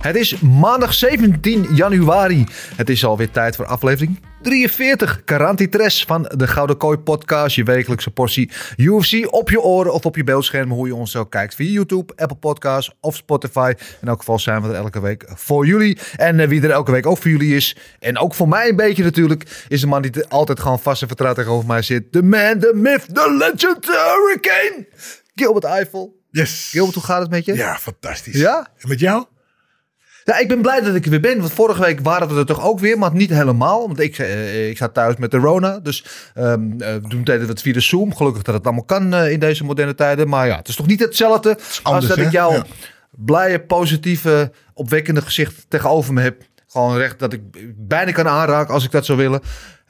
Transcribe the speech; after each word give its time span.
Het 0.00 0.16
is 0.16 0.40
maandag 0.40 0.94
17 0.94 1.66
januari. 1.74 2.46
Het 2.76 2.88
is 2.88 3.04
alweer 3.04 3.30
tijd 3.30 3.56
voor 3.56 3.64
aflevering 3.64 4.20
43. 4.42 5.24
Karantitres 5.24 6.04
van 6.04 6.32
de 6.36 6.46
Gouden 6.46 6.76
Kooi 6.76 6.98
podcast. 6.98 7.56
Je 7.56 7.64
wekelijkse 7.64 8.10
portie 8.10 8.50
UFC 8.76 9.32
op 9.32 9.50
je 9.50 9.60
oren 9.60 9.92
of 9.92 10.06
op 10.06 10.16
je 10.16 10.24
beeldscherm. 10.24 10.70
Hoe 10.70 10.86
je 10.86 10.94
ons 10.94 11.16
ook 11.16 11.30
kijkt 11.30 11.54
via 11.54 11.70
YouTube, 11.70 12.12
Apple 12.16 12.36
Podcasts 12.36 12.94
of 13.00 13.16
Spotify. 13.16 13.72
In 14.00 14.08
elk 14.08 14.18
geval 14.18 14.38
zijn 14.38 14.62
we 14.62 14.68
er 14.68 14.74
elke 14.74 15.00
week 15.00 15.24
voor 15.34 15.66
jullie. 15.66 15.98
En 16.16 16.40
eh, 16.40 16.48
wie 16.48 16.62
er 16.62 16.70
elke 16.70 16.90
week 16.90 17.06
ook 17.06 17.18
voor 17.18 17.30
jullie 17.30 17.56
is. 17.56 17.76
En 17.98 18.18
ook 18.18 18.34
voor 18.34 18.48
mij 18.48 18.68
een 18.68 18.76
beetje 18.76 19.02
natuurlijk. 19.02 19.64
Is 19.68 19.80
de 19.80 19.86
man 19.86 20.02
die 20.02 20.26
altijd 20.26 20.60
gewoon 20.60 20.80
vast 20.80 21.02
en 21.02 21.08
vertrouwd 21.08 21.36
tegenover 21.36 21.66
mij 21.66 21.82
zit. 21.82 22.12
De 22.12 22.22
man, 22.22 22.58
the 22.58 22.72
myth, 22.74 23.14
the 23.14 23.36
legend, 23.38 23.82
the 23.82 24.16
hurricane. 24.16 24.86
Gilbert 25.34 25.64
Eiffel. 25.64 26.18
Yes. 26.30 26.68
Gilbert, 26.70 26.94
hoe 26.94 27.04
gaat 27.04 27.20
het 27.20 27.30
met 27.30 27.44
je? 27.44 27.54
Ja, 27.54 27.76
fantastisch. 27.78 28.34
Ja? 28.34 28.68
En 28.78 28.88
met 28.88 29.00
jou? 29.00 29.24
Ja, 30.30 30.38
ik 30.38 30.48
ben 30.48 30.62
blij 30.62 30.80
dat 30.80 30.94
ik 30.94 31.04
er 31.04 31.10
weer 31.10 31.20
ben. 31.20 31.40
Want 31.40 31.52
vorige 31.52 31.80
week 31.80 32.00
waren 32.00 32.28
we 32.28 32.34
er 32.34 32.46
toch 32.46 32.64
ook 32.64 32.78
weer, 32.78 32.98
maar 32.98 33.14
niet 33.14 33.30
helemaal. 33.30 33.86
Want 33.86 34.00
ik, 34.00 34.18
eh, 34.18 34.68
ik 34.68 34.76
zat 34.76 34.94
thuis 34.94 35.16
met 35.16 35.30
de 35.30 35.36
Rona. 35.36 35.78
Dus 35.78 36.04
ehm 36.34 36.80
eh, 36.80 36.94
toen 36.94 37.24
deden 37.24 37.40
we 37.42 37.46
het 37.52 37.62
via 37.62 37.72
de 37.72 37.80
Zoom. 37.80 38.14
Gelukkig 38.16 38.42
dat 38.42 38.54
het 38.54 38.64
allemaal 38.64 38.84
kan 38.84 39.14
eh, 39.14 39.30
in 39.30 39.40
deze 39.40 39.64
moderne 39.64 39.94
tijden. 39.94 40.28
Maar 40.28 40.46
ja, 40.46 40.56
het 40.56 40.68
is 40.68 40.76
toch 40.76 40.86
niet 40.86 41.00
hetzelfde 41.00 41.58
als 41.82 42.06
dat 42.06 42.16
hè? 42.16 42.22
ik 42.24 42.30
jouw 42.30 42.52
Ja. 42.52 42.64
blije, 43.10 43.60
positieve, 43.60 44.52
opwekkende 44.74 45.22
gezicht 45.22 45.64
tegenover 45.68 46.12
me 46.12 46.20
heb. 46.20 46.42
Gewoon 46.68 46.96
recht 46.96 47.18
dat 47.18 47.32
ik 47.32 47.40
bijna 47.76 48.12
kan 48.12 48.28
aanraken 48.28 48.74
als 48.74 48.84
ik 48.84 48.90
dat 48.90 49.04
zou 49.04 49.18
willen. 49.18 49.40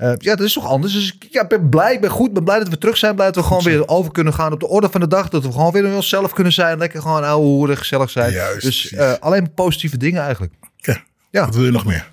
Eh, 0.00 0.12
ja, 0.16 0.34
dat 0.34 0.46
is 0.46 0.52
toch 0.52 0.66
anders. 0.66 0.92
Dus 0.92 1.14
ik 1.14 1.26
ja, 1.30 1.46
ben 1.46 1.68
blij, 1.68 1.92
ik 1.94 2.00
ben 2.00 2.10
goed, 2.10 2.28
ik 2.28 2.34
ben 2.34 2.44
blij 2.44 2.58
dat 2.58 2.68
we 2.68 2.78
terug 2.78 2.96
zijn. 2.96 3.14
Blij 3.14 3.26
dat 3.26 3.36
we 3.36 3.42
gewoon 3.42 3.62
weer 3.62 3.88
over 3.88 4.12
kunnen 4.12 4.34
gaan 4.34 4.52
op 4.52 4.60
de 4.60 4.68
orde 4.68 4.88
van 4.90 5.00
de 5.00 5.08
dag. 5.08 5.28
Dat 5.28 5.44
we 5.44 5.52
gewoon 5.52 5.72
weer 5.72 5.94
onszelf 5.94 6.32
kunnen 6.32 6.52
zijn. 6.52 6.78
Lekker 6.78 7.02
gewoon 7.02 7.24
ouwe 7.24 7.46
hoeren, 7.46 7.76
gezellig 7.76 8.10
zijn. 8.10 8.32
Juist, 8.32 8.62
dus 8.62 8.92
eh, 8.92 9.12
alleen 9.20 9.54
positieve 9.54 9.96
dingen 9.96 10.22
eigenlijk. 10.22 10.52
Ja. 10.76 11.02
Ja. 11.30 11.44
Wat 11.44 11.54
wil 11.54 11.64
je 11.64 11.70
nog 11.70 11.84
meer? 11.84 12.12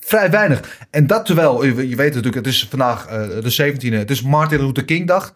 Vrij 0.00 0.30
weinig. 0.30 0.60
En 0.90 1.06
dat 1.06 1.26
terwijl, 1.26 1.64
je 1.64 1.88
je 1.88 1.96
weet 1.96 2.14
natuurlijk, 2.14 2.44
het 2.44 2.54
is 2.54 2.66
vandaag 2.70 3.06
eh, 3.06 3.28
de 3.28 3.74
17e. 3.74 3.94
Het 3.94 4.10
is 4.10 4.22
Martin 4.22 4.66
Luther 4.66 4.84
King 4.84 5.06
dag. 5.06 5.34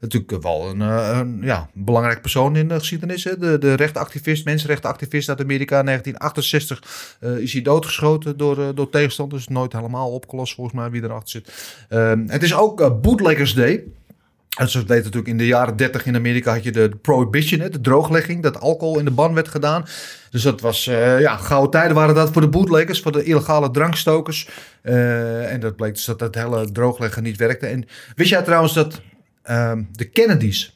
Natuurlijk 0.00 0.42
wel 0.42 0.68
een, 0.68 0.80
eh, 0.80 1.18
een 1.18 1.38
ja, 1.42 1.68
belangrijk 1.74 2.20
persoon 2.20 2.56
in 2.56 2.68
de 2.68 2.78
geschiedenis. 2.78 3.24
Hè? 3.24 3.38
De, 3.38 3.58
de 3.58 3.74
rechtenactivist, 3.74 4.44
mensenrechtenactivist 4.44 5.28
uit 5.28 5.40
Amerika. 5.40 5.78
In 5.78 5.84
1968 5.84 7.16
eh, 7.20 7.36
is 7.36 7.52
hij 7.52 7.62
doodgeschoten 7.62 8.36
door, 8.36 8.58
eh, 8.58 8.68
door 8.74 8.90
tegenstanders. 8.90 9.48
Nooit 9.48 9.72
helemaal 9.72 10.10
opgelost 10.10 10.54
volgens 10.54 10.76
mij 10.76 10.90
wie 10.90 11.02
erachter 11.02 11.28
zit. 11.30 11.76
Ehm, 11.88 12.24
het 12.26 12.42
is 12.42 12.54
ook 12.54 13.02
Bootleggers 13.02 13.54
Day. 13.54 13.84
En 14.58 14.68
zoals 14.68 14.86
natuurlijk, 14.86 15.26
in 15.26 15.38
de 15.38 15.46
jaren 15.46 15.76
30 15.76 16.06
in 16.06 16.14
Amerika 16.14 16.52
had 16.52 16.64
je 16.64 16.72
de 16.72 16.90
prohibition, 17.02 17.60
hè, 17.60 17.68
de 17.68 17.80
drooglegging, 17.80 18.42
dat 18.42 18.60
alcohol 18.60 18.98
in 18.98 19.04
de 19.04 19.10
ban 19.10 19.34
werd 19.34 19.48
gedaan. 19.48 19.84
Dus 20.30 20.42
dat 20.42 20.60
was, 20.60 20.84
ja, 21.18 21.36
gouden 21.36 21.70
tijden 21.70 21.96
waren 21.96 22.14
dat 22.14 22.32
voor 22.32 22.42
de 22.42 22.48
bootleggers, 22.48 23.00
voor 23.00 23.12
de 23.12 23.24
illegale 23.24 23.70
drankstokers. 23.70 24.48
En 24.82 25.60
dat 25.60 25.76
bleek 25.76 25.94
dus 25.94 26.04
dat 26.04 26.18
dat 26.18 26.34
hele 26.34 26.72
droogleggen 26.72 27.22
niet 27.22 27.36
werkte. 27.36 27.66
En 27.66 27.84
wist 28.14 28.30
jij 28.30 28.42
trouwens 28.42 28.74
dat 28.74 29.00
ehm, 29.42 29.82
de 29.92 30.04
Kennedys 30.04 30.74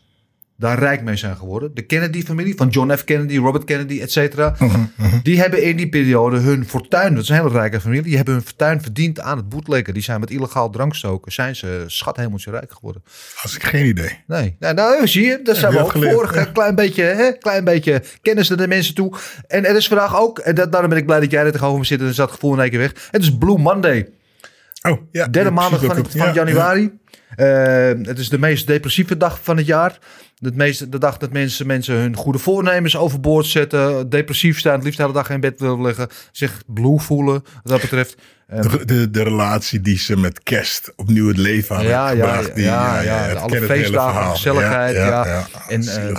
daar 0.56 0.78
rijk 0.78 1.02
mee 1.02 1.16
zijn 1.16 1.36
geworden? 1.36 1.74
De 1.74 1.82
Kennedy-familie, 1.82 2.54
van 2.56 2.68
John 2.68 2.92
F. 2.96 3.04
Kennedy, 3.04 3.36
Robert 3.36 3.64
Kennedy, 3.64 4.00
et 4.00 4.12
cetera. 4.12 4.56
Die 5.22 5.40
hebben 5.40 5.62
in 5.62 5.76
die 5.76 5.88
periode 5.88 6.38
hun 6.38 6.64
fortuin, 6.66 7.14
dat 7.14 7.22
is 7.22 7.28
een 7.28 7.36
hele 7.36 7.48
rijke 7.48 7.80
familie, 7.80 8.02
die 8.02 8.16
hebben 8.16 8.34
hun 8.34 8.42
fortuin 8.42 8.82
verdiend 8.82 9.20
aan 9.20 9.36
het 9.36 9.48
bootleggen. 9.48 9.94
Die 9.94 10.02
zijn 10.02 10.20
met 10.20 10.30
illegaal 10.30 10.70
drankstoken, 10.70 11.32
zijn 11.32 11.56
ze 11.56 11.84
schathemeltje 11.86 12.50
rijk 12.50 12.72
geworden. 12.72 13.02
Als 13.42 13.56
ik 13.56 13.62
geen 13.62 13.86
idee. 13.86 14.22
Nee, 14.26 14.56
nou, 14.58 14.74
nou 14.74 15.06
zie 15.08 15.24
je, 15.24 15.40
daar 15.42 15.54
zijn 15.56 15.72
we 15.72 15.78
ook 15.78 15.92
voor. 15.92 16.34
ja. 16.34 16.44
Klein 16.44 16.74
beetje, 16.74 17.02
hè, 17.02 17.32
klein 17.32 17.64
beetje 17.64 18.02
kennis 18.22 18.48
naar 18.48 18.58
de 18.58 18.68
mensen 18.68 18.94
toe. 18.94 19.14
En 19.46 19.64
er 19.64 19.76
is 19.76 19.88
vandaag 19.88 20.16
ook, 20.20 20.38
en 20.38 20.54
dat, 20.54 20.72
daarom 20.72 20.90
ben 20.90 20.98
ik 20.98 21.06
blij 21.06 21.20
dat 21.20 21.30
jij 21.30 21.44
er 21.44 21.52
tegenover 21.52 21.78
me 21.78 21.84
zit 21.84 22.00
en 22.00 22.06
is 22.06 22.16
dat 22.16 22.30
gevoel 22.30 22.52
in 22.54 22.60
één 22.60 22.70
keer 22.70 22.78
weg. 22.78 23.08
Het 23.10 23.22
is 23.22 23.38
Blue 23.38 23.58
Monday, 23.58 24.08
Oh, 24.90 25.00
ja. 25.10 25.26
derde 25.28 25.48
ja, 25.48 25.54
maandag 25.54 25.84
van, 25.84 25.96
van 25.96 26.26
Ja, 26.26 26.32
januari. 26.32 26.98
Eh, 27.36 27.46
het 28.02 28.18
is 28.18 28.28
de 28.28 28.38
meest 28.38 28.66
depressieve 28.66 29.16
dag 29.16 29.38
van 29.42 29.56
het 29.56 29.66
jaar. 29.66 29.98
Het 30.38 30.56
meeste, 30.56 30.88
de 30.88 30.98
dag 30.98 31.16
dat 31.16 31.32
mensen, 31.32 31.66
mensen 31.66 31.94
hun 31.94 32.16
goede 32.16 32.38
voornemens 32.38 32.96
overboord 32.96 33.46
zetten. 33.46 34.08
Depressief 34.08 34.58
staan, 34.58 34.74
het 34.74 34.82
liefst 34.82 34.96
de 34.96 35.02
hele 35.02 35.14
dag 35.14 35.30
in 35.30 35.40
bed 35.40 35.60
willen 35.60 35.82
liggen. 35.82 36.08
Zich 36.32 36.62
blue 36.66 36.98
voelen, 36.98 37.32
wat 37.32 37.72
dat 37.72 37.80
betreft. 37.80 38.16
Eh. 38.46 38.60
De, 38.60 38.84
de, 38.84 39.10
de 39.10 39.22
relatie 39.22 39.80
die 39.80 39.98
ze 39.98 40.16
met 40.16 40.42
kerst 40.42 40.92
opnieuw 40.96 41.28
het 41.28 41.36
leven 41.36 41.76
aan 41.76 41.84
Ja, 41.84 42.10
ja, 42.10 42.42
die, 42.42 42.64
ja, 42.64 43.32
alle 43.32 43.62
feestdagen, 43.62 44.30
gezelligheid. 44.30 44.96
Ja, 44.96 45.46
En 45.68 45.82
eh. 45.82 46.16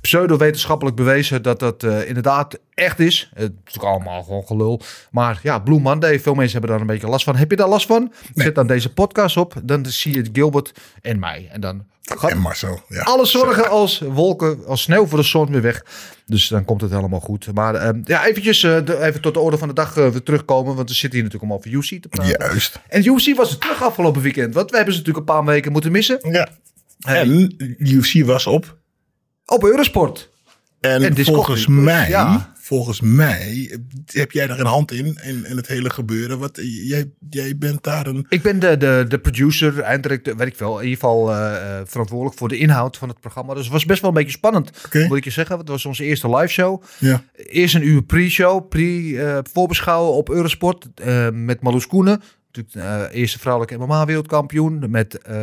Pseudo-wetenschappelijk 0.00 0.96
bewezen 0.96 1.42
dat 1.42 1.58
dat 1.58 1.82
eh, 1.82 2.08
inderdaad 2.08 2.58
echt 2.74 2.98
is. 2.98 3.30
Het 3.34 3.42
is 3.42 3.56
natuurlijk 3.64 3.94
allemaal 3.94 4.22
gewoon 4.22 4.46
gelul. 4.46 4.80
Maar 5.10 5.40
ja, 5.42 5.58
Blue 5.58 5.80
Monday, 5.80 6.20
veel 6.20 6.34
mensen 6.34 6.52
hebben 6.52 6.70
daar 6.70 6.80
een 6.80 6.86
beetje 6.86 7.08
last 7.08 7.24
van. 7.24 7.36
Heb 7.36 7.50
je 7.50 7.56
daar 7.56 7.68
last 7.68 7.86
van? 7.86 8.12
Zet 8.34 8.54
dan 8.54 8.66
deze 8.66 8.92
podcast 8.92 9.36
op. 9.36 9.54
Dan 9.62 9.86
zie 9.86 10.14
je 10.14 10.28
Gilbert 10.32 10.72
en 11.02 11.18
mij. 11.18 11.48
En 11.52 11.60
dan 11.60 11.84
gaat 12.02 12.30
en 12.30 12.38
Marcel. 12.38 12.80
Ja. 12.88 13.02
alle 13.02 13.26
zorgen 13.26 13.70
als 13.70 13.98
wolken, 13.98 14.66
als 14.66 14.82
sneeuw 14.82 15.06
voor 15.06 15.18
de 15.18 15.24
zon 15.24 15.50
weer 15.50 15.62
weg. 15.62 15.84
Dus 16.26 16.48
dan 16.48 16.64
komt 16.64 16.80
het 16.80 16.90
helemaal 16.90 17.20
goed. 17.20 17.52
Maar 17.54 17.74
eh, 17.74 17.88
ja, 18.04 18.26
eventjes 18.26 18.62
eh, 18.62 18.84
de- 18.84 19.02
even 19.02 19.20
tot 19.20 19.34
de 19.34 19.40
orde 19.40 19.58
van 19.58 19.68
de 19.68 19.74
dag 19.74 19.96
eh, 19.96 20.08
weer 20.08 20.22
terugkomen. 20.22 20.74
Want 20.76 20.88
we 20.88 20.94
zitten 20.94 21.18
hier 21.20 21.28
natuurlijk 21.28 21.52
om 21.52 21.58
over 21.58 21.72
UC 21.94 22.02
te 22.02 22.08
praten. 22.08 22.36
Juist. 22.38 22.80
En 22.88 23.04
UC 23.06 23.36
was 23.36 23.50
er 23.50 23.58
terug 23.58 23.82
afgelopen 23.82 24.22
weekend. 24.22 24.54
Want 24.54 24.70
we 24.70 24.76
hebben 24.76 24.94
ze 24.94 25.00
natuurlijk 25.00 25.28
een 25.28 25.34
paar 25.34 25.44
weken 25.44 25.72
moeten 25.72 25.92
missen. 25.92 26.18
Ja. 26.30 26.48
En 26.98 27.54
UFC 27.78 28.24
was 28.24 28.46
op. 28.46 28.78
Op 29.50 29.64
Eurosport. 29.64 30.30
En, 30.80 31.16
volgens 31.16 31.64
Plus, 31.64 31.76
mij, 31.76 32.08
ja. 32.08 32.52
volgens 32.58 33.00
mij 33.00 33.78
heb 34.06 34.32
jij 34.32 34.46
daar 34.46 34.60
een 34.60 34.66
hand 34.66 34.92
in, 34.92 35.18
in, 35.22 35.44
in 35.44 35.56
het 35.56 35.66
hele 35.66 35.90
gebeuren. 35.90 36.38
Wat, 36.38 36.60
jij, 36.62 37.10
jij 37.30 37.58
bent 37.58 37.82
daar 37.82 38.06
een... 38.06 38.26
Ik 38.28 38.42
ben 38.42 38.58
de, 38.58 38.76
de, 38.76 39.04
de 39.08 39.18
producer, 39.18 39.80
eindelijk, 39.80 40.32
weet 40.36 40.46
ik 40.46 40.58
wel, 40.58 40.78
in 40.78 40.84
ieder 40.84 40.98
geval 41.00 41.32
eh, 41.32 41.78
eh, 41.78 41.86
verantwoordelijk 41.86 42.38
voor 42.38 42.48
de 42.48 42.58
inhoud 42.58 42.96
van 42.96 43.08
het 43.08 43.20
programma. 43.20 43.54
Dus 43.54 43.62
het 43.62 43.72
was 43.72 43.84
best 43.84 44.00
wel 44.00 44.10
een 44.10 44.16
beetje 44.16 44.30
spannend, 44.30 44.70
Oké. 44.86 45.06
moet 45.06 45.16
ik 45.16 45.24
je 45.24 45.30
zeggen. 45.30 45.58
Het 45.58 45.68
was 45.68 45.86
onze 45.86 46.04
eerste 46.04 46.36
live 46.36 46.52
show. 46.52 46.82
Ja. 46.98 47.22
Eerst 47.34 47.74
een 47.74 47.88
uur 47.88 48.02
pre-show, 48.02 48.68
pre-voorbeschouwen 48.68 50.12
op 50.12 50.30
Eurosport 50.30 50.88
eh, 50.94 51.28
met 51.30 51.60
Marloes 51.60 51.86
Koenen. 51.86 52.22
Natuurlijk 52.52 53.10
eh, 53.12 53.20
eerste 53.20 53.38
vrouwelijke 53.38 53.84
MMA-wereldkampioen. 53.84 54.90
Met 54.90 55.18
eh, 55.18 55.34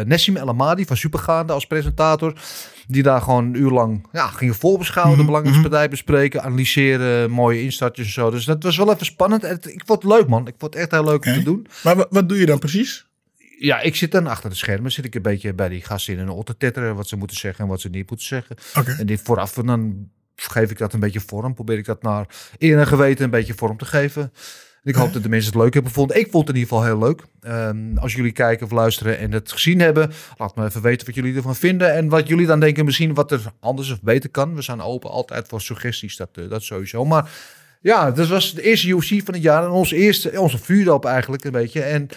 Nessim 0.00 0.36
El 0.36 0.48
Amadi 0.48 0.84
van 0.86 0.96
Supergaande 0.96 1.52
als 1.52 1.66
presentator. 1.66 2.40
Die 2.86 3.02
daar 3.02 3.22
gewoon 3.22 3.44
een 3.44 3.54
uur 3.54 3.70
lang 3.70 4.06
ja, 4.12 4.26
gingen 4.26 4.54
voorbeschouwen. 4.54 5.18
De 5.18 5.24
belangrijkste 5.24 5.68
partij 5.68 5.88
bespreken, 5.88 6.42
analyseren, 6.42 7.30
mooie 7.30 7.62
instartjes 7.62 8.06
en 8.06 8.12
zo. 8.12 8.30
Dus 8.30 8.44
dat 8.44 8.62
was 8.62 8.76
wel 8.76 8.92
even 8.92 9.06
spannend. 9.06 9.44
En 9.44 9.58
Ik 9.62 9.82
vond 9.86 10.02
het 10.02 10.12
leuk, 10.12 10.28
man. 10.28 10.46
Ik 10.46 10.54
vond 10.58 10.74
het 10.74 10.82
echt 10.82 10.90
heel 10.90 11.04
leuk 11.04 11.26
om 11.26 11.32
te 11.32 11.42
doen. 11.42 11.66
Maar 11.82 12.06
wat, 12.10 12.28
doe 12.28 12.38
je 12.38 12.46
dan 12.46 12.58
precies? 12.58 13.06
Ja, 13.58 13.80
ik 13.80 13.96
zit 13.96 14.12
dan 14.12 14.26
achter 14.26 14.50
de 14.50 14.56
schermen. 14.56 14.92
Zit 14.92 15.04
ik 15.04 15.14
een 15.14 15.22
beetje 15.22 15.54
bij 15.54 15.68
die 15.68 15.82
gasten 15.82 16.18
in 16.18 16.28
een 16.28 16.44
te 16.44 16.56
tetteren. 16.56 16.94
Wat 16.94 17.08
ze 17.08 17.16
moeten 17.16 17.36
zeggen 17.36 17.64
en 17.64 17.70
wat 17.70 17.80
ze 17.80 17.88
niet 17.88 18.10
moeten 18.10 18.26
zeggen. 18.26 18.56
En 18.98 19.06
dit 19.06 19.20
vooraf, 19.22 19.56
en 19.56 19.66
dan 19.66 20.10
geef 20.34 20.70
ik 20.70 20.78
dat 20.78 20.92
een 20.92 21.00
beetje 21.00 21.20
vorm. 21.20 21.54
Probeer 21.54 21.78
ik 21.78 21.84
dat 21.84 22.02
naar 22.02 22.26
eer 22.58 22.78
en 22.78 22.86
geweten 22.86 23.24
een 23.24 23.30
beetje 23.30 23.54
vorm 23.54 23.76
te 23.76 23.84
geven. 23.84 24.32
Ik 24.82 24.94
hoop 24.94 25.12
dat 25.12 25.22
de 25.22 25.28
mensen 25.28 25.52
het 25.52 25.60
leuk 25.62 25.74
hebben 25.74 25.92
gevonden. 25.92 26.18
Ik 26.18 26.30
vond 26.30 26.46
het 26.46 26.56
in 26.56 26.62
ieder 26.62 26.76
geval 26.76 26.90
heel 26.90 27.06
leuk. 27.06 27.22
Ehm, 27.40 27.98
als 27.98 28.14
jullie 28.14 28.32
kijken 28.32 28.66
of 28.66 28.72
luisteren 28.72 29.18
en 29.18 29.32
het 29.32 29.52
gezien 29.52 29.80
hebben, 29.80 30.12
laat 30.36 30.56
me 30.56 30.64
even 30.64 30.82
weten 30.82 31.06
wat 31.06 31.14
jullie 31.14 31.36
ervan 31.36 31.56
vinden. 31.56 31.94
En 31.94 32.08
wat 32.08 32.28
jullie 32.28 32.46
dan 32.46 32.60
denken 32.60 32.84
misschien 32.84 33.14
wat 33.14 33.32
er 33.32 33.52
anders 33.60 33.90
of 33.90 34.02
beter 34.02 34.30
kan. 34.30 34.54
We 34.54 34.62
zijn 34.62 34.80
open 34.80 35.10
altijd 35.10 35.48
voor 35.48 35.60
suggesties, 35.60 36.16
dat, 36.16 36.28
eh, 36.32 36.48
dat 36.48 36.62
sowieso. 36.62 37.04
Maar 37.04 37.30
ja, 37.80 38.10
dat 38.10 38.28
was 38.28 38.54
de 38.54 38.62
eerste 38.62 38.88
UFC 38.88 39.24
van 39.24 39.34
het 39.34 39.42
jaar. 39.42 39.64
En 39.64 39.70
onze 39.70 39.96
eerste, 39.96 40.40
onze 40.40 40.58
vuurdoop 40.58 41.04
eigenlijk 41.04 41.44
een 41.44 41.52
beetje. 41.52 41.82
En 41.82 42.08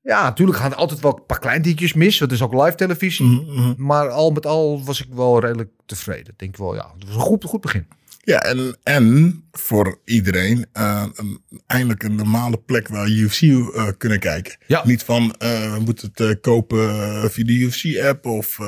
ja, 0.00 0.22
natuurlijk 0.22 0.58
gaan 0.58 0.70
er 0.70 0.76
altijd 0.76 1.00
wel 1.00 1.16
een 1.16 1.26
paar 1.26 1.38
klein 1.38 1.62
dingetjes 1.62 1.92
mis. 1.92 2.18
Dat 2.18 2.32
is 2.32 2.42
ook 2.42 2.52
live 2.52 2.74
televisie. 2.74 3.26
Mhm, 3.26 3.74
Maar 3.76 4.08
al 4.08 4.30
met 4.30 4.46
al 4.46 4.84
was 4.84 5.04
ik 5.04 5.08
wel 5.14 5.40
redelijk 5.40 5.70
tevreden. 5.86 6.34
Denk 6.36 6.56
wel, 6.56 6.74
ja. 6.74 6.92
Het 6.98 7.06
was 7.06 7.14
een 7.14 7.20
goed, 7.20 7.44
goed 7.44 7.60
begin. 7.60 7.86
Ja, 8.24 8.38
en, 8.42 8.76
en 8.82 9.42
voor 9.52 9.98
iedereen 10.04 10.66
eh, 10.72 11.04
een, 11.14 11.40
eindelijk 11.66 12.02
een 12.02 12.14
normale 12.14 12.56
plek 12.66 12.88
waar 12.88 13.08
UFC 13.08 13.42
eh, 13.42 13.86
kunnen 13.98 14.18
kijken. 14.18 14.56
Ja. 14.66 14.82
Niet 14.84 15.02
van, 15.02 15.34
eh, 15.38 15.72
we 15.74 15.80
moeten 15.80 16.10
het 16.14 16.40
kopen 16.40 16.88
via 17.30 17.44
de 17.44 17.52
UFC-app 17.52 18.26
of 18.26 18.58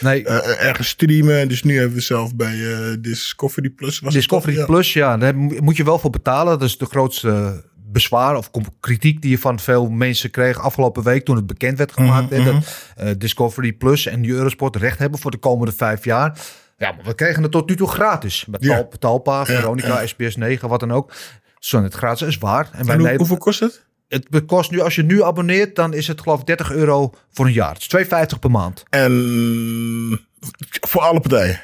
Nee. 0.00 0.24
ergens 0.58 0.88
streamen. 0.88 1.48
Dus 1.48 1.62
nu 1.62 1.76
hebben 1.78 1.94
we 1.96 2.00
zelf 2.02 2.34
bij 2.36 2.56
Discovery 3.00 3.70
Plus. 3.70 4.00
Was 4.00 4.12
Discovery? 4.14 4.56
Ja. 4.56 4.64
Plus, 4.64 4.92
ja, 4.92 5.16
daar 5.16 5.36
mo- 5.36 5.56
moet 5.62 5.76
je 5.76 5.84
wel 5.84 5.98
voor 5.98 6.10
betalen. 6.10 6.58
Dat 6.58 6.68
is 6.68 6.78
de 6.78 6.86
grootste 6.86 7.62
bezwaar 7.86 8.36
of 8.36 8.50
kritiek 8.80 9.22
die 9.22 9.30
je 9.30 9.38
van 9.38 9.58
veel 9.60 9.88
mensen 9.88 10.30
kreeg 10.30 10.60
afgelopen 10.60 11.02
week 11.02 11.24
toen 11.24 11.36
het 11.36 11.46
bekend 11.46 11.78
werd 11.78 11.92
gemaakt. 11.92 12.30
Mhm, 12.30 12.40
hè, 12.42 12.52
dat 12.52 12.64
eh, 12.96 13.08
Discovery 13.18 13.72
Plus 13.72 14.06
en 14.06 14.28
Eurosport 14.28 14.76
recht 14.76 14.98
hebben 14.98 15.20
voor 15.20 15.30
de 15.30 15.36
komende 15.38 15.72
vijf 15.72 16.04
jaar. 16.04 16.38
Ja, 16.76 16.92
maar 16.92 17.04
we 17.04 17.14
kregen 17.14 17.42
het 17.42 17.52
tot 17.52 17.68
nu 17.68 17.76
toe 17.76 17.88
gratis. 17.88 18.44
Met 18.44 18.64
Ja. 18.64 18.74
Tal- 18.76 18.88
Talpa, 18.98 19.44
Veronica, 19.46 20.00
ja. 20.00 20.06
SBS 20.06 20.36
9, 20.36 20.68
wat 20.68 20.80
dan 20.80 20.92
ook. 20.92 21.12
Zo 21.58 21.82
het 21.82 21.94
gratis 21.94 22.28
is 22.28 22.38
waar. 22.38 22.64
En 22.64 22.70
bij 22.70 22.78
En 22.80 22.84
hoe- 22.86 22.92
Nederland, 22.94 23.18
hoeveel 23.18 23.36
kost 23.36 23.60
het? 23.60 23.84
het 24.08 24.44
kost 24.46 24.70
nu, 24.70 24.80
als 24.80 24.94
je 24.94 25.02
nu 25.02 25.22
abonneert, 25.22 25.76
dan 25.76 25.92
is 25.94 26.06
het 26.08 26.20
geloof 26.20 26.40
ik 26.40 26.46
30 26.46 26.70
euro 26.72 27.12
voor 27.32 27.46
een 27.46 27.52
jaar. 27.52 27.72
Het 27.72 27.80
is 27.80 27.86
2,50 27.88 28.38
per 28.40 28.50
maand. 28.50 28.82
En 28.90 30.26
voor 30.80 31.00
alle 31.00 31.20
partijen. 31.20 31.60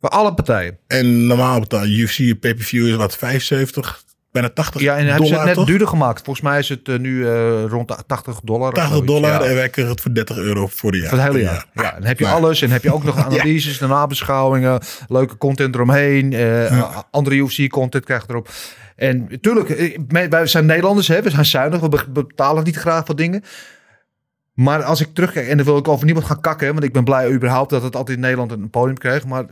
Voor 0.00 0.08
alle 0.10 0.34
partijen. 0.34 0.78
En 0.86 1.26
normaal 1.26 1.60
betaal 1.60 1.84
je 1.84 1.96
UFC 1.96 2.40
pay-per-view 2.40 2.86
is 2.88 2.94
wat 2.94 3.16
75, 3.16 4.02
bijna 4.32 4.48
80 4.48 4.80
Ja, 4.80 4.96
en 4.96 5.06
hebben 5.06 5.14
ze 5.26 5.32
dollar 5.32 5.38
het 5.38 5.46
net 5.46 5.54
toch? 5.54 5.66
duurder 5.66 5.88
gemaakt. 5.88 6.22
Volgens 6.24 6.44
mij 6.46 6.58
is 6.58 6.68
het 6.68 6.88
eh, 6.88 6.98
nu 6.98 7.26
eh, 7.28 7.64
rond 7.68 7.88
de 7.88 7.96
80 8.06 8.40
dollar. 8.44 8.68
of 8.68 8.74
80 8.74 8.92
zoiets. 8.92 9.12
dollar 9.12 9.42
Ja. 9.42 9.48
en 9.48 9.54
wij 9.54 9.68
krijgen 9.68 9.92
het 9.94 10.02
voor 10.02 10.14
30 10.14 10.36
euro 10.36 10.66
voor 10.66 10.92
de 10.92 10.98
jaar. 10.98 11.08
Voor 11.08 11.18
het 11.18 11.26
hele 11.26 11.42
jaar. 11.42 11.66
Ja, 11.74 11.90
dan 11.92 12.04
heb 12.04 12.18
je 12.18 12.26
alles. 12.26 12.62
En 12.62 12.70
heb 12.70 12.82
je 12.82 12.94
ook 12.94 13.04
nog 13.04 13.16
analyses, 13.24 13.78
de 13.78 13.86
nabeschouwingen, 13.86 14.80
leuke 15.08 15.36
content 15.36 15.74
eromheen. 15.74 16.32
eh, 16.32 16.96
Andere 17.10 17.36
UFC-content 17.36 18.04
krijg 18.04 18.22
je 18.22 18.28
erop. 18.30 18.48
En 18.96 19.26
natuurlijk, 19.28 19.92
wij 20.30 20.46
zijn 20.46 20.66
Nederlanders, 20.66 21.08
hè, 21.08 21.22
we 21.22 21.30
zijn 21.30 21.44
zuinig, 21.44 21.80
we 21.80 21.88
be- 21.88 22.10
betalen 22.12 22.64
niet 22.64 22.76
graag 22.76 23.06
voor 23.06 23.16
dingen. 23.16 23.42
Maar 24.58 24.82
als 24.82 25.00
ik 25.00 25.08
terugkijk, 25.12 25.48
en 25.48 25.56
dan 25.56 25.66
wil 25.66 25.76
ik 25.76 25.88
over 25.88 26.04
niemand 26.04 26.26
gaan 26.26 26.40
kakken, 26.40 26.72
want 26.72 26.84
ik 26.84 26.92
ben 26.92 27.04
blij 27.04 27.30
überhaupt 27.30 27.70
dat 27.70 27.82
het 27.82 27.96
altijd 27.96 28.16
in 28.16 28.22
Nederland 28.22 28.52
een 28.52 28.70
podium 28.70 28.98
kreeg. 28.98 29.26
Maar 29.26 29.44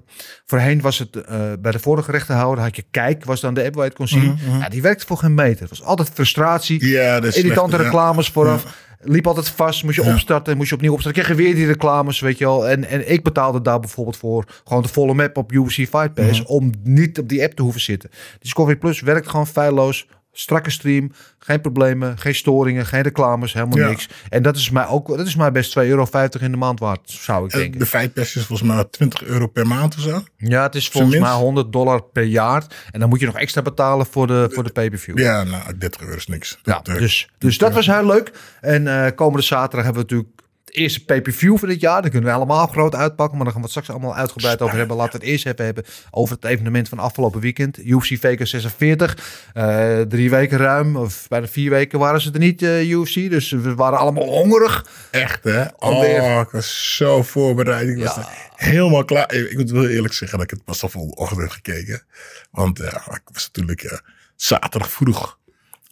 voorheen 0.47 0.81
was 0.81 0.99
het 0.99 1.17
eh, 1.17 1.39
bij 1.61 1.73
de 1.73 1.79
vorige 1.79 2.11
rechterhouder, 2.11 2.65
had 2.65 2.77
je 2.77 2.85
Kijk, 2.91 3.25
was 3.25 3.41
dan 3.41 3.55
de 3.55 3.65
app 3.65 3.75
waar 3.75 3.85
je 3.85 3.89
het 3.89 3.99
kon 3.99 4.09
zien. 4.09 4.39
Ja, 4.61 4.69
die 4.69 4.83
werkte 4.83 5.07
voor 5.07 5.17
geen 5.17 5.35
meter. 5.35 5.61
Het 5.61 5.71
was 5.71 5.83
altijd 5.83 6.09
frustratie. 6.09 6.87
Ja, 6.89 7.23
Irritante 7.23 7.77
ja. 7.77 7.83
reclames 7.83 8.29
vooraf. 8.29 8.85
Liep 9.01 9.27
altijd 9.27 9.49
vast. 9.49 9.85
Moest 9.85 9.97
je 9.97 10.13
opstarten. 10.13 10.57
Moest 10.57 10.69
je 10.69 10.75
opnieuw 10.75 10.93
opstarten. 10.93 11.23
Kreeg 11.23 11.37
je 11.37 11.43
weer 11.45 11.55
die 11.55 11.67
reclames, 11.67 12.21
weet 12.21 12.39
je 12.39 12.45
wel. 12.45 12.69
En, 12.69 12.85
en 12.85 13.13
ik 13.13 13.23
betaalde 13.23 13.63
daar 13.63 13.81
bijvoorbeeld 13.81 14.17
voor 14.17 14.45
gewoon 14.65 14.83
de 14.83 14.89
volle 14.89 15.15
map 15.15 15.37
op 15.37 15.53
UFC 15.53 15.75
Fight 15.75 16.15
Pass. 16.15 16.41
Mhm. 16.41 16.51
Om 16.51 16.73
niet 16.83 17.19
op 17.19 17.29
die 17.29 17.43
app 17.43 17.53
te 17.53 17.63
hoeven 17.63 17.81
zitten. 17.81 18.11
Discovery 18.39 18.77
Plus 18.77 19.01
werkt 19.01 19.29
gewoon 19.29 19.47
feilloos. 19.47 20.07
Strakke 20.39 20.71
stream. 20.71 21.13
Geen 21.39 21.61
problemen. 21.61 22.19
Geen 22.19 22.35
storingen. 22.35 22.87
Geen 22.87 23.03
reclames. 23.03 23.53
Helemaal 23.53 23.79
Ja. 23.79 23.89
niks. 23.89 24.09
En 24.29 24.43
dat 24.43 24.57
is 24.57 24.71
mij 24.71 24.87
ook, 24.87 25.09
dat 25.09 25.27
is 25.27 25.37
mij 25.37 25.53
best 25.53 25.71
2,50 25.71 25.89
euro 25.89 26.07
in 26.41 26.51
de 26.51 26.57
maand 26.57 26.81
waard. 26.81 27.01
Zou 27.11 27.47
ik 27.47 27.53
En 27.53 27.59
denken. 27.59 27.79
de 27.79 27.87
Fightpass 27.87 28.37
is 28.37 28.45
volgens 28.47 28.69
mij 28.69 28.85
20 28.85 29.25
euro 29.25 29.47
per 29.47 29.67
maand 29.67 29.95
of 29.95 30.01
zo. 30.01 30.23
Ja, 30.37 30.63
het 30.63 30.75
is 30.75 30.89
volgens 30.89 31.19
mij 31.19 31.33
100 31.33 31.73
dollar 31.73 32.03
per 32.03 32.23
jaar. 32.23 32.65
En 32.91 33.01
dan 33.01 33.09
moet 33.09 33.21
je 33.21 33.27
nog 33.27 33.37
extra 33.39 33.63
betalen 33.63 34.07
voor 34.07 34.27
de, 34.27 34.49
voor 34.53 34.65
de 34.65 34.71
pay-per-view. 34.73 35.19
Ja, 35.19 35.43
nou, 35.43 35.79
30 35.79 36.01
euro 36.01 36.17
is 36.17 36.27
niks. 36.27 36.59
Ja, 36.63 36.73
Dat, 36.75 36.89
eh, 36.89 36.95
dus, 37.01 37.29
dus 37.39 37.59
dat 37.59 37.73
was 37.73 37.87
heel 37.87 38.07
leuk. 38.07 38.33
En 38.61 39.05
eh, 39.05 39.15
komende 39.15 39.43
zaterdag 39.47 39.85
hebben 39.85 40.07
we 40.07 40.13
natuurlijk 40.15 40.41
eerste 40.77 41.05
pay-per-view 41.05 41.59
van 41.59 41.69
dit 41.69 41.81
jaar. 41.81 42.03
Daar 42.03 42.11
kunnen 42.11 42.31
we 42.31 42.37
allemaal 42.37 42.67
groot 42.67 42.95
uitpakken. 42.95 43.37
Maar 43.37 43.45
daar 43.45 43.55
gaan 43.55 43.63
we 43.63 43.69
het 43.69 43.77
straks 43.83 43.91
allemaal 43.99 44.17
uitgebreid 44.17 44.63
over 44.63 44.77
hebben. 44.77 44.97
Laten 44.97 45.13
we 45.13 45.19
het 45.19 45.27
eerst 45.35 45.47
even 45.47 45.65
hebben 45.65 45.85
over 46.11 46.35
het 46.35 46.45
evenement 46.45 46.89
van 46.89 46.99
afgelopen 46.99 47.41
weekend. 47.41 47.79
UFC 47.79 48.17
Vegas 48.21 48.51
46. 48.51 49.19
Eh, 49.55 50.01
drie 50.01 50.31
weken 50.31 50.59
ruim, 50.59 50.97
of 50.97 51.27
bijna 51.29 51.47
vier 51.47 51.71
weken 51.71 51.99
waren 51.99 52.21
ze 52.21 52.33
er 52.33 52.39
niet, 52.39 52.63
eh, 52.63 52.91
UFC. 52.91 53.15
Dus 53.15 53.51
we 53.51 53.75
waren 53.75 53.99
allemaal 53.99 54.25
hongerig. 54.27 54.87
Echt, 55.11 55.45
hè? 55.45 55.73
Alweer. 55.73 56.23
Oh, 56.23 56.41
ik 56.41 56.51
was 56.51 56.97
zo 56.97 57.23
voorbereid. 57.23 57.89
Ik 57.89 57.99
was 58.05 58.15
Ja. 58.15 58.29
helemaal 58.55 59.05
klaar. 59.05 59.35
Ik 59.35 59.57
moet 59.57 59.71
wel 59.71 59.89
eerlijk 59.89 60.15
zeggen 60.15 60.39
dat 60.39 60.51
ik 60.51 60.57
het 60.57 60.65
pas 60.65 60.83
al 60.83 60.89
vanochtend 60.89 61.41
heb 61.41 61.51
gekeken. 61.51 62.03
Want 62.51 62.79
ja, 62.79 62.97
ik 63.15 63.21
was 63.33 63.47
natuurlijk 63.53 64.01
zaterdag 64.37 64.91
vroeg. 64.91 65.39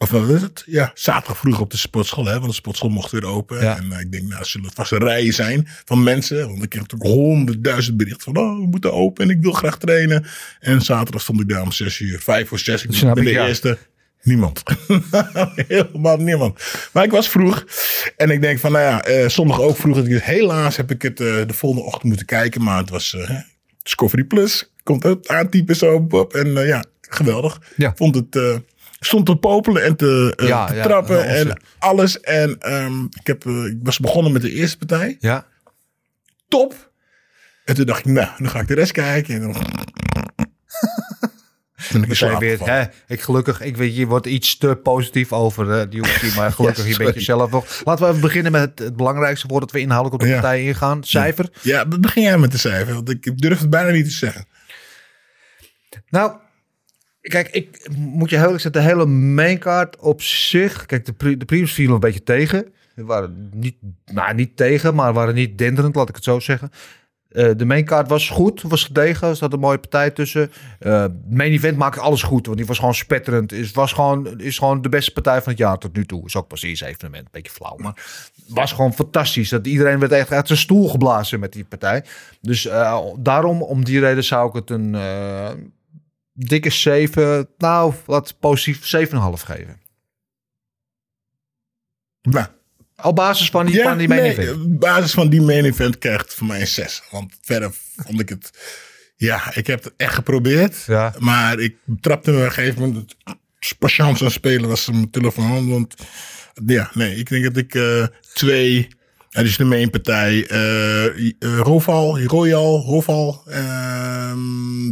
Of 0.05 0.11
wat 0.11 0.29
is 0.29 0.43
het? 0.43 0.63
Ja, 0.67 0.91
zaterdag 0.95 1.39
vroeg 1.39 1.61
op 1.61 1.71
de 1.71 1.77
sportschool. 1.77 2.25
Hè, 2.25 2.33
want 2.33 2.47
de 2.47 2.53
sportschool 2.53 2.91
mocht 2.91 3.11
weer 3.11 3.27
open. 3.27 3.61
Ja. 3.61 3.77
En 3.77 3.93
eh, 3.93 4.01
ik 4.01 4.13
denk, 4.13 4.29
nou, 4.29 4.45
zullen 4.45 4.67
het 4.67 4.77
vast 4.77 4.93
rijen 4.93 5.33
zijn 5.33 5.69
van 5.85 6.03
mensen. 6.03 6.49
Want 6.49 6.63
ik 6.63 6.69
kreeg 6.69 6.83
natuurlijk 6.83 7.11
honderdduizend 7.11 7.97
berichten 7.97 8.35
van... 8.35 8.37
Oh, 8.37 8.59
we 8.59 8.67
moeten 8.67 8.93
open 8.93 9.25
en 9.25 9.31
ik 9.31 9.43
wil 9.43 9.53
graag 9.53 9.79
trainen. 9.79 10.27
En 10.61 10.81
zaterdag 10.81 11.23
stond 11.23 11.41
ik 11.41 11.49
daar 11.49 11.63
om 11.63 11.73
zes 11.73 12.01
uur. 12.01 12.21
Vijf 12.21 12.49
voor 12.49 12.59
zes. 12.59 12.85
Ik 12.85 12.93
Snap 12.93 13.15
ben 13.15 13.27
ik, 13.27 13.33
de 13.33 13.39
ja. 13.39 13.47
eerste. 13.47 13.79
Niemand. 14.25 14.63
Helemaal 15.69 16.17
niemand. 16.17 16.61
Maar 16.93 17.05
ik 17.05 17.11
was 17.11 17.29
vroeg. 17.29 17.65
En 18.17 18.31
ik 18.31 18.41
denk 18.41 18.59
van, 18.59 18.73
nou 18.73 18.85
ja, 18.85 19.05
eh, 19.05 19.29
zondag 19.29 19.61
ook 19.61 19.77
vroeg. 19.77 20.03
Dus 20.03 20.25
helaas 20.25 20.77
heb 20.77 20.91
ik 20.91 21.03
het 21.03 21.21
eh, 21.21 21.27
de 21.47 21.55
volgende 21.55 21.87
ochtend 21.87 22.05
moeten 22.05 22.27
kijken. 22.27 22.63
Maar 22.63 22.79
het 22.79 22.91
was 22.91 23.15
eh, 23.15 23.31
Discovery 23.83 24.25
Plus. 24.25 24.73
Komt 24.83 25.05
ook 25.05 25.27
aantypen 25.27 25.77
zo 25.77 26.07
op. 26.11 26.35
En 26.35 26.57
eh, 26.57 26.67
ja, 26.67 26.85
geweldig. 27.01 27.61
Ja. 27.77 27.93
Vond 27.97 28.15
het... 28.15 28.63
stond 29.05 29.27
te 29.27 29.37
popelen 29.37 29.85
en 29.85 29.97
te, 29.97 30.33
eh, 30.37 30.49
Ja, 30.49 30.67
te 30.67 30.75
ja, 30.75 30.83
trappen 30.83 31.17
ja, 31.17 31.25
en 31.25 31.61
alles. 31.79 32.21
En 32.21 32.57
ehm, 32.61 33.05
ik, 33.05 33.27
heb, 33.27 33.47
eh, 33.47 33.65
ik 33.65 33.79
was 33.83 33.99
begonnen 33.99 34.33
met 34.33 34.43
de 34.43 34.53
eerste 34.53 34.79
partij. 34.79 35.17
Ja. 35.21 35.47
Top. 36.49 36.93
En 37.65 37.75
toen 37.75 37.87
dacht 37.87 38.07
ik, 38.07 38.13
nou, 38.13 38.29
dan 38.39 38.51
ga 38.51 38.61
ik 38.61 38.69
de 38.69 38.75
rest 38.75 38.93
kijken. 38.93 39.35
En 39.35 39.41
dan... 39.41 39.57
ik 42.03 42.39
weer, 42.39 42.65
hè, 42.65 42.85
ik 43.07 43.21
gelukkig, 43.21 43.61
ik 43.61 43.77
weet, 43.77 43.97
je 43.97 44.07
wordt 44.07 44.27
iets 44.27 44.59
te 44.59 44.77
positief 44.83 45.33
over 45.33 45.81
eh, 45.81 45.91
die 45.91 46.01
UFC, 46.01 46.37
maar 46.37 46.53
gelukkig 46.59 46.85
Ja, 46.85 46.91
je 46.91 46.97
bent 46.97 47.15
jezelf 47.15 47.51
nog. 47.51 47.81
Laten 47.85 48.05
we 48.05 48.11
even 48.11 48.23
beginnen 48.23 48.53
met 48.53 48.61
het, 48.61 48.79
het 48.79 48.97
belangrijkste 48.97 49.49
voordat 49.49 49.71
we 49.71 49.81
inhoudelijk 49.81 50.23
op 50.23 50.29
de 50.29 50.35
Ja. 50.35 50.41
partij 50.41 50.65
ingaan. 50.65 51.05
Cijfer. 51.05 51.49
Ja, 51.63 51.87
begin 51.87 52.23
jij 52.23 52.39
met 52.39 52.53
de 52.53 52.59
cijfer. 52.59 52.95
Want 52.95 53.11
ik 53.11 53.39
durf 53.39 53.59
het 53.59 53.71
bijna 53.71 53.91
niet 53.91 54.05
te 54.05 54.11
zeggen. 54.11 54.47
Nou, 56.09 56.39
kijk, 57.29 57.49
ik 57.49 57.89
moet 57.97 58.31
je 58.31 58.37
heel 58.37 58.45
eerlijk 58.45 58.63
zeggen, 58.63 58.83
de 58.83 58.89
hele 58.89 59.07
maincard 59.07 59.97
op 59.97 60.23
zich, 60.23 60.87
kijk, 60.87 61.05
de, 61.05 61.37
de 61.37 61.45
previews 61.45 61.73
vielen 61.73 61.95
een 61.95 62.01
beetje 62.01 62.23
tegen. 62.23 62.73
We 62.95 63.05
waren 63.05 63.51
niet, 63.55 63.77
nou, 64.05 64.35
niet 64.35 64.57
tegen, 64.57 64.95
maar 64.95 65.13
waren 65.13 65.35
niet 65.35 65.59
denderend, 65.59 65.95
laat 65.95 66.09
ik 66.09 66.15
het 66.15 66.25
zo 66.25 66.41
zeggen. 66.41 66.71
Eh, 67.29 67.51
de 67.57 67.65
maincard 67.65 68.09
was 68.09 68.29
goed, 68.29 68.63
was 68.63 68.85
gedegen, 68.85 69.29
er 69.29 69.37
zat 69.37 69.53
een 69.53 69.59
mooie 69.59 69.79
partij 69.79 70.11
tussen. 70.11 70.53
Eh 70.79 71.05
main 71.31 71.53
event 71.53 71.77
maakte 71.77 72.01
alles 72.01 72.23
goed, 72.23 72.47
want 72.47 72.59
die 72.59 72.67
was 72.67 72.79
gewoon 72.79 72.95
spetterend. 72.95 73.53
Is, 73.53 73.73
was 73.73 73.93
gewoon, 73.93 74.41
is 74.41 74.59
gewoon 74.59 74.83
de 74.83 74.89
beste 74.89 75.13
partij 75.13 75.43
van 75.43 75.53
het 75.53 75.61
jaar 75.61 75.79
tot 75.79 75.97
nu 75.97 76.07
toe. 76.07 76.25
Is 76.25 76.37
ook 76.37 76.49
pas 76.49 76.63
eerste 76.63 76.87
evenement, 76.87 77.25
een 77.25 77.31
beetje 77.33 77.53
flauw, 77.53 77.77
maar 77.77 78.05
was 78.49 78.73
gewoon 78.73 78.95
fantastisch. 78.95 79.49
Dat 79.49 79.67
iedereen 79.67 79.99
werd 79.99 80.13
echt 80.13 80.33
uit 80.33 80.47
zijn 80.47 80.59
stoel 80.59 80.89
geblazen 80.89 81.41
met 81.41 81.53
die 81.53 81.65
partij. 81.65 82.05
Dus 82.41 82.67
eh, 82.67 83.05
daarom, 83.19 83.63
om 83.63 83.85
die 83.85 84.01
reden 84.01 84.25
zou 84.25 84.49
ik 84.49 84.55
het 84.55 84.71
een 84.71 84.95
dikke 86.35 86.71
7, 86.71 87.49
nou, 87.59 87.95
wat 88.05 88.37
positief 88.41 89.09
7,5 89.09 89.15
geven. 89.33 89.81
Nou, 92.23 92.47
Op 93.03 93.17
basis 93.17 93.51
van 93.51 93.67
die, 93.67 93.83
van 93.83 93.99
die 93.99 94.09
main 94.09 94.23
nee, 94.23 94.31
event. 94.31 94.51
op 94.51 94.81
basis 94.81 95.13
van 95.13 95.29
die 95.29 95.41
main 95.43 95.65
event 95.65 95.99
krijgt 95.99 96.35
voor 96.35 96.47
mij 96.47 96.61
een 96.61 96.67
6. 96.67 97.03
Want 97.11 97.33
verder 97.43 97.71
vond 97.97 98.21
ik 98.21 98.29
het... 98.29 98.51
Ja, 99.17 99.55
ik 99.55 99.67
heb 99.67 99.85
het 99.85 99.93
echt 99.97 100.15
geprobeerd. 100.15 100.85
Ja. 100.87 101.15
Maar 101.19 101.59
ik 101.59 101.77
trapte 102.01 102.31
me 102.31 102.37
op 102.37 102.45
een 102.45 102.53
gegeven 102.53 102.81
moment... 102.81 103.17
Patience 103.79 104.19
aan 104.19 104.27
het 104.27 104.33
spelen 104.33 104.69
was 104.69 104.91
mijn 104.91 105.11
telefoon. 105.11 105.71
Want 105.71 105.95
ja, 106.67 106.91
nee, 106.95 107.17
ik 107.17 107.29
denk 107.29 107.45
dat 107.45 107.57
ik 107.57 107.75
eh, 107.75 108.07
twee... 108.33 108.89
Ja, 109.35 109.43
dus 109.43 109.57
de 109.57 109.65
main 109.65 109.91
partij. 109.91 110.47
eh, 110.49 111.59
Roval, 111.59 112.21
Royal, 112.23 112.81
Roval. 112.87 113.43
ehm, 113.47 114.39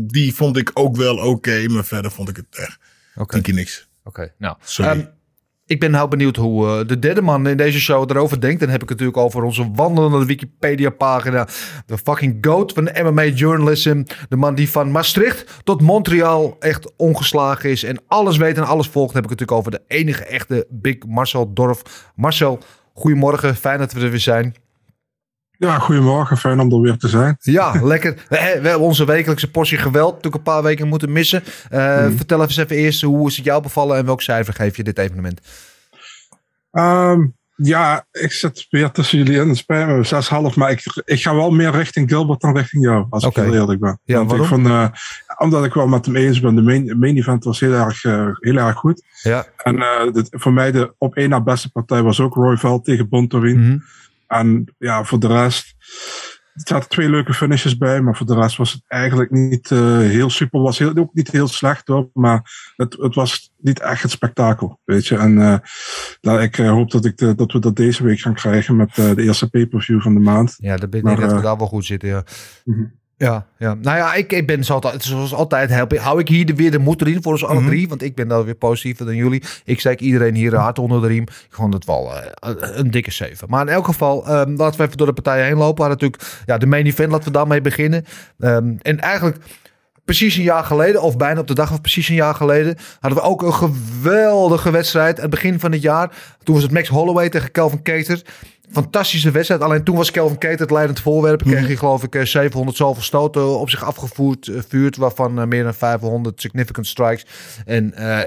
die 0.07 0.35
vond 0.35 0.57
ik 0.57 0.71
ook 0.75 0.97
wel 0.97 1.17
oké. 1.17 1.69
maar 1.69 1.85
verder 1.85 2.11
vond 2.11 2.29
ik 2.29 2.37
het 2.37 2.47
echt 2.51 2.79
keer 3.43 3.55
niks. 3.55 3.89
oké. 4.05 4.33
Nou, 4.39 4.57
Sorry. 4.63 4.91
ehm, 4.91 5.05
ik 5.67 5.81
ben 5.81 5.91
nou 5.91 6.09
benieuwd 6.09 6.37
hoe 6.37 6.67
eh, 6.69 6.87
de 6.87 6.99
derde 6.99 7.23
man 7.23 7.47
in 7.49 7.57
deze 7.57 7.81
show 7.81 8.11
erover 8.11 8.41
denkt. 8.41 8.61
Dan 8.61 8.69
heb 8.69 8.83
ik 8.83 8.89
het 8.89 8.99
natuurlijk 8.99 9.27
over 9.27 9.43
onze 9.43 9.71
wandelende 9.75 10.25
Wikipedia-pagina. 10.27 11.49
De 11.87 11.99
fucking 11.99 12.39
goat 12.47 12.73
van 12.73 12.85
de 12.85 13.03
MMA-journalism. 13.03 14.03
De 14.29 14.37
man 14.37 14.55
die 14.55 14.69
van 14.71 14.91
Maastricht 14.91 15.61
tot 15.65 15.81
Montreal 15.81 16.57
echt 16.61 16.93
ongeslagen 16.97 17.71
is. 17.71 17.83
En 17.85 18.01
alles 18.07 18.37
weet 18.37 18.57
en 18.57 18.67
alles 18.67 18.87
volgt. 18.89 19.13
Dan 19.13 19.23
heb 19.23 19.33
ik 19.33 19.39
het 19.39 19.49
natuurlijk 19.49 19.59
over 19.59 19.71
de 19.71 19.95
enige 19.97 20.25
echte 20.25 20.67
Big 20.71 20.97
Marcel 21.07 21.53
Dorf. 21.53 21.83
Marcel, 22.15 22.59
goedemorgen. 22.95 23.57
Fijn 23.57 23.79
dat 23.79 23.93
we 23.93 24.01
er 24.01 24.11
weer 24.11 24.21
zijn. 24.21 24.55
Ja, 25.51 25.79
goedemorgen. 25.79 26.37
Fijn 26.37 26.61
om 26.61 26.73
er 26.73 26.81
weer 26.81 26.97
te 26.97 27.09
zijn. 27.09 27.37
Ja, 27.41 27.81
lekker. 27.83 28.25
We, 28.29 28.37
hebben 28.37 28.81
onze 28.81 29.05
wekelijkse 29.05 29.51
portie 29.51 29.79
geweld 29.79 30.15
natuurlijk 30.15 30.35
een 30.35 30.53
paar 30.53 30.63
weken 30.63 30.89
moeten 30.89 31.13
missen. 31.13 31.43
Uh, 31.73 32.07
Vertel 32.17 32.43
even, 32.43 32.63
even 32.63 32.77
eerst, 32.77 33.03
hoe 33.03 33.29
is 33.29 33.37
het 33.37 33.45
jou 33.45 33.63
bevallen 33.63 33.97
en 33.97 34.05
welk 34.05 34.23
cijfer 34.23 34.55
geef 34.55 34.77
je 34.77 34.85
dit 34.85 34.99
evenement? 34.99 35.41
Um, 36.73 37.35
ja, 37.57 38.07
ik 38.11 38.33
zit 38.33 38.67
weer 38.71 38.91
tussen 38.91 39.19
jullie 39.19 39.41
in. 39.41 39.49
Het 39.49 39.57
spijt 39.57 39.87
me, 39.87 40.51
6,5. 40.51 40.55
Maar 40.55 40.71
ik, 40.71 41.03
ik 41.05 41.23
ga 41.23 41.35
wel 41.35 41.51
meer 41.51 41.71
richting 41.71 42.11
Gilbert 42.11 42.41
dan 42.41 42.57
richting 42.57 42.85
jou, 42.85 43.07
als 43.11 43.25
okay. 43.25 43.45
ik 43.45 43.51
heel 43.51 43.61
eerlijk 43.61 43.81
ben. 43.81 44.01
Ja, 44.05 44.25
waarom? 44.25 44.41
Ik 44.41 44.47
vond, 44.47 44.67
uh, 44.67 44.89
omdat 45.43 45.65
ik 45.65 45.75
wel 45.75 45.87
met 45.87 46.07
hem 46.07 46.17
eens 46.17 46.41
ben. 46.41 46.55
De 46.55 46.63
main, 46.63 46.99
main 46.99 47.17
event 47.17 47.45
was 47.45 47.61
heel 47.61 47.73
erg, 47.73 48.05
uh, 48.05 48.29
heel 48.39 48.57
erg 48.57 48.77
goed. 48.77 49.03
Ja. 49.23 49.47
En 49.57 49.77
uh, 49.77 50.13
dit, 50.13 50.29
voor 50.31 50.53
mij 50.53 50.73
de 50.73 50.95
op 50.99 51.17
één 51.17 51.29
na 51.29 51.43
beste 51.43 51.71
partij 51.71 52.03
was 52.03 52.21
ook 52.21 52.35
Roy 52.35 52.57
Veld 52.57 52.85
tegen 52.85 53.09
Bontorin. 53.09 53.59
Mm 53.59 53.65
-hmm. 53.65 53.83
En 54.27 54.75
ja, 54.79 55.05
voor 55.05 55.21
de 55.21 55.27
rest. 55.27 55.75
Er 56.53 56.61
zaten 56.65 56.89
twee 56.89 57.09
leuke 57.09 57.35
finishes 57.35 57.77
bij, 57.77 58.01
maar 58.01 58.17
voor 58.17 58.27
de 58.27 58.35
rest 58.35 58.57
was 58.57 58.73
het 58.73 58.83
eigenlijk 58.87 59.31
niet 59.31 59.71
uh, 59.71 59.99
heel 59.99 60.31
super. 60.31 60.61
Was 60.61 60.79
heel, 60.79 60.97
ook 60.97 61.15
niet 61.15 61.31
heel 61.31 61.49
slecht 61.49 61.87
hoor, 61.89 62.11
maar 62.13 62.73
het, 62.77 62.97
het 62.99 63.15
was 63.15 63.53
niet 63.57 63.81
echt 63.81 64.03
het 64.03 64.11
spektakel, 64.11 64.81
weet 64.85 65.07
je. 65.07 65.17
En 65.17 65.39
uh, 65.39 65.57
nou, 66.21 66.41
ik 66.41 66.57
hoop 66.57 66.91
dat, 66.91 67.05
ik 67.05 67.17
de, 67.17 67.35
dat 67.35 67.53
we 67.53 67.59
dat 67.59 67.77
deze 67.77 68.05
week 68.05 68.21
gaan 68.21 68.35
krijgen 68.35 68.77
met 68.77 68.95
de 68.95 69.23
eerste 69.23 69.51
pay-per-view 69.51 70.01
van 70.01 70.15
de 70.15 70.21
maand. 70.21 70.55
Ja, 70.59 70.77
dat 70.77 70.91
ben 70.91 70.99
ik 70.99 71.07
maar, 71.07 71.21
dat 71.21 71.33
we 71.33 71.41
daar 71.41 71.59
wel 71.59 71.67
goed 71.67 71.85
zitten, 71.85 72.09
ja. 72.09 72.25
Mm 72.65 72.75
-hmm. 72.75 73.01
Ja, 73.17 73.47
ja, 73.59 73.75
nou 73.75 73.97
ja, 73.97 74.15
ik, 74.15 74.33
ik 74.33 74.47
ben 74.47 74.65
zoals 74.65 74.85
altijd, 74.85 75.05
zoals 75.05 75.35
altijd 75.35 75.71
help, 75.71 75.97
hou 75.97 76.21
ik 76.21 76.29
hier 76.29 76.47
de, 76.47 76.55
weer 76.55 76.71
de 76.71 76.79
moed 76.79 77.01
erin 77.01 77.23
voor 77.23 77.33
ons 77.33 77.45
alle 77.45 77.55
mm 77.55 77.61
-hmm. 77.61 77.69
drie. 77.69 77.89
Want 77.89 78.03
ik 78.03 78.15
ben 78.15 78.29
dan 78.29 78.45
weer 78.45 78.55
positiever 78.55 79.07
dan 79.07 79.17
jullie. 79.17 79.43
Ik 79.65 79.81
steek 79.81 80.01
iedereen 80.01 80.35
hier 80.35 80.57
hard 80.57 80.79
onder 80.79 81.01
de 81.01 81.07
riem. 81.07 81.23
Ik 81.23 81.47
vond 81.51 81.75
het 81.75 81.85
wel 81.85 82.13
uh, 82.13 82.21
een 82.75 82.91
dikke 82.91 83.11
zeven. 83.11 83.49
Maar 83.51 83.67
in 83.67 83.73
elk 83.73 83.85
geval, 83.85 84.41
um, 84.41 84.57
laten 84.57 84.79
we 84.79 84.85
even 84.85 84.97
door 84.97 85.07
de 85.07 85.13
partijen 85.13 85.45
heen 85.45 85.57
lopen. 85.57 85.85
Hadden 85.85 86.09
natuurlijk 86.09 86.43
ja, 86.47 86.59
de 86.59 86.67
main 86.67 86.87
event, 86.87 87.11
laten 87.11 87.27
we 87.27 87.33
daarmee 87.33 87.61
beginnen. 87.61 88.05
Um, 88.39 88.79
en 88.83 89.01
eigenlijk 89.01 89.37
precies 90.05 90.37
een 90.37 90.43
jaar 90.43 90.65
geleden, 90.65 91.03
of 91.03 91.17
bijna 91.17 91.41
op 91.41 91.47
de 91.47 91.55
dag 91.55 91.69
van 91.69 91.81
precies 91.81 92.09
een 92.09 92.15
jaar 92.15 92.35
geleden, 92.35 92.77
hadden 93.01 93.23
we 93.23 93.29
ook 93.29 93.43
een 93.43 93.55
geweldige 93.55 94.71
wedstrijd. 94.71 95.17
Aan 95.17 95.23
het 95.23 95.31
begin 95.31 95.61
van 95.61 95.73
het 95.73 95.83
jaar. 95.83 96.11
Toen 96.43 96.55
was 96.55 96.65
het 96.65 96.73
Max 96.73 96.89
Holloway 96.89 97.29
tegen 97.29 97.51
Kelvin 97.51 97.83
Keter. 97.83 98.23
Fantastische 98.73 99.31
wedstrijd. 99.31 99.61
Alleen 99.61 99.85
toen 99.85 99.97
was 99.97 100.11
Kelvin 100.11 100.39
Keter 100.39 100.61
het 100.61 100.71
leidend 100.71 101.01
voorwerp. 101.01 101.43
Kreeg 101.43 101.67
hij 101.67 101.77
geloof 101.77 102.03
ik 102.03 102.27
700 102.27 102.77
zoveel 102.77 103.03
stoten 103.03 103.59
op 103.59 103.71
zich 103.71 103.85
afgevoerd. 103.85 104.51
Vuurt, 104.69 104.97
waarvan 104.97 105.49
meer 105.49 105.65
dan 105.65 105.75
500 105.75 106.41
significant 106.41 106.87
strikes. 106.87 107.27
En 107.65 107.95
uh, 107.99 108.21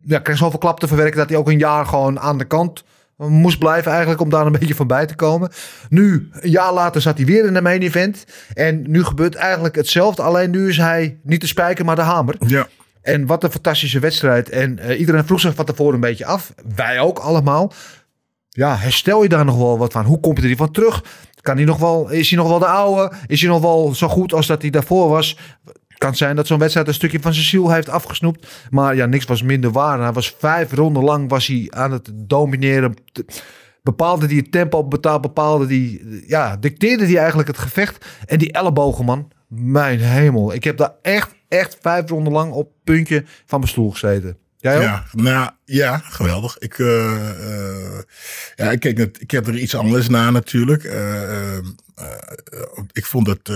ja, 0.00 0.18
kreeg 0.18 0.36
zoveel 0.36 0.58
klap 0.58 0.80
te 0.80 0.88
verwerken 0.88 1.18
dat 1.18 1.28
hij 1.28 1.38
ook 1.38 1.48
een 1.48 1.58
jaar 1.58 1.86
gewoon 1.86 2.20
aan 2.20 2.38
de 2.38 2.44
kant 2.44 2.84
moest 3.16 3.58
blijven 3.58 3.90
eigenlijk 3.90 4.20
om 4.20 4.30
daar 4.30 4.46
een 4.46 4.52
beetje 4.58 4.74
van 4.74 4.86
bij 4.86 5.06
te 5.06 5.14
komen. 5.14 5.50
Nu, 5.88 6.28
een 6.32 6.50
jaar 6.50 6.72
later 6.72 7.00
zat 7.00 7.16
hij 7.16 7.26
weer 7.26 7.44
in 7.46 7.54
de 7.54 7.62
main 7.62 7.82
event. 7.82 8.24
En 8.54 8.90
nu 8.90 9.04
gebeurt 9.04 9.34
eigenlijk 9.34 9.74
hetzelfde. 9.74 10.22
Alleen 10.22 10.50
nu 10.50 10.68
is 10.68 10.76
hij 10.76 11.18
niet 11.22 11.40
de 11.40 11.46
spijker, 11.46 11.84
maar 11.84 11.96
de 11.96 12.02
hamer. 12.02 12.36
Ja. 12.46 12.68
En 13.02 13.26
wat 13.26 13.44
een 13.44 13.50
fantastische 13.50 13.98
wedstrijd. 13.98 14.48
En 14.48 14.78
uh, 14.78 15.00
iedereen 15.00 15.24
vroeg 15.24 15.40
zich 15.40 15.54
van 15.54 15.64
tevoren 15.64 15.94
een 15.94 16.00
beetje 16.00 16.24
af. 16.24 16.54
Wij 16.74 17.00
ook 17.00 17.18
allemaal. 17.18 17.72
Ja, 18.54 18.76
herstel 18.76 19.22
je 19.22 19.28
daar 19.28 19.44
nog 19.44 19.56
wel 19.56 19.78
wat 19.78 19.92
van? 19.92 20.04
Hoe 20.04 20.20
komt 20.20 20.38
hij 20.38 20.50
er 20.50 20.56
van 20.56 20.70
terug? 20.70 21.04
Kan 21.40 21.56
hij 21.56 21.64
nog 21.64 21.78
wel, 21.78 22.10
is 22.10 22.30
hij 22.30 22.38
nog 22.38 22.48
wel 22.48 22.58
de 22.58 22.66
oude? 22.66 23.12
Is 23.26 23.40
hij 23.40 23.50
nog 23.50 23.60
wel 23.60 23.94
zo 23.94 24.08
goed 24.08 24.32
als 24.32 24.46
dat 24.46 24.62
hij 24.62 24.70
daarvoor 24.70 25.08
was? 25.08 25.36
kan 26.02 26.16
zijn 26.16 26.36
dat 26.36 26.46
zo'n 26.46 26.58
wedstrijd 26.58 26.88
een 26.88 26.94
stukje 26.94 27.20
van 27.20 27.34
zijn 27.34 27.46
ziel 27.46 27.70
heeft 27.70 27.88
afgesnoept. 27.88 28.46
Maar 28.70 28.96
ja, 28.96 29.06
niks 29.06 29.24
was 29.24 29.42
minder 29.42 29.70
waar. 29.70 30.00
Hij 30.00 30.12
was 30.12 30.34
vijf 30.38 30.72
ronden 30.72 31.02
lang 31.02 31.28
was 31.28 31.46
hij 31.46 31.66
aan 31.70 31.92
het 31.92 32.10
domineren. 32.14 32.94
Bepaalde 33.82 34.26
die 34.26 34.38
het 34.38 34.52
tempo 34.52 34.84
betaald, 34.84 35.20
bepaalde 35.20 35.66
die, 35.66 36.22
ja, 36.26 36.56
dicteerde 36.56 37.06
die 37.06 37.18
eigenlijk 37.18 37.48
het 37.48 37.58
gevecht. 37.58 38.06
En 38.26 38.38
die 38.38 38.52
ellebogen, 38.52 39.04
man. 39.04 39.30
Mijn 39.48 40.00
hemel. 40.00 40.54
Ik 40.54 40.64
heb 40.64 40.76
daar 40.76 40.94
echt, 41.02 41.34
echt 41.48 41.78
vijf 41.80 42.10
ronden 42.10 42.32
lang 42.32 42.52
op 42.52 42.72
puntje 42.84 43.24
van 43.46 43.58
mijn 43.58 43.70
stoel 43.70 43.90
gezeten. 43.90 44.36
Jij 44.62 44.76
ook? 44.76 44.82
Ja, 44.82 45.04
nou, 45.12 45.50
ja, 45.64 45.98
geweldig. 45.98 46.58
Ik, 46.58 46.78
uh, 46.78 46.88
uh, 46.88 47.98
ja, 48.54 48.70
ik, 48.70 48.80
keek 48.80 48.96
net, 48.96 49.20
ik 49.20 49.30
heb 49.30 49.46
er 49.46 49.58
iets 49.58 49.74
anders 49.74 50.08
na 50.08 50.30
natuurlijk. 50.30 50.84
Uh, 50.84 51.58
ik 52.92 53.06
vond 53.06 53.26
dat 53.26 53.52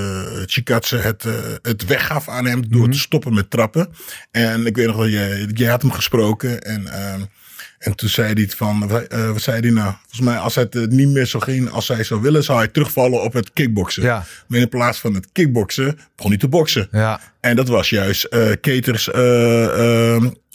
Chikatse 0.46 0.96
het, 0.96 1.24
het 1.62 1.84
weggaf 1.84 2.28
aan 2.28 2.46
hem 2.46 2.68
door 2.68 2.78
mm 2.78 2.82
-hmm. 2.82 2.92
te 2.92 2.98
stoppen 2.98 3.34
met 3.34 3.50
trappen. 3.50 3.88
En 4.30 4.66
ik 4.66 4.76
weet 4.76 4.86
nog 4.86 4.96
wel, 4.96 5.08
jij, 5.08 5.48
jij 5.52 5.70
had 5.70 5.82
hem 5.82 5.92
gesproken 5.92 6.62
en... 6.62 7.30
ehm, 7.78 7.90
en 7.90 7.96
toen 7.96 8.08
zei 8.08 8.32
hij 8.32 8.48
van, 8.48 8.90
uh, 9.12 9.30
wat 9.30 9.42
zei 9.42 9.60
hij 9.60 9.70
nou? 9.70 9.94
Volgens 10.00 10.20
mij, 10.20 10.36
als 10.36 10.54
het 10.54 10.74
uh, 10.74 10.86
niet 10.86 11.08
meer 11.08 11.26
zo 11.26 11.40
ging 11.40 11.70
als 11.70 11.88
hij 11.88 12.04
zou 12.04 12.20
willen, 12.20 12.44
zou 12.44 12.58
hij 12.58 12.68
terugvallen 12.68 13.22
op 13.22 13.32
het 13.32 13.52
kickboksen. 13.52 14.02
Ja. 14.02 14.24
Maar 14.46 14.60
in 14.60 14.68
plaats 14.68 14.98
van 14.98 15.14
het 15.14 15.28
kickboksen, 15.32 15.98
begon 16.16 16.30
hij 16.30 16.40
te 16.40 16.48
boksen. 16.48 16.88
Ja. 16.90 17.20
En 17.40 17.56
dat 17.56 17.68
was 17.68 17.90
juist 17.90 18.26
uh, 18.30 18.52
Keters 18.60 19.08
uh, 19.08 19.14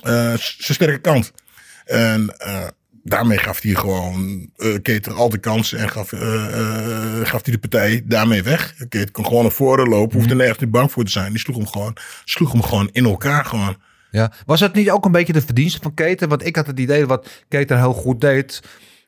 zijn 0.04 0.40
sterke 0.58 0.98
kant. 0.98 1.32
En 1.86 2.36
daarmee 3.04 3.38
gaf 3.38 3.62
hij 3.62 3.74
gewoon 3.74 4.50
Keter 4.82 5.14
al 5.14 5.30
de 5.30 5.38
kansen 5.38 5.80
en 5.80 5.90
gaf, 5.90 6.10
gaf 7.24 7.44
hij 7.44 7.54
de 7.54 7.60
partij 7.60 8.02
daarmee 8.06 8.44
weg. 8.44 8.74
Keter 8.90 9.12
kon 9.12 9.26
gewoon 9.26 9.42
naar 9.42 9.52
voren 9.52 9.90
lopen, 9.90 10.18
hoefde 10.18 10.34
mm. 10.34 10.40
nergens 10.40 10.60
niet 10.60 10.72
bang 10.72 10.92
voor 10.92 11.04
te 11.04 11.12
zijn. 11.12 11.32
Die 11.32 11.40
sloeg 11.40 11.56
hem 11.56 11.68
gewoon, 11.68 11.96
sloeg 12.26 12.52
hem 12.52 12.64
gewoon 12.64 12.90
in 12.92 13.06
elkaar 13.06 13.46
gewoon. 13.46 13.78
Ja. 14.12 14.32
Was 14.46 14.60
het 14.60 14.74
niet 14.74 14.92
ook 14.92 15.06
een 15.06 15.12
beetje 15.12 15.34
de 15.34 15.42
verdienste 15.42 15.80
van 15.82 15.94
Keter? 15.94 16.28
Want 16.28 16.46
ik 16.46 16.56
had 16.56 16.68
het 16.68 16.80
idee 16.80 17.06
wat 17.06 17.30
Keter 17.48 17.78
heel 17.78 17.94
goed 17.94 18.22
deed, 18.22 18.62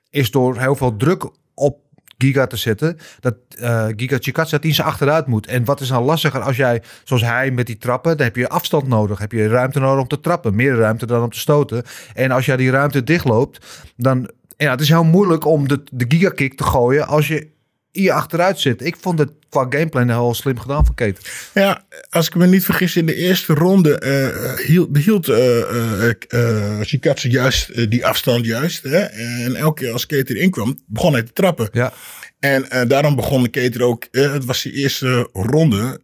is 0.10 0.31
door 0.31 0.60
heel 0.60 0.75
veel 0.75 0.95
druk 0.98 1.29
op 1.53 1.81
Giga 2.17 2.48
te 2.48 2.57
zetten, 2.57 2.98
dat 3.19 3.36
uh, 3.60 3.86
Giga 3.95 4.17
Chikatsa 4.19 4.55
dat 4.55 4.63
hij 4.63 4.74
ze 4.74 4.83
achteruit 4.83 5.27
moet. 5.27 5.48
En 5.48 5.65
wat 5.65 5.79
is 5.79 5.88
dan 5.88 6.03
lastiger 6.03 6.41
als 6.41 6.55
jij, 6.55 6.81
zoals 7.03 7.22
hij 7.22 7.51
met 7.51 7.65
die 7.65 7.77
trappen, 7.77 8.17
dan 8.17 8.25
heb 8.25 8.36
je 8.36 8.50
afstand 8.50 8.88
nodig. 8.88 9.19
Heb 9.19 9.31
je 9.31 9.48
ruimte 9.48 9.79
nodig 9.79 10.01
om 10.01 10.07
te 10.07 10.19
trappen. 10.19 10.55
Meer 10.55 10.75
ruimte 10.75 11.05
dan 11.05 11.24
om 11.24 11.29
te 11.29 11.39
stoten. 11.39 11.83
En 12.13 12.31
als 12.31 12.45
jij 12.45 12.57
die 12.57 12.72
ruimte 12.72 13.03
dichtloopt, 13.03 13.65
dan... 13.98 14.31
Ja, 14.57 14.72
het 14.72 14.81
is 14.81 14.89
heel 14.89 15.03
moeilijk 15.03 15.45
om 15.45 15.67
de, 15.67 15.83
de 15.91 16.05
gigakick 16.07 16.57
te 16.57 16.63
gooien 16.63 17.07
als 17.07 17.27
je 17.27 17.52
hier 17.93 18.12
achteruit 18.12 18.59
zit. 18.59 18.85
Ik 18.85 18.95
vond 19.00 19.19
het 19.19 19.31
qua 19.50 19.65
gameplay 19.69 20.05
heel 20.05 20.33
slim 20.33 20.59
gedaan 20.59 20.85
van 20.85 20.95
Keten. 20.95 21.23
Ja, 21.53 21.85
als 22.09 22.27
ik 22.27 22.35
me 22.35 22.47
niet 22.47 22.65
vergis, 22.65 22.95
in 22.95 23.05
de 23.05 23.15
eerste 23.15 23.53
ronde 23.53 24.01
uh, 24.05 24.65
hield, 24.65 24.91
behield 24.91 25.27
uh, 25.27 26.09
uh, 26.29 26.81
juist 27.13 27.89
die 27.89 28.05
afstand 28.05 28.45
juist. 28.45 28.83
Hè? 28.83 29.00
En 29.00 29.55
elke 29.55 29.83
keer 29.83 29.93
als 29.93 30.05
Keter 30.05 30.35
inkwam, 30.38 30.79
begon 30.85 31.13
hij 31.13 31.23
te 31.23 31.33
trappen. 31.33 31.69
Ja. 31.71 31.93
En 32.39 32.88
daarom 32.88 33.15
begon 33.15 33.50
Keter 33.50 33.83
ook, 33.83 34.07
het 34.12 34.45
was 34.45 34.62
die 34.62 34.73
eerste 34.73 35.29
ronde, 35.33 36.01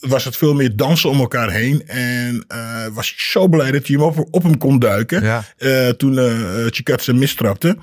was 0.00 0.24
het 0.24 0.36
veel 0.36 0.54
meer 0.54 0.76
dansen 0.76 1.10
om 1.10 1.20
elkaar 1.20 1.50
heen. 1.50 1.86
En 1.86 2.44
uh, 2.52 2.86
was 2.86 3.14
zo 3.16 3.48
blij 3.48 3.70
dat 3.70 3.86
hij 3.86 3.96
hem 3.96 4.04
op, 4.04 4.28
op 4.30 4.42
hem 4.42 4.58
kon 4.58 4.78
duiken. 4.78 5.22
Ja. 5.22 5.44
Uh, 5.58 5.88
toen 5.88 6.12
uh, 6.12 6.66
Chikatse 6.66 7.12
mistrapte. 7.12 7.76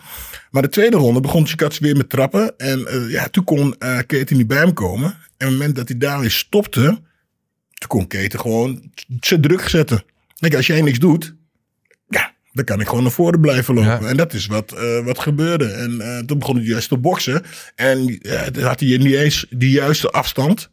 Maar 0.52 0.62
de 0.62 0.70
tweede 0.70 0.98
ronde 0.98 1.20
begon 1.20 1.48
Chikatse 1.48 1.84
weer 1.84 1.98
met 1.98 2.10
trappen. 2.10 2.58
En 2.58 2.88
ja, 3.10 3.28
toen 3.28 3.44
kon 3.44 3.76
uh, 3.80 4.00
Keten 4.08 4.38
niet 4.38 4.48
bij 4.48 4.58
hem 4.58 4.74
komen. 4.74 5.08
En 5.08 5.14
op 5.14 5.38
het 5.38 5.50
moment 5.50 5.76
dat 5.76 5.88
hij 5.88 5.98
daar 5.98 6.20
weer 6.20 6.32
stopte. 6.32 6.82
Toen 7.74 7.88
kon 7.88 8.08
Keten 8.08 8.40
gewoon 8.40 8.92
zijn 9.20 9.42
druk 9.42 9.70
zetten. 9.70 10.04
Kijk, 10.40 10.56
als 10.56 10.68
jij 10.68 10.82
niks 10.82 11.00
doet. 11.00 11.36
Ja, 12.08 12.34
dan 12.52 12.66
kan 12.66 12.82
ik 12.82 12.88
gewoon 12.88 13.04
naar 13.04 13.12
voren 13.12 13.40
blijven 13.40 13.74
lopen. 13.74 14.02
Ja. 14.02 14.10
En 14.10 14.18
dat 14.18 14.34
is 14.34 14.46
wat, 14.46 14.76
wat 15.04 15.20
gebeurde. 15.20 15.66
En 15.66 16.24
toen 16.26 16.40
begon 16.40 16.56
hij 16.56 16.66
juist 16.66 16.90
te 16.90 16.98
boksen. 16.98 17.44
En 17.76 18.20
had 18.60 18.80
hij 18.80 18.98
niet 18.98 19.16
eens 19.16 19.46
die 19.50 19.72
juiste 19.72 20.10
afstand. 20.10 20.70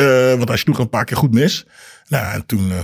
Uh, 0.00 0.34
want 0.34 0.48
hij 0.48 0.56
sloeg 0.56 0.78
een 0.78 0.88
paar 0.88 1.04
keer 1.04 1.16
goed 1.16 1.32
mis. 1.32 1.66
Nou, 2.08 2.32
en 2.34 2.46
toen, 2.46 2.68
uh, 2.68 2.78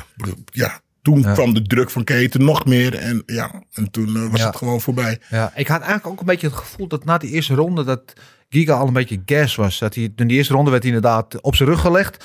ja, 0.45 0.81
toen 1.03 1.21
ja. 1.21 1.33
kwam 1.33 1.55
de 1.55 1.63
druk 1.63 1.91
van 1.91 2.05
Keten 2.05 2.45
nog 2.45 2.65
meer. 2.65 2.95
En 2.95 3.23
ja, 3.27 3.63
en 3.73 3.91
toen 3.91 4.09
uh, 4.17 4.31
was 4.31 4.41
Ja. 4.41 4.47
het 4.47 4.57
gewoon 4.57 4.81
voorbij. 4.81 5.19
Ja, 5.31 5.53
ik 5.55 5.69
had 5.69 5.81
eigenlijk 5.81 6.07
ook 6.07 6.21
een 6.21 6.27
beetje 6.27 6.47
het 6.47 6.57
gevoel 6.57 6.87
dat 6.87 7.05
na 7.05 7.19
die 7.19 7.31
eerste 7.31 7.55
ronde 7.55 7.85
dat 7.85 8.13
Giga 8.49 8.75
al 8.75 8.87
een 8.87 8.93
beetje 8.93 9.23
gas 9.27 9.55
was. 9.55 9.79
Dat 9.79 9.95
hij, 9.95 10.13
in 10.17 10.27
die 10.27 10.37
eerste 10.37 10.53
ronde 10.53 10.71
werd 10.71 10.83
hij 10.83 10.93
inderdaad 10.93 11.41
op 11.41 11.55
zijn 11.57 11.69
rug 11.69 11.81
gelegd. 11.81 12.25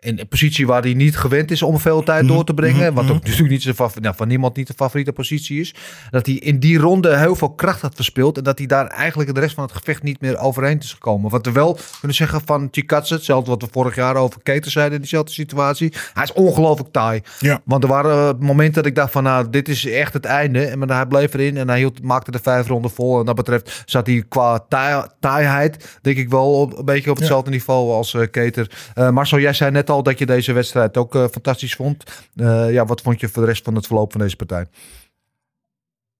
In 0.00 0.18
een 0.18 0.28
positie 0.28 0.66
waar 0.66 0.82
hij 0.82 0.94
niet 0.94 1.16
gewend 1.16 1.50
is 1.50 1.62
om 1.62 1.78
veel 1.78 2.02
tijd 2.02 2.28
door 2.28 2.44
te 2.44 2.54
brengen. 2.54 2.94
Wat 2.94 3.10
ook 3.10 3.22
natuurlijk 3.22 3.50
niet 3.50 3.62
zijn 3.62 3.76
nou, 4.00 4.14
van 4.16 4.28
niemand 4.28 4.56
niet 4.56 4.66
de 4.66 4.74
favoriete 4.76 5.12
positie 5.12 5.60
is. 5.60 5.74
Dat 6.10 6.26
hij 6.26 6.34
in 6.34 6.58
die 6.58 6.78
ronde 6.78 7.16
heel 7.16 7.36
veel 7.36 7.54
kracht 7.54 7.80
had 7.80 7.94
verspeeld. 7.94 8.36
En 8.36 8.44
dat 8.44 8.58
hij 8.58 8.66
daar 8.66 8.86
eigenlijk 8.86 9.34
de 9.34 9.40
rest 9.40 9.54
van 9.54 9.64
het 9.64 9.72
gevecht 9.72 10.02
niet 10.02 10.20
meer 10.20 10.38
overheen 10.38 10.78
is 10.78 10.92
gekomen. 10.92 11.30
Wat 11.30 11.46
we 11.46 11.52
wel 11.52 11.78
kunnen 11.98 12.16
zeggen 12.16 12.40
van 12.44 12.68
Chikatse. 12.70 13.14
Hetzelfde 13.14 13.50
wat 13.50 13.62
we 13.62 13.68
vorig 13.70 13.94
jaar 13.94 14.16
over 14.16 14.42
Keter 14.42 14.70
zeiden 14.70 14.94
in 14.94 15.00
diezelfde 15.00 15.32
situatie. 15.32 15.92
Hij 16.12 16.22
is 16.22 16.32
ongelooflijk 16.32 16.92
taai. 16.92 17.20
Ja. 17.38 17.60
Want 17.64 17.82
er 17.82 17.88
waren 17.88 18.38
momenten 18.38 18.74
dat 18.74 18.86
ik 18.86 18.94
dacht 18.94 19.12
van 19.12 19.22
nou, 19.22 19.50
dit 19.50 19.68
is 19.68 19.86
echt 19.86 20.12
het 20.12 20.24
einde. 20.24 20.64
En 20.64 20.78
maar 20.78 20.88
hij 20.88 21.06
bleef 21.06 21.34
erin 21.34 21.56
en 21.56 21.68
hij 21.68 21.78
hield, 21.78 22.02
maakte 22.02 22.30
de 22.30 22.38
vijf 22.42 22.66
ronden 22.66 22.90
vol. 22.90 23.18
En 23.18 23.24
dat 23.26 23.34
betreft 23.34 23.82
zat 23.84 24.06
hij 24.06 24.24
qua 24.28 24.58
taai- 24.68 25.06
taaiheid, 25.20 25.98
denk 26.02 26.16
ik 26.16 26.28
wel, 26.28 26.60
op, 26.60 26.78
een 26.78 26.84
beetje 26.84 27.10
op 27.10 27.16
hetzelfde 27.16 27.50
niveau 27.50 27.92
als 27.92 28.14
eh, 28.14 28.22
Keter. 28.30 28.70
Eh, 28.94 29.10
Marcel, 29.10 29.38
jij 29.38 29.52
zei 29.52 29.70
net 29.70 29.85
al 29.90 30.02
dat 30.02 30.18
je 30.18 30.26
deze 30.26 30.52
wedstrijd 30.52 30.96
ook 30.96 31.14
eh, 31.14 31.24
fantastisch 31.30 31.74
vond. 31.74 32.04
Eh, 32.34 32.72
ja, 32.72 32.84
wat 32.86 33.00
vond 33.00 33.20
je 33.20 33.28
voor 33.28 33.42
de 33.42 33.48
rest 33.48 33.64
van 33.64 33.74
het 33.74 33.86
verloop 33.86 34.12
van 34.12 34.20
deze 34.20 34.36
partij? 34.36 34.66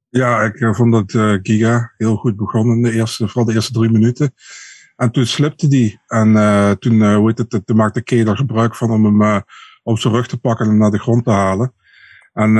Ja, 0.08 0.42
ik 0.42 0.60
eh, 0.60 0.74
vond 0.74 0.92
dat 0.92 1.40
Giga 1.42 1.92
heel 1.96 2.16
goed 2.16 2.36
begon 2.36 2.70
in 2.70 2.82
de 2.82 2.92
eerste, 2.92 3.26
vooral 3.26 3.44
de 3.44 3.54
eerste 3.54 3.72
drie 3.72 3.90
minuten. 3.90 4.34
En 4.96 5.10
toen 5.10 5.26
slipte 5.26 5.68
die. 5.68 6.00
En 6.06 6.32
toen, 6.78 7.00
het, 7.00 7.68
maakte 7.74 8.02
er 8.04 8.36
gebruik 8.36 8.76
van 8.76 8.90
om 8.90 9.20
hem 9.20 9.42
op 9.82 9.98
zijn 9.98 10.14
rug 10.14 10.26
te 10.28 10.38
pakken 10.38 10.66
en 10.66 10.78
naar 10.78 10.90
de 10.90 10.98
grond 10.98 11.24
te 11.24 11.30
halen. 11.30 11.74
En 12.32 12.56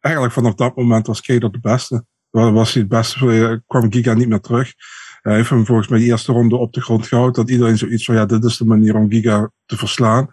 eigenlijk 0.00 0.34
vanaf 0.34 0.54
dat 0.54 0.76
moment 0.76 1.06
was 1.06 1.20
Kay 1.20 1.38
er 1.38 1.52
de 1.52 1.60
beste. 1.60 2.04
Wa- 2.30 2.52
Was 2.52 2.72
hij 2.72 2.82
het 2.82 2.90
beste, 2.90 3.62
kwam 3.66 3.92
Giga 3.92 4.14
niet 4.14 4.28
meer 4.28 4.40
terug. 4.40 4.72
Hij 5.22 5.34
heeft 5.34 5.50
hem 5.50 5.66
volgens 5.66 5.88
mij 5.88 5.98
die 5.98 6.08
eerste 6.08 6.32
ronde 6.32 6.56
op 6.56 6.72
de 6.72 6.80
grond 6.80 7.06
gehouden. 7.06 7.34
Dat 7.34 7.50
iedereen 7.50 7.78
zoiets 7.78 8.04
van, 8.04 8.14
ja, 8.14 8.26
dit 8.26 8.44
is 8.44 8.56
de 8.56 8.64
manier 8.64 8.94
om 8.94 9.10
Giga 9.10 9.50
te 9.66 9.76
verslaan. 9.76 10.28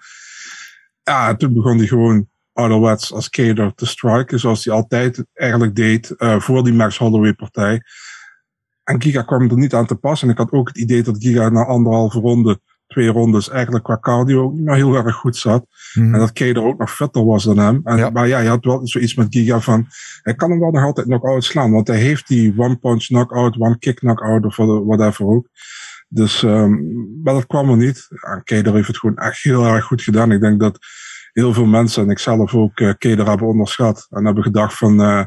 Ja, 1.03 1.29
en 1.29 1.37
toen 1.37 1.53
begon 1.53 1.77
hij 1.77 1.87
gewoon 1.87 2.27
ouderwets 2.53 3.13
als 3.13 3.29
Kader 3.29 3.73
te 3.73 3.85
striken, 3.85 4.39
zoals 4.39 4.65
hij 4.65 4.73
altijd 4.73 5.25
eigenlijk 5.33 5.75
deed 5.75 6.09
eh, 6.09 6.39
voor 6.39 6.63
die 6.63 6.73
Max 6.73 6.97
Holloway 6.97 7.33
partij. 7.33 7.81
En 8.83 9.01
Giga 9.01 9.21
kwam 9.21 9.49
er 9.49 9.57
niet 9.57 9.73
aan 9.73 9.85
te 9.85 9.95
pas. 9.95 10.21
En 10.21 10.29
ik 10.29 10.37
had 10.37 10.51
ook 10.51 10.67
het 10.67 10.77
idee 10.77 11.03
dat 11.03 11.17
Giga 11.17 11.49
na 11.49 11.65
anderhalve 11.65 12.19
ronde, 12.19 12.59
twee 12.87 13.07
rondes, 13.07 13.49
eigenlijk 13.49 13.83
qua 13.83 13.97
cardio 13.99 14.43
ook 14.43 14.53
niet 14.53 14.63
meer 14.63 14.75
heel 14.75 14.95
erg 14.95 15.15
goed 15.15 15.35
zat. 15.35 15.65
En 15.93 16.11
dat 16.11 16.31
Kader 16.31 16.63
ook 16.63 16.77
nog 16.77 16.91
fitter 16.91 17.25
was 17.25 17.43
dan 17.43 17.57
hem. 17.57 17.81
En, 17.83 18.13
Maar 18.13 18.27
ja, 18.27 18.39
je 18.39 18.49
had 18.49 18.65
wel 18.65 18.87
zoiets 18.87 19.15
met 19.15 19.27
Giga 19.29 19.59
van, 19.59 19.87
hij 20.21 20.35
kan 20.35 20.49
hem 20.49 20.59
wel 20.59 20.71
nog 20.71 20.83
altijd 20.83 21.07
knock-out 21.07 21.43
slaan. 21.43 21.71
Want 21.71 21.87
hij 21.87 21.97
heeft 21.97 22.27
die 22.27 22.53
one-punch 22.57 23.05
knockout, 23.05 23.59
one-kick 23.59 23.95
knockout 23.95 24.45
of 24.45 24.55
whatever 24.85 25.25
ook. 25.25 25.47
Dus, 26.09 26.41
um, 26.41 27.21
maar 27.23 27.33
dat 27.33 27.47
kwam 27.47 27.69
er 27.69 27.77
niet. 27.77 28.07
En 28.09 28.43
Kader 28.43 28.73
heeft 28.73 28.87
het 28.87 28.97
gewoon 28.97 29.17
echt 29.17 29.43
heel 29.43 29.65
erg 29.65 29.85
goed 29.85 30.01
gedaan. 30.01 30.31
Ik 30.31 30.41
denk 30.41 30.59
dat 30.59 30.77
heel 31.31 31.53
veel 31.53 31.65
mensen, 31.65 32.03
en 32.03 32.09
ik 32.09 32.19
zelf 32.19 32.55
ook, 32.55 32.79
uh, 32.79 32.93
Kader 32.97 33.27
hebben 33.27 33.47
onderschat. 33.47 34.07
En 34.09 34.25
hebben 34.25 34.43
gedacht 34.43 34.77
van, 34.77 35.01
uh, 35.01 35.23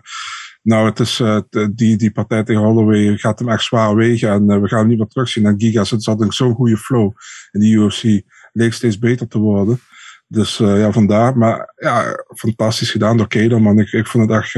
nou, 0.63 0.87
het 0.87 1.01
is, 1.01 1.21
uh, 1.21 1.39
die, 1.73 1.97
die 1.97 2.13
partij 2.13 2.45
tegen 2.45 2.63
Holloway 2.63 3.17
gaat 3.17 3.39
hem 3.39 3.49
echt 3.49 3.63
zwaar 3.63 3.95
wegen. 3.95 4.31
En 4.31 4.51
uh, 4.51 4.61
we 4.61 4.69
gaan 4.69 4.79
hem 4.79 4.89
niet 4.89 4.99
meer 4.99 5.07
terugzien. 5.07 5.47
En 5.47 5.61
Giga 5.61 5.85
zat, 5.85 6.03
zat 6.03 6.21
in 6.21 6.33
zo'n 6.33 6.55
goede 6.55 6.77
flow 6.77 7.13
in 7.51 7.61
de 7.61 7.67
UFC. 7.67 8.23
Leek 8.53 8.73
steeds 8.73 8.99
beter 8.99 9.29
te 9.29 9.39
worden. 9.39 9.81
Dus 10.27 10.59
uh, 10.59 10.79
ja, 10.81 10.93
vandaar. 10.93 11.39
Maar 11.39 11.73
ja, 11.77 12.25
fantastisch 12.35 12.91
gedaan 12.91 13.17
door 13.17 13.29
Kader, 13.29 13.63
man. 13.63 13.79
Ik, 13.79 13.93
ik, 13.93 14.07
vond 14.07 14.31
het 14.31 14.39
echt, 14.39 14.55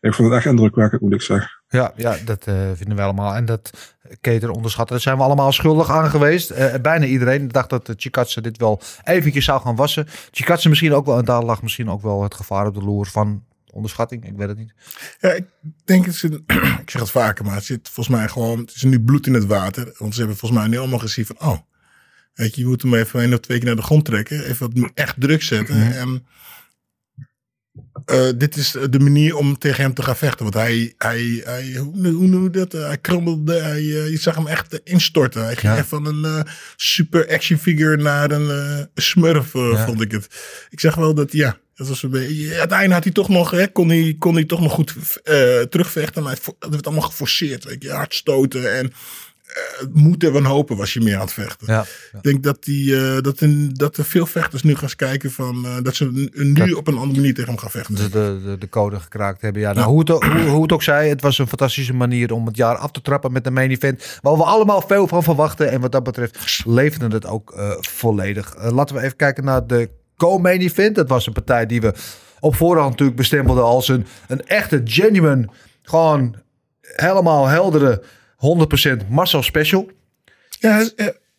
ik 0.00 0.14
vond 0.14 0.28
het 0.28 0.36
echt 0.36 0.46
indrukwekkend, 0.46 1.00
moet 1.00 1.12
ik 1.12 1.22
zeggen. 1.22 1.50
Ja, 1.68 1.92
ja 1.96 2.16
dat 2.24 2.44
vinden 2.74 2.96
we 2.96 3.02
allemaal. 3.02 3.34
En 3.34 3.44
dat 3.44 3.94
Keter 4.20 4.50
onderschatten, 4.50 4.94
daar 4.94 5.04
zijn 5.04 5.16
we 5.16 5.22
allemaal 5.22 5.52
schuldig 5.52 5.90
aan 5.90 6.10
geweest. 6.10 6.82
Bijna 6.82 7.04
iedereen 7.04 7.48
dacht 7.48 7.70
dat 7.70 7.94
Chikatse 7.96 8.40
dit 8.40 8.58
wel 8.58 8.80
eventjes 9.04 9.44
zou 9.44 9.60
gaan 9.60 9.76
wassen. 9.76 10.06
Chikatse 10.30 10.68
misschien 10.68 10.92
ook 10.94 11.06
wel, 11.06 11.18
en 11.18 11.24
daar 11.24 11.42
lag 11.42 11.62
misschien 11.62 11.90
ook 11.90 12.02
wel 12.02 12.22
het 12.22 12.34
gevaar 12.34 12.66
op 12.66 12.74
de 12.74 12.82
loer 12.82 13.06
van 13.06 13.42
onderschatting. 13.72 14.26
Ik 14.26 14.36
weet 14.36 14.48
het 14.48 14.58
niet. 14.58 14.74
Ja, 15.20 15.30
ik 15.32 15.44
denk 15.84 16.06
het, 16.06 16.14
zit, 16.14 16.32
ik 16.82 16.90
zeg 16.90 17.00
het 17.00 17.10
vaker, 17.10 17.44
maar 17.44 17.54
het 17.54 17.64
zit 17.64 17.88
volgens 17.88 18.16
mij 18.16 18.28
gewoon, 18.28 18.58
het 18.58 18.74
is 18.74 18.82
nu 18.82 19.00
bloed 19.00 19.26
in 19.26 19.34
het 19.34 19.46
water. 19.46 19.94
Want 19.98 20.12
ze 20.12 20.18
hebben 20.18 20.38
volgens 20.38 20.60
mij 20.60 20.70
nu 20.70 20.78
allemaal 20.78 20.98
gezien 20.98 21.26
van, 21.26 21.40
oh, 21.40 21.58
weet 22.34 22.54
je, 22.54 22.60
je 22.60 22.66
moet 22.66 22.82
hem 22.82 22.94
even 22.94 23.20
één 23.20 23.32
of 23.32 23.40
twee 23.40 23.58
keer 23.58 23.66
naar 23.66 23.76
de 23.76 23.82
grond 23.82 24.04
trekken. 24.04 24.44
Even 24.44 24.72
wat 24.72 24.90
echt 24.94 25.20
druk 25.20 25.42
zetten. 25.42 25.76
Mm 25.76 25.82
-hmm. 25.82 25.92
En 25.92 26.26
uh, 28.06 28.28
dit 28.36 28.56
is 28.56 28.76
de 28.90 28.98
manier 28.98 29.36
om 29.36 29.58
tegen 29.58 29.82
hem 29.82 29.94
te 29.94 30.02
gaan 30.02 30.16
vechten. 30.16 30.42
Want 30.42 30.54
hij, 30.54 30.94
hij, 30.98 31.42
hij 31.44 31.74
hoe, 31.76 32.08
hoe 32.08 32.26
noem 32.26 32.52
dat? 32.52 32.72
Hij 32.72 32.98
krabbelde, 32.98 33.60
hij, 33.60 33.82
uh, 33.82 34.10
je 34.10 34.16
zag 34.16 34.34
hem 34.34 34.46
echt 34.46 34.80
instorten. 34.84 35.44
Hij 35.44 35.56
ging 35.56 35.74
ja. 35.74 35.84
van 35.84 36.06
een 36.06 36.24
uh, 36.24 36.40
super 36.76 37.28
action 37.28 37.58
figure 37.58 37.96
naar 37.96 38.30
een 38.30 38.88
smurf, 38.94 39.52
ja. 39.52 39.86
vond 39.86 40.00
ik 40.00 40.12
het. 40.12 40.26
Ik 40.70 40.80
zeg 40.80 40.94
wel 40.94 41.14
dat, 41.14 41.32
ja, 41.32 41.58
dat 41.80 41.88
was 41.88 42.02
een 42.02 42.10
beetje, 42.10 42.58
uiteindelijk 42.58 42.92
had 42.92 43.04
hij 43.04 43.12
toch 43.12 43.28
nog, 43.28 43.50
hè, 43.50 43.68
kon, 43.68 43.88
hij, 43.88 44.16
kon 44.18 44.34
hij 44.34 44.44
toch 44.44 44.60
nog 44.60 44.72
goed 44.72 44.94
terugvechten. 45.70 46.22
Maar 46.22 46.32
het, 46.32 46.46
het 46.58 46.70
werd 46.70 46.86
allemaal 46.86 47.04
geforceerd. 47.04 47.64
Weet 47.64 47.82
je, 47.82 47.90
hard 47.90 48.14
stoten 48.14 48.76
en 48.76 48.92
uh, 49.48 49.86
moeten 49.92 50.32
we 50.32 50.48
hopen 50.48 50.76
was 50.76 50.92
je 50.92 51.00
meer 51.00 51.14
aan 51.14 51.20
het 51.20 51.32
vechten. 51.32 51.66
Ja, 51.66 51.74
ja. 52.12 52.18
Ik 52.18 52.22
denk 52.22 52.42
dat, 52.42 52.64
die, 52.64 52.90
uh, 52.90 53.20
dat, 53.20 53.40
een, 53.40 53.70
dat 53.72 53.96
er 53.96 54.04
veel 54.04 54.26
vechters 54.26 54.62
nu 54.62 54.74
gaan 54.74 54.94
kijken 54.96 55.30
van 55.30 55.64
uh, 55.64 55.76
dat 55.82 55.94
ze 55.94 56.28
nu 56.32 56.52
dat, 56.52 56.74
op 56.74 56.86
een 56.86 56.98
andere 56.98 57.20
manier 57.20 57.34
tegen 57.34 57.50
hem 57.50 57.58
gaan 57.58 57.70
vechten. 57.70 57.94
De, 57.94 58.10
de, 58.10 58.56
de 58.58 58.68
code 58.68 59.00
gekraakt 59.00 59.40
hebben. 59.40 59.62
Ja, 59.62 59.72
nou, 59.72 59.88
Hoe, 59.88 59.98
het, 59.98 60.08
hoe, 60.08 60.48
hoe, 60.48 60.62
het 60.62 60.72
ook 60.72 60.82
zij, 60.82 61.08
het 61.08 61.22
was 61.22 61.38
een 61.38 61.48
fantastische 61.48 61.94
manier 61.94 62.32
om 62.32 62.46
het 62.46 62.56
jaar 62.56 62.76
af 62.76 62.90
te 62.90 63.02
trappen 63.02 63.32
met 63.32 63.46
een 63.46 63.52
main 63.52 63.70
event. 63.70 64.18
Waar 64.22 64.36
we 64.36 64.44
allemaal 64.44 64.82
veel 64.86 65.08
van 65.08 65.22
verwachten. 65.22 65.70
En 65.70 65.80
wat 65.80 65.92
dat 65.92 66.02
betreft 66.02 66.62
leefde 66.64 67.06
het 67.06 67.26
ook 67.26 67.54
volledig. 67.80 68.54
laten 68.72 68.96
we 68.96 69.02
even 69.02 69.16
kijken 69.16 69.44
naar 69.44 69.66
de 69.66 69.88
co-main 70.20 70.60
event. 70.60 70.94
Dat 70.94 71.08
was 71.08 71.26
een 71.26 71.32
partij 71.32 71.66
die 71.66 71.80
we 71.80 71.94
op 72.40 72.54
voorhand 72.54 72.90
natuurlijk 72.90 73.16
bestempelden 73.16 73.64
als 73.64 73.88
een, 73.88 74.06
een 74.28 74.46
echte 74.46 74.80
genuine, 74.84 75.48
gewoon 75.82 76.34
helemaal 76.82 77.46
heldere 77.46 78.02
100% 79.04 79.08
Marcel 79.08 79.42
Special. 79.42 79.90
Ja, 80.48 80.88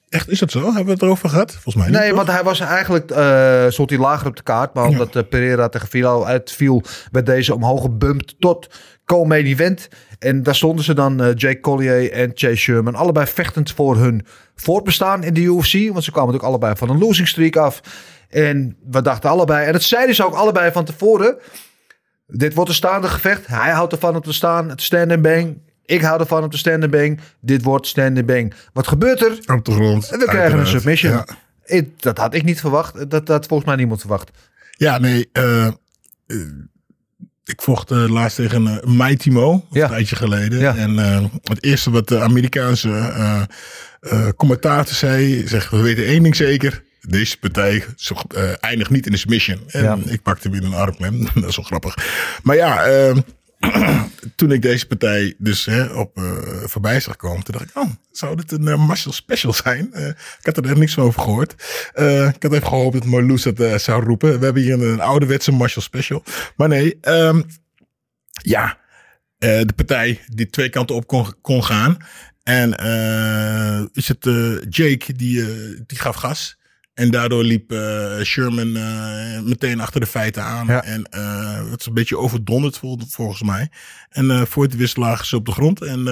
echt 0.10 0.30
is 0.30 0.40
dat 0.40 0.52
zo? 0.52 0.64
Hebben 0.64 0.86
we 0.86 0.92
het 0.92 1.02
erover 1.02 1.30
gehad? 1.30 1.52
Volgens 1.52 1.76
mij 1.76 1.86
niet, 1.86 1.96
Nee, 2.00 2.08
toch? 2.08 2.18
want 2.18 2.28
hij 2.28 2.44
was 2.44 2.60
eigenlijk, 2.60 3.12
uh, 3.12 3.66
stond 3.70 3.90
hij 3.90 4.00
lager 4.00 4.28
op 4.28 4.36
de 4.36 4.44
kaart. 4.44 4.74
Maar 4.74 4.86
omdat 4.86 5.14
ja. 5.14 5.22
Pereira 5.22 5.70
tegen 5.70 5.88
Filo 5.88 6.24
uitviel, 6.24 6.84
werd 7.12 7.26
deze 7.26 7.56
omhoog 7.56 7.82
gebumpt 7.82 8.36
tot 8.40 8.70
co-main 9.06 9.46
event. 9.46 9.88
En 10.20 10.44
daar 10.44 10.56
stonden 10.56 10.86
ze 10.86 10.94
dan, 10.94 11.22
uh, 11.22 11.28
Jake 11.36 11.60
Collier 11.60 12.12
en 12.12 12.32
Chase 12.34 12.56
Sherman, 12.56 12.96
allebei 12.96 13.26
vechtend 13.28 13.72
voor 13.72 13.98
hun 13.98 14.26
voortbestaan 14.56 15.24
in 15.24 15.34
de 15.34 15.42
UFC. 15.42 15.74
Want 15.92 16.04
ze 16.04 16.12
kwamen 16.12 16.34
natuurlijk 16.34 16.44
allebei 16.44 16.76
van 16.76 16.90
een 16.90 16.98
losing 17.00 17.28
streak 17.28 17.56
af. 17.56 17.82
En 18.32 18.78
we 18.90 19.02
dachten 19.02 19.30
allebei, 19.30 19.66
en 19.66 19.72
dat 19.72 19.84
zeiden 19.84 20.16
ze 20.16 20.26
ook 20.26 20.34
allebei 20.34 20.72
van 20.72 20.86
tevoren. 20.86 21.38
Dit 22.28 22.54
wordt 22.54 22.70
een 22.70 22.76
staande 22.76 23.08
gevecht. 23.08 23.48
Hij 23.48 23.72
houdt 23.72 23.92
ervan 23.92 24.16
om 24.16 24.22
te 24.22 24.34
staan, 24.34 24.70
het 24.70 24.82
stand 24.82 25.12
and 25.12 25.22
bang. 25.22 25.58
Ik 25.86 26.02
hou 26.02 26.20
ervan 26.20 26.44
op 26.44 26.52
de 26.52 26.58
stand 26.58 26.84
and 26.84 26.92
bang. 26.92 27.20
Dit 27.40 27.64
wordt 27.64 27.88
stand 27.88 28.18
and 28.18 28.26
bang. 28.26 28.54
Wat 28.74 28.88
gebeurt 28.88 29.22
er? 29.22 29.40
Op 29.56 29.66
de 29.66 29.72
grond. 29.72 30.10
We 30.10 30.26
krijgen 30.26 30.60
een 30.60 30.68
submission. 30.68 31.12
Ja. 31.12 31.28
Ik, 31.66 32.02
dat 32.02 32.18
had 32.18 32.34
ik 32.34 32.44
niet 32.44 32.60
verwacht. 32.60 33.10
Dat 33.10 33.28
had 33.28 33.46
volgens 33.46 33.68
mij 33.70 33.78
niemand 33.78 34.00
verwacht. 34.00 34.32
Ja, 34.72 34.98
nee. 34.98 35.30
Uh, 35.34 35.68
uh, 36.28 36.48
ik 37.44 37.62
vocht 37.62 37.92
uh, 37.92 38.10
laatst 38.10 38.36
tegen 38.36 38.64
uh, 38.64 38.84
Maitimo, 38.84 39.66
ja. 39.70 39.84
een 39.84 39.90
tijdje 39.90 40.16
geleden. 40.16 40.60
Ja. 40.60 40.76
En 40.76 40.98
het 41.44 41.64
eerste 41.64 41.92
wat 41.92 42.08
de 42.08 42.20
Amerikaanse 42.20 43.48
commentator 44.38 44.96
zei, 44.96 45.48
zegt, 45.48 45.72
we 45.72 45.82
weten 45.82 46.06
één 46.06 46.24
ding 46.24 46.36
zeker. 46.36 46.84
Deze 47.08 47.38
partij 47.38 47.86
eindigt 48.60 48.90
niet 48.90 49.06
in 49.06 49.12
de 49.12 49.18
submission. 49.18 49.60
En 49.68 49.84
ja. 49.84 49.98
ik 50.06 50.22
pakte 50.22 50.48
hem 50.48 50.58
in 50.58 50.64
een 50.64 50.74
armklem. 50.74 51.24
dat 51.34 51.50
is 51.50 51.56
wel 51.56 51.66
grappig. 51.66 51.96
Maar 52.44 52.56
ja, 52.56 52.86
toen 54.36 54.52
ik 54.52 54.62
deze 54.62 54.88
partij 54.88 55.36
dus 55.38 55.66
hè, 55.66 55.86
op 55.86 56.18
uh, 56.18 56.32
voorbij 56.64 57.00
zag 57.00 57.16
komen, 57.16 57.44
toen 57.44 57.56
dacht 57.58 57.70
ik, 57.70 57.78
oh, 57.78 57.90
zou 58.12 58.36
dit 58.36 58.52
een 58.52 58.68
uh, 58.68 58.88
Marshall 58.88 59.14
Special 59.14 59.54
zijn? 59.54 59.90
Uh, 59.94 60.08
ik 60.08 60.40
had 60.42 60.58
er 60.58 60.66
echt 60.66 60.76
niks 60.76 60.94
van 60.94 61.04
over 61.04 61.22
gehoord. 61.22 61.52
ik 62.36 62.44
had 62.44 62.54
even 62.54 62.68
gehoopt 62.68 62.94
dat 62.94 63.06
Marloes 63.06 63.44
dat 63.44 63.82
zou 63.82 64.04
roepen. 64.04 64.40
We 64.40 64.46
hebben 64.46 64.64
hier 64.64 64.74
een, 64.74 64.82
een 64.82 65.02
ouderwetse 65.02 65.52
Marshall 65.52 65.84
Special. 65.84 66.24
Maar 66.56 66.68
nee, 66.68 66.98
um, 67.02 67.46
ja, 68.44 68.78
de 69.38 69.74
partij 69.76 70.20
die 70.28 70.50
twee 70.50 70.70
kanten 70.70 70.96
op 70.96 71.08
kon, 71.08 71.34
kon 71.42 71.64
gaan. 71.64 71.98
En 72.44 72.70
is 73.94 74.08
het 74.08 74.24
Jake 74.70 75.14
die, 75.14 75.46
die 75.86 75.98
gaf 76.00 76.16
gas. 76.16 76.60
En 76.94 77.12
daardoor 77.12 77.44
liep 77.44 77.72
uh, 77.72 78.22
Sherman 78.22 78.68
uh, 78.68 79.40
meteen 79.42 79.80
achter 79.80 80.00
de 80.00 80.06
feiten 80.06 80.44
aan. 80.44 80.68
Ja. 80.68 80.84
En 80.84 81.08
uh, 81.16 81.72
het 81.72 81.80
is 81.80 81.86
een 81.86 81.94
beetje 81.94 82.18
overdonderd 82.18 82.78
vol, 82.78 83.00
volgens 83.08 83.42
mij. 83.44 83.70
En 84.10 84.48
voor 84.48 84.64
het 84.64 84.76
wist 84.76 84.98
lagen 84.98 85.26
ze 85.26 85.36
op 85.36 85.46
de 85.46 85.52
grond. 85.52 85.82
En 85.82 86.04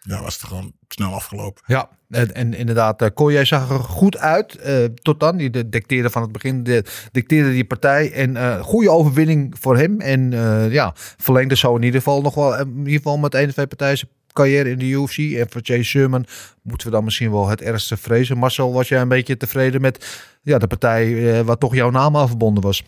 ja, 0.00 0.22
was 0.22 0.34
het 0.34 0.44
gewoon 0.44 0.72
snel 0.88 1.12
afgelopen. 1.12 1.62
Ja, 1.66 1.88
en, 2.10 2.34
en 2.34 2.54
inderdaad, 2.54 3.12
Collier 3.14 3.46
zag 3.46 3.70
er 3.70 3.78
goed 3.78 4.18
uit. 4.18 4.58
Tot 5.02 5.20
dan, 5.20 5.36
die 5.36 5.68
dicteerde 5.68 6.10
van 6.10 6.22
het 6.22 6.32
begin, 6.32 6.62
de, 6.62 6.84
dicteerde 7.12 7.50
die 7.50 7.64
partij. 7.64 8.12
En 8.12 8.60
goede 8.62 8.90
overwinning 8.90 9.56
voor 9.60 9.76
hem. 9.76 10.00
En 10.00 10.30
ja, 10.70 10.92
verlengde 10.96 11.56
zo 11.56 11.76
in 11.76 11.82
ieder 11.82 12.00
geval 12.00 12.22
nog 12.22 12.34
wel, 12.34 12.58
in 12.58 12.78
ieder 12.78 12.92
geval 12.92 13.18
met 13.18 13.34
één 13.34 13.46
of 13.46 13.52
twee 13.52 13.66
partijen 13.66 14.08
carrière 14.36 14.70
in 14.70 14.78
de 14.78 14.90
UFC. 14.90 15.18
En 15.18 15.50
voor 15.50 15.60
Jay 15.60 15.82
Sherman 15.82 16.26
moeten 16.62 16.86
we 16.86 16.92
dan 16.92 17.04
misschien 17.04 17.30
wel 17.30 17.48
het 17.48 17.62
ergste 17.62 17.96
vrezen. 17.96 18.38
Marcel, 18.38 18.72
was 18.72 18.88
jij 18.88 19.00
een 19.00 19.08
beetje 19.08 19.36
tevreden 19.36 19.80
met 19.80 20.24
ja, 20.42 20.58
de 20.58 20.66
partij 20.66 21.38
eh, 21.38 21.44
waar 21.44 21.58
toch 21.58 21.74
jouw 21.74 21.90
naam 21.90 22.16
aan 22.16 22.28
verbonden 22.28 22.62
was? 22.62 22.82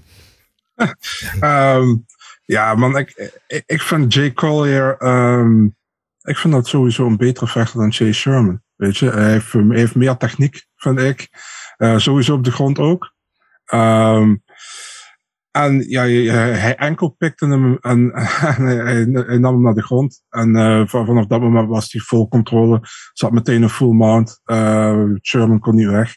Ehm, 1.41 1.97
ja, 2.45 2.75
man, 2.75 2.97
ik, 2.97 3.33
ik, 3.47 3.63
ik 3.67 3.83
vind 3.83 4.15
Jay 4.15 4.33
Collier, 4.33 4.97
ehm, 4.99 5.65
ik 6.23 6.37
vind 6.37 6.53
dat 6.53 6.67
sowieso 6.67 7.07
een 7.07 7.17
betere 7.17 7.47
vechter 7.47 7.81
dan 7.81 7.89
Jay 7.89 8.13
Sherman. 8.13 8.63
Weet 8.77 8.97
je, 8.97 9.11
hij 9.11 9.43
heeft, 9.69 9.95
meer 9.95 10.17
techniek, 10.17 10.67
vind 10.77 10.99
ik. 10.99 11.29
Eh, 11.77 11.99
sowieso 11.99 12.35
op 12.35 12.45
de 12.45 12.53
grond 12.53 12.79
ook. 12.79 13.15
Ehm, 13.65 14.35
en 15.51 15.89
ja, 15.89 16.03
hij, 16.03 16.77
enkel 16.77 17.09
pikte 17.09 17.47
hem 17.47 17.77
en, 17.81 18.13
en 18.57 18.65
hij, 18.65 18.77
hij, 18.77 19.39
nam 19.39 19.55
hem 19.55 19.63
naar 19.63 19.75
de 19.75 19.83
grond. 19.83 20.23
En 20.29 20.57
uh, 20.57 20.87
vanaf 20.87 21.27
dat 21.27 21.41
moment 21.41 21.69
was 21.69 21.93
hij 21.93 22.01
vol 22.01 22.29
controle. 22.29 22.81
Zat 23.13 23.33
meteen 23.33 23.63
een 23.63 23.69
full 23.69 23.93
mount. 23.93 24.41
Uh, 24.45 25.05
Sherman 25.23 25.59
kon 25.59 25.75
niet 25.75 25.89
weg. 25.89 26.17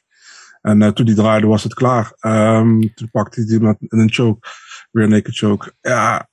En 0.62 0.82
uh, 0.82 0.88
toen 0.88 1.06
hij 1.06 1.16
draaide 1.16 1.48
was 1.48 1.64
het 1.64 1.74
klaar. 1.74 2.14
Um, 2.20 2.94
toen 2.94 3.10
pakte 3.12 3.40
hij 3.40 3.50
die 3.50 3.60
met 3.60 3.78
een 3.80 4.12
choke. 4.12 4.48
Weer 4.92 5.04
een 5.04 5.10
naked 5.10 5.38
choke. 5.38 5.74
Ja, 5.82 6.30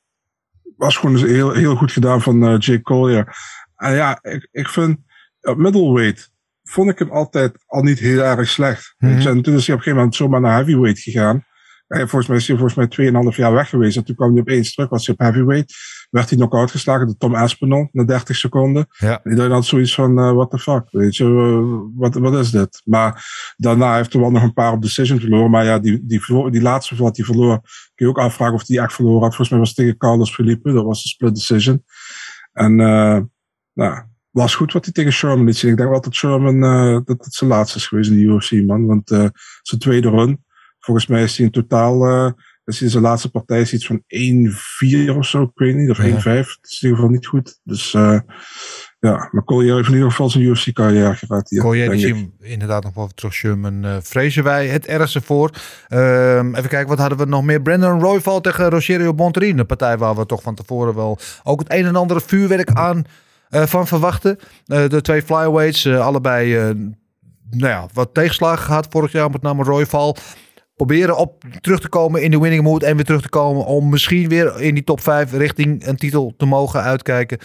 was 0.76 0.96
gewoon 0.96 1.16
heel, 1.16 1.52
heel 1.52 1.76
goed 1.76 1.92
gedaan 1.92 2.22
van 2.22 2.40
Jake 2.40 2.82
Collier. 2.82 3.36
En 3.76 3.94
ja, 3.94 4.18
ik, 4.22 4.48
ik 4.50 4.68
vind 4.68 4.98
middleweight 5.40 6.30
vond 6.68 6.90
ik 6.90 6.98
hem 6.98 7.10
altijd 7.10 7.64
al 7.66 7.82
niet 7.82 7.98
heel 7.98 8.20
erg 8.20 8.48
slecht. 8.48 8.94
Mm 8.98 9.10
-hmm. 9.10 9.26
En 9.26 9.42
toen 9.42 9.54
is 9.54 9.66
hij 9.66 9.76
op 9.76 9.80
een 9.80 9.86
gegeven 9.86 9.96
moment 9.96 10.14
zomaar 10.14 10.40
naar 10.40 10.54
heavyweight 10.54 11.00
gegaan. 11.00 11.46
Hij, 11.88 12.00
volgens 12.00 12.26
mij 12.26 12.36
is 12.36 12.48
hij 12.48 12.56
volgens 12.56 12.96
mij 12.96 13.10
2,5 13.32 13.36
jaar 13.36 13.52
weg 13.52 13.68
geweest. 13.68 13.96
En 13.96 14.04
toen 14.04 14.14
kwam 14.14 14.32
hij 14.32 14.40
opeens 14.40 14.74
terug, 14.74 14.88
was 14.88 15.06
hij 15.06 15.14
op 15.14 15.20
heavyweight. 15.20 15.74
Werd 16.10 16.28
hij 16.28 16.38
knock-out 16.38 16.70
geslagen 16.70 17.06
door 17.06 17.16
Tom 17.16 17.34
Aspinall 17.34 17.88
na 17.92 18.04
30 18.04 18.36
seconden. 18.36 18.86
Ja. 18.98 19.20
En 19.22 19.36
dan 19.36 19.50
had 19.50 19.64
zoiets 19.64 19.94
van, 19.94 20.18
uh, 20.18 20.32
what 20.32 20.50
the 20.50 20.58
fuck, 20.58 20.82
weet 20.90 21.16
je, 21.16 21.24
uh, 21.24 21.80
wat, 21.94 22.14
wat 22.14 22.34
is 22.34 22.50
dit? 22.50 22.82
Maar 22.84 23.24
daarna 23.56 23.96
heeft 23.96 24.12
hij 24.12 24.22
wel 24.22 24.30
nog 24.30 24.42
een 24.42 24.52
paar 24.52 24.72
op 24.72 24.82
decision 24.82 25.20
verloren. 25.20 25.50
Maar 25.50 25.64
ja, 25.64 25.78
die, 25.78 26.06
die, 26.06 26.24
die, 26.26 26.50
die 26.50 26.62
laatste 26.62 26.96
wat 26.96 27.16
hij 27.16 27.26
verloor, 27.26 27.60
kun 27.94 28.06
je 28.06 28.08
ook 28.08 28.18
afvragen 28.18 28.54
of 28.54 28.66
hij 28.66 28.78
echt 28.78 28.92
verloren 28.92 29.22
had. 29.22 29.28
Volgens 29.28 29.50
mij 29.50 29.58
was 29.58 29.68
het 29.68 29.76
tegen 29.76 29.96
Carlos 29.96 30.34
Felipe, 30.34 30.72
dat 30.72 30.84
was 30.84 31.02
een 31.02 31.10
split 31.10 31.34
decision. 31.34 31.84
En, 32.52 32.78
uh, 32.78 33.18
nou, 33.72 34.02
was 34.30 34.54
goed 34.54 34.72
wat 34.72 34.84
hij 34.84 34.92
tegen 34.92 35.12
Sherman 35.12 35.44
liet 35.44 35.56
zien. 35.56 35.70
Ik 35.70 35.76
denk 35.76 35.90
wel 35.90 36.00
dat 36.00 36.14
Sherman, 36.14 36.64
uh, 36.64 37.00
dat 37.04 37.24
het 37.24 37.34
zijn 37.34 37.50
laatste 37.50 37.78
is 37.78 37.86
geweest 37.86 38.10
in 38.10 38.16
de 38.16 38.22
UFC, 38.22 38.52
man. 38.66 38.86
Want 38.86 39.10
uh, 39.10 39.26
zijn 39.62 39.80
tweede 39.80 40.10
run, 40.10 40.44
volgens 40.88 41.06
mij 41.06 41.22
is 41.22 41.36
hij 41.36 41.46
in 41.46 41.52
totaal, 41.52 42.08
uh, 42.08 42.30
is 42.64 42.80
hij 42.80 42.88
zijn 42.88 43.02
laatste 43.02 43.30
partij 43.30 43.60
is 43.60 43.72
iets 43.72 43.86
van 43.86 44.02
1-4 45.12 45.16
of 45.16 45.26
zo, 45.26 45.42
ik 45.42 45.50
weet 45.54 45.74
niet, 45.74 45.90
of 45.90 45.98
1-5. 45.98 46.02
Ja. 46.02 46.12
Dat 46.12 46.58
is 46.62 46.82
in 46.82 46.88
ieder 46.88 46.96
geval 46.96 47.08
niet 47.08 47.26
goed. 47.26 47.60
Dus 47.62 47.92
uh, 47.92 48.18
ja, 48.98 49.28
maar 49.32 49.44
Collier 49.44 49.74
heeft 49.74 49.88
in 49.88 49.94
ieder 49.94 50.10
geval 50.10 50.30
zijn 50.30 50.44
UFC-carrière 50.44 51.14
geraakt 51.14 51.50
hier. 51.50 51.60
Collier, 51.60 51.90
die 51.90 52.00
zien 52.00 52.34
inderdaad 52.40 52.84
nog 52.84 52.94
wel 52.94 53.08
terug. 53.14 53.32
Sherman 53.32 53.86
uh, 53.86 53.96
vrezen 54.00 54.44
wij 54.44 54.66
het 54.66 54.86
ergste 54.86 55.20
voor. 55.20 55.50
Uh, 55.88 56.36
even 56.36 56.68
kijken, 56.68 56.88
wat 56.88 56.98
hadden 56.98 57.18
we 57.18 57.24
nog 57.24 57.44
meer? 57.44 57.62
Brandon 57.62 58.00
Royval 58.00 58.40
tegen 58.40 58.70
Rogerio 58.70 59.14
Bontorin. 59.14 59.58
Een 59.58 59.66
partij 59.66 59.98
waar 59.98 60.16
we 60.16 60.26
toch 60.26 60.42
van 60.42 60.54
tevoren 60.54 60.94
wel 60.94 61.18
ook 61.42 61.58
het 61.58 61.72
een 61.72 61.86
en 61.86 61.96
ander 61.96 62.20
vuurwerk 62.20 62.70
aan 62.70 63.04
uh, 63.50 63.62
van 63.62 63.86
verwachten. 63.86 64.38
De 64.64 65.00
twee 65.00 65.22
flyweights, 65.22 65.86
allebei 65.86 66.74
nou 67.50 67.72
ja, 67.72 67.86
wat 67.92 68.14
tegenslagen 68.14 68.64
gehad 68.64 68.86
vorig 68.90 69.12
jaar, 69.12 69.30
met 69.30 69.42
name 69.42 69.62
Royval. 69.62 70.16
Proberen 70.78 71.16
op 71.16 71.44
terug 71.60 71.80
te 71.80 71.88
komen 71.88 72.22
in 72.22 72.30
de 72.30 72.40
winning 72.40 72.62
mood 72.62 72.82
en 72.82 72.96
weer 72.96 73.04
terug 73.04 73.22
te 73.22 73.28
komen 73.28 73.64
om 73.64 73.88
misschien 73.88 74.28
weer 74.28 74.60
in 74.60 74.74
die 74.74 74.84
top 74.84 75.00
5 75.00 75.32
richting 75.32 75.86
een 75.86 75.96
titel 75.96 76.34
te 76.36 76.46
mogen 76.46 76.82
uitkijken. 76.82 77.38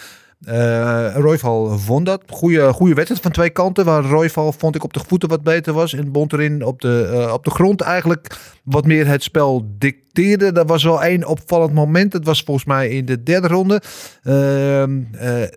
Uh, 0.47 1.15
Royval 1.15 1.79
won 1.79 2.03
dat. 2.03 2.23
Goeie, 2.27 2.73
goede 2.73 2.93
wedstrijd 2.93 3.21
van 3.21 3.31
twee 3.31 3.49
kanten. 3.49 3.85
Waar 3.85 4.03
Royval 4.03 4.51
vond 4.51 4.75
ik 4.75 4.83
op 4.83 4.93
de 4.93 5.01
voeten 5.07 5.29
wat 5.29 5.43
beter 5.43 5.73
was. 5.73 5.93
En 5.93 6.11
bond 6.11 6.33
erin 6.33 6.65
op 6.65 6.81
de, 6.81 7.09
uh, 7.13 7.33
op 7.33 7.43
de 7.43 7.51
grond 7.51 7.81
eigenlijk 7.81 8.37
wat 8.63 8.85
meer 8.85 9.07
het 9.07 9.23
spel 9.23 9.75
dicteerde. 9.77 10.51
Er 10.51 10.65
was 10.65 10.83
wel 10.83 11.03
één 11.03 11.27
opvallend 11.27 11.73
moment. 11.73 12.11
Dat 12.11 12.25
was 12.25 12.43
volgens 12.43 12.65
mij 12.65 12.89
in 12.89 13.05
de 13.05 13.23
derde 13.23 13.47
ronde. 13.47 13.81
Uh, 14.23 14.83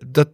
dat 0.07 0.29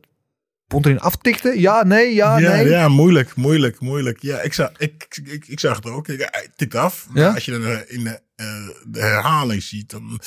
Bond 0.74 0.86
erin 0.86 1.00
aftikte. 1.00 1.60
Ja, 1.60 1.84
nee, 1.84 2.14
ja, 2.14 2.38
ja, 2.38 2.56
nee. 2.56 2.70
Ja, 2.70 2.88
moeilijk, 2.88 3.36
moeilijk, 3.36 3.80
moeilijk. 3.80 4.22
Ja, 4.22 4.42
ik 4.42 4.54
zag, 4.54 4.72
ik, 4.78 5.20
ik, 5.24 5.48
ik 5.48 5.60
zag 5.60 5.76
het 5.76 5.86
ook. 5.86 6.08
Ik, 6.08 6.20
hij 6.32 6.48
tikt 6.56 6.76
af. 6.76 7.08
Maar 7.10 7.34
als 7.34 7.46
je 7.46 7.52
dan 7.52 7.66
eh, 7.66 7.78
in 7.88 8.04
de, 8.04 8.20
uh, 8.36 8.70
de 8.88 9.00
herhaling 9.00 9.64
ziet, 9.64 9.90
dan... 9.90 10.20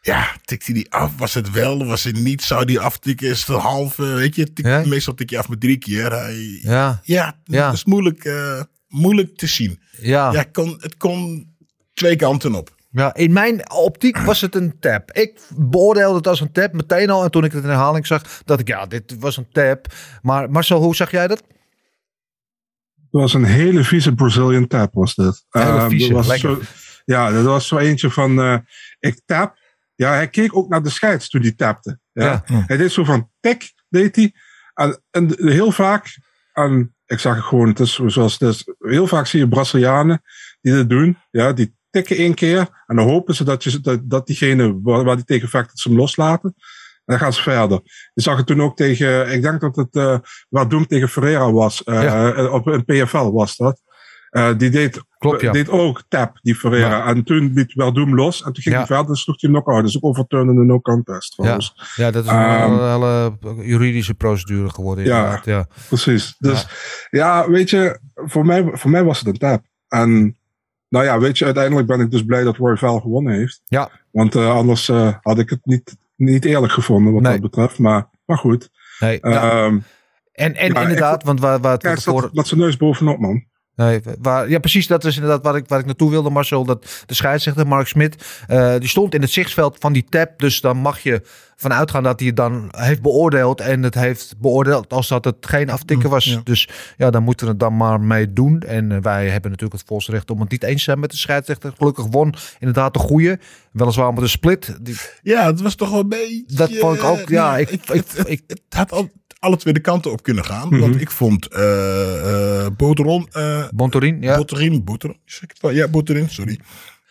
Ja, 0.00 0.36
tikte 0.44 0.64
hij 0.72 0.74
die 0.74 0.92
af? 0.92 1.12
Was 1.16 1.34
het 1.34 1.50
wel? 1.50 1.84
Was 1.86 2.04
het 2.04 2.16
niet? 2.18 2.42
Zou 2.42 2.64
die 2.64 2.80
aftikken? 2.80 3.28
Is 3.28 3.38
het 3.40 3.48
een 3.48 3.54
halve? 3.62 4.02
Weet 4.04 4.34
je, 4.34 4.52
tik, 4.52 4.64
Ja? 4.66 4.82
meestal 4.86 5.14
tik 5.14 5.30
je 5.30 5.38
af 5.38 5.48
met 5.48 5.60
drie 5.60 5.78
keer. 5.78 6.12
Hij, 6.12 6.58
Ja, 6.62 7.00
ja, 7.04 7.36
Ja. 7.44 7.64
dat 7.66 7.74
is 7.74 7.84
moeilijk, 7.84 8.24
uh, 8.24 8.62
moeilijk 8.88 9.36
te 9.36 9.46
zien. 9.46 9.80
ja. 10.00 10.32
Ja, 10.32 10.42
kon, 10.42 10.76
het 10.80 10.96
kon 10.96 11.46
twee 11.94 12.16
kanten 12.16 12.54
op. 12.54 12.76
Ja, 12.90 13.14
in 13.14 13.32
mijn 13.32 13.70
optiek 13.70 14.18
was 14.18 14.40
het 14.40 14.54
een 14.54 14.78
tap. 14.78 15.12
Ik 15.12 15.40
beoordeelde 15.56 16.16
het 16.16 16.26
als 16.26 16.40
een 16.40 16.52
tap 16.52 16.72
meteen 16.72 17.10
al. 17.10 17.24
En 17.24 17.30
toen 17.30 17.44
ik 17.44 17.52
het 17.52 17.62
in 17.62 17.68
herhaling 17.68 18.06
zag, 18.06 18.42
dacht 18.44 18.60
ik, 18.60 18.68
ja, 18.68 18.86
dit 18.86 19.16
was 19.18 19.36
een 19.36 19.48
tap. 19.52 19.86
Maar 20.22 20.50
Marcel, 20.50 20.82
hoe 20.82 20.96
zag 20.96 21.10
jij 21.10 21.26
dat? 21.26 21.42
Het 22.94 23.20
was 23.20 23.34
een 23.34 23.44
hele 23.44 23.84
vieze 23.84 24.14
Brazilian 24.14 24.66
tap, 24.66 24.94
was 24.94 25.14
dit. 25.14 25.46
Hele 25.50 25.66
Uh, 25.66 26.08
dat 26.08 26.26
was 26.26 26.40
zo, 26.40 26.60
ja, 27.04 27.30
dat 27.30 27.44
was 27.44 27.66
zo 27.66 27.76
eentje 27.76 28.10
van, 28.10 28.38
uh, 28.38 28.58
ik 28.98 29.20
tap. 29.26 29.56
Ja, 29.94 30.12
hij 30.12 30.28
keek 30.28 30.56
ook 30.56 30.68
naar 30.68 30.82
de 30.82 30.90
scheids 30.90 31.28
toen 31.28 31.40
hij 31.40 31.52
tapte. 31.52 31.98
Ja. 32.12 32.42
Ja. 32.46 32.64
Hij 32.66 32.76
deed 32.76 32.92
zo 32.92 33.04
van, 33.04 33.30
tik, 33.40 33.72
deed 33.88 34.16
hij. 34.16 34.34
En, 34.74 35.02
en 35.10 35.34
heel 35.36 35.72
vaak, 35.72 36.18
en 36.52 36.94
ik 37.06 37.18
zag 37.18 37.34
het 37.34 37.44
gewoon, 37.44 37.68
het 37.68 37.80
is 37.80 38.00
zoals 38.06 38.38
het 38.38 38.42
is. 38.42 38.74
Heel 38.78 39.06
vaak 39.06 39.26
zie 39.26 39.40
je 39.40 39.48
Brazilianen 39.48 40.22
die 40.60 40.72
dit 40.72 40.88
doen. 40.88 41.18
Ja, 41.30 41.52
die 41.52 41.76
tikken 41.90 42.16
één 42.16 42.34
keer. 42.34 42.58
En 42.86 42.96
dan 42.96 43.08
hopen 43.08 43.34
ze 43.34 43.44
dat, 43.44 43.64
je, 43.64 43.80
dat, 43.80 44.00
dat 44.02 44.26
diegene 44.26 44.78
waar, 44.82 45.04
waar 45.04 45.16
die 45.16 45.24
tegen 45.24 45.48
vecht, 45.48 45.68
dat 45.68 45.78
ze 45.78 45.88
hem 45.88 45.98
loslaten. 45.98 46.54
En 46.56 47.14
dan 47.14 47.18
gaan 47.18 47.32
ze 47.32 47.42
verder. 47.42 47.80
Je 48.14 48.22
zag 48.22 48.36
het 48.36 48.46
toen 48.46 48.62
ook 48.62 48.76
tegen, 48.76 49.32
ik 49.32 49.42
denk 49.42 49.60
dat 49.60 49.76
het 49.76 49.94
uh, 50.50 50.68
Doem 50.68 50.86
tegen 50.86 51.08
Ferreira 51.08 51.52
was. 51.52 51.82
Uh, 51.84 52.02
Ja. 52.02 52.34
uh, 52.36 52.52
op 52.52 52.66
een 52.66 52.84
PFL 52.84 53.30
was 53.30 53.56
dat. 53.56 53.80
Uh, 54.30 54.50
die 54.56 54.70
deed, 54.70 55.02
Klopt, 55.18 55.40
ja. 55.40 55.52
deed 55.52 55.68
ook 55.68 56.02
tap, 56.08 56.38
die 56.42 56.54
Ferreira. 56.54 56.88
Ja. 56.96 57.06
En 57.06 57.24
toen 57.24 57.52
liet 57.54 57.74
Doem 57.94 58.14
los. 58.14 58.42
En 58.42 58.52
toen 58.52 58.62
ging 58.62 58.74
hij 58.74 58.86
verder 58.86 59.08
en 59.08 59.16
sloeg 59.16 59.40
hij 59.40 59.50
hem 59.50 59.60
knock-out. 59.60 59.84
Dus 59.84 59.96
ook 59.96 60.04
overturnende 60.04 60.64
no 60.64 60.80
contest. 60.80 61.34
Ja, 61.36 61.58
ja, 61.96 62.10
dat 62.10 62.24
is 62.24 62.30
een 62.30 62.36
Ehm, 62.36 62.90
hele 62.92 63.36
juridische 63.62 64.14
procedure 64.14 64.68
geworden. 64.70 65.04
Ja. 65.04 65.16
Inderdaad. 65.16 65.44
Ja. 65.44 65.66
Precies. 65.88 66.34
Dus 66.38 66.66
ja. 67.10 67.50
weet 67.50 67.70
je, 67.70 68.00
voor 68.14 68.46
mij, 68.46 68.70
voor 68.72 68.90
mij 68.90 69.04
was 69.04 69.18
het 69.18 69.28
een 69.28 69.38
tap. 69.38 69.64
En 69.88 70.37
nou 70.88 71.04
ja, 71.04 71.18
weet 71.18 71.38
je, 71.38 71.44
uiteindelijk 71.44 71.86
ben 71.86 72.00
ik 72.00 72.10
dus 72.10 72.24
blij 72.24 72.42
dat 72.44 72.56
Roy 72.56 72.76
Val 72.76 73.00
gewonnen 73.00 73.32
heeft. 73.32 73.60
Ja. 73.64 73.90
Want 74.10 74.34
uh, 74.36 74.50
anders 74.54 74.88
uh, 74.88 75.12
had 75.22 75.38
ik 75.38 75.50
het 75.50 75.60
niet, 75.62 75.96
niet 76.16 76.44
eerlijk 76.44 76.72
gevonden 76.72 77.12
wat 77.12 77.22
Nee. 77.22 77.32
dat 77.32 77.40
betreft. 77.40 77.78
Maar, 77.78 78.08
maar 78.24 78.38
goed. 78.38 78.70
Nee, 79.00 79.18
ja. 79.22 79.50
Ehm 79.64 79.78
En, 80.32 80.54
en 80.54 80.72
ja, 80.72 80.80
inderdaad, 80.82 81.20
ik- 81.20 81.26
want 81.26 81.40
waar, 81.40 81.60
waar 81.60 81.72
het 81.72 81.82
kijk, 81.82 82.04
dat, 82.04 82.30
dat 82.32 82.46
zijn 82.46 82.60
neus 82.60 82.76
bovenop, 82.76 83.18
man. 83.18 83.44
Nee, 83.78 84.00
waar, 84.20 84.48
ja, 84.50 84.58
precies. 84.58 84.86
Dat 84.86 85.04
is 85.04 85.14
inderdaad 85.14 85.42
waar 85.42 85.56
ik, 85.56 85.68
waar 85.68 85.78
ik 85.78 85.86
naartoe 85.86 86.10
wilde, 86.10 86.30
Marcel. 86.30 86.64
Dat 86.64 87.02
de 87.06 87.14
scheidsrechter, 87.14 87.66
Mark 87.66 87.86
Smit, 87.86 88.24
eh, 88.46 88.74
die 88.78 88.88
stond 88.88 89.14
in 89.14 89.20
het 89.20 89.30
zichtsveld 89.30 89.76
van 89.78 89.92
die 89.92 90.04
tap. 90.08 90.38
Dus 90.38 90.60
dan 90.60 90.76
mag 90.76 90.98
je 91.00 91.22
vanuit 91.56 91.90
gaan 91.90 92.02
dat 92.02 92.18
hij 92.18 92.28
het 92.28 92.36
dan 92.36 92.68
heeft 92.76 93.02
beoordeeld. 93.02 93.60
En 93.60 93.82
het 93.82 93.94
heeft 93.94 94.34
beoordeeld 94.38 94.92
als 94.92 95.08
dat 95.08 95.24
het 95.24 95.36
geen 95.40 95.70
aftikken 95.70 96.10
was. 96.10 96.24
ja. 96.24 96.40
Dus 96.44 96.68
ja, 96.96 97.10
dan 97.10 97.22
moeten 97.22 97.46
we 97.46 97.50
het 97.52 97.60
dan 97.60 97.76
maar 97.76 98.00
mee 98.00 98.32
doen. 98.32 98.60
En 98.60 98.92
eh, 98.92 98.98
wij 99.00 99.28
hebben 99.28 99.50
natuurlijk 99.50 99.78
het 99.80 99.88
volste 99.88 100.10
recht 100.12 100.30
om 100.30 100.40
het 100.40 100.50
niet 100.50 100.62
eens 100.62 100.76
te 100.78 100.82
zijn 100.84 101.00
met 101.00 101.10
de 101.10 101.16
scheidsrechter. 101.16 101.72
Gelukkig 101.76 102.06
won 102.10 102.34
inderdaad 102.58 102.92
de 102.92 102.98
goede. 103.00 103.38
Weliswaar 103.72 104.12
met 104.12 104.22
een 104.22 104.28
split. 104.28 104.76
Die, 104.82 104.96
Ja, 105.22 105.46
het 105.46 105.60
was 105.60 105.74
toch 105.74 105.90
wel 105.90 106.00
een 106.00 106.08
beetje... 106.08 106.44
Dat 106.46 106.72
vond 106.76 106.96
ik 106.96 107.04
ook, 107.04 107.28
ja, 107.28 107.56
ik- 107.56 107.70
ik- 107.70 107.84
het, 107.84 108.16
het, 108.16 108.28
ik- 108.28 108.42
het 108.46 108.60
had 108.68 108.92
al, 108.92 109.08
alle 109.38 109.56
twee 109.56 109.72
de 109.74 109.80
kanten 109.80 110.10
op 110.12 110.22
kunnen 110.22 110.44
gaan. 110.44 110.68
Mhm. 110.68 110.80
Want 110.80 111.00
ik 111.00 111.10
vond 111.10 111.46
eh 111.46 112.64
eh 112.64 112.70
Boteron... 112.76 113.28
eh 113.32 113.68
Bontorin, 113.74 114.22
ja. 114.22 114.36
Boterin, 114.36 114.84
Boterin, 114.84 115.16
wel? 115.60 115.70
Ja, 115.70 115.88
Boterin, 115.88 116.28
sorry. 116.30 116.60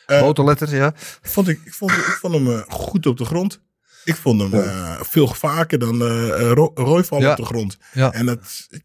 Boterletters, 0.06 0.72
ja. 0.72 0.94
vond 1.22 1.48
ik, 1.48 1.60
ik, 1.66 1.74
vond, 1.74 1.92
ik 1.92 2.18
vond 2.22 2.34
hem 2.34 2.64
goed 2.68 3.06
op 3.06 3.18
de 3.18 3.26
grond. 3.26 3.62
Ik 4.04 4.16
vond 4.16 4.42
hem 4.42 4.64
veel 5.02 5.28
vaker 5.28 5.80
dan 5.80 6.04
Ro 6.32 6.72
Royval 6.76 7.20
Ja. 7.22 7.32
op 7.32 7.38
de 7.38 7.46
grond. 7.46 7.78
Ja. 7.94 8.14
En 8.14 8.26
dat, 8.26 8.68
ik, 8.70 8.84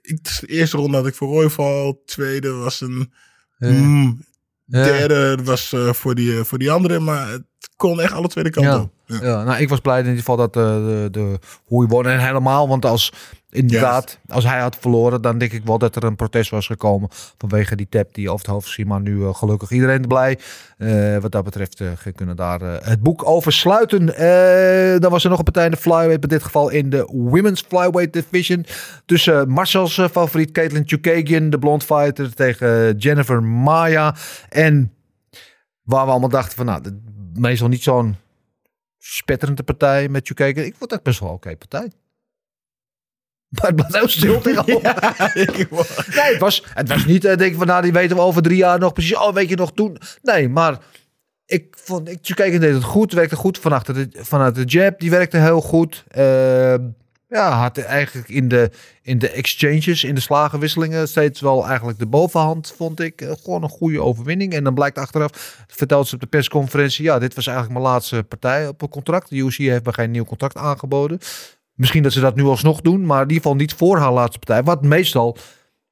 ik, 0.00 0.24
de 0.40 0.46
eerste 0.46 0.76
ronde 0.76 0.96
had 0.96 1.06
ik 1.06 1.14
voor 1.14 1.28
Royval. 1.28 2.02
Tweede 2.06 2.50
was 2.50 2.80
een... 2.80 3.12
Ja. 3.58 3.70
mm. 3.70 4.26
Derde 4.64 5.38
was 5.44 5.74
voor, 5.90 6.14
die, 6.14 6.44
voor 6.44 6.58
die 6.58 6.70
andere. 6.70 6.98
Maar 6.98 7.28
het 7.28 7.44
kon 7.76 8.00
echt 8.00 8.12
alle 8.12 8.28
twee 8.28 8.44
de 8.44 8.50
kanten 8.50 8.80
op. 8.80 8.92
Ja, 9.08 9.42
nou, 9.42 9.60
ik 9.60 9.68
was 9.68 9.80
blij 9.80 9.98
in 9.98 10.04
ieder 10.04 10.18
geval 10.18 10.36
dat 10.36 10.56
eh, 10.56 10.62
de, 10.62 11.08
de 11.10 11.38
hoe 11.64 11.80
hij 11.80 11.88
won. 11.88 12.06
En 12.06 12.18
helemaal, 12.18 12.68
want 12.68 12.84
als 12.84 13.12
inderdaad, 13.50 14.18
als 14.28 14.44
hij 14.44 14.60
had 14.60 14.76
verloren, 14.80 15.22
dan 15.22 15.38
denk 15.38 15.52
ik 15.52 15.64
wel 15.64 15.78
dat 15.78 15.96
er 15.96 16.04
een 16.04 16.16
protest 16.16 16.50
was 16.50 16.66
gekomen 16.66 17.08
vanwege 17.38 17.76
die 17.76 17.88
tap 17.88 18.14
die 18.14 18.30
over 18.30 18.46
het 18.46 18.54
hoofd 18.54 18.66
gezien. 18.66 18.86
Maar 18.86 19.00
nu 19.00 19.24
eh, 19.24 19.34
gelukkig 19.34 19.70
iedereen 19.70 20.06
blij. 20.06 20.38
Eh, 20.78 21.16
wat 21.16 21.32
dat 21.32 21.44
betreft 21.44 21.80
uh, 21.80 21.90
kunnen 22.14 22.36
daar 22.36 22.60
het 22.60 23.02
boek 23.02 23.28
over 23.28 23.52
sluiten. 23.52 24.06
dan 25.00 25.10
was 25.10 25.24
er 25.24 25.30
nog 25.30 25.38
een 25.38 25.44
partij 25.44 25.64
in 25.64 25.70
de 25.70 25.76
flyweight, 25.76 26.22
in 26.22 26.28
dit 26.28 26.42
geval 26.42 26.68
in 26.68 26.90
de 26.90 27.08
women's 27.12 27.64
flyweight 27.68 28.12
division. 28.12 28.66
Tussen 29.04 29.48
Marcel's 29.48 30.00
favoriet 30.10 30.52
Caitlin 30.52 30.82
Chukagian, 30.86 31.50
de 31.50 31.58
blond 31.58 31.84
fighter, 31.84 32.34
tegen 32.34 32.96
Jennifer 32.96 33.42
Maya. 33.42 34.14
En 34.48 34.92
waar 35.82 36.04
we 36.04 36.10
allemaal 36.10 36.28
dachten 36.28 36.56
van, 36.56 36.66
nou, 36.66 36.82
meestal 37.34 37.68
niet 37.68 37.82
zo'n 37.82 38.16
spetterende 39.14 39.62
partij 39.62 40.08
met 40.08 40.26
Chukagian. 40.26 40.64
Ik 40.64 40.74
vond 40.78 40.90
dat 40.90 41.02
best 41.02 41.20
wel 41.20 41.28
een 41.28 41.34
oké 41.34 41.56
partij. 41.56 41.90
Maar 43.48 43.70
het 43.70 43.80
was 43.80 43.94
heel 43.94 44.08
stil 44.08 44.40
Nee, 46.14 46.32
het 46.32 46.38
was, 46.38 46.64
het 46.74 46.88
was 46.88 47.04
niet, 47.04 47.24
uh, 47.24 47.36
denk 47.36 47.56
van, 47.56 47.66
nou, 47.66 47.82
die 47.82 47.92
weten 47.92 48.16
we 48.16 48.22
over 48.22 48.42
drie 48.42 48.56
jaar 48.56 48.78
nog 48.78 48.92
precies. 48.92 49.16
Oh, 49.16 49.34
weet 49.34 49.48
je 49.48 49.56
nog 49.56 49.72
toen? 49.72 49.98
Nee, 50.22 50.48
maar 50.48 50.78
ik 51.46 51.76
vond, 51.84 52.08
ik, 52.08 52.18
kijken 52.34 52.60
deed 52.60 52.74
het 52.74 52.82
goed, 52.82 53.12
werkte 53.12 53.36
goed 53.36 53.58
vanuit 53.58 53.86
de, 53.86 54.08
vanuit 54.12 54.54
de 54.54 54.64
jab, 54.64 55.00
die 55.00 55.10
werkte 55.10 55.36
heel 55.36 55.60
goed. 55.60 56.04
Uh, 56.16 56.74
ja, 57.28 57.50
had 57.50 57.78
eigenlijk 57.78 58.28
in 58.28 58.48
de, 58.48 58.70
in 59.02 59.18
de 59.18 59.30
exchanges, 59.30 60.04
in 60.04 60.14
de 60.14 60.20
slagenwisselingen, 60.20 61.08
steeds 61.08 61.40
wel 61.40 61.66
eigenlijk 61.66 61.98
de 61.98 62.06
bovenhand, 62.06 62.72
vond 62.76 63.00
ik. 63.00 63.20
Uh, 63.22 63.32
gewoon 63.42 63.62
een 63.62 63.68
goede 63.68 64.02
overwinning. 64.02 64.52
En 64.52 64.64
dan 64.64 64.74
blijkt 64.74 64.98
achteraf, 64.98 65.64
vertelt 65.66 66.08
ze 66.08 66.14
op 66.14 66.20
de 66.20 66.26
persconferentie, 66.26 67.04
ja, 67.04 67.18
dit 67.18 67.34
was 67.34 67.46
eigenlijk 67.46 67.78
mijn 67.78 67.90
laatste 67.92 68.22
partij 68.22 68.68
op 68.68 68.82
een 68.82 68.88
contract. 68.88 69.30
De 69.30 69.36
UC 69.36 69.54
heeft 69.56 69.84
me 69.84 69.92
geen 69.92 70.10
nieuw 70.10 70.24
contract 70.24 70.56
aangeboden. 70.56 71.18
Misschien 71.74 72.02
dat 72.02 72.12
ze 72.12 72.20
dat 72.20 72.36
nu 72.36 72.42
alsnog 72.44 72.80
doen, 72.80 73.06
maar 73.06 73.22
in 73.22 73.28
ieder 73.28 73.42
geval 73.42 73.56
niet 73.56 73.74
voor 73.74 73.98
haar 73.98 74.12
laatste 74.12 74.38
partij. 74.38 74.62
Wat 74.62 74.82
meestal 74.82 75.36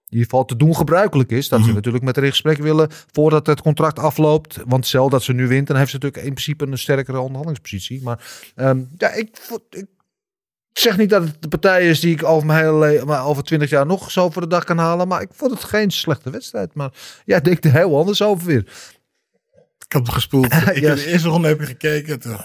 in 0.09 0.13
ieder 0.13 0.25
geval 0.31 0.45
te 0.45 0.57
doen 0.57 0.77
gebruikelijk 0.77 1.31
is. 1.31 1.49
Dat 1.49 1.59
ze 1.61 1.67
Mhm. 1.67 1.75
natuurlijk 1.75 2.05
met 2.05 2.15
haar 2.17 2.25
in 2.25 2.31
gesprek 2.31 2.59
willen 2.59 2.89
voordat 3.13 3.47
het 3.47 3.61
contract 3.61 3.99
afloopt. 3.99 4.59
Want 4.67 4.87
stel 4.87 5.09
dat 5.09 5.23
ze 5.23 5.33
nu 5.33 5.47
wint, 5.49 5.67
dan 5.67 5.77
heeft 5.77 5.91
ze 5.91 5.97
natuurlijk 5.97 6.25
in 6.25 6.33
principe 6.33 6.67
een 6.67 6.79
sterkere 6.79 7.19
onderhandelingspositie. 7.19 8.03
Maar 8.03 8.51
ehm, 8.55 8.81
ja, 8.97 9.13
ik 9.13 9.29
zeg 10.79 10.97
niet 10.97 11.11
dat 11.11 11.23
het 11.23 11.43
de 11.43 11.49
partij 11.49 11.89
is 11.89 12.01
die 12.01 12.13
ik 12.15 12.25
over 12.25 12.47
mijn 12.47 12.65
hele 12.65 12.79
le- 12.79 13.05
maar 13.05 13.25
over 13.25 13.43
twintig 13.45 13.71
jaar 13.71 13.87
nog 13.87 14.11
zo 14.11 14.31
voor 14.31 14.43
de 14.43 14.49
dag 14.49 14.65
kan 14.65 14.79
halen. 14.79 15.09
Maar 15.09 15.21
ik 15.21 15.29
vond 15.33 15.51
het 15.51 15.65
geen 15.65 15.91
slechte 15.91 16.31
wedstrijd. 16.31 16.75
Maar 16.75 16.91
ja, 17.25 17.37
ik 17.37 17.45
denk 17.45 17.65
er 17.65 17.73
heel 17.73 17.99
anders 17.99 18.23
over 18.23 18.47
weer. 18.47 18.61
Ik 19.79 19.93
heb 19.93 20.03
hem 20.05 20.11
gespoeld. 20.15 20.45
Ik 20.77 20.83
heb 20.83 20.97
de 20.97 21.07
eerste 21.07 21.29
ronde 21.29 21.49
heb 21.49 21.61
gekeken. 21.61 22.21
Toen, 22.21 22.41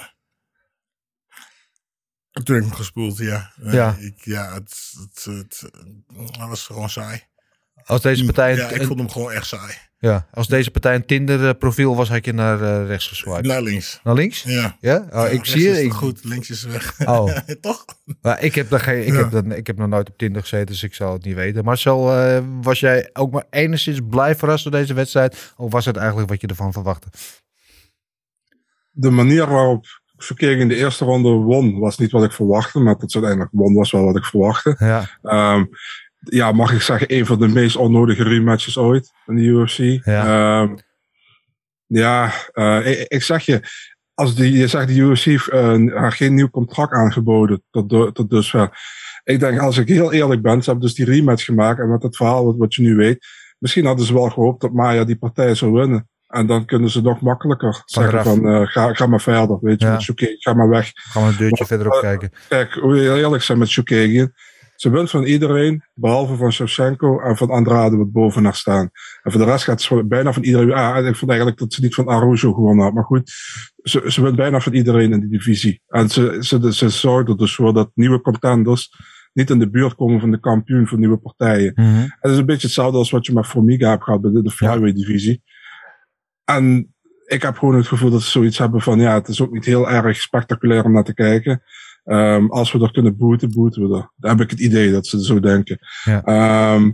En 2.32 2.44
toen 2.44 2.56
heb 2.56 2.64
ik 2.64 2.70
hem 2.70 2.78
gespoeld, 2.80 3.18
ja. 3.18 3.52
Ja. 3.62 3.96
Ik, 4.00 4.22
ja, 4.26 4.54
het, 4.54 4.94
het, 5.00 5.24
het, 5.24 5.62
het 6.18 6.38
was 6.38 6.66
gewoon 6.66 6.90
saai. 6.90 7.24
Als 7.84 8.02
deze 8.02 8.26
partij, 8.26 8.56
Ja, 8.56 8.70
ik 8.70 8.84
vond 8.86 9.00
hem 9.00 9.10
gewoon 9.10 9.32
echt 9.32 9.46
saai. 9.48 9.74
Ja, 10.02 10.28
als 10.32 10.48
deze 10.48 10.72
partij 10.72 10.96
een 10.96 11.06
Tinder 11.06 11.56
profiel 11.56 11.96
was, 11.96 12.10
had 12.10 12.26
je 12.26 12.34
naar 12.34 12.62
eh, 12.62 12.88
rechts 12.88 13.08
geswiped. 13.08 13.46
Naar 13.46 13.62
links. 13.62 14.00
Naar 14.04 14.14
links? 14.16 14.44
Ja. 14.44 14.78
Ja? 14.80 14.98
Oh, 14.98 15.12
Ja, 15.12 15.28
ik 15.28 15.46
zie 15.46 15.62
je. 15.62 15.84
Ik, 15.84 15.92
goed, 15.92 16.24
links 16.24 16.50
is 16.50 16.64
weg. 16.64 17.00
Oh. 17.06 17.38
Toch? 17.62 17.86
Maar 18.22 18.44
ik 18.44 18.56
heb, 18.56 18.70
daar 18.70 18.80
geen, 18.80 19.02
ik, 19.08 19.14
Ja. 19.14 19.18
heb 19.20 19.32
dat, 19.32 19.46
ik 19.46 19.68
heb 19.68 19.78
nog 19.78 19.88
nooit 19.88 20.10
op 20.10 20.18
Tinder 20.18 20.42
gezeten, 20.42 20.66
dus 20.66 20.84
ik 20.84 20.94
zou 20.94 21.14
het 21.14 21.24
niet 21.26 21.36
weten. 21.36 21.64
Marcel, 21.64 22.14
eh, 22.16 22.44
was 22.62 22.80
jij 22.80 23.10
ook 23.14 23.32
maar 23.32 23.46
enigszins 23.50 24.00
blij 24.10 24.36
verrast 24.36 24.64
door 24.64 24.72
deze 24.72 24.94
wedstrijd? 24.94 25.54
Of 25.58 25.72
was 25.72 25.86
het 25.86 25.98
eigenlijk 25.98 26.30
wat 26.30 26.42
je 26.42 26.48
ervan 26.48 26.74
verwachtte? 26.74 27.08
de 28.92 29.10
manier 29.10 29.48
waarop 29.48 29.86
Verkeer 30.18 30.58
in 30.58 30.68
de 30.68 30.76
eerste 30.76 31.06
ronde 31.06 31.30
won, 31.30 31.80
was 31.80 31.98
niet 31.98 32.12
wat 32.12 32.24
ik 32.24 32.32
verwachtte. 32.32 32.80
Maar 32.80 32.98
dat 32.98 33.12
ze 33.12 33.18
uiteindelijk 33.18 33.54
won, 33.56 33.74
was 33.74 33.92
wel 33.92 34.04
wat 34.04 34.16
ik 34.18 34.26
verwachtte. 34.26 34.76
Ja, 34.80 35.10
Ehm, 35.22 35.66
ja, 36.30 36.52
mag 36.52 36.74
ik 36.74 36.82
zeggen, 36.82 37.14
een 37.16 37.26
van 37.26 37.40
de 37.40 37.48
meest 37.48 37.76
onnodige 37.76 38.24
rematches 38.24 38.78
ooit 38.78 39.12
in 39.26 39.36
de 39.36 39.42
UFC. 39.42 40.06
Ja. 40.06 40.26
Ehm, 40.62 40.76
ja, 41.86 42.32
eh, 42.54 42.92
ik, 42.92 43.08
ik 43.08 43.24
zeg 43.24 43.46
je, 43.46 43.62
als 44.14 44.36
die, 44.36 44.52
je 44.58 44.68
zegt 44.68 44.88
de 44.88 44.94
UFC 44.96 45.26
eh, 45.26 45.74
haar 45.96 46.12
geen 46.12 46.34
nieuw 46.34 46.50
contract 46.50 46.94
aangeboden 46.94 47.64
tot, 47.72 47.90
do- 47.90 48.12
tot 48.12 48.30
dusver. 48.30 48.70
Ik 49.24 49.40
denk, 49.40 49.60
als 49.60 49.78
ik 49.78 49.88
heel 49.88 50.12
eerlijk 50.14 50.42
ben, 50.42 50.64
ze 50.64 50.70
hebben 50.70 50.88
dus 50.88 50.96
die 50.96 51.06
rematch 51.06 51.46
gemaakt 51.46 51.80
en 51.80 51.90
met 51.92 52.04
het 52.04 52.16
verhaal 52.16 52.46
wat, 52.46 52.56
wat 52.58 52.74
je 52.76 52.82
nu 52.82 52.96
weet, 52.96 53.26
misschien 53.60 53.86
hadden 53.86 54.06
ze 54.06 54.14
wel 54.14 54.30
gehoopt 54.30 54.62
dat 54.62 54.72
Maya 54.74 55.04
die 55.04 55.18
partij 55.18 55.56
zou 55.56 55.72
winnen. 55.72 56.10
En 56.28 56.46
dan 56.48 56.66
kunnen 56.66 56.90
ze 56.90 57.02
nog 57.02 57.22
makkelijker 57.22 57.82
zeggen 57.86 58.14
eraf. 58.14 58.24
van, 58.24 58.48
eh, 58.48 58.68
ga, 58.68 58.94
ga 58.94 59.06
maar 59.08 59.22
verder, 59.22 59.58
weet 59.62 59.82
je, 59.82 59.88
Ja. 59.88 60.00
met 60.00 60.36
ga 60.38 60.54
maar 60.54 60.70
weg. 60.70 60.92
gaan 60.94 61.24
we 61.24 61.30
een 61.30 61.38
deurtje 61.38 61.66
verderop 61.66 61.94
eh, 61.94 62.00
kijken. 62.00 62.32
Kijk, 62.48 62.74
hoe 62.74 63.18
eerlijk 63.18 63.44
zijn 63.44 63.58
met 63.58 63.68
Shukagian. 63.70 64.34
Ze 64.82 64.90
wint 64.90 65.10
van 65.10 65.24
iedereen, 65.24 65.84
behalve 65.94 66.36
van 66.36 66.52
Shevchenko 66.52 67.20
en 67.20 67.38
van 67.38 67.50
Andrade, 67.50 67.98
wat 67.98 68.12
boven 68.12 68.44
haar 68.44 68.56
staan. 68.56 68.90
En 69.24 69.32
voor 69.32 69.42
de 69.42 69.48
rest 69.48 69.64
gaat 69.64 69.82
ze 69.82 70.06
bijna 70.06 70.34
van 70.34 70.44
iedereen. 70.44 70.72
Ah, 70.72 70.98
en 70.98 71.06
ik 71.06 71.16
vond 71.16 71.32
eigenlijk 71.32 71.60
dat 71.60 71.74
ze 71.74 71.82
niet 71.82 71.96
van 71.96 72.08
Arujo 72.08 72.54
gewonnen 72.54 72.86
had. 72.86 72.94
Maar 72.94 73.04
goed, 73.04 73.32
ze, 73.84 74.04
ze 74.08 74.22
wint 74.22 74.36
bijna 74.36 74.60
van 74.60 74.74
iedereen 74.74 75.12
in 75.12 75.20
die 75.20 75.30
divisie. 75.30 75.82
En 75.88 76.10
ze, 76.10 76.38
ze, 76.40 76.74
ze 76.74 76.90
zorgt 76.90 77.30
er 77.30 77.38
dus 77.38 77.56
voor 77.56 77.74
dat 77.74 77.92
nieuwe 77.94 78.22
contenders 78.22 78.90
niet 79.34 79.50
in 79.50 79.60
de 79.60 79.70
buurt 79.70 79.96
komen 79.96 80.20
van 80.20 80.32
de 80.32 80.40
kampioen 80.40 80.88
van 80.88 81.00
nieuwe 81.00 81.18
partijen. 81.18 81.74
En 81.76 82.18
dat 82.22 82.32
is 82.32 82.38
een 82.38 82.46
beetje 82.46 82.68
hetzelfde 82.68 82.98
als 82.98 83.12
wat 83.12 83.26
je 83.26 83.34
met 83.34 83.48
Formiga 83.48 83.90
hebt 83.90 84.04
gehad 84.04 84.22
bij 84.22 84.32
de, 84.32 84.42
de 84.42 84.52
flyweight 84.52 84.96
divisie. 84.96 85.44
En 86.46 86.94
ik 87.26 87.42
heb 87.42 87.58
gewoon 87.58 87.76
het 87.76 87.88
gevoel 87.88 88.10
dat 88.10 88.22
ze 88.22 88.30
zoiets 88.30 88.58
hebben 88.58 88.82
van, 88.82 89.00
ja, 89.00 89.14
het 89.14 89.28
is 89.28 89.42
ook 89.42 89.52
niet 89.52 89.66
heel 89.66 89.90
erg 89.90 90.18
spectaculair 90.18 90.84
om 90.84 90.92
naar 90.92 91.04
te 91.04 91.14
kijken. 91.14 91.62
Ehm, 92.04 92.46
als 92.46 92.72
we 92.72 92.80
er 92.84 92.92
kunnen 92.92 93.18
booten, 93.18 93.52
booten 93.52 93.90
we 93.90 93.96
er. 93.98 94.12
Daar 94.16 94.32
heb 94.32 94.42
ik 94.42 94.50
het 94.50 94.60
idee 94.60 94.92
dat 94.92 95.08
ze 95.08 95.24
zo 95.24 95.40
denken. 95.40 95.78
Ja. 96.04 96.24
Ehm, 96.24 96.92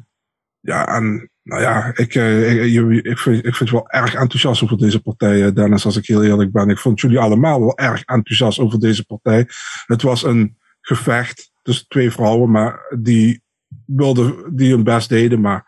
ja, 0.60 0.88
en 0.96 1.30
nou 1.43 1.62
ja, 1.62 1.91
ik, 1.96 2.15
eh, 2.15 2.63
ik, 2.65 2.72
je- 2.72 3.02
ik, 3.02 3.17
vind, 3.17 3.46
ik 3.46 3.56
vind 3.56 3.70
je 3.70 3.76
wel 3.76 3.89
erg 3.89 4.13
enthousiast 4.13 4.63
over 4.63 4.78
deze 4.78 5.02
partij, 5.02 5.46
eh, 5.46 5.54
Dennis, 5.54 5.86
als 5.86 5.96
ik 5.98 6.08
heel 6.08 6.24
eerlijk 6.24 6.52
ben. 6.52 6.70
Ik 6.70 6.78
vond 6.80 7.00
jullie 7.02 7.20
allemaal 7.20 7.60
wel 7.60 7.78
erg 7.78 8.04
enthousiast 8.04 8.60
over 8.60 8.80
deze 8.80 9.06
partij. 9.06 9.48
Het 9.86 10.02
was 10.02 10.24
een 10.24 10.58
gevecht 10.82 11.52
tussen 11.62 11.88
twee 11.88 12.12
vrouwen, 12.12 12.52
maar 12.52 12.96
die 13.00 13.41
wilden, 13.86 14.56
die 14.56 14.72
hun 14.72 14.84
best 14.84 15.10
deden, 15.10 15.41
maar 15.41 15.65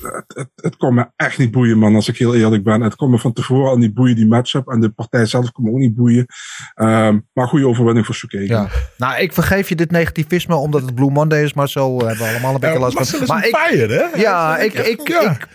het, 0.00 0.24
het, 0.26 0.48
het 0.54 0.76
kon 0.76 0.94
me 0.94 1.10
echt 1.16 1.38
niet 1.38 1.50
boeien, 1.50 1.78
man, 1.78 1.94
als 1.94 2.08
ik 2.08 2.16
heel 2.18 2.34
eerlijk 2.34 2.64
ben. 2.64 2.80
Het 2.80 2.94
kon 2.94 3.10
me 3.10 3.18
van 3.18 3.32
tevoren 3.32 3.70
al 3.70 3.76
niet 3.76 3.94
boeien, 3.94 4.16
die 4.16 4.26
matchup. 4.26 4.68
En 4.68 4.80
de 4.80 4.90
partij 4.90 5.26
zelf 5.26 5.52
kon 5.52 5.64
me 5.64 5.70
ook 5.70 5.78
niet 5.78 5.94
boeien. 5.94 6.26
Ehm, 6.74 7.18
maar 7.32 7.48
goede 7.48 7.66
overwinning 7.66 8.06
voor 8.06 8.14
Shukagan. 8.14 8.46
Ja. 8.46 8.68
Nou, 8.96 9.20
ik 9.20 9.32
vergeef 9.32 9.68
je 9.68 9.76
dit 9.76 9.90
negativisme 9.90 10.54
omdat 10.54 10.82
het 10.82 10.94
Blue 10.94 11.10
Monday 11.10 11.42
is, 11.42 11.52
maar 11.54 11.68
zo 11.68 11.98
hebben 11.98 12.16
we 12.26 12.30
allemaal 12.30 12.54
een 12.54 12.60
beetje 12.60 12.78
last 12.78 13.10
van. 13.10 13.20
is 13.20 13.28
Maar 13.28 13.44
een 13.70 13.80
ik, 13.82 13.90
hè? 13.90 14.20
Ja, 14.20 14.58
ik, 14.58 14.72
ik, 14.74 15.08
Ja. 15.08 15.30
ik, 15.30 15.48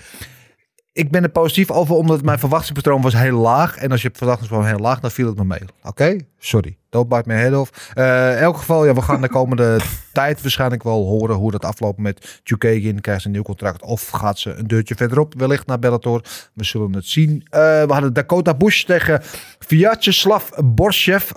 ik 0.97 1.11
ben 1.11 1.23
er 1.23 1.29
positief 1.29 1.71
over, 1.71 1.95
omdat 1.95 2.21
mijn 2.21 2.39
verwachtingspatroon 2.39 3.01
was 3.01 3.13
heel 3.13 3.37
laag. 3.37 3.77
En 3.77 3.91
als 3.91 4.01
je 4.01 4.09
verwachtingspatroon 4.13 4.67
heel 4.67 4.79
laag, 4.79 4.99
dan 4.99 5.11
viel 5.11 5.27
het 5.27 5.37
me 5.37 5.43
mee. 5.43 5.59
Oké, 5.83 6.17
sorry. 6.39 6.77
Don't 6.89 7.09
bite 7.09 7.23
my 7.25 7.35
head 7.35 7.53
off. 7.53 7.91
Eh, 7.93 8.31
in 8.31 8.37
elk 8.37 8.57
geval, 8.57 8.85
ja, 8.85 8.93
we 8.93 9.01
gaan 9.01 9.21
de 9.21 9.29
komende 9.29 9.79
tijd 10.13 10.41
waarschijnlijk 10.41 10.83
wel 10.83 11.05
horen 11.05 11.35
hoe 11.35 11.51
dat 11.51 11.65
afloopt 11.65 11.97
met 11.97 12.41
Chukagin. 12.43 13.01
Krijgt 13.01 13.21
ze 13.21 13.27
een 13.27 13.33
nieuw 13.33 13.43
contract 13.43 13.81
of 13.81 14.09
gaat 14.09 14.39
ze 14.39 14.53
een 14.53 14.67
deurtje 14.67 14.95
verderop, 14.95 15.33
wellicht 15.37 15.67
naar 15.67 15.79
Bellator. 15.79 16.21
We 16.53 16.63
zullen 16.63 16.93
het 16.93 17.05
zien. 17.05 17.45
Eh, 17.49 17.59
we 17.59 17.93
hadden 17.93 18.13
Dakota 18.13 18.53
Bush 18.53 18.83
tegen 18.83 19.21
Vyacheslav 19.59 20.49
Borshev, 20.63 21.31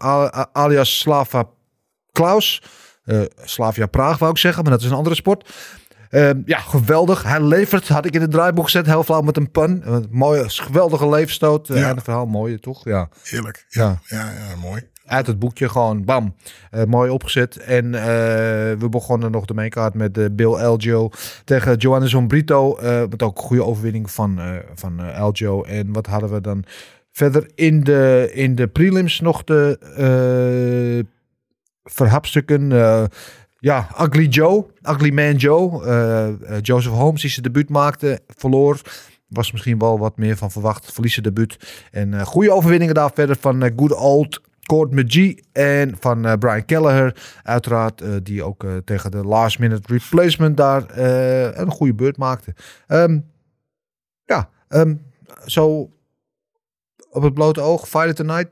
alias 0.52 0.98
Slava 0.98 1.48
Klaus. 2.12 2.62
Eh, 3.04 3.20
Slavia 3.44 3.86
Praag 3.86 4.18
wou 4.18 4.30
ik 4.30 4.38
zeggen, 4.38 4.62
maar 4.62 4.72
dat 4.72 4.80
is 4.82 4.86
een 4.86 4.96
andere 4.96 5.14
sport. 5.14 5.48
Ehm, 6.10 6.40
ja, 6.44 6.58
geweldig. 6.58 7.22
Hij 7.22 7.42
levert, 7.42 7.88
had 7.88 8.04
ik 8.06 8.14
in 8.14 8.20
het 8.20 8.30
draaiboek 8.30 8.64
gezet, 8.64 8.86
heel 8.86 9.04
flauw 9.04 9.20
met 9.20 9.36
een 9.36 9.50
pun. 9.50 9.82
Een 9.84 10.06
mooie, 10.10 10.48
geweldige 10.48 11.08
leefstoot. 11.08 11.66
Ja. 11.66 11.74
Ja. 11.74 11.86
Einde 11.86 12.00
verhaal, 12.00 12.26
mooi 12.26 12.58
toch? 12.58 12.84
Ja. 12.84 13.08
Heerlijk. 13.22 13.64
Ja. 13.68 14.00
Ja, 14.04 14.16
ja, 14.18 14.48
ja 14.48 14.56
mooi. 14.56 14.88
Uit 15.06 15.26
het 15.26 15.38
boekje 15.38 15.68
gewoon, 15.68 16.04
bam. 16.04 16.34
Eh, 16.70 16.84
mooi 16.84 17.10
opgezet. 17.10 17.56
En 17.56 17.94
eh, 17.94 18.02
we 18.78 18.86
begonnen 18.90 19.30
nog 19.30 19.44
de 19.44 19.54
maincard 19.54 19.94
met 19.94 20.18
eh, 20.18 20.24
Bill 20.32 20.52
Elgio 20.54 21.10
tegen 21.44 21.76
Johannes 21.76 22.14
Ombrito. 22.14 22.76
eh 22.76 23.00
met 23.10 23.22
ook 23.22 23.36
een 23.38 23.44
goede 23.44 23.64
overwinning 23.64 24.10
van, 24.10 24.38
eh 24.40 24.56
van 24.74 25.00
eh, 25.00 25.16
Elgio. 25.16 25.62
En 25.62 25.92
wat 25.92 26.06
hadden 26.06 26.32
we 26.32 26.40
dan 26.40 26.64
verder 27.12 27.50
in 27.54 27.84
de, 27.84 28.30
in 28.34 28.54
de 28.54 28.68
prelims 28.68 29.20
nog 29.20 29.44
de 29.44 29.78
eh, 29.96 31.06
verhapstukken. 31.84 32.68
Ja, 33.60 33.88
Ugly 34.00 34.26
Joe, 34.26 34.66
Ugly 34.82 35.10
Man 35.10 35.36
Joe. 35.36 35.84
eh, 35.84 36.28
eh, 36.28 36.62
Joseph 36.62 36.94
Holmes 36.94 37.20
die 37.20 37.30
zijn 37.30 37.42
debuut 37.42 37.68
maakte, 37.68 38.20
verloor. 38.26 38.80
Was 39.28 39.52
misschien 39.52 39.78
wel 39.78 39.98
wat 39.98 40.16
meer 40.16 40.36
van 40.36 40.50
verwacht. 40.50 40.92
Verliezen 40.92 41.22
debuut. 41.22 41.84
En 41.90 42.14
eh, 42.14 42.26
goede 42.26 42.52
overwinningen 42.52 42.94
daar 42.94 43.10
verder 43.14 43.36
van 43.40 43.72
Good 43.76 43.92
Old 43.92 44.40
Court 44.62 44.90
McGee 44.90 45.44
en 45.52 45.96
van 46.00 46.38
Brian 46.38 46.64
Kelleher. 46.64 47.38
Uiteraard, 47.42 48.02
die 48.22 48.42
ook 48.42 48.64
tegen 48.84 49.10
de 49.10 49.24
last 49.24 49.58
minute 49.58 49.92
replacement 49.92 50.56
daar 50.56 50.98
een 51.58 51.70
goede 51.70 51.94
beurt 51.94 52.16
maakte. 52.16 52.54
Ehm, 52.86 53.20
ja, 54.24 54.50
ehm, 54.68 54.94
zo 55.46 55.90
op 57.10 57.22
het 57.22 57.34
blote 57.34 57.60
oog, 57.60 57.88
Fight 57.88 58.16
Tonight. 58.16 58.50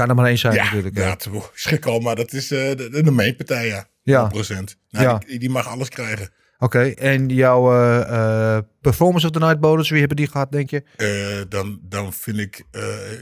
Kan 0.00 0.08
er 0.08 0.14
maar 0.14 0.26
één 0.26 0.38
zijn 0.38 0.54
ja, 0.54 0.64
natuurlijk. 0.64 0.96
ja, 0.96 1.16
schrik 1.54 1.86
al, 1.86 2.00
maar 2.00 2.16
dat 2.16 2.32
is 2.32 2.50
eh, 2.50 2.76
de, 2.76 3.02
de, 3.02 3.10
mainpartij, 3.10 3.66
ja. 3.66 3.88
Ja. 4.02 4.30
100%. 4.34 4.36
Nou, 4.38 4.74
Ja. 4.90 5.18
die, 5.18 5.38
die 5.38 5.50
mag 5.50 5.68
alles 5.68 5.88
krijgen. 5.88 6.30
Oké, 6.58 6.80
en 6.80 7.28
jouw 7.28 7.72
eh, 7.72 8.56
eh, 8.56 8.62
performance 8.80 9.26
of 9.26 9.32
the 9.32 9.38
night 9.38 9.60
bonus, 9.60 9.90
wie 9.90 9.98
hebben 9.98 10.16
die 10.16 10.26
gehad, 10.26 10.52
denk 10.52 10.70
je? 10.70 11.46
Dan, 11.48 11.80
dan 11.82 12.12
vind 12.12 12.38
ik, 12.38 12.64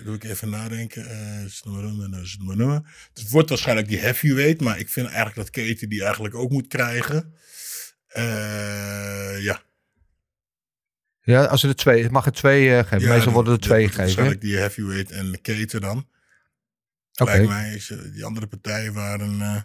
doe 0.05 0.15
ik 0.15 0.25
even 0.25 0.51
nadenken. 0.51 1.03
is 1.47 1.55
het 1.55 1.65
nummer 1.65 1.85
het 1.85 2.37
nummer 2.39 2.57
nummer. 2.57 2.83
Het 3.15 3.31
wordt 3.31 3.49
waarschijnlijk 3.49 3.89
die 3.89 3.99
heavyweight, 3.99 4.61
maar 4.61 4.79
ik 4.79 4.89
vind 4.89 5.07
eigenlijk 5.07 5.37
dat 5.37 5.51
Katie 5.51 5.89
die 5.89 6.05
eigenlijk 6.05 6.35
ook 6.35 6.51
moet 6.51 6.67
krijgen. 6.67 7.35
Ja. 9.41 9.63
Ja, 11.23 11.45
als 11.45 11.63
er 11.63 11.77
twee, 11.77 12.11
mag 12.11 12.27
er 12.27 12.33
twee 12.33 12.85
geven. 12.85 13.01
Ja, 13.01 13.15
Meestal 13.15 13.33
worden 13.33 13.53
er 13.53 13.61
twee 13.61 13.81
gegeven. 13.83 14.03
Waarschijnlijk 14.03 14.41
die 14.41 14.57
heavyweight 14.57 15.11
en 15.11 15.33
de 15.33 15.39
Katen 15.39 15.81
dan. 15.81 16.07
Lijkt 17.27 17.49
mij, 17.49 17.73
is, 17.75 17.91
eh, 17.91 17.99
die 18.13 18.25
andere 18.25 18.47
partijen 18.47 18.93
waren, 18.93 19.41
eh, 19.41 19.57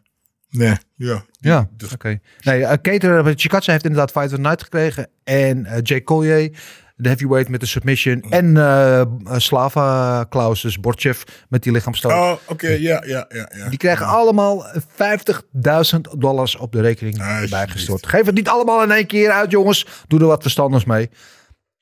nee, 0.50 0.76
ja. 0.96 1.24
Ja, 1.39 1.70
Dus- 1.78 1.94
oké. 1.94 2.20
Nee, 2.42 2.60
uh, 2.60 2.72
Cater, 2.82 3.34
Chikatsa 3.36 3.72
heeft 3.72 3.84
inderdaad 3.84 4.12
Fight 4.12 4.26
of 4.26 4.36
the 4.36 4.42
Night 4.42 4.63
gekregen. 4.63 5.08
En 5.24 5.66
eh, 5.66 5.80
Jay 5.84 6.02
Collier, 6.04 6.50
de 6.96 7.08
heavyweight 7.10 7.50
met 7.50 7.60
de 7.60 7.66
submission. 7.66 8.22
En 8.22 8.58
eh, 8.58 9.04
Slava 9.38 10.24
Klaus, 10.30 10.62
dus 10.62 10.80
Borchev 10.80 11.22
met 11.50 11.63
die 11.63 11.72
lichaamstoot. 11.72 12.12
Oh, 12.12 12.34
oké, 12.48 12.68
ja, 12.68 13.04
ja, 13.06 13.26
ja, 13.30 13.50
ja. 13.56 13.70
Die 13.70 13.78
krijgen 13.78 14.06
allemaal 14.06 14.66
50.000 14.78 16.02
dollars 16.18 16.56
op 16.56 16.72
de 16.72 16.82
rekening 16.82 17.20
Alsjeblieft. 17.20 17.52
bijgestort. 17.52 18.08
Geef 18.08 18.26
het 18.26 18.36
niet 18.36 18.48
allemaal 18.48 18.84
in 18.84 18.92
één 18.92 19.08
keer 19.08 19.32
uit, 19.32 19.52
jongens. 19.52 19.88
Doe 20.08 20.20
er 20.20 20.26
wat 20.26 20.42
verstandigs 20.42 20.86
mee. 20.86 21.10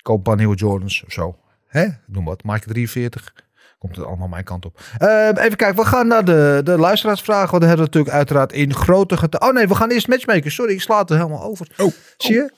Koop 0.02 0.18
een 0.18 0.24
paar 0.24 0.36
nieuwe 0.36 0.56
Jordans 0.56 1.04
of 1.06 1.12
zo. 1.14 1.40
Hè? 1.68 1.88
Noem 2.08 2.26
wat. 2.26 2.44
Maak 2.44 2.64
je 2.66 2.70
43. 2.72 3.34
Komt 3.82 3.96
het 3.96 4.06
allemaal 4.06 4.28
mijn 4.28 4.44
kant 4.44 4.66
op. 4.66 4.80
Eh, 4.98 5.28
even 5.28 5.56
kijken, 5.56 5.76
we 5.76 5.86
gaan 5.86 6.08
naar 6.08 6.26
de, 6.26 6.62
de 6.64 6.78
luisteraarsvragen. 6.78 7.50
Want 7.50 7.62
we 7.62 7.68
hebben 7.68 7.86
natuurlijk 7.86 8.16
uiteraard 8.16 8.54
in 8.54 8.74
grote 8.74 9.18
getallen. 9.18 9.48
Oh 9.48 9.54
nee, 9.54 9.68
we 9.68 9.76
gaan 9.76 9.90
eerst 9.90 10.08
matchmaken. 10.08 10.52
Sorry, 10.52 10.74
ik 10.74 10.82
sla 10.82 11.00
het 11.00 11.10
er 11.10 11.16
helemaal 11.16 11.44
over. 11.44 11.68
Oh, 11.78 11.92
Zie 12.18 12.34
je? 12.34 12.52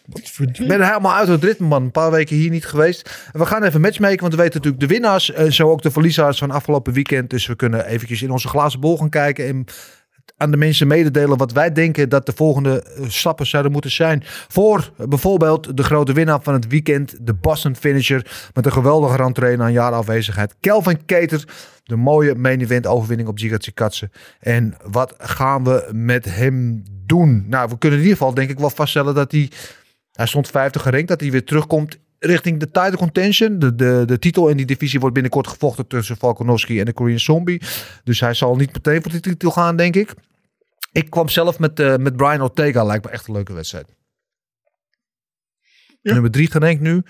Ik 0.53 0.67
ben 0.67 0.81
helemaal 0.87 1.13
uit 1.13 1.27
het 1.27 1.43
ritme, 1.43 1.67
man. 1.67 1.83
Een 1.83 1.91
paar 1.91 2.11
weken 2.11 2.35
hier 2.35 2.49
niet 2.49 2.65
geweest. 2.65 3.29
We 3.31 3.45
gaan 3.45 3.63
even 3.63 3.81
matchmaken, 3.81 4.19
want 4.19 4.33
we 4.33 4.41
weten 4.41 4.55
natuurlijk 4.55 4.81
de 4.83 4.93
winnaars. 4.93 5.31
En 5.31 5.53
zo 5.53 5.69
ook 5.69 5.81
de 5.81 5.91
verliezers 5.91 6.37
van 6.37 6.51
afgelopen 6.51 6.93
weekend. 6.93 7.29
Dus 7.29 7.45
we 7.45 7.55
kunnen 7.55 7.85
eventjes 7.85 8.21
in 8.21 8.31
onze 8.31 8.47
glazen 8.47 8.79
bol 8.79 8.97
gaan 8.97 9.09
kijken. 9.09 9.47
En 9.47 9.65
aan 10.37 10.51
de 10.51 10.57
mensen 10.57 10.87
mededelen 10.87 11.37
wat 11.37 11.51
wij 11.51 11.71
denken 11.71 12.09
dat 12.09 12.25
de 12.25 12.33
volgende 12.35 12.83
eh, 12.83 13.05
stappen 13.07 13.45
zouden 13.45 13.71
moeten 13.71 13.91
zijn. 13.91 14.21
Voor 14.25 14.91
bijvoorbeeld 14.97 15.77
de 15.77 15.83
grote 15.83 16.13
winnaar 16.13 16.41
van 16.41 16.53
het 16.53 16.67
weekend. 16.67 17.15
De 17.21 17.33
Boston 17.33 17.75
finisher. 17.75 18.49
Met 18.53 18.65
een 18.65 18.71
geweldige 18.71 19.15
rentree 19.15 19.57
na 19.57 19.65
een 19.65 19.71
jaar 19.71 19.91
afwezigheid. 19.91 20.55
Kelvin 20.59 21.05
Keter. 21.05 21.43
De 21.83 21.95
mooie 21.95 22.35
main 22.35 22.61
event 22.61 22.87
overwinning 22.87 23.29
op 23.29 23.37
Giga 23.37 23.57
Tsikatse. 23.57 24.09
En 24.39 24.75
wat 24.85 25.13
gaan 25.17 25.63
we 25.63 25.89
met 25.91 26.25
hem 26.25 26.83
doen? 27.05 27.45
Nou, 27.47 27.69
we 27.69 27.77
kunnen 27.77 27.99
in 27.99 28.05
ieder 28.05 28.19
geval 28.19 28.33
denk 28.33 28.49
ik 28.49 28.59
wel 28.59 28.69
vaststellen 28.69 29.15
dat 29.15 29.31
hij... 29.31 29.51
Hij 30.11 30.27
stond 30.27 30.47
50 30.47 30.81
gerankt. 30.81 31.07
Dat 31.07 31.19
hij 31.19 31.31
weer 31.31 31.43
terugkomt 31.43 31.99
richting 32.25 32.59
de 32.59 32.71
title 32.71 32.97
contention. 32.97 33.59
De, 33.59 33.75
de, 33.75 34.03
de 34.05 34.19
titel 34.19 34.47
in 34.49 34.57
die 34.57 34.65
divisie 34.65 34.99
wordt 34.99 35.13
binnenkort 35.13 35.47
gevochten 35.47 35.87
tussen 35.87 36.17
Volkanovski 36.17 36.79
en 36.79 36.85
de 36.85 36.93
Korean 36.93 37.19
Zombie. 37.19 37.61
Dus 38.03 38.19
hij 38.19 38.33
zal 38.33 38.55
niet 38.55 38.73
meteen 38.73 39.01
voor 39.01 39.11
de 39.11 39.19
titel 39.19 39.51
gaan, 39.51 39.75
denk 39.75 39.95
ik. 39.95 40.13
Ik 40.91 41.09
kwam 41.09 41.29
zelf 41.29 41.59
met, 41.59 41.79
eh, 41.79 41.95
met 41.95 42.15
Brian 42.15 42.41
Ortega. 42.41 42.83
Lijkt 42.83 43.05
me 43.05 43.11
echt 43.11 43.27
een 43.27 43.33
leuke 43.33 43.53
wedstrijd. 43.53 43.95
Ja. 46.01 46.13
Nummer 46.13 46.31
drie 46.31 46.51
gerankt 46.51 46.81
nu. 46.81 47.03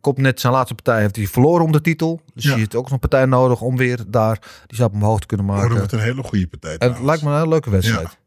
Komt 0.00 0.16
net 0.18 0.40
zijn 0.40 0.52
laatste 0.52 0.74
partij. 0.74 1.00
Heeft 1.00 1.16
hij 1.16 1.26
verloren 1.26 1.64
om 1.64 1.72
de 1.72 1.80
titel. 1.80 2.20
Dus 2.34 2.44
Ja. 2.44 2.50
je 2.50 2.56
heeft 2.58 2.74
ook 2.74 2.82
nog 2.84 2.92
een 2.92 2.98
partij 2.98 3.24
nodig 3.24 3.60
om 3.60 3.76
weer 3.76 3.98
daar 4.08 4.38
die 4.66 4.76
stap 4.76 4.92
omhoog 4.92 5.20
te 5.20 5.26
kunnen 5.26 5.46
Oh, 5.46 5.52
dat 5.52 5.60
maken. 5.62 5.78
wordt 5.78 5.92
een 5.92 6.00
hele 6.00 6.22
goede 6.22 6.46
partij. 6.46 6.76
en 6.76 6.92
het 6.92 7.02
lijkt 7.02 7.22
me 7.22 7.28
een 7.30 7.36
hele 7.36 7.48
leuke 7.48 7.70
wedstrijd. 7.70 8.18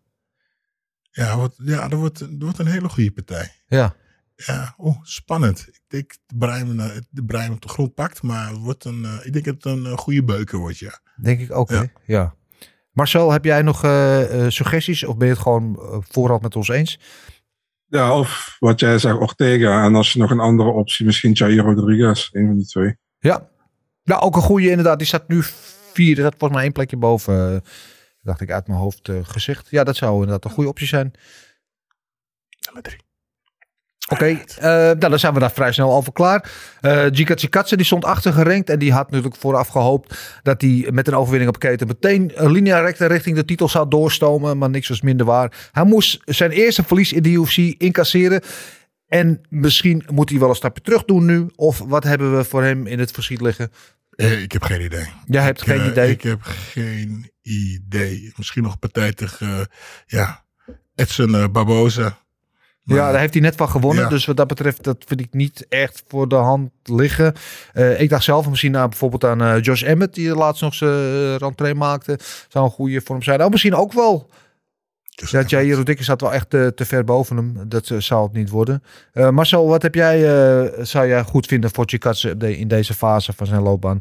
Ja, 1.11 1.37
wat, 1.37 1.53
ja 1.57 1.87
dat, 1.87 1.99
wordt, 1.99 2.19
dat 2.19 2.29
wordt 2.39 2.59
een 2.59 2.65
hele 2.67 2.89
goede 2.89 3.11
partij. 3.11 3.51
Ja. 3.67 3.95
Ja, 4.45 4.73
oh, 4.77 4.97
spannend. 5.01 5.67
Ik 5.67 5.82
denk 5.88 6.15
dat 6.25 6.38
Brein, 6.39 6.79
eh, 6.79 6.97
de 7.10 7.23
Brein 7.23 7.51
op 7.51 7.62
de 7.62 7.67
grond 7.67 7.93
pakt, 7.93 8.21
maar 8.21 8.53
wordt 8.53 8.86
een, 8.86 9.06
eh, 9.06 9.25
ik 9.25 9.34
denk 9.34 9.45
dat 9.45 9.53
het 9.53 9.65
een 9.65 9.86
eh, 9.86 9.97
goede 9.97 10.23
beuker 10.23 10.58
wordt, 10.58 10.77
ja. 10.77 10.99
Denk 11.21 11.39
ik 11.39 11.51
ook, 11.51 11.69
Ja. 11.69 11.86
Ja. 12.06 12.36
Marcel, 12.91 13.32
heb 13.32 13.45
jij 13.45 13.62
nog 13.62 13.79
suggesties? 14.47 15.03
Of 15.03 15.17
ben 15.17 15.27
je 15.27 15.34
het 15.34 15.41
gewoon 15.41 15.77
voorhand 16.08 16.41
met 16.41 16.56
ons 16.56 16.67
eens? 16.67 16.99
Ja, 17.86 18.17
of 18.17 18.56
wat 18.60 18.79
jij 18.79 18.97
zegt, 18.97 19.17
Ortega. 19.17 19.84
En 19.84 19.95
als 19.95 20.13
je 20.13 20.19
nog 20.19 20.32
een 20.32 20.39
andere 20.39 20.69
optie, 20.69 21.06
misschien 21.06 21.32
Jair 21.32 21.58
Rodriguez. 21.58 22.29
Een 22.32 22.47
van 22.47 22.56
die 22.56 22.65
twee. 22.65 22.95
Ja. 23.19 23.49
Ja, 24.03 24.17
ook 24.17 24.36
een 24.36 24.41
goede 24.41 24.69
inderdaad. 24.69 24.97
Die 24.97 25.08
staat 25.08 25.27
nu 25.27 25.39
vier. 25.93 26.15
Dat 26.15 26.32
volgens 26.38 26.51
mij 26.51 26.63
één 26.63 26.71
plekje 26.71 26.97
boven. 26.97 27.63
dacht 28.21 28.41
ik 28.41 28.51
uit 28.51 28.67
mijn 28.67 28.79
hoofd 28.79 29.10
eh, 29.10 29.19
gezegd. 29.23 29.69
Ja, 29.69 29.84
dat 29.84 29.95
zou 29.95 30.13
inderdaad 30.13 30.45
een 30.45 30.51
goede 30.51 30.69
optie 30.69 30.88
zijn. 30.88 31.13
Nummer 32.65 32.84
drie. 32.84 32.99
Oké, 34.11 34.25
eh, 34.25 34.67
nou, 34.69 34.97
dan 34.97 35.19
zijn 35.19 35.33
we 35.33 35.39
daar 35.39 35.51
vrij 35.51 35.71
snel 35.71 35.93
over 35.93 36.13
klaar. 36.13 36.51
Eh 36.81 37.05
Gika 37.11 37.63
die 37.63 37.85
stond 37.85 38.05
achter 38.05 38.33
gerankt. 38.33 38.69
En 38.69 38.79
die 38.79 38.91
had 38.91 39.09
natuurlijk 39.09 39.41
vooraf 39.41 39.67
gehoopt 39.67 40.39
dat 40.43 40.61
hij 40.61 40.87
met 40.91 41.07
een 41.07 41.15
overwinning 41.15 41.51
op 41.51 41.59
keten 41.59 41.87
meteen 41.87 42.31
een 42.35 42.51
linea 42.51 42.79
recta 42.79 43.07
richting 43.07 43.35
de 43.35 43.45
titel 43.45 43.69
zou 43.69 43.89
doorstomen. 43.89 44.57
Maar 44.57 44.69
niks 44.69 44.87
was 44.87 45.01
minder 45.01 45.25
waar. 45.25 45.69
Hij 45.71 45.83
moest 45.83 46.19
zijn 46.25 46.51
eerste 46.51 46.83
verlies 46.83 47.13
in 47.13 47.23
de 47.23 47.29
UFC 47.29 47.57
incasseren. 47.57 48.41
En 49.07 49.41
misschien 49.49 50.03
moet 50.11 50.29
hij 50.29 50.39
wel 50.39 50.49
een 50.49 50.55
stapje 50.55 50.83
terug 50.83 51.03
doen 51.03 51.25
nu. 51.25 51.47
Of 51.55 51.79
wat 51.87 52.03
hebben 52.03 52.37
we 52.37 52.43
voor 52.43 52.63
hem 52.63 52.87
in 52.87 52.99
het 52.99 53.11
verschiet 53.11 53.41
liggen? 53.41 53.71
Eh, 54.09 54.41
ik 54.41 54.51
heb 54.51 54.63
geen 54.63 54.81
idee. 54.81 55.05
Jij 55.25 55.43
hebt 55.43 55.61
Ik, 55.61 55.67
geen 55.67 55.89
idee. 55.89 56.09
Ik 56.09 56.21
heb 56.21 56.39
geen 56.41 57.31
idee. 57.41 58.33
Misschien 58.35 58.63
nog 58.63 58.73
een 58.73 58.79
partij 58.79 59.13
tegen, 59.13 59.67
ja, 60.05 60.45
Edson 60.95 61.51
Barboza. 61.51 62.21
Maar- 62.83 62.97
Ja, 62.97 63.11
daar 63.11 63.19
heeft 63.19 63.33
hij 63.33 63.41
net 63.41 63.55
van 63.55 63.69
gewonnen. 63.69 64.03
Ja. 64.03 64.09
Dus 64.09 64.25
wat 64.25 64.37
dat 64.37 64.47
betreft, 64.47 64.83
dat 64.83 65.03
vind 65.07 65.19
ik 65.19 65.33
niet 65.33 65.65
echt 65.69 66.03
voor 66.07 66.27
de 66.27 66.35
hand 66.35 66.69
liggen. 66.83 67.33
Eh, 67.73 68.01
ik 68.01 68.09
dacht 68.09 68.23
zelf 68.23 68.49
misschien 68.49 68.77
aan 68.77 68.89
bijvoorbeeld 68.89 69.23
aan 69.25 69.41
eh, 69.41 69.61
Josh 69.61 69.83
Emmett, 69.83 70.13
die 70.15 70.35
laatst 70.35 70.61
nog 70.61 70.73
zijn 70.73 70.91
uh, 71.13 71.35
rentree 71.35 71.75
maakte. 71.75 72.19
Zou 72.47 72.65
een 72.65 72.71
goede 72.71 73.01
voor 73.01 73.15
hem 73.15 73.23
zijn. 73.23 73.37
Nou, 73.39 73.51
misschien 73.51 73.75
ook 73.75 73.93
wel. 73.93 74.29
Dus 75.15 75.31
Ja, 75.31 75.41
Jair 75.41 75.75
Rodriguez 75.75 76.05
zat 76.05 76.21
wel 76.21 76.33
echt 76.33 76.53
eh, 76.53 76.67
te 76.67 76.85
ver 76.85 77.03
boven 77.03 77.35
hem. 77.37 77.55
Dat 77.67 77.89
eh, 77.89 77.97
zou 77.99 78.23
het 78.23 78.33
niet 78.33 78.49
worden. 78.49 78.83
Eh, 79.11 79.29
Marcel, 79.29 79.67
wat 79.67 79.81
heb 79.81 79.95
jij, 79.95 80.17
eh, 80.63 80.83
zou 80.83 81.07
jij 81.07 81.23
goed 81.23 81.45
vinden 81.45 81.71
voor 81.71 81.85
Chikatse 81.87 82.37
de- 82.37 82.57
in 82.57 82.67
deze 82.67 82.93
fase 82.93 83.33
van 83.33 83.45
zijn 83.45 83.61
loopbaan? 83.61 83.99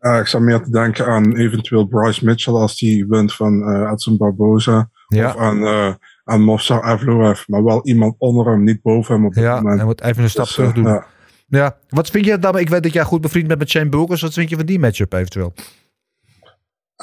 Uh, 0.00 0.18
ik 0.18 0.26
zou 0.26 0.42
meer 0.42 0.62
te 0.62 0.70
denken 0.70 1.06
aan 1.06 1.36
eventueel 1.36 1.84
Bryce 1.86 2.24
Mitchell 2.24 2.54
als 2.54 2.78
die 2.78 3.06
wint 3.06 3.34
van 3.34 3.70
uh, 3.70 3.90
Edson 3.92 4.16
Barboza. 4.16 4.90
Ja. 5.08 5.28
Of 5.28 5.36
aan, 5.36 5.62
uh, 5.62 5.94
aan 6.28 6.40
Movsar 6.42 6.92
Evloev. 6.92 7.46
Maar 7.46 7.64
wel 7.64 7.86
iemand 7.86 8.14
onder 8.18 8.46
hem, 8.46 8.64
niet 8.64 8.82
boven 8.82 9.14
hem 9.14 9.26
op 9.26 9.34
dit 9.34 9.42
Ja, 9.44 9.54
moment. 9.54 9.76
hij 9.76 9.86
moet 9.86 10.02
even 10.02 10.22
een 10.22 10.30
stap 10.30 10.44
Dus, 10.44 10.54
terug 10.54 10.72
doen. 10.72 10.84
ja. 10.84 11.06
Ja. 11.48 11.76
Wat 11.88 12.10
vind 12.10 12.24
je 12.24 12.38
dan? 12.38 12.58
Ik 12.58 12.68
weet 12.68 12.82
dat 12.82 12.92
jij 12.92 13.04
goed 13.04 13.20
bevriend 13.20 13.46
bent 13.48 13.58
met 13.58 13.70
Shane 13.70 13.88
Burgers. 13.88 14.22
Wat 14.22 14.32
vind 14.32 14.50
je 14.50 14.56
van 14.56 14.66
die 14.66 14.78
matchup 14.78 15.12
eventueel? 15.12 15.52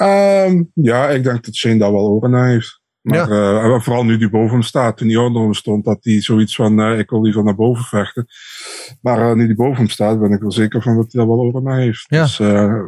Um, 0.02 0.70
ja, 0.74 1.08
ik 1.08 1.24
denk 1.24 1.44
dat 1.44 1.54
Shane 1.54 1.78
daar 1.78 1.92
wel 1.92 2.08
oren 2.10 2.30
naar 2.30 2.48
heeft. 2.48 2.82
Maar 3.00 3.30
Ja. 3.32 3.62
uh, 3.64 3.80
vooral 3.80 4.04
nu 4.04 4.18
die 4.18 4.30
boven 4.30 4.50
hem 4.52 4.62
staat. 4.62 4.96
Toen 4.96 5.08
hij 5.08 5.16
onder 5.16 5.42
hem 5.42 5.54
stond, 5.54 5.84
dat 5.84 5.98
hij 6.00 6.20
zoiets 6.20 6.54
van, 6.54 6.80
uh, 6.80 6.98
ik 6.98 7.10
wil 7.10 7.22
liever 7.22 7.44
naar 7.44 7.54
boven 7.54 7.84
vechten. 7.84 8.26
Maar 9.00 9.18
uh, 9.28 9.32
nu 9.34 9.46
die 9.46 9.56
boven 9.56 9.76
hem 9.76 9.88
staat, 9.88 10.20
ben 10.20 10.30
ik 10.32 10.40
wel 10.40 10.52
zeker 10.52 10.82
van 10.82 10.96
dat 10.96 11.12
hij 11.12 11.20
daar 11.24 11.30
wel 11.36 11.44
oren 11.46 11.62
naar 11.62 11.78
heeft. 11.78 12.04
Ja. 12.08 12.22
Dus 12.22 12.38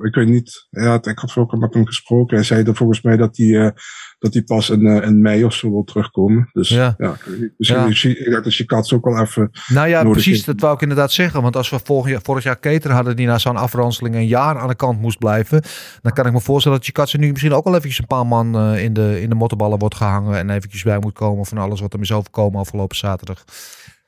ik 0.02 0.14
weet 0.14 0.28
niet. 0.28 0.66
Ja, 0.70 0.94
ik 1.02 1.18
had 1.18 1.36
ook 1.36 1.52
al 1.52 1.58
met 1.58 1.74
hem 1.74 1.86
gesproken. 1.86 2.36
Hij 2.36 2.44
zei 2.44 2.62
dat 2.62 2.76
volgens 2.76 3.02
mij 3.02 3.16
dat 3.16 3.36
hij, 3.36 3.72
dat 4.18 4.32
hij 4.32 4.42
pas 4.42 4.70
in, 4.70 4.80
uh, 4.80 5.02
in 5.02 5.20
mei 5.20 5.44
of 5.44 5.54
zo 5.54 5.70
wil 5.70 5.84
terugkomen. 5.84 6.48
Dus 6.52 6.68
Ja. 6.68 6.94
ja. 6.98 7.16
Misschien 7.56 8.10
Ja. 8.10 8.16
ik 8.38 8.42
denk 8.42 8.68
dat 8.68 8.92
ook 8.92 9.04
wel 9.04 9.20
even 9.20 9.50
Nou 9.66 9.88
ja, 9.88 10.02
precies. 10.04 10.32
heeft. 10.32 10.46
Dat 10.46 10.60
wou 10.60 10.74
ik 10.74 10.80
inderdaad 10.80 11.12
zeggen. 11.12 11.42
Want 11.42 11.56
als 11.56 11.70
we 11.70 11.80
vorig 11.84 12.10
jaar, 12.10 12.20
vorig 12.22 12.44
jaar 12.44 12.56
Keter 12.58 12.90
hadden 12.90 13.16
die 13.16 13.26
na 13.26 13.38
zo'n 13.38 13.56
afranseling 13.56 14.14
een 14.14 14.26
jaar 14.26 14.58
aan 14.58 14.68
de 14.68 14.74
kant 14.74 15.00
moest 15.00 15.18
blijven. 15.18 15.62
Dan 16.02 16.12
kan 16.12 16.26
ik 16.26 16.32
me 16.32 16.40
voorstellen 16.40 16.76
dat 16.78 16.86
Chikatse 16.86 17.18
nu 17.18 17.30
misschien 17.30 17.52
ook 17.52 17.64
wel 17.64 17.74
eventjes 17.74 17.98
een 17.98 18.06
paar 18.06 18.26
man 18.26 18.56
eh, 18.56 18.84
in, 18.84 18.92
de, 18.92 19.20
in 19.20 19.28
de 19.28 19.34
mottenballen 19.34 19.78
wordt 19.78 19.94
gehangen. 19.94 20.38
En 20.38 20.50
eventjes 20.50 20.82
bij 20.82 20.98
moet 20.98 21.12
komen 21.14 21.46
van 21.46 21.58
alles 21.58 21.80
wat 21.80 21.92
hem 21.92 22.02
is 22.02 22.12
overkomen 22.12 22.60
afgelopen 22.60 22.96
zaterdag. 22.96 23.44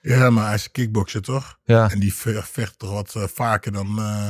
Ja, 0.00 0.30
maar 0.30 0.44
hij 0.46 0.54
is 0.54 0.64
een 0.64 0.70
kickboxer 0.72 1.22
toch? 1.22 1.58
Ja. 1.64 1.90
En 1.90 1.98
die 1.98 2.14
ve- 2.14 2.42
vecht 2.44 2.78
toch 2.78 2.92
wat 2.92 3.14
eh, 3.16 3.22
vaker 3.22 3.72
dan 3.72 3.98
eh, 3.98 4.28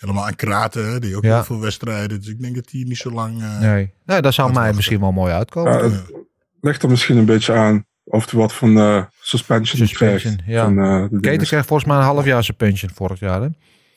helemaal 0.00 0.26
aan 0.26 0.36
kraten. 0.36 0.90
hè? 0.92 0.98
Die 0.98 1.16
ook 1.16 1.24
Ja. 1.24 1.34
heel 1.34 1.44
veel 1.44 1.60
wedstrijden. 1.60 2.18
Dus 2.18 2.28
ik 2.28 2.40
denk 2.40 2.54
dat 2.54 2.68
hij 2.70 2.82
niet 2.82 2.96
zo 2.96 3.10
lang... 3.10 3.42
eh, 3.42 3.60
Nee, 3.60 3.94
nee 4.04 4.20
dat 4.22 4.34
zou 4.34 4.48
mij 4.48 4.56
wachten. 4.56 4.76
misschien 4.76 5.00
wel 5.00 5.12
mooi 5.12 5.32
uitkomen. 5.32 5.72
Ja, 5.72 5.82
het 5.82 6.04
ligt 6.60 6.82
er 6.82 6.88
misschien 6.90 7.16
een 7.16 7.24
beetje 7.24 7.52
aan 7.52 7.84
of 8.04 8.30
wat 8.30 8.52
van 8.52 8.76
uh, 8.78 9.02
suspension, 9.20 9.86
Suspension, 9.88 10.36
krijgt. 10.36 10.50
ja. 10.50 10.64
Van, 10.64 10.78
uh, 10.78 11.02
de 11.02 11.08
Keter 11.08 11.20
dingen. 11.20 11.46
kreeg 11.46 11.66
volgens 11.66 11.88
mij 11.88 11.96
een 11.98 12.02
half 12.04 12.24
jaar 12.24 12.44
zijn 12.44 12.56
pension 12.56 12.90
vorig 12.94 13.20
jaar. 13.20 13.40
Hè? 13.42 13.48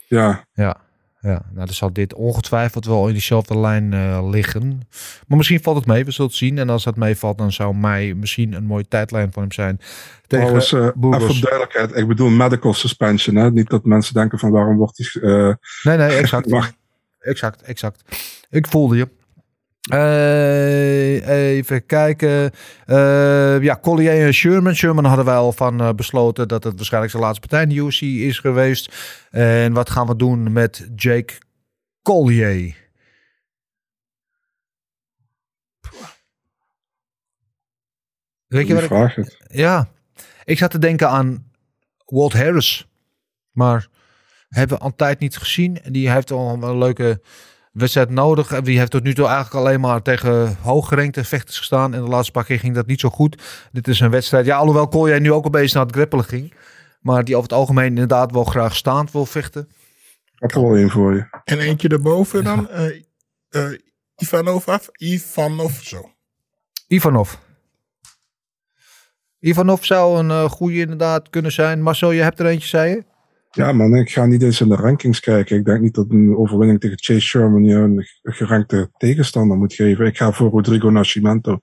Ja, 0.08 0.44
Ja. 0.52 0.76
Ja, 1.24 1.42
nou 1.52 1.66
dan 1.66 1.74
zal 1.74 1.92
dit 1.92 2.14
ongetwijfeld 2.14 2.84
wel 2.84 3.06
in 3.06 3.12
diezelfde 3.12 3.58
lijn 3.58 3.92
eh, 3.92 4.28
liggen. 4.30 4.80
Maar 5.26 5.36
misschien 5.36 5.62
valt 5.62 5.76
het 5.76 5.86
mee, 5.86 6.04
we 6.04 6.10
zullen 6.10 6.30
het 6.30 6.38
zien. 6.38 6.58
En 6.58 6.70
als 6.70 6.84
dat 6.84 6.96
meevalt, 6.96 7.38
dan 7.38 7.52
zou 7.52 7.74
mei 7.74 8.14
misschien 8.14 8.52
een 8.52 8.64
mooie 8.64 8.88
tijdlijn 8.88 9.32
voor 9.32 9.42
hem 9.42 9.52
zijn. 9.52 9.80
Tegen 10.26 10.46
uh, 10.48 10.90
Burgos. 10.94 11.22
even 11.22 11.34
voor 11.34 11.40
duidelijkheid. 11.40 11.96
Ik 11.96 12.08
bedoel 12.08 12.28
medical 12.30 12.74
suspension. 12.74 13.36
Hè? 13.36 13.50
Niet 13.50 13.68
dat 13.68 13.84
mensen 13.84 14.14
denken 14.14 14.38
van 14.38 14.50
waarom 14.50 14.76
wordt 14.76 14.98
hij... 14.98 15.22
Uh, 15.22 15.54
Nee, 15.82 15.96
nee, 15.96 16.16
exact. 16.16 16.52
Exact, 17.20 17.62
exact. 17.62 18.02
Ik 18.50 18.66
voelde 18.66 18.96
je. 18.96 19.08
Eh, 19.90 21.26
even 21.26 21.86
kijken. 21.86 22.50
Eh, 22.86 23.62
ja, 23.62 23.78
Collier 23.82 24.26
en 24.26 24.34
Sherman. 24.34 24.74
Sherman 24.74 25.04
hadden 25.04 25.24
wij 25.24 25.34
al 25.34 25.52
van 25.52 25.80
eh, 25.80 25.92
besloten 25.92 26.48
dat 26.48 26.64
het 26.64 26.74
waarschijnlijk 26.76 27.12
zijn 27.12 27.24
laatste 27.24 27.48
partij 27.48 27.62
in 27.62 27.68
de 27.68 27.74
UFC 27.74 28.00
is 28.00 28.38
geweest. 28.38 28.94
En 29.30 29.72
wat 29.72 29.90
gaan 29.90 30.06
we 30.06 30.16
doen 30.16 30.52
met 30.52 30.88
Jake 30.96 31.34
Collier? 32.02 32.82
Weet 38.46 38.66
je 38.66 38.74
wat 38.74 39.16
ik... 39.16 39.38
Ja, 39.52 39.88
ik 40.44 40.58
zat 40.58 40.70
te 40.70 40.78
denken 40.78 41.08
aan 41.08 41.50
Walt 42.04 42.32
Harris. 42.32 42.86
Maar 43.50 43.88
hebben 44.48 44.76
we 44.76 44.82
al 44.82 44.94
tijd 44.96 45.18
niet 45.18 45.36
gezien. 45.36 45.82
En 45.82 45.92
die 45.92 46.10
heeft 46.10 46.30
al 46.30 46.62
een 46.62 46.78
leuke 46.78 47.20
wedstrijd 47.74 48.10
nodig. 48.10 48.52
En 48.52 48.64
die 48.64 48.78
heeft 48.78 48.90
tot 48.90 49.02
nu 49.02 49.14
toe 49.14 49.26
eigenlijk 49.26 49.54
alleen 49.54 49.80
maar 49.80 50.02
tegen 50.02 50.56
hooggerenkte 50.60 51.24
vechters 51.24 51.58
gestaan. 51.58 51.94
En 51.94 52.02
de 52.02 52.08
laatste 52.08 52.32
paar 52.32 52.44
keer 52.44 52.58
ging 52.58 52.74
dat 52.74 52.86
niet 52.86 53.00
zo 53.00 53.08
goed. 53.10 53.42
Dit 53.72 53.88
is 53.88 54.00
een 54.00 54.10
wedstrijd. 54.10 54.46
Ja, 54.46 54.56
alhoewel 54.56 54.88
Collier 54.88 55.20
nu 55.20 55.32
ook 55.32 55.44
een 55.44 55.50
beetje 55.50 55.76
naar 55.76 55.86
het 55.86 55.94
greppelen 55.94 56.24
ging. 56.24 56.54
Maar 57.00 57.24
die 57.24 57.36
over 57.36 57.48
het 57.48 57.58
algemeen 57.58 57.86
inderdaad 57.86 58.32
wel 58.32 58.44
graag 58.44 58.76
staand 58.76 59.12
wil 59.12 59.26
vechten. 59.26 59.68
Ik 60.34 60.40
heb 60.40 60.54
er 60.54 60.62
wel 60.62 60.76
één 60.76 60.90
voor 60.90 61.14
je. 61.14 61.26
En 61.44 61.58
eentje 61.58 61.88
erboven 61.88 62.44
dan. 62.44 62.68
eh 62.70 63.02
eh, 63.48 63.78
Ivanov 64.16 64.68
af. 64.68 64.88
Ivanov 64.92 65.80
zo. 65.80 66.10
Ivanov. 66.86 67.34
Ivanov 69.38 69.84
zou 69.84 70.18
een 70.18 70.28
uh, 70.28 70.44
goede 70.44 70.78
inderdaad 70.78 71.30
kunnen 71.30 71.52
zijn. 71.52 71.82
Marcel, 71.82 72.10
je 72.10 72.22
hebt 72.22 72.40
er 72.40 72.46
eentje, 72.46 72.68
zei 72.68 72.90
je? 72.90 73.04
Ja, 73.54 73.72
man, 73.72 73.94
ik 73.94 74.10
ga 74.10 74.26
niet 74.26 74.42
eens 74.42 74.60
in 74.60 74.68
de 74.68 74.76
rankings 74.76 75.20
kijken. 75.20 75.56
Ik 75.56 75.64
denk 75.64 75.80
niet 75.80 75.94
dat 75.94 76.10
een 76.10 76.36
overwinning 76.36 76.80
tegen 76.80 76.98
Chase 76.98 77.20
Sherman 77.20 77.64
je 77.64 77.74
een 77.74 78.06
gerankte 78.22 78.90
tegenstander 78.96 79.56
moet 79.56 79.74
geven. 79.74 80.06
Ik 80.06 80.16
ga 80.16 80.32
voor 80.32 80.50
Rodrigo 80.50 80.90
Nascimento. 80.90 81.60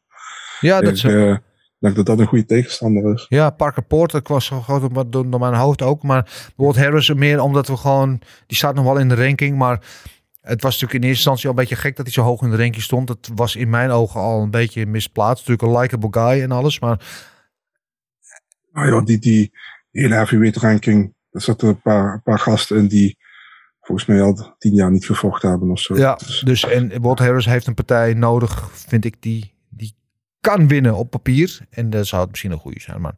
Ja, 0.60 0.80
dat 0.80 0.90
ik 0.90 0.96
is... 0.96 1.04
uh, 1.04 1.38
denk 1.80 1.96
dat 1.96 2.06
dat 2.06 2.20
een 2.20 2.26
goede 2.26 2.46
tegenstander 2.46 3.14
is. 3.14 3.26
Ja, 3.30 3.50
Parker 3.50 3.84
Porter, 3.84 4.20
ik 4.20 4.28
was 4.28 4.48
gewoon 4.48 5.10
door, 5.10 5.30
door 5.30 5.40
mijn 5.40 5.54
hoofd 5.54 5.82
ook. 5.82 6.04
Maar 6.04 6.52
Walt 6.56 6.78
Harris 6.78 7.14
meer 7.14 7.42
omdat 7.42 7.68
we 7.68 7.78
gewoon... 7.78 8.22
Die 8.48 8.58
staat 8.58 8.76
nog 8.76 8.86
wel 8.86 8.98
in 8.98 9.10
de 9.10 9.16
ranking, 9.16 9.58
maar... 9.58 10.10
Het 10.42 10.62
was 10.62 10.72
natuurlijk 10.72 11.04
in 11.04 11.10
eerste 11.10 11.30
instantie 11.30 11.46
al 11.46 11.52
een 11.52 11.60
beetje 11.60 11.82
gek 11.82 11.96
dat 11.96 12.06
hij 12.06 12.14
zo 12.14 12.22
hoog 12.22 12.42
in 12.42 12.50
de 12.50 12.58
ranking 12.58 12.84
stond. 12.84 13.10
Het 13.10 13.30
was 13.36 13.56
in 13.56 13.70
mijn 13.70 13.90
ogen 13.90 14.20
al 14.20 14.42
een 14.42 14.52
beetje 14.52 14.86
misplaatst. 14.86 15.48
Natuurlijk 15.48 15.76
een 15.76 15.82
likable 15.82 16.22
guy 16.22 16.42
en 16.42 16.52
alles, 16.52 16.80
maar... 16.80 17.00
Nou 18.72 18.94
ja, 18.94 19.02
die, 19.02 19.20
die 19.20 19.52
hele 19.92 20.16
heavyweight 20.16 20.58
ranking 20.58 21.14
er 21.32 21.42
zitten 21.42 21.68
een 21.68 21.82
paar, 21.82 22.14
een 22.14 22.22
paar 22.22 22.40
gasten 22.40 22.78
in 22.78 22.88
die 22.88 23.18
volgens 23.82 24.08
mij 24.08 24.22
al 24.22 24.56
tien 24.58 24.74
jaar 24.74 24.92
niet 24.92 25.06
gevochten 25.06 25.50
hebben 25.50 25.70
of 25.70 25.80
zo. 25.80 25.98
Ja, 25.98 26.16
dus, 26.16 26.42
dus 26.46 26.66
en 26.66 27.02
Walt 27.02 27.20
Harris 27.20 27.46
heeft 27.46 27.68
een 27.68 27.74
partij 27.74 28.14
nodig, 28.14 28.70
vind 28.72 29.06
ik, 29.06 29.16
die, 29.20 29.54
die 29.70 29.96
kan 30.42 30.68
winnen 30.68 30.96
op 30.96 31.10
papier. 31.10 31.60
En 31.70 31.90
dat 31.90 32.08
zou 32.08 32.22
het 32.22 32.30
misschien 32.30 32.52
een 32.52 32.58
goede 32.58 32.80
zijn. 32.80 33.02
Maar 33.02 33.16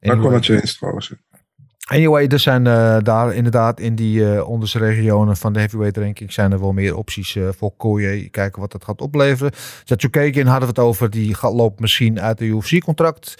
anyway. 0.00 0.16
ik 0.16 0.22
wel 0.22 0.30
met 0.30 0.46
je 0.46 0.60
eens 0.60 0.78
trouwens. 0.78 1.14
Anyway, 1.88 2.26
er 2.26 2.38
zijn 2.38 2.66
uh, 2.66 2.98
daar 2.98 3.34
inderdaad 3.34 3.80
in 3.80 3.94
die 3.94 4.20
uh, 4.20 4.48
onderste 4.48 4.78
regionen 4.78 5.36
van 5.36 5.52
de 5.52 5.58
heavyweight 5.58 5.96
ranking 5.96 6.32
zijn 6.32 6.52
er 6.52 6.60
wel 6.60 6.72
meer 6.72 6.96
opties 6.96 7.34
uh, 7.34 7.48
voor 7.56 7.76
Koye. 7.76 8.28
Kijken 8.28 8.60
wat 8.60 8.72
dat 8.72 8.84
gaat 8.84 9.00
opleveren. 9.00 9.52
Zatsukekin 9.84 10.46
hadden 10.46 10.68
we 10.68 10.80
het 10.80 10.88
over, 10.88 11.10
die 11.10 11.34
gaat, 11.34 11.52
loopt 11.52 11.80
misschien 11.80 12.20
uit 12.20 12.38
de 12.38 12.44
UFC-contract. 12.44 13.34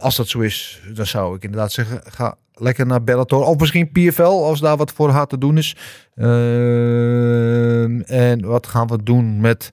als 0.00 0.16
dat 0.16 0.28
zo 0.28 0.40
is, 0.40 0.82
dan 0.94 1.06
zou 1.06 1.36
ik 1.36 1.42
inderdaad 1.42 1.72
zeggen, 1.72 2.00
ga 2.04 2.38
lekker 2.60 2.86
naar 2.86 3.04
Bellator. 3.04 3.44
Of 3.44 3.58
misschien 3.58 3.92
PFL, 3.92 4.22
als 4.22 4.60
daar 4.60 4.76
wat 4.76 4.92
voor 4.92 5.10
haar 5.10 5.26
te 5.26 5.38
doen 5.38 5.58
is. 5.58 5.76
Uh, 6.14 8.10
en 8.10 8.46
wat 8.46 8.66
gaan 8.66 8.86
we 8.86 9.02
doen 9.02 9.40
met 9.40 9.72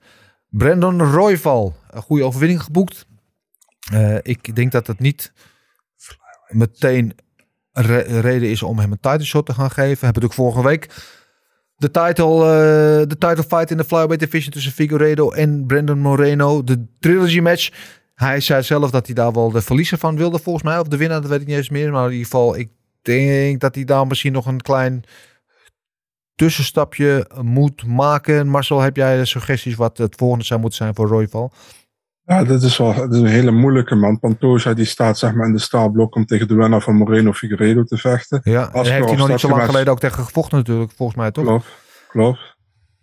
Brandon 0.49 1.01
Royval? 1.01 1.75
Een 1.89 2.01
goede 2.01 2.23
overwinning 2.23 2.63
geboekt. 2.63 3.05
Uh, 3.93 4.17
ik 4.21 4.55
denk 4.55 4.71
dat 4.71 4.87
het 4.87 4.99
niet 4.99 5.33
meteen 6.47 7.15
re 7.71 7.97
reden 7.99 8.49
is 8.49 8.63
om 8.63 8.79
hem 8.79 8.91
een 8.91 8.99
title 8.99 9.25
shot 9.25 9.45
te 9.45 9.53
gaan 9.53 9.71
geven. 9.71 10.05
Hebben 10.05 10.21
natuurlijk 10.21 10.33
vorige 10.33 10.63
week 10.63 10.89
de 11.77 11.91
title, 11.91 12.35
uh, 12.35 13.07
de 13.07 13.17
title 13.17 13.43
fight 13.43 13.71
in 13.71 13.77
de 13.77 13.83
flyweight 13.83 14.19
division 14.19 14.51
tussen 14.51 14.71
Figueredo 14.71 15.31
en 15.31 15.65
Brandon 15.65 15.99
Moreno. 15.99 16.63
De 16.63 16.85
trilogy 16.99 17.39
match. 17.39 17.69
Hij 18.15 18.39
zei 18.39 18.63
zelf 18.63 18.91
dat 18.91 19.05
hij 19.05 19.15
daar 19.15 19.31
wel 19.31 19.51
de 19.51 19.61
verliezer 19.61 19.97
van 19.97 20.17
wilde, 20.17 20.39
volgens 20.39 20.63
mij. 20.63 20.79
Of 20.79 20.87
de 20.87 20.97
winnaar, 20.97 21.21
dat 21.21 21.29
weet 21.29 21.41
ik 21.41 21.47
niet 21.47 21.55
eens 21.57 21.69
meer. 21.69 21.91
Maar 21.91 22.05
in 22.05 22.11
ieder 22.11 22.25
geval, 22.25 22.57
ik 22.57 22.69
denk 23.05 23.59
dat 23.59 23.75
hij 23.75 23.83
daar 23.83 24.07
misschien 24.07 24.33
nog 24.33 24.45
een 24.45 24.61
klein 24.61 25.03
tussenstapje 26.35 27.29
moet 27.41 27.85
maken. 27.85 28.47
Marcel, 28.47 28.79
heb 28.79 28.95
jij 28.95 29.25
suggesties 29.25 29.75
wat 29.75 29.97
het 29.97 30.15
volgende 30.15 30.45
zou 30.45 30.59
moeten 30.59 30.77
zijn 30.77 30.95
voor 30.95 31.07
Royval? 31.07 31.51
Ja, 32.25 32.43
dit 32.43 32.61
is 32.61 32.77
wel 32.77 32.91
is 32.91 33.19
een 33.19 33.25
hele 33.25 33.51
moeilijke 33.51 33.95
man. 33.95 34.19
Pantoja 34.19 34.73
die 34.73 34.85
staat 34.85 35.17
zeg 35.17 35.33
maar 35.33 35.47
in 35.47 35.53
de 35.53 35.59
startblok 35.59 36.15
om 36.15 36.25
tegen 36.25 36.47
de 36.47 36.55
winnaar 36.55 36.81
van 36.81 36.95
Moreno 36.95 37.33
Figueiredo 37.33 37.83
te 37.83 37.97
vechten. 37.97 38.41
Ja, 38.43 38.73
en 38.73 38.85
heeft 38.85 39.07
hij 39.07 39.15
nog 39.15 39.27
niet 39.27 39.39
zo 39.39 39.49
lang 39.49 39.63
geleden 39.63 39.93
ook 39.93 39.99
tegen 39.99 40.23
gevochten 40.23 40.57
natuurlijk, 40.57 40.91
volgens 40.91 41.17
mij 41.17 41.31
toch? 41.31 41.45
Klopt, 41.45 41.65
klopt. 42.07 42.54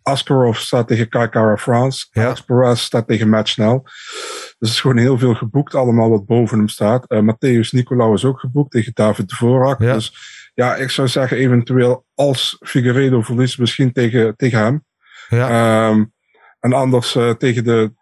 Askarov 0.02 0.58
staat 0.58 0.88
tegen 0.88 1.08
Kaikara 1.08 1.56
France. 1.56 2.06
Ja. 2.10 2.74
Staat 2.74 3.06
tegen 3.06 3.28
Matt 3.28 3.48
Snell. 3.48 3.80
Dus 3.82 4.56
er 4.58 4.66
is 4.68 4.80
gewoon 4.80 4.96
heel 4.96 5.18
veel 5.18 5.34
geboekt. 5.34 5.74
Allemaal 5.74 6.10
wat 6.10 6.26
boven 6.26 6.58
hem 6.58 6.68
staat. 6.68 7.04
Uh, 7.08 7.20
Matthäus 7.20 7.70
Nicolau 7.70 8.14
is 8.14 8.24
ook 8.24 8.40
geboekt 8.40 8.70
tegen 8.70 8.92
David 8.94 9.28
de. 9.28 9.76
Ja. 9.78 9.92
Dus 9.92 10.16
ja, 10.54 10.76
ik 10.76 10.90
zou 10.90 11.08
zeggen 11.08 11.36
eventueel 11.36 12.06
als 12.14 12.56
Figueiredo 12.60 13.22
verliest 13.22 13.58
misschien 13.58 13.92
tegen, 13.92 14.36
tegen 14.36 14.58
hem. 14.58 14.84
Ja. 15.28 15.88
Um, 15.88 16.12
en 16.60 16.72
anders 16.72 17.14
uh, 17.14 17.30
tegen 17.30 17.64
de... 17.64 17.92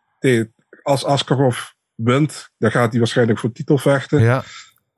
Als 0.83 1.05
Askarov 1.05 1.59
wint, 1.95 2.51
dan 2.59 2.71
gaat 2.71 2.91
hij 2.91 2.99
waarschijnlijk 2.99 3.39
voor 3.39 3.53
titel 3.53 3.79
vechten. 3.79 4.23
Ja. 4.23 4.43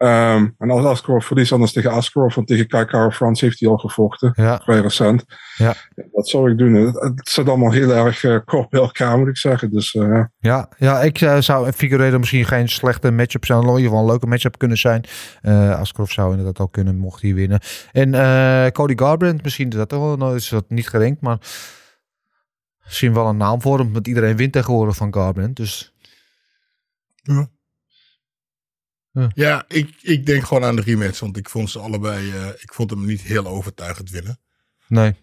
Um, 0.03 0.55
en 0.59 0.71
als 0.71 0.85
Askarov 0.85 1.27
verliest, 1.27 1.53
anders 1.53 1.73
tegen 1.73 1.91
Askarov. 1.91 2.35
Want 2.35 2.47
tegen 2.47 2.67
Kaikara 2.67 3.11
France 3.11 3.45
heeft 3.45 3.61
hij 3.61 3.69
al 3.69 3.77
gevochten. 3.77 4.33
Ja. 4.37 4.61
Vrij 4.65 4.81
recent. 4.81 5.25
Ja. 5.57 5.75
Dat 6.13 6.29
zou 6.29 6.51
ik 6.51 6.59
doen. 6.59 6.75
Het, 6.75 7.01
het 7.01 7.29
zit 7.29 7.49
allemaal 7.49 7.71
heel 7.71 7.91
erg 7.91 8.23
uh, 8.23 8.39
kort 8.45 8.69
bij 8.69 8.81
elkaar, 8.81 9.19
moet 9.19 9.29
ik 9.29 9.37
zeggen. 9.37 9.71
Dus, 9.71 9.95
uh, 9.95 10.25
ja, 10.39 10.69
ja, 10.77 11.01
ik 11.01 11.21
uh, 11.21 11.41
zou 11.41 11.73
Figueiredo 11.73 12.19
misschien 12.19 12.45
geen 12.45 12.69
slechte 12.69 13.11
matchup 13.11 13.45
zijn. 13.45 13.61
In 13.61 13.67
ieder 13.67 13.83
geval 13.83 14.01
een 14.01 14.07
leuke 14.07 14.27
matchup 14.27 14.59
kunnen 14.59 14.79
zijn. 14.79 15.05
Uh, 15.43 15.79
Askarov 15.79 16.11
zou 16.11 16.31
inderdaad 16.31 16.59
ook 16.59 16.73
kunnen, 16.73 16.97
mocht 16.97 17.23
hij 17.23 17.35
winnen. 17.35 17.61
En 17.93 18.09
uh, 18.09 18.67
Cody 18.67 18.97
Garbrandt, 18.97 19.43
misschien 19.43 19.69
is 19.69 19.77
dat 19.77 19.91
wel 19.91 20.17
nou 20.17 20.37
is 20.37 20.49
dat 20.49 20.65
niet 20.69 20.89
gerenkt, 20.89 21.21
maar 21.21 21.39
misschien 22.85 23.15
wel 23.15 23.27
een 23.27 23.37
naam 23.37 23.63
voor 23.63 23.79
hem. 23.79 23.93
Want 23.93 24.07
iedereen 24.07 24.37
wint 24.37 24.53
tegenwoordig 24.53 24.97
van 24.97 25.15
Garbrandt. 25.15 25.57
Dus 25.57 25.95
ja. 27.23 27.49
Ja, 29.13 29.31
ja 29.35 29.65
ik, 29.69 29.95
ik 30.01 30.27
denk 30.27 30.45
gewoon 30.45 30.65
aan 30.65 30.77
de 30.77 30.83
rematch. 30.83 31.21
Want 31.21 31.37
ik 31.37 31.49
vond 31.49 31.71
ze 31.71 31.79
allebei. 31.79 32.29
Uh, 32.29 32.47
ik 32.47 32.73
vond 32.75 32.91
hem 32.91 33.05
niet 33.05 33.21
heel 33.21 33.47
overtuigend 33.47 34.11
winnen. 34.11 34.39
Nee. 34.89 35.15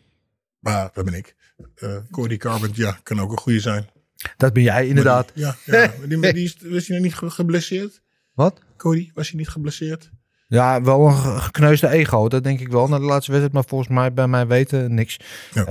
Maar 0.60 0.90
dat 0.94 1.06
ben 1.06 1.14
ik. 1.14 1.36
Uh, 1.76 1.98
Cody 2.12 2.38
Carbon, 2.38 2.70
ja, 2.74 3.00
kan 3.04 3.22
ook 3.22 3.32
een 3.32 3.38
goede 3.38 3.60
zijn. 3.60 3.90
Dat 4.38 4.54
ben 4.54 4.64
jij 4.64 4.88
inderdaad. 4.88 5.32
Die, 5.34 5.44
ja, 5.44 5.56
ja. 5.66 5.94
die, 6.08 6.20
die, 6.20 6.34
die, 6.34 6.56
was 6.62 6.88
hij 6.88 7.00
nog 7.00 7.06
niet 7.06 7.32
geblesseerd? 7.32 8.02
Wat? 8.34 8.60
Cody, 8.78 9.12
was 9.14 9.30
hij 9.30 9.40
niet 9.40 9.50
geblesseerd? 9.50 10.10
Ja, 10.48 10.82
wel 10.82 11.08
een 11.08 11.42
gekneusde 11.42 11.88
ego. 11.88 12.28
Dat 12.28 12.44
denk 12.44 12.60
ik 12.60 12.68
wel. 12.68 12.88
Na 12.88 12.98
de 12.98 13.04
laatste 13.04 13.32
wedstrijd, 13.32 13.54
maar 13.54 13.64
volgens 13.68 13.90
mij 13.90 14.14
bij 14.14 14.28
mij 14.28 14.48
weten 14.48 14.94
niks. 14.94 15.20
Ja. 15.54 15.68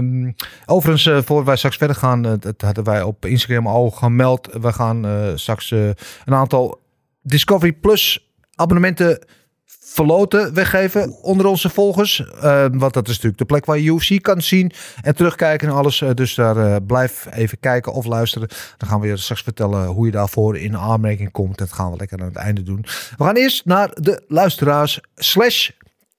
Uh, 0.00 0.32
overigens, 0.66 1.06
uh, 1.06 1.18
voor 1.24 1.44
wij 1.44 1.56
straks 1.56 1.76
verder 1.76 1.96
gaan, 1.96 2.22
dat 2.22 2.60
hadden 2.60 2.84
wij 2.84 3.02
op 3.02 3.24
Instagram 3.24 3.66
al 3.66 3.90
gemeld. 3.90 4.48
We 4.60 4.72
gaan 4.72 5.06
uh, 5.06 5.32
straks 5.34 5.70
een 5.70 5.94
aantal 6.24 6.84
Discovery 7.26 7.72
Plus 7.72 8.30
abonnementen 8.54 9.18
verloten 9.64 10.54
weggeven 10.54 11.22
onder 11.22 11.46
onze 11.46 11.68
volgers. 11.68 12.18
Uh, 12.18 12.66
want 12.70 12.92
dat 12.92 13.08
is 13.08 13.14
natuurlijk 13.14 13.38
de 13.38 13.44
plek 13.44 13.64
waar 13.64 13.78
je 13.78 13.92
UFC 13.92 14.22
kan 14.22 14.42
zien 14.42 14.72
en 15.02 15.14
terugkijken 15.14 15.68
en 15.68 15.74
alles. 15.74 16.00
Uh, 16.00 16.10
dus 16.14 16.34
daar 16.34 16.56
uh, 16.56 16.76
blijf 16.86 17.26
even 17.30 17.60
kijken 17.60 17.92
of 17.92 18.06
luisteren. 18.06 18.48
Dan 18.76 18.88
gaan 18.88 19.00
we 19.00 19.06
je 19.06 19.16
straks 19.16 19.42
vertellen 19.42 19.86
hoe 19.86 20.06
je 20.06 20.12
daarvoor 20.12 20.56
in 20.56 20.76
aanmerking 20.76 21.30
komt. 21.30 21.58
Dat 21.58 21.72
gaan 21.72 21.90
we 21.90 21.96
lekker 21.96 22.20
aan 22.20 22.26
het 22.26 22.36
einde 22.36 22.62
doen. 22.62 22.84
We 23.16 23.24
gaan 23.24 23.36
eerst 23.36 23.64
naar 23.64 23.90
de 23.94 24.24
luisteraars 24.28 25.00
slash 25.14 25.70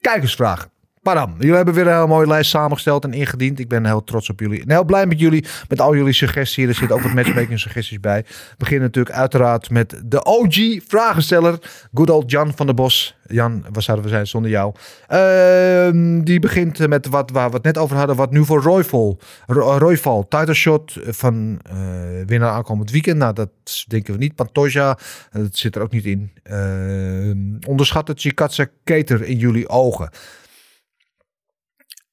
kijkersvragen. 0.02 0.72
Padam, 1.08 1.36
jullie 1.38 1.56
hebben 1.56 1.74
weer 1.74 1.88
een 1.88 1.94
hele 1.94 2.08
mooie 2.08 2.28
lijst 2.28 2.50
samengesteld 2.50 3.04
en 3.04 3.14
ingediend. 3.14 3.60
Ik 3.60 3.68
ben 3.68 3.86
heel 3.86 4.04
trots 4.04 4.30
op 4.30 4.40
jullie 4.40 4.62
en 4.62 4.72
heel 4.72 4.84
blij 4.84 5.06
met 5.06 5.20
jullie. 5.20 5.46
Met 5.68 5.82
al 5.82 5.96
jullie 5.96 6.14
suggesties. 6.14 6.68
Er 6.68 6.74
zitten 6.74 6.96
ook 6.96 7.04
wat 7.04 7.14
matchmaking 7.14 7.60
suggesties 7.60 8.00
bij. 8.00 8.24
We 8.28 8.56
beginnen 8.58 8.86
natuurlijk 8.86 9.16
uiteraard 9.16 9.70
met 9.70 10.02
de 10.06 10.24
OG 10.24 10.56
vragensteller. 10.88 11.60
Good 11.94 12.10
old 12.10 12.32
Jan 12.32 12.54
van 12.56 12.66
der 12.66 12.76
Bos. 12.76 13.16
Jan, 13.28 13.66
waar 13.72 13.82
zouden 13.82 14.06
we 14.06 14.12
zijn 14.12 14.28
zonder 14.28 14.52
jou? 14.52 14.74
Uh, 15.12 16.24
die 16.24 16.40
begint 16.40 16.88
met 16.88 17.08
wat 17.08 17.32
waar 17.32 17.50
we 17.50 17.56
het 17.56 17.64
net 17.64 17.78
over 17.78 17.98
hadden. 17.98 18.16
Wat 18.16 18.32
nu 18.32 18.46
voor 18.46 18.62
Royval. 18.62 19.20
Royval, 19.46 20.28
title 20.28 20.54
shot 20.54 20.98
van 21.06 21.60
uh, 21.72 21.78
winnaar 22.26 22.52
aankomend 22.52 22.92
weekend. 22.92 23.18
Nou, 23.18 23.34
dat 23.34 23.50
denken 23.88 24.14
we 24.14 24.20
niet. 24.20 24.36
Pantoja, 24.36 24.98
dat 25.32 25.58
zit 25.58 25.76
er 25.76 25.82
ook 25.82 25.92
niet 25.92 26.06
in. 26.06 26.32
Uh, 26.52 27.68
onderschat 27.68 28.08
het 28.08 28.20
Chikatsa 28.20 28.66
Keter 28.84 29.24
in 29.24 29.38
jullie 29.38 29.70
ogen. 29.70 30.10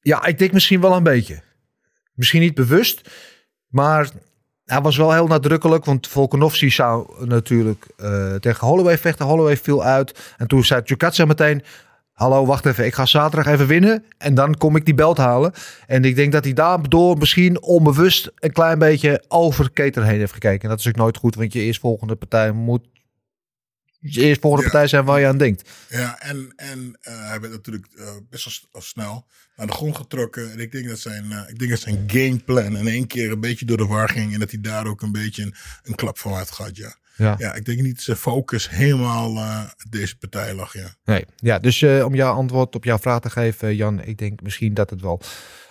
Ja, 0.05 0.25
ik 0.25 0.37
denk 0.37 0.51
misschien 0.51 0.81
wel 0.81 0.95
een 0.95 1.03
beetje. 1.03 1.41
Misschien 2.13 2.41
niet 2.41 2.53
bewust, 2.55 3.09
maar 3.67 4.09
hij 4.65 4.81
was 4.81 4.97
wel 4.97 5.13
heel 5.13 5.27
nadrukkelijk. 5.27 5.85
Want 5.85 6.07
Volkanovski 6.07 6.69
zou 6.69 7.25
natuurlijk 7.25 7.85
eh, 7.97 8.35
tegen 8.35 8.67
Holloway 8.67 8.97
vechten. 8.97 9.25
Holloway 9.25 9.57
viel 9.57 9.83
uit. 9.83 10.33
En 10.37 10.47
toen 10.47 10.63
zei 10.63 10.83
Tjukatsa 10.83 11.25
meteen... 11.25 11.63
Hallo, 12.11 12.45
wacht 12.45 12.65
even. 12.65 12.85
Ik 12.85 12.93
ga 12.93 13.05
zaterdag 13.05 13.53
even 13.53 13.67
winnen. 13.67 14.05
En 14.17 14.33
dan 14.33 14.57
kom 14.57 14.75
ik 14.75 14.85
die 14.85 14.93
belt 14.93 15.17
halen. 15.17 15.53
En 15.87 16.03
ik 16.03 16.15
denk 16.15 16.31
dat 16.31 16.43
hij 16.43 16.53
daardoor 16.53 17.17
misschien 17.17 17.61
onbewust 17.61 18.31
een 18.35 18.51
klein 18.51 18.79
beetje 18.79 19.23
over 19.27 19.71
Keter 19.71 20.03
heen 20.03 20.19
heeft 20.19 20.33
gekeken. 20.33 20.61
En 20.61 20.69
dat 20.69 20.79
is 20.79 20.87
ook 20.87 20.95
nooit 20.95 21.17
goed, 21.17 21.35
want 21.35 21.53
je 21.53 21.59
eerstvolgende 21.59 22.15
partij 22.15 22.51
moet 22.51 22.87
je 24.13 24.21
eerstvolgende 24.21 24.65
Ja. 24.65 24.71
partij 24.71 24.87
zijn 24.89 25.05
waar 25.05 25.19
je 25.19 25.27
aan 25.27 25.37
denkt. 25.37 25.69
Ja, 25.89 26.19
en, 26.19 26.53
en 26.55 26.97
eh, 27.01 27.27
hij 27.27 27.39
werd 27.39 27.53
natuurlijk 27.53 27.87
eh, 27.97 28.07
best 28.29 28.67
wel 28.71 28.81
snel 28.81 29.25
naar 29.55 29.67
de 29.67 29.73
grond 29.73 29.95
getrokken. 29.95 30.51
En 30.51 30.59
ik 30.59 30.71
denk 30.71 30.87
dat 30.87 30.99
zijn, 30.99 31.31
eh, 31.31 31.49
ik 31.49 31.59
denk 31.59 31.71
dat 31.71 31.79
zijn 31.79 32.03
gameplan 32.07 32.77
in 32.77 32.87
één 32.87 33.07
keer 33.07 33.31
een 33.31 33.39
beetje 33.39 33.65
door 33.65 33.77
de 33.77 33.85
war 33.85 34.09
ging. 34.09 34.33
En 34.33 34.39
dat 34.39 34.51
hij 34.51 34.61
daar 34.61 34.87
ook 34.87 35.01
een 35.01 35.11
beetje 35.11 35.43
een, 35.43 35.55
een 35.83 35.95
klap 35.95 36.17
van 36.17 36.33
had 36.33 36.51
gehad, 36.51 36.77
ja. 36.77 36.95
Ja. 37.17 37.35
Ja, 37.37 37.53
ik 37.53 37.65
denk 37.65 37.81
niet 37.81 37.95
dat 37.95 38.03
zijn 38.03 38.17
focus 38.17 38.69
helemaal 38.69 39.67
deze 39.89 40.17
partij 40.17 40.53
lag, 40.53 40.73
ja. 40.73 40.95
Nee, 41.05 41.25
ja, 41.35 41.59
dus 41.59 41.83
om 41.83 42.15
jouw 42.15 42.33
antwoord 42.33 42.75
op 42.75 42.83
jouw 42.83 42.97
vraag 42.97 43.19
te 43.19 43.29
geven, 43.29 43.75
Jan, 43.75 44.01
ik 44.03 44.17
denk 44.17 44.41
misschien 44.41 44.73
dat 44.73 44.89
het 44.89 45.01
wel 45.01 45.21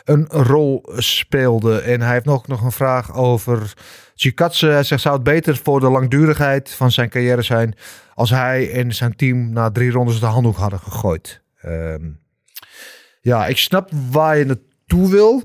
een 0.05 0.26
rol 0.26 0.86
speelde. 0.96 1.78
En 1.78 2.00
hij 2.00 2.12
heeft 2.12 2.24
nog, 2.24 2.46
nog 2.46 2.62
een 2.62 2.72
vraag 2.72 3.14
over 3.14 3.74
Chikatse. 4.14 4.66
Hij 4.66 4.82
zegt, 4.82 5.02
zou 5.02 5.14
het 5.14 5.24
beter 5.24 5.57
voor 5.57 5.80
de 5.80 5.90
langdurigheid 5.90 6.70
van 6.70 6.90
zijn 6.90 7.09
carrière 7.09 7.42
zijn 7.42 7.74
als 8.14 8.30
hij 8.30 8.72
en 8.72 8.94
zijn 8.94 9.16
team 9.16 9.52
na 9.52 9.70
drie 9.70 9.90
rondes 9.90 10.20
de 10.20 10.26
handdoek 10.26 10.57
hadden 10.57 10.78
gegooid? 10.78 11.42
Ehm, 11.61 12.11
ja, 13.20 13.46
ik 13.46 13.59
snap 13.59 13.90
waar 14.11 14.38
je 14.38 14.44
naartoe 14.44 15.11
wil. 15.11 15.42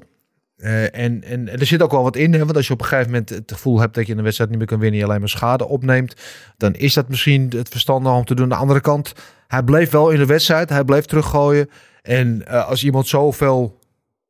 Eh, 0.57 0.95
en, 0.95 1.24
en 1.24 1.60
er 1.60 1.66
zit 1.66 1.82
ook 1.82 1.91
wel 1.91 2.03
wat 2.03 2.16
in, 2.16 2.34
hè? 2.34 2.39
want 2.39 2.55
als 2.55 2.68
je 2.68 2.74
op 2.74 2.82
een 2.82 2.88
gegeven 2.88 3.12
moment 3.12 3.30
het 3.30 3.51
gevoel 3.51 3.80
hebt 3.80 3.93
dat 3.93 4.07
je 4.07 4.16
een 4.16 4.24
wedstrijd 4.24 4.49
niet 4.49 4.60
meer 4.60 4.68
kan 4.68 4.80
winnen, 4.80 4.99
je 4.99 5.05
alleen 5.05 5.20
maar 5.20 5.30
schade 5.30 5.68
opneemt, 5.68 6.16
dan 6.57 6.74
is 6.74 6.93
dat 6.93 7.10
misschien 7.10 7.53
het 7.55 7.70
verstandig 7.70 8.14
om 8.14 8.26
te 8.26 8.36
doen. 8.36 8.43
Aan 8.43 8.49
de 8.49 8.55
andere 8.55 8.82
kant, 8.82 9.14
hij 9.47 9.64
bleef 9.64 9.89
wel 9.89 10.10
in 10.10 10.20
de 10.20 10.26
wedstrijd, 10.26 10.70
hij 10.70 10.84
bleef 10.84 11.05
teruggooien. 11.05 11.70
En 12.01 12.47
eh, 12.47 12.68
als 12.68 12.84
iemand 12.84 13.07
zoveel 13.07 13.79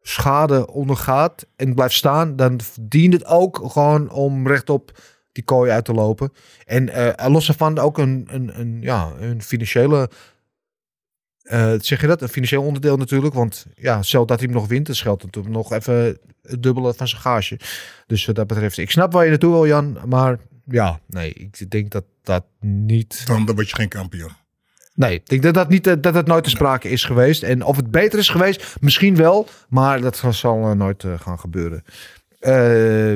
schade 0.09 0.67
ondergaat 0.67 1.45
en 1.55 1.75
blijft 1.75 1.95
staan, 1.95 2.35
dan 2.35 2.61
verdient 2.61 3.13
het 3.13 3.25
ook 3.25 3.59
gewoon 3.63 4.11
om 4.11 4.47
rechtop 4.47 4.99
die 5.31 5.43
kooi 5.43 5.71
uit 5.71 5.85
te 5.85 5.93
lopen. 5.93 6.31
En 6.65 6.89
eh 6.89 7.27
los 7.27 7.47
ervan 7.47 7.77
ook 7.77 7.97
een, 7.97 8.27
een, 8.31 8.59
een, 8.59 8.81
ja, 8.81 9.11
een 9.19 9.41
financiële 9.41 10.09
eh, 11.49 11.73
zeg 11.77 12.01
je 12.01 12.07
dat? 12.07 12.21
Een 12.21 12.29
financieel 12.29 12.63
onderdeel 12.63 12.97
natuurlijk. 12.97 13.33
Want 13.33 13.65
ja, 13.75 14.01
stel 14.01 14.25
dat 14.25 14.39
hij 14.39 14.47
hem 14.47 14.57
nog 14.57 14.67
wint, 14.67 14.85
dan 14.85 14.95
scheelt 14.95 15.21
het 15.21 15.35
hem 15.35 15.51
nog 15.51 15.73
even 15.73 16.17
het 16.41 16.63
dubbele 16.63 16.93
van 16.93 17.07
zijn 17.07 17.21
gage. 17.21 17.59
Dus 18.07 18.25
wat 18.25 18.35
dat 18.35 18.47
betreft, 18.47 18.77
ik 18.77 18.91
snap 18.91 19.13
waar 19.13 19.23
je 19.23 19.29
naartoe 19.29 19.51
wil, 19.51 19.67
Jan. 19.67 19.97
Maar 20.05 20.39
ja, 20.65 20.99
nee, 21.07 21.33
ik 21.33 21.71
denk 21.71 21.91
dat 21.91 22.03
dat 22.23 22.45
niet... 22.59 23.27
Dan, 23.27 23.45
dan 23.45 23.55
word 23.55 23.69
je 23.69 23.75
geen 23.75 23.89
kampioen. 23.89 24.31
Nee, 24.99 25.13
ik 25.13 25.29
denk 25.29 25.43
dat 25.43 25.53
dat, 25.53 25.69
niet, 25.69 25.87
eh, 25.87 25.93
dat 26.01 26.27
nooit 26.27 26.43
te 26.43 26.49
sprake 26.49 26.89
is 26.89 27.03
geweest. 27.03 27.43
En 27.43 27.63
of 27.63 27.75
het 27.75 27.91
beter 27.91 28.19
is 28.19 28.29
geweest, 28.29 28.75
misschien 28.79 29.15
wel. 29.15 29.47
Maar 29.69 30.01
dat 30.01 30.23
zal 30.29 30.69
eh, 30.69 30.71
nooit 30.71 31.03
eh, 31.03 31.11
gaan 31.19 31.39
gebeuren. 31.39 31.83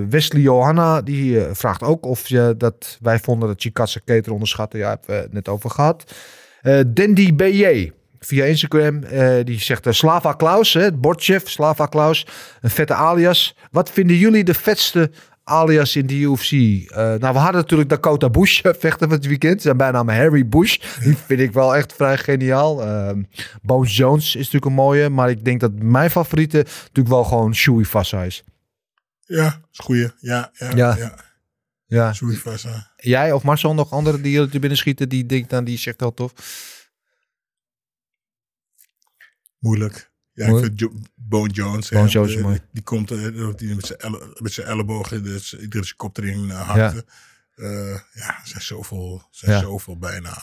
Wesley 0.10 0.42
Johanna 0.42 1.02
die 1.02 1.40
vraagt 1.52 1.84
ook 1.84 2.06
of 2.06 2.28
je 2.28 2.56
dat 2.58 2.98
wij 3.02 3.20
vonden 3.20 3.48
dat 3.48 3.62
Chikatse 3.62 4.02
Keter 4.02 4.32
onderschatten. 4.32 4.80
Ja, 4.80 4.90
hebben 4.90 5.08
we 5.08 5.14
het 5.14 5.34
net 5.34 5.48
over 5.48 5.70
gehad. 5.70 6.14
Eh 6.62 6.80
Dandy 6.88 7.36
BJ 7.36 7.92
via 8.20 8.46
Instagram. 8.46 9.02
die 9.44 9.60
zegt 9.60 9.88
Slava 9.90 10.34
Klaus, 10.34 10.74
hè, 10.74 10.82
het 10.82 11.42
Slava 11.44 11.86
Klaus. 11.86 12.28
Een 12.62 12.70
vette 12.70 12.94
alias. 12.94 13.56
Wat 13.72 13.90
vinden 13.90 14.18
jullie 14.18 14.44
de 14.44 14.54
vetste 14.54 15.12
alias 15.44 15.96
in 15.96 16.08
de 16.08 16.16
UFC? 16.20 16.52
Eh, 16.52 16.96
nou, 16.96 17.20
we 17.20 17.40
hadden 17.40 17.62
natuurlijk 17.62 17.90
Dakota 17.90 18.30
Bush 18.30 18.62
eh, 18.62 18.74
vechten 18.74 19.08
van 19.08 19.18
het 19.18 19.26
weekend. 19.26 19.62
Zijn 19.62 19.78
bijnaam 19.78 20.10
Harry 20.10 20.48
Bush. 20.48 20.78
Die 21.04 21.18
vind 21.18 21.40
ik 21.40 21.52
wel 21.52 21.76
echt 21.76 21.94
vrij 21.94 22.18
geniaal. 22.18 22.84
Ehm 22.84 23.24
Bones 23.62 23.98
Jones 23.98 24.26
is 24.26 24.34
natuurlijk 24.36 24.66
een 24.66 24.74
mooie. 24.74 25.10
Maar 25.10 25.30
ik 25.30 25.46
denk 25.46 25.60
dat 25.60 25.72
mijn 25.74 26.10
favoriete 26.10 26.58
natuurlijk 26.58 27.08
wel 27.08 27.24
gewoon 27.24 27.56
Shui 27.56 27.86
Fassa 27.86 28.24
is. 28.24 28.44
Ja, 29.26 29.62
is 29.72 29.80
goeie. 29.80 30.12
Ja, 30.20 30.52
ja, 30.54 30.76
Ja. 30.76 30.96
ja. 30.98 31.16
Ja. 31.86 32.12
Jij 32.96 33.32
of 33.32 33.44
Marcel 33.44 33.74
nog 33.74 33.92
andere 33.92 34.22
die 34.22 34.40
er 34.40 34.60
binnen 34.60 34.78
schieten 34.78 35.10
die 35.10 35.26
denkt 35.26 35.54
aan 35.54 35.64
die 35.64 35.78
zegt 35.78 36.00
heel 36.00 36.14
tof. 36.14 36.34
Moeilijk. 39.60 40.12
Ja, 40.34 40.48
ik 40.48 40.58
vind 40.58 40.80
Jo- 40.80 40.92
Bone 41.16 41.50
Jones. 41.50 41.90
hè, 41.90 41.98
Bone 41.98 42.10
Jones 42.10 42.30
is 42.30 42.36
die- 42.36 42.44
mooi. 42.46 42.60
Die 42.72 42.84
komt 42.84 43.12
eh, 43.12 43.48
die 43.56 43.76
met 43.76 43.86
zijn 43.86 44.00
elle- 44.00 44.36
met 44.40 44.52
zijn 44.54 44.68
ellebogen 44.68 45.24
dus 45.24 45.60
iedere 45.60 45.84
zijn 45.84 45.96
kop 45.98 46.18
erin 46.18 46.50
eh, 46.52 46.62
hakte. 46.70 47.06
Ja. 47.56 47.66
ja, 48.14 48.28
er 48.28 48.42
zijn 48.44 48.62
zoveel, 48.62 49.22
zijn 49.32 49.52
Ja. 49.52 49.60
zoveel 49.60 49.98
bijna. 49.98 50.38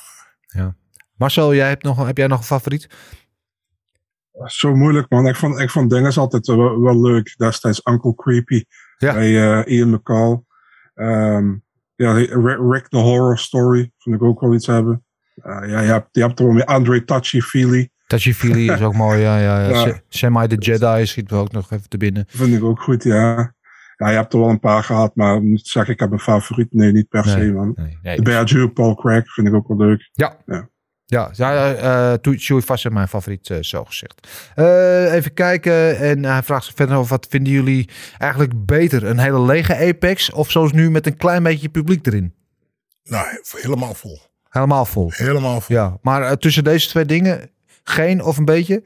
Ja. 0.47 0.75
Marcel, 1.17 1.55
jij 1.55 1.69
hebt, 1.69 1.83
nog, 1.83 2.07
heb 2.07 2.17
jij 2.17 2.27
nog 2.27 2.39
een 2.39 2.45
favoriet? 2.45 2.89
Zo 4.47 4.75
moeilijk, 4.75 5.11
man. 5.11 5.27
Ik 5.27 5.37
vond, 5.37 5.59
ik 5.59 5.71
vond 5.71 5.91
Dinges 5.91 6.19
altijd 6.19 6.47
wel, 6.47 6.81
wel 6.81 7.01
leuk. 7.01 7.35
Destijds 7.37 7.81
Uncle 7.85 8.15
Creepy. 8.15 8.65
Ja. 8.99 9.13
Bij 9.13 9.63
eh, 9.65 9.77
Ian 9.77 9.91
McCall. 9.91 10.43
Ehm, 10.95 11.55
ja, 11.95 12.13
Rick, 12.13 12.89
the 12.89 12.97
Horror 12.97 13.39
Story. 13.39 13.93
Vond 13.99 14.17
ik 14.17 14.23
ook 14.23 14.41
wel 14.41 14.55
iets 14.55 14.67
hebben. 14.67 15.05
Eh, 15.35 15.69
ja, 15.69 15.81
je 15.81 15.91
hebt, 15.91 16.09
je 16.13 16.21
hebt 16.21 16.39
er 16.39 16.45
wel 16.45 16.55
meer 16.55 16.65
Andre 16.65 17.05
Touchy 17.05 17.41
Feely 18.19 18.71
is 18.73 18.81
ook 18.81 18.95
mooi. 18.95 19.21
Ja, 19.21 19.39
ja, 19.39 19.61
ja. 19.63 19.69
Ja. 19.69 19.83
Se- 19.83 20.01
Semi 20.09 20.47
the 20.47 20.57
Jedi 20.57 21.07
schiet 21.07 21.31
me 21.31 21.37
ook 21.37 21.53
nog 21.53 21.71
even 21.71 21.89
te 21.89 21.97
binnen. 21.97 22.25
Vind 22.29 22.55
ik 22.55 22.65
ook 22.65 22.81
goed, 22.81 23.03
ja. 23.03 23.55
Ja, 23.97 24.09
je 24.11 24.17
hebt 24.17 24.33
er 24.33 24.39
wel 24.39 24.49
een 24.49 24.61
paar 24.61 24.83
gehad, 24.83 25.15
maar 25.15 25.41
zeggen, 25.55 25.95
ik 25.95 26.01
heb 26.01 26.13
een 26.13 26.19
favoriet. 26.21 26.73
Nee, 26.73 26.93
niet 26.93 27.09
per 27.09 27.25
Nee, 27.25 27.35
se, 27.35 27.53
man. 27.53 27.73
nee, 27.75 27.99
nee. 28.03 28.17
de 28.17 28.23
Bear 28.23 28.69
Paul 28.69 28.95
Craig 28.95 29.33
vind 29.35 29.47
ik 29.47 29.55
ook 29.55 29.69
wel 29.69 29.77
leuk. 29.77 30.11
Ja. 30.13 30.37
Ja. 30.47 30.69
Ja, 31.07 31.31
ja 31.33 32.19
uh, 32.25 32.37
Shui 32.39 32.63
Vast 32.63 32.87
is 32.87 32.93
mijn 32.93 33.09
favoriet, 33.09 33.49
uh, 33.49 33.59
zo 33.61 33.85
gezegd. 33.85 34.29
Uh, 34.57 35.13
even 35.13 35.35
kijken. 35.35 35.99
En 35.99 36.25
hij 36.25 36.43
vraagt 36.43 36.65
zich 36.65 36.75
verder 36.75 36.97
over 36.97 37.11
wat 37.11 37.27
vinden 37.31 37.53
jullie 37.53 37.89
eigenlijk 38.19 38.67
beter? 38.67 39.05
Een 39.05 39.19
hele 39.19 39.41
lege 39.41 39.77
Apex 39.77 40.33
of 40.33 40.51
zoals 40.51 40.73
nu 40.73 40.91
met 40.91 41.07
een 41.07 41.17
klein 41.17 41.43
beetje 41.43 41.69
publiek 41.69 42.07
erin? 42.07 42.35
Nou, 43.05 43.27
helemaal 43.51 43.95
vol. 43.95 44.19
Helemaal 44.49 44.85
vol. 44.85 45.11
Helemaal 45.15 45.61
vol. 45.61 45.77
Ja, 45.77 45.99
maar 46.03 46.23
uh, 46.23 46.31
tussen 46.33 46.65
deze 46.65 46.89
twee 46.89 47.05
dingen, 47.05 47.51
geen 47.91 48.23
of 48.23 48.37
een 48.37 48.45
beetje? 48.45 48.83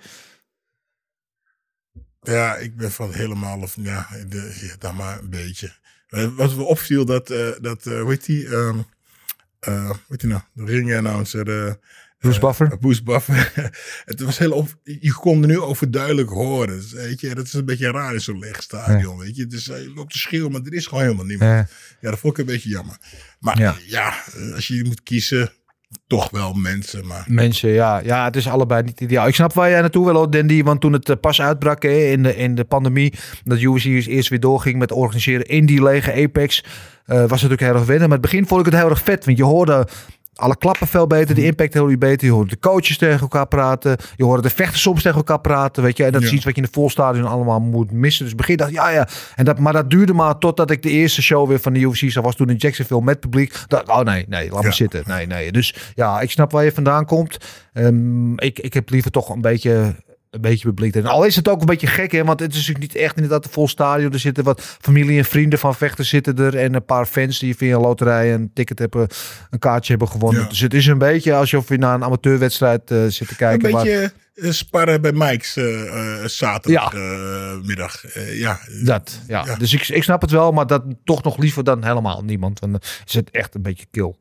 Ja, 2.20 2.56
ik 2.56 2.76
ben 2.76 2.92
van 2.92 3.12
helemaal 3.12 3.60
of 3.60 3.76
ja, 3.80 4.08
de, 4.28 4.58
ja 4.60 4.74
dan 4.78 4.96
maar 4.96 5.18
een 5.18 5.30
beetje. 5.30 5.72
Uh, 6.08 6.36
wat 6.36 6.56
me 6.56 6.62
opviel, 6.62 7.04
dat, 7.04 7.30
uh, 7.30 7.48
dat 7.60 7.86
uh, 7.86 8.00
hoe 8.00 8.10
heet 8.10 8.26
die, 8.26 8.46
um, 8.46 8.84
uh, 9.68 9.90
weet 10.08 10.20
je 10.20 10.26
nou, 10.26 10.42
de 10.52 10.64
ring-announcer. 10.64 11.48
Uh, 11.48 11.72
Bruce 12.18 12.40
Buffer. 12.40 12.78
Bruce 12.78 13.02
Buffer. 13.12 13.70
het 14.04 14.20
was 14.20 14.38
heel 14.38 14.52
op, 14.52 14.68
je 14.82 15.12
kon 15.12 15.42
er 15.42 15.48
nu 15.48 15.60
overduidelijk 15.60 16.28
horen. 16.28 16.76
Dus, 16.76 16.92
weet 16.92 17.20
je, 17.20 17.34
dat 17.34 17.46
is 17.46 17.52
een 17.52 17.64
beetje 17.64 17.90
raar 17.90 18.14
in 18.14 18.20
zo'n 18.20 18.38
leeg 18.38 18.62
stadion. 18.62 19.16
Ja. 19.16 19.22
Weet 19.24 19.36
je, 19.36 19.46
dus 19.46 19.64
je 19.64 19.92
loopt 19.94 20.12
te 20.12 20.18
schreeuwen, 20.18 20.52
maar 20.52 20.60
er 20.60 20.74
is 20.74 20.86
gewoon 20.86 21.04
helemaal 21.04 21.24
niemand. 21.24 21.50
Ja, 21.50 21.68
ja 22.00 22.10
dat 22.10 22.18
vond 22.18 22.32
ik 22.32 22.38
een 22.38 22.52
beetje 22.52 22.68
jammer. 22.68 22.98
Maar 23.40 23.58
ja, 23.58 23.76
ja 23.86 24.24
als 24.54 24.68
je 24.68 24.84
moet 24.84 25.02
kiezen, 25.02 25.52
toch 26.06 26.30
wel 26.30 26.52
mensen. 26.52 27.06
Maar... 27.06 27.24
Mensen, 27.26 27.70
ja. 27.70 28.00
Ja, 28.04 28.24
het 28.24 28.36
is 28.36 28.48
allebei 28.48 28.82
niet 28.82 29.00
ideaal. 29.00 29.26
Ik 29.26 29.34
snap 29.34 29.52
waar 29.52 29.70
jij 29.70 29.80
naartoe 29.80 30.12
wil, 30.12 30.30
Dandy. 30.30 30.62
Want 30.62 30.80
toen 30.80 30.92
het 30.92 31.20
pas 31.20 31.40
uitbrak 31.40 31.82
hè, 31.82 31.88
in, 31.88 32.22
de, 32.22 32.36
in 32.36 32.54
de 32.54 32.64
pandemie, 32.64 33.14
dat 33.44 33.60
UFC 33.60 33.84
eerst 33.84 34.28
weer 34.28 34.40
doorging 34.40 34.78
met 34.78 34.92
organiseren 34.92 35.46
in 35.46 35.66
die 35.66 35.82
lege 35.82 36.12
Apex, 36.12 36.62
uh, 36.62 36.68
was 37.06 37.18
het 37.18 37.30
natuurlijk 37.30 37.60
heel 37.60 37.74
erg 37.74 37.84
wennen. 37.84 38.08
Maar 38.08 38.18
het 38.18 38.30
begin 38.30 38.46
vond 38.46 38.66
ik 38.66 38.72
het 38.72 38.80
heel 38.80 38.90
erg 38.90 39.02
vet, 39.02 39.24
want 39.24 39.36
je 39.36 39.44
hoorde 39.44 39.86
alle 40.34 40.56
klappen 40.56 40.86
veel 40.86 41.06
beter, 41.06 41.34
de 41.34 41.44
impact 41.44 41.74
heel 41.74 41.98
beter. 41.98 42.26
Je 42.26 42.32
hoorde 42.32 42.50
de 42.50 42.58
coaches 42.58 42.98
tegen 42.98 43.20
elkaar 43.20 43.46
praten. 43.46 43.96
Je 44.16 44.24
hoorde 44.24 44.42
de 44.42 44.50
vechters 44.50 44.82
soms 44.82 45.02
tegen 45.02 45.16
elkaar 45.16 45.40
praten. 45.40 45.82
Weet 45.82 45.96
je, 45.96 46.04
en 46.04 46.12
dat 46.12 46.20
ja. 46.20 46.26
is 46.26 46.32
iets 46.32 46.44
wat 46.44 46.54
je 46.54 46.60
in 46.60 46.66
de 46.66 46.72
volstadion 46.72 47.26
allemaal 47.26 47.60
moet 47.60 47.92
missen. 47.92 48.24
Dus 48.24 48.34
begin 48.34 48.56
dacht 48.56 48.72
ja, 48.72 48.88
ja. 48.88 49.08
En 49.34 49.44
dat, 49.44 49.58
maar 49.58 49.72
dat 49.72 49.90
duurde 49.90 50.12
maar 50.12 50.38
totdat 50.38 50.70
ik 50.70 50.82
de 50.82 50.90
eerste 50.90 51.22
show 51.22 51.48
weer 51.48 51.60
van 51.60 51.72
de 51.72 51.80
UFC 51.80 52.10
zag. 52.10 52.24
Was 52.24 52.36
toen 52.36 52.48
in 52.48 52.56
Jacksonville 52.56 53.02
met 53.02 53.20
publiek. 53.20 53.54
Dat, 53.66 53.88
oh 53.88 54.00
nee, 54.00 54.24
nee, 54.28 54.44
laat 54.48 54.58
ja. 54.58 54.62
maar 54.62 54.74
zitten. 54.74 55.02
Nee, 55.06 55.26
nee. 55.26 55.52
Dus 55.52 55.74
ja, 55.94 56.20
ik 56.20 56.30
snap 56.30 56.50
waar 56.50 56.64
je 56.64 56.72
vandaan 56.72 57.04
komt. 57.04 57.36
Um, 57.72 58.38
ik, 58.38 58.58
ik 58.58 58.74
heb 58.74 58.90
liever 58.90 59.10
toch 59.10 59.28
een 59.28 59.40
beetje 59.40 59.94
een 60.34 60.40
beetje 60.40 60.68
publiek. 60.68 60.94
En 60.94 61.06
al 61.06 61.24
is 61.24 61.36
het 61.36 61.48
ook 61.48 61.60
een 61.60 61.66
beetje 61.66 61.86
gek, 61.86 62.12
hè, 62.12 62.24
want 62.24 62.40
het 62.40 62.52
is 62.52 62.56
natuurlijk 62.66 62.92
niet 62.92 63.02
echt 63.02 63.14
inderdaad 63.14 63.44
een 63.44 63.50
vol 63.50 63.68
stadion. 63.68 64.12
Er 64.12 64.18
zitten 64.18 64.44
wat 64.44 64.76
familie 64.80 65.18
en 65.18 65.24
vrienden 65.24 65.58
van 65.58 65.74
vechters 65.74 66.08
zitten 66.08 66.36
er 66.36 66.56
en 66.56 66.74
een 66.74 66.84
paar 66.84 67.06
fans 67.06 67.38
die 67.38 67.56
via 67.56 67.74
een 67.74 67.80
loterij 67.80 68.34
een 68.34 68.50
ticket 68.54 68.78
hebben, 68.78 69.08
een 69.50 69.58
kaartje 69.58 69.90
hebben 69.90 70.08
gewonnen. 70.08 70.42
Ja. 70.42 70.48
Dus 70.48 70.60
het 70.60 70.74
is 70.74 70.86
een 70.86 70.98
beetje 70.98 71.34
alsof 71.34 71.68
je 71.68 71.78
naar 71.78 71.94
een 71.94 72.04
amateurwedstrijd 72.04 72.90
uh, 72.90 73.04
zit 73.06 73.28
te 73.28 73.36
kijken. 73.36 73.68
Een 73.68 73.74
beetje 73.74 74.12
waar... 74.34 74.52
sparren 74.52 75.02
bij 75.02 75.12
Mike's 75.12 75.56
uh, 75.56 75.84
uh, 75.84 76.24
zaterdagmiddag. 76.24 78.02
Ja. 78.14 78.20
ja. 78.32 78.58
Dat, 78.84 79.20
ja. 79.28 79.44
ja. 79.46 79.56
Dus 79.56 79.72
ik, 79.72 79.88
ik 79.88 80.02
snap 80.02 80.20
het 80.20 80.30
wel, 80.30 80.52
maar 80.52 80.66
dat 80.66 80.82
toch 81.04 81.22
nog 81.22 81.38
liever 81.38 81.64
dan 81.64 81.84
helemaal 81.84 82.22
niemand. 82.24 82.60
Want 82.60 82.72
dan 82.72 82.80
is 83.06 83.14
het 83.14 83.30
echt 83.30 83.54
een 83.54 83.62
beetje 83.62 83.86
kil. 83.90 84.16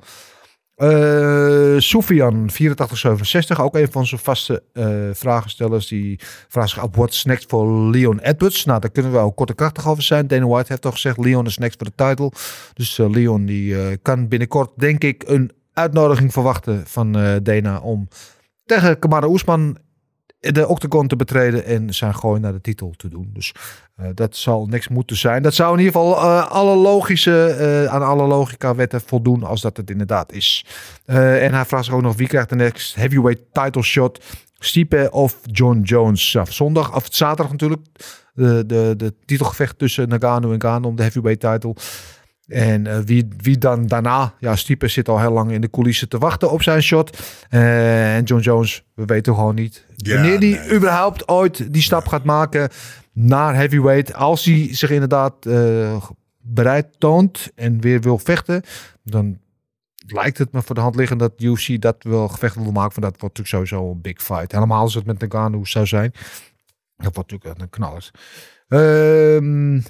Uh, 0.78 1.80
Soufian, 1.80 2.49
8467, 2.49 3.61
ook 3.61 3.76
een 3.76 3.91
van 3.91 4.05
zijn 4.05 4.21
vaste 4.21 4.63
uh, 4.74 5.09
vragenstellers. 5.13 5.88
Die 5.88 6.19
vraagt 6.47 6.69
zich 6.69 6.80
af, 6.80 6.89
what's 6.91 7.24
next 7.24 7.49
voor 7.49 7.89
Leon 7.89 8.19
Edwards? 8.19 8.65
Nou, 8.65 8.80
daar 8.80 8.91
kunnen 8.91 9.11
we 9.11 9.17
ook 9.17 9.36
kort 9.36 9.49
en 9.49 9.55
krachtig 9.55 9.88
over 9.88 10.03
zijn. 10.03 10.28
Dana 10.28 10.47
White 10.47 10.65
heeft 10.67 10.82
toch 10.82 10.93
gezegd, 10.93 11.17
Leon 11.17 11.45
is 11.45 11.57
next 11.57 11.78
voor 11.78 11.91
de 11.95 12.03
title. 12.05 12.32
Dus 12.74 12.97
uh, 12.97 13.09
Leon 13.09 13.45
die 13.45 13.97
kan 13.97 14.28
binnenkort, 14.28 14.71
denk 14.76 15.03
ik, 15.03 15.24
een 15.28 15.51
uitnodiging 15.74 16.32
verwachten 16.32 16.84
van 16.86 17.11
Dana 17.43 17.80
om 17.80 18.07
tegen 18.65 18.99
Kamara 18.99 19.28
Oesman 19.28 19.78
de 20.52 20.68
octagon 20.68 21.08
te 21.08 21.16
betreden 21.16 21.66
en 21.66 21.94
zijn 21.94 22.16
gooi 22.16 22.39
naar 22.39 22.54
de 22.54 22.62
titel 22.62 22.94
te 22.98 23.08
doen. 23.08 23.30
Dus 23.34 23.54
uh, 24.00 24.06
dat 24.14 24.36
zal 24.36 24.66
niks 24.66 24.88
moeten 24.88 25.18
zijn. 25.18 25.41
Dat 25.41 25.54
zou 25.54 25.74
in 25.74 25.84
ieder 25.84 25.94
geval 25.94 26.24
uh, 26.24 26.48
alle 26.48 26.76
logische, 26.76 27.56
uh, 27.60 27.94
aan 27.94 28.04
alle 28.04 28.28
logica 28.28 28.76
wetten 28.76 29.02
voldoen 29.02 29.44
als 29.44 29.62
dat 29.62 29.78
het 29.78 29.89
inderdaad 29.89 30.32
is. 30.32 30.66
en 31.06 31.54
hij 31.54 31.66
vraagt 31.66 31.86
zich 31.86 31.94
ook 31.94 32.02
nog 32.02 32.16
wie 32.16 32.28
krijgt 32.28 32.50
de 32.50 32.56
next 32.56 32.96
heavyweight 32.96 33.44
title 33.52 33.84
shot. 33.84 34.20
Stipe 34.60 35.08
of 35.12 35.39
John 35.52 35.80
Jones. 35.82 36.32
Ja, 36.32 36.46
zondag, 36.46 36.96
of 36.96 37.08
zaterdag 37.10 37.52
natuurlijk. 37.52 37.82
De, 38.34 38.64
de, 38.68 38.94
de 38.98 39.14
titelgevecht 39.26 39.78
tussen 39.78 40.10
Nagano 40.10 40.52
en 40.52 40.62
Gano 40.62 40.88
om 40.88 40.96
de 40.96 41.02
heavyweight 41.02 41.39
title. 41.39 41.76
En 42.48 42.86
uh, 42.86 42.98
wie, 42.98 43.28
wie 43.38 43.58
dan 43.58 43.88
daarna, 43.88 44.34
ja, 44.39 44.56
Stipe 44.56 44.88
zit 44.88 45.10
al 45.10 45.20
heel 45.20 45.32
lang 45.32 45.52
in 45.52 45.62
de 45.62 45.70
coulissen 45.70 46.10
te 46.10 46.18
wachten 46.18 46.52
op 46.52 46.62
zijn 46.62 46.84
shot. 46.84 47.18
Uh, 47.50 48.16
en 48.16 48.24
John 48.24 48.41
Jones, 48.41 48.84
we 48.94 49.06
weten 49.06 49.34
gewoon 49.34 49.56
niet 49.56 49.86
ja, 49.96 50.14
wanneer 50.14 50.39
hij 50.39 50.50
nee. 50.50 50.76
überhaupt 50.76 51.28
ooit 51.28 51.74
die 51.74 51.82
stap 51.82 52.08
gaat 52.08 52.24
maken 52.24 52.70
naar 53.12 53.56
heavyweight. 53.56 54.14
Als 54.14 54.46
hij 54.46 54.68
zich 54.72 54.89
inderdaad 54.89 55.46
uh, 55.46 56.04
bereid 56.38 57.00
toont 57.00 57.52
en 57.56 57.82
weer 57.82 58.02
wil 58.02 58.18
vechten, 58.18 58.62
dan 59.04 59.39
lijkt 60.08 60.38
het 60.38 60.52
me 60.52 60.62
voor 60.62 60.76
de 60.76 60.82
hand 60.82 60.96
liggen 60.96 61.18
dat 61.18 61.34
UFC 61.38 61.82
dat 61.82 61.96
wel 62.00 62.28
gevecht 62.28 62.56
wil 62.56 62.72
maken. 62.72 62.94
Van 62.94 63.02
dat 63.02 63.20
wordt 63.20 63.38
natuurlijk 63.38 63.70
sowieso 63.70 63.91
een 63.91 64.02
big 64.02 64.24
fight. 64.24 64.52
Helemaal 64.52 64.82
als 64.82 64.94
het 64.94 65.06
met 65.06 65.20
Nagano 65.20 65.66
zou 65.66 65.86
zijn. 65.86 66.12
Dat 66.98 67.16
wordt 67.16 67.32
natuurlijk 67.32 67.62
een 67.62 67.70
knaller. 67.70 68.12
Uh, 68.68 69.39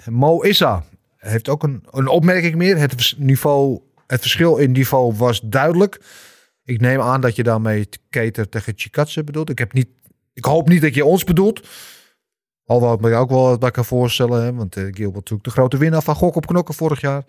Mo 0.10 0.42
Issa 0.42 0.84
heeft 1.30 1.50
ook 1.50 1.64
een, 1.64 1.84
een 1.92 2.08
opmerking 2.08 2.56
meer. 2.56 2.78
Het, 2.78 3.14
niveau, 3.18 3.80
het 4.08 4.22
verschil 4.22 4.58
in 4.58 4.72
niveau 4.72 5.14
was 5.16 5.42
duidelijk. 5.44 6.02
Ik 6.66 6.82
neem 6.82 7.02
aan 7.02 7.22
dat 7.22 7.36
je 7.36 7.44
daarmee 7.44 7.90
Keter 8.10 8.50
tegen 8.50 8.74
Chikatse 8.76 9.24
bedoelt. 9.24 9.50
Ik, 9.50 9.60
heb 9.60 9.74
niet, 9.74 9.88
ik 10.34 10.46
hoop 10.46 10.68
niet 10.68 10.82
dat 10.82 10.96
je 10.96 11.06
ons 11.06 11.24
bedoelt. 11.24 11.68
Alhoewel 12.66 12.94
ik 12.94 13.02
me 13.02 13.16
ook 13.16 13.30
wel 13.30 13.58
wat 13.58 13.72
kan 13.72 13.86
voorstellen. 13.86 14.44
Hè? 14.44 14.54
Want 14.54 14.78
uh, 14.78 14.84
natuurlijk 14.84 15.44
de 15.44 15.50
grote 15.50 15.78
winnaar 15.78 16.02
van 16.02 16.16
Gok 16.16 16.36
op 16.36 16.46
Knokken 16.46 16.76
vorig 16.76 17.02
jaar. 17.02 17.24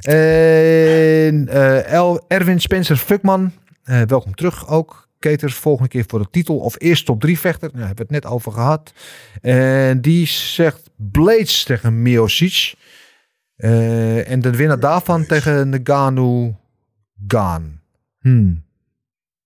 En 0.00 1.48
uh, 1.48 2.16
Erwin 2.28 2.60
Spencer 2.60 2.96
Fuckman. 2.96 3.52
Uh, 3.84 4.02
welkom 4.02 4.34
terug 4.34 4.68
ook. 4.68 5.08
Keter 5.18 5.50
volgende 5.50 5.88
keer 5.88 6.04
voor 6.06 6.18
de 6.18 6.30
titel. 6.30 6.56
Of 6.56 6.74
eerst 6.78 7.06
top 7.06 7.20
3 7.20 7.38
vechter. 7.38 7.70
Daar 7.72 7.86
hebben 7.86 8.06
we 8.06 8.14
het 8.14 8.22
net 8.22 8.32
over 8.32 8.52
gehad. 8.52 8.92
En 9.40 10.00
die 10.00 10.26
zegt 10.26 10.90
Blades 10.96 11.64
tegen 11.64 12.02
Miocic. 12.02 12.74
Uh, 13.60 14.30
en 14.30 14.40
de 14.40 14.50
winnaar 14.50 14.80
daarvan 14.80 15.26
tegen 15.26 15.68
Nagano 15.68 16.58
Gaan. 17.26 17.80
Hmm. 18.20 18.64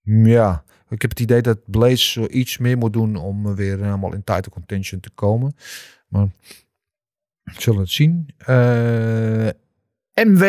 Ja, 0.03 0.65
ik 0.89 1.03
heb 1.03 1.11
het 1.11 1.21
idee 1.21 1.41
dat 1.43 1.59
Blaze 1.71 2.29
iets 2.29 2.59
meer 2.59 2.79
moet 2.79 2.93
doen 2.93 3.17
om 3.17 3.55
weer 3.55 3.79
helemaal 3.79 4.13
in 4.13 4.25
title 4.25 4.53
contention 4.53 5.01
te 5.01 5.11
komen. 5.15 5.57
Maar 6.09 6.27
we 7.43 7.53
zullen 7.59 7.81
het 7.81 7.91
zien. 7.91 8.29
Uh, 8.49 9.49
MW.57211. 10.27 10.43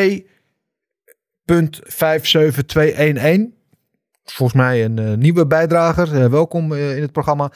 Volgens 4.24 4.60
mij 4.60 4.86
een 4.86 5.00
uh, 5.00 5.14
nieuwe 5.14 5.48
bijdrager. 5.48 6.30
Welkom 6.30 6.74
in 6.74 7.02
het 7.02 7.12
programma. 7.12 7.52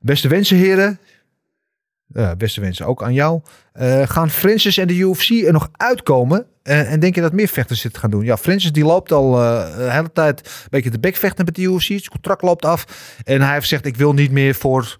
Beste 0.00 0.28
wensen, 0.28 0.56
heren. 0.56 0.98
Uh, 2.12 2.30
beste 2.38 2.60
wensen 2.60 2.86
ook 2.86 3.02
aan 3.02 3.14
jou. 3.14 3.40
Uh, 3.74 4.02
gaan 4.04 4.30
Francis 4.30 4.78
en 4.78 4.86
de 4.86 4.94
UFC 4.94 5.30
er 5.30 5.52
nog 5.52 5.68
uitkomen? 5.72 6.46
Uh, 6.62 6.92
en 6.92 7.00
denk 7.00 7.14
je 7.14 7.20
dat 7.20 7.32
meer 7.32 7.48
vechters 7.48 7.80
zitten 7.80 8.00
gaan 8.00 8.10
doen? 8.10 8.24
Ja, 8.24 8.36
Francis 8.36 8.72
die 8.72 8.84
loopt 8.84 9.12
al 9.12 9.30
de 9.30 9.86
hele 9.90 10.12
tijd 10.12 10.40
een 10.40 10.68
beetje 10.70 10.90
de 10.90 10.98
bekvechten 10.98 11.44
met 11.44 11.54
de 11.54 11.62
UFC. 11.62 11.82
Zijn 11.82 12.08
contract 12.08 12.42
loopt 12.42 12.64
af. 12.64 12.86
En 13.24 13.40
hij 13.40 13.50
heeft 13.50 13.62
gezegd, 13.62 13.86
ik 13.86 13.96
wil 13.96 14.12
niet 14.12 14.30
meer 14.30 14.54
voor 14.54 14.96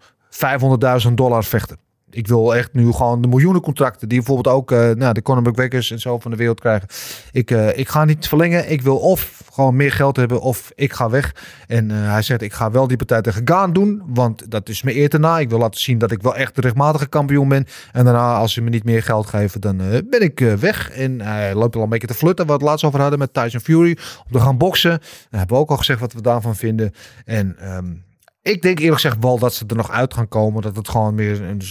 500.000 1.07 1.13
dollar 1.13 1.45
vechten 1.45 1.84
ik 2.15 2.29
wil 2.29 2.55
echt 2.55 2.73
nu 2.73 2.93
gewoon 2.93 3.23
de 3.23 3.29
miljoenen 3.29 3.62
contracten 3.62 4.09
die 4.09 4.19
bijvoorbeeld 4.19 4.57
ook 4.57 4.71
uh, 4.71 4.91
nou, 4.91 5.15
de 5.15 5.23
Conor 5.23 5.43
McGregor's 5.43 5.91
en 5.91 5.99
zo 5.99 6.19
van 6.19 6.31
de 6.31 6.37
wereld 6.37 6.61
krijgen. 6.61 6.89
Ik, 7.33 7.51
uh, 7.51 7.79
ik 7.79 7.89
ga 7.89 8.05
niet 8.05 8.29
verlengen. 8.29 8.71
Ik 8.71 8.83
wil 8.83 8.97
of 8.97 9.43
gewoon 9.53 9.77
meer 9.77 9.93
geld 9.93 10.17
hebben 10.17 10.41
of 10.41 10.73
ik 10.75 10.93
ga 10.93 11.11
weg. 11.11 11.35
En 11.67 11.91
uh, 11.91 12.11
hij 12.11 12.23
zegt 12.23 12.43
ik 12.43 12.53
ga 12.53 12.71
wel 12.71 12.87
die 12.87 12.97
partij 12.97 13.21
tegen 13.21 13.43
Gaan 13.45 13.73
doen, 13.73 14.03
want 14.07 14.51
dat 14.51 14.69
is 14.69 14.83
me 14.83 14.97
eer 14.97 15.09
te 15.09 15.19
na. 15.19 15.39
Ik 15.39 15.49
wil 15.49 15.59
laten 15.59 15.81
zien 15.81 15.99
dat 15.99 16.11
ik 16.11 16.23
wel 16.23 16.37
echt 16.37 16.55
de 16.55 16.61
rechtmatige 16.61 17.09
kampioen 17.09 17.49
ben. 17.49 17.67
En 17.93 18.05
daarna 18.05 18.37
als 18.37 18.53
ze 18.53 18.62
me 18.62 18.71
niet 18.71 18.85
meer 18.85 19.03
geld 19.03 19.27
geven, 19.27 19.61
dan 19.61 19.77
ben 20.11 20.21
ik 20.21 20.39
weg. 20.39 20.91
En 20.91 21.21
hij 21.21 21.55
loopt 21.55 21.77
al 21.77 21.83
een 21.83 21.89
beetje 21.89 22.07
te 22.07 22.15
flutten, 22.15 22.47
wat 22.47 22.61
we 22.61 22.67
laatst 22.67 22.85
over 22.85 23.01
hadden 23.01 23.19
met 23.19 23.35
Tyson 23.35 23.61
Fury. 23.61 23.99
Om 24.27 24.33
te 24.33 24.41
gaan 24.41 24.59
boksen. 24.59 25.01
Hebben 25.31 25.57
we 25.57 25.62
ook 25.62 25.71
al 25.71 25.77
gezegd 25.77 26.01
wat 26.01 26.12
we 26.12 26.23
daarvan 26.23 26.57
vinden. 26.57 26.93
En 27.25 27.75
um, 27.77 28.05
ik 28.43 28.62
denk 28.62 28.79
eerlijk 28.79 29.01
gezegd 29.01 29.17
wel 29.21 29.39
dat 29.39 29.55
ze 29.55 29.65
er 29.67 29.77
nog 29.77 29.91
uit 29.91 30.15
gaan 30.15 30.29
komen. 30.29 30.62
Dat 30.62 30.77
het 30.77 30.89
gewoon 30.89 31.15
meer 31.15 31.43
een 31.43 31.62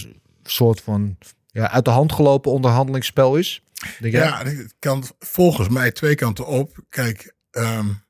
soort 0.44 0.80
van 0.80 1.18
ja, 1.46 1.70
uit 1.70 1.84
de 1.84 1.90
hand 1.90 2.12
gelopen 2.12 2.52
onderhandelingsspel 2.52 3.36
is? 3.36 3.62
ja, 3.98 4.44
het 4.44 4.74
kan 4.78 5.04
volgens 5.18 5.68
mij 5.68 5.92
twee 5.92 6.14
kanten 6.14 6.46
op. 6.46 6.84
Kijk, 6.88 7.34
um, 7.50 8.04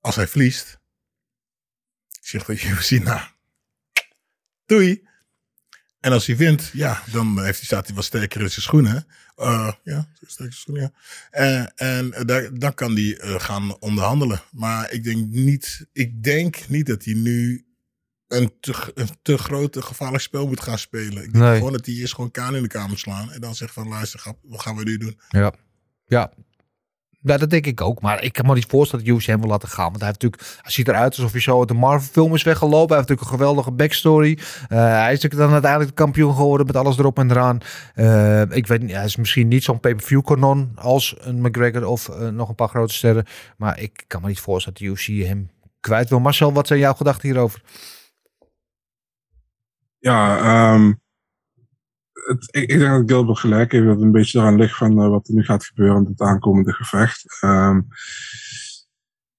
als 0.00 0.16
hij 0.16 0.28
verliest, 0.28 0.78
zegt 2.20 2.46
de 2.46 2.52
UFC, 2.70 2.90
nou, 2.90 3.20
doei. 4.66 5.10
En 6.00 6.12
als 6.12 6.26
hij 6.26 6.36
wint, 6.36 6.70
ja, 6.72 7.02
dan 7.12 7.44
heeft 7.44 7.56
hij, 7.56 7.66
staat 7.66 7.86
hij 7.86 7.94
wat 7.94 8.04
sterker 8.04 8.40
in 8.40 8.50
zijn 8.50 8.62
schoenen. 8.62 9.06
Uh, 9.36 9.72
ja, 9.84 10.08
sterke 10.20 10.54
schoenen, 10.54 10.82
ja. 10.82 10.92
En, 11.30 11.74
en 11.76 12.26
dan 12.58 12.74
kan 12.74 12.92
hij 12.92 13.24
uh, 13.24 13.40
gaan 13.40 13.78
onderhandelen. 13.80 14.42
Maar 14.50 14.92
ik 14.92 15.04
denk 15.04 15.28
niet, 15.28 15.86
ik 15.92 16.22
denk 16.22 16.68
niet 16.68 16.86
dat 16.86 17.04
hij 17.04 17.14
nu 17.14 17.66
een 18.32 18.52
te, 18.60 18.90
een 18.94 19.08
te 19.22 19.38
groot 19.38 19.76
gevaarlijk 19.84 20.22
spel 20.22 20.46
moet 20.46 20.60
gaan 20.60 20.78
spelen. 20.78 21.24
Ik 21.24 21.32
denk 21.32 21.44
nee. 21.44 21.56
gewoon 21.56 21.72
dat 21.72 21.86
hij 21.86 21.94
eerst 21.94 22.14
gewoon 22.14 22.30
kaan 22.30 22.56
in 22.56 22.62
de 22.62 22.68
kamer 22.68 22.98
slaan. 22.98 23.32
En 23.32 23.40
dan 23.40 23.54
zegt 23.54 23.72
van 23.72 23.88
luister, 23.88 24.34
wat 24.42 24.60
gaan 24.60 24.76
we 24.76 24.84
nu 24.84 24.96
doen? 24.96 25.20
Ja, 25.28 25.52
ja. 26.06 26.32
Ja, 27.24 27.36
dat 27.36 27.50
denk 27.50 27.66
ik 27.66 27.80
ook. 27.80 28.00
Maar 28.00 28.22
ik 28.22 28.32
kan 28.32 28.46
me 28.46 28.54
niet 28.54 28.66
voorstellen 28.66 29.04
dat 29.04 29.14
UFC 29.14 29.26
hem 29.26 29.40
wil 29.40 29.48
laten 29.48 29.68
gaan. 29.68 29.84
Want 29.84 29.98
hij 29.98 30.06
heeft 30.06 30.22
natuurlijk, 30.22 30.58
hij 30.62 30.70
ziet 30.70 30.88
eruit 30.88 31.16
alsof 31.16 31.32
hij 31.32 31.40
zo 31.40 31.58
uit 31.58 31.68
de 31.68 31.74
Marvel-film 31.74 32.34
is 32.34 32.42
weggelopen. 32.42 32.88
Hij 32.88 32.96
heeft 32.96 33.08
natuurlijk 33.08 33.30
een 33.30 33.38
geweldige 33.38 33.70
backstory. 33.70 34.38
Uh, 34.38 34.78
hij 34.78 35.12
is 35.12 35.22
natuurlijk 35.22 35.42
dan 35.42 35.52
uiteindelijk 35.52 35.90
de 35.90 36.02
kampioen 36.02 36.34
geworden 36.34 36.66
met 36.66 36.76
alles 36.76 36.98
erop 36.98 37.18
en 37.18 37.30
eraan. 37.30 37.58
Uh, 37.94 38.40
ik 38.56 38.66
weet 38.66 38.82
niet, 38.82 38.92
hij 38.92 39.04
is 39.04 39.16
misschien 39.16 39.48
niet 39.48 39.64
zo'n 39.64 39.80
pay-per-view 39.80 40.22
kanon 40.22 40.72
als 40.74 41.14
een 41.18 41.40
McGregor 41.40 41.86
of 41.86 42.08
uh, 42.08 42.28
nog 42.28 42.48
een 42.48 42.54
paar 42.54 42.68
grote 42.68 42.94
sterren. 42.94 43.26
Maar 43.56 43.80
ik 43.80 44.04
kan 44.06 44.20
me 44.22 44.28
niet 44.28 44.40
voorstellen 44.40 44.78
dat 44.78 44.88
de 44.88 45.02
UFC 45.02 45.26
hem 45.26 45.50
kwijt 45.80 46.08
wil. 46.08 46.20
Marcel, 46.20 46.52
wat 46.52 46.66
zijn 46.66 46.78
jouw 46.78 46.94
gedachten 46.94 47.28
hierover? 47.28 47.62
Ja, 50.02 50.72
um, 50.74 51.00
het, 52.12 52.48
ik, 52.50 52.68
denk 52.68 52.90
dat 52.90 53.10
Gilbert 53.10 53.38
gelijk 53.38 53.72
heeft 53.72 53.84
dat 53.84 53.94
het 53.94 54.04
een 54.04 54.12
beetje 54.12 54.38
eraan 54.38 54.56
ligt 54.56 54.76
van 54.76 55.02
uh, 55.02 55.08
wat 55.08 55.28
er 55.28 55.34
nu 55.34 55.44
gaat 55.44 55.64
gebeuren 55.64 56.04
in 56.04 56.10
het 56.10 56.20
aankomende 56.20 56.72
gevecht. 56.72 57.42
Um, 57.44 57.86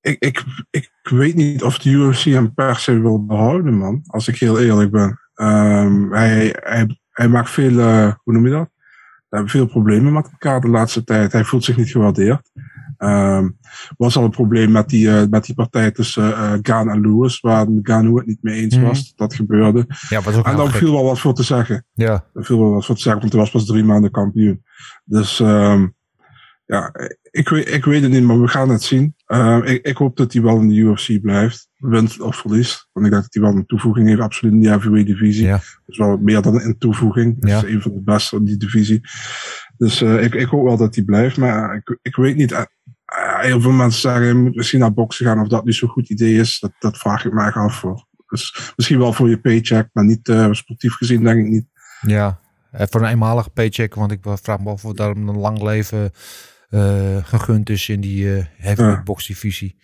ik, 0.02 0.20
ik, 0.20 0.44
ik 0.70 0.92
weet 1.04 1.36
niet 1.36 1.64
of 1.64 1.78
de 1.78 1.90
UFC 1.90 2.24
hem 2.24 2.54
per 2.54 2.76
se 2.76 3.00
wil 3.00 3.26
behouden, 3.26 3.74
man. 3.74 4.04
Als 4.08 4.28
ik 4.28 4.38
heel 4.38 4.60
eerlijk 4.60 4.92
ben. 4.92 5.20
Um, 5.36 6.14
hij, 6.14 6.56
hij, 6.60 7.00
hij 7.10 7.28
maakt 7.28 7.50
veel, 7.50 7.72
uh, 7.72 8.14
hoe 8.24 8.34
noem 8.34 8.46
je 8.46 8.52
dat? 8.52 8.70
Hebben 9.30 9.50
veel 9.50 9.68
problemen 9.68 10.14
met 10.14 10.30
elkaar 10.32 10.62
de 10.62 10.68
laatste 10.68 11.04
tijd. 11.04 11.32
Hij 11.32 11.44
voelt 11.44 11.64
zich 11.64 11.78
niet 11.78 11.92
gewaardeerd. 11.92 12.52
Um, 13.04 13.58
was 13.98 14.18
al 14.18 14.24
een 14.24 14.30
probleem 14.30 14.72
met 14.72 14.90
die, 14.90 15.08
uh, 15.08 15.24
met 15.30 15.46
die 15.46 15.56
partij 15.56 15.92
tussen 15.92 16.30
uh, 16.30 16.54
Gaan 16.62 16.90
en 16.90 17.02
Lewis, 17.02 17.40
waar 17.40 17.68
Gaan 17.82 18.16
het 18.16 18.26
niet 18.26 18.44
mee 18.44 18.62
eens 18.62 18.78
was. 18.78 19.00
Mm. 19.00 19.12
Dat 19.16 19.34
gebeurde. 19.34 19.86
Ja, 20.10 20.22
was 20.22 20.36
ook 20.36 20.46
en 20.46 20.56
dan 20.56 20.72
viel 20.72 20.92
wel 20.92 21.04
wat 21.04 21.20
voor 21.20 21.34
te 21.34 21.44
zeggen. 21.44 21.86
Ja. 21.94 22.26
Er 22.34 22.46
viel 22.46 22.60
wel 22.60 22.72
wat 22.72 22.86
voor 22.86 22.96
te 22.96 23.02
zeggen, 23.02 23.22
want 23.22 23.34
hij 23.34 23.42
was 23.42 23.52
pas 23.52 23.66
drie 23.66 23.84
maanden 23.84 24.12
kampioen. 24.12 24.64
Dus 25.06 25.40
um, 25.40 25.96
ja, 26.66 26.92
ik 27.32 27.50
weet, 27.50 27.74
ik 27.74 27.86
weet 27.86 28.02
het 28.02 28.12
niet, 28.12 28.24
maar 28.24 28.42
we 28.42 28.48
gaan 28.48 28.70
het 28.70 28.84
zien. 28.84 29.16
Uh, 29.28 29.60
ik, 29.64 29.86
ik 29.86 29.98
hoop 29.98 30.18
dat 30.18 30.34
hij 30.34 30.42
wel 30.42 30.60
in 30.60 30.68
de 30.68 30.76
UFC 30.76 31.22
blijft. 31.22 31.70
Wint 31.78 32.22
of 32.22 32.36
verliest. 32.36 32.90
Want 32.92 33.06
ik 33.06 33.12
denk 33.12 33.24
dat 33.24 33.34
hij 33.34 33.44
wel 33.44 33.56
een 33.56 33.66
toevoeging 33.66 34.08
heeft, 34.08 34.22
absoluut 34.22 34.54
in 34.54 34.60
die 34.60 34.70
heavyweight 34.70 35.08
divisie. 35.08 35.46
Ja. 35.46 35.60
Dus 35.86 35.98
wel 35.98 36.18
meer 36.18 36.42
dan 36.42 36.62
een 36.62 36.78
toevoeging. 36.78 37.42
Dat 37.42 37.50
ja. 37.50 37.58
is 37.58 37.74
een 37.74 37.82
van 37.82 37.94
de 37.94 38.02
beste 38.02 38.36
in 38.36 38.46
die 38.46 38.58
divisie. 38.58 39.02
Dus 39.78 40.02
uh, 40.02 40.24
ik, 40.24 40.34
ik 40.34 40.48
hoop 40.48 40.64
wel 40.64 40.78
dat 40.78 40.96
hij 40.96 41.04
blijft. 41.04 41.38
Maar 41.38 41.76
ik, 41.76 41.98
ik 42.02 42.16
weet 42.16 42.36
niet. 42.36 42.68
Uh, 43.18 43.40
heel 43.40 43.62
veel 43.62 43.72
mensen 43.72 44.02
zeggen, 44.02 44.26
je 44.26 44.34
moet 44.34 44.56
misschien 44.56 44.80
naar 44.80 44.94
boksen 44.94 45.26
gaan 45.26 45.40
of 45.40 45.48
dat 45.48 45.66
niet 45.66 45.76
zo'n 45.76 45.90
goed 45.90 46.10
idee 46.10 46.36
is. 46.40 46.60
Dat, 46.60 46.72
dat 46.80 46.98
vraag 46.98 47.26
ik 47.26 47.34
me 47.34 47.46
echt 47.46 47.56
af. 47.56 47.84
Dus 48.28 48.74
misschien 48.76 49.00
wel 49.00 49.14
voor 49.14 49.30
je 49.30 49.40
paycheck, 49.40 49.90
maar 49.94 50.06
niet 50.06 50.28
uh, 50.28 50.52
sportief 50.52 50.94
gezien 50.94 51.24
denk 51.24 51.40
ik 51.46 51.52
niet. 51.52 51.66
Ja, 52.02 52.40
voor 52.72 53.02
een 53.02 53.08
eenmalige 53.10 53.50
paycheck. 53.50 53.96
Want 53.96 54.12
ik 54.12 54.20
vraag 54.24 54.60
me 54.60 54.70
af 54.70 54.86
of 54.86 54.94
daar 54.94 55.10
een 55.10 55.38
lang 55.38 55.62
leven 55.62 56.12
eh, 56.70 57.18
gegund 57.24 57.70
is 57.70 57.90
in 57.90 58.02
die 58.02 58.36
eh 58.38 58.46
heavyweight 58.58 58.98
Ja. 58.98 59.04
box 59.04 59.28
divisie. 59.28 59.78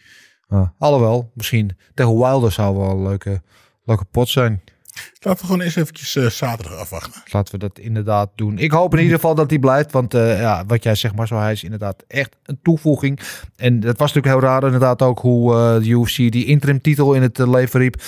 Uh, 0.49 0.67
alhoewel, 0.77 1.31
misschien 1.33 1.77
tegen 1.93 2.17
Wilder 2.17 2.51
zou 2.51 2.77
wel 2.77 2.89
een 2.89 3.03
leuke, 3.03 3.41
leuke 3.83 4.05
pot 4.05 4.29
zijn. 4.29 4.61
Laten 5.19 5.41
we 5.41 5.47
gewoon 5.47 5.61
eens 5.61 5.75
eventjes 5.75 6.15
eh, 6.15 6.25
zaterdag 6.25 6.77
afwachten. 6.77 7.21
Laten 7.31 7.53
we 7.53 7.59
dat 7.59 7.79
inderdaad 7.79 8.29
doen. 8.35 8.57
Ik 8.57 8.71
hoop 8.71 8.93
in 8.93 8.99
ieder 8.99 9.15
geval 9.15 9.35
dat 9.35 9.49
hij 9.49 9.59
blijft. 9.59 9.91
Want 9.91 10.13
eh, 10.13 10.39
ja, 10.39 10.63
wat 10.67 10.83
jij 10.83 10.95
zegt, 10.95 11.27
zo 11.27 11.37
hij 11.37 11.51
is 11.51 11.63
inderdaad 11.63 12.03
echt 12.07 12.35
een 12.43 12.59
toevoeging. 12.63 13.19
En 13.55 13.79
dat 13.79 13.97
was 13.97 14.13
natuurlijk 14.13 14.41
heel 14.41 14.49
raar 14.49 14.63
inderdaad 14.63 15.01
ook 15.01 15.19
hoe 15.19 15.53
eh, 15.53 15.83
de 15.83 15.89
UFC 15.89 16.15
die 16.15 16.45
interim 16.45 16.81
titel 16.81 17.13
in 17.13 17.21
het 17.21 17.37
leven 17.37 17.79
riep. 17.79 18.01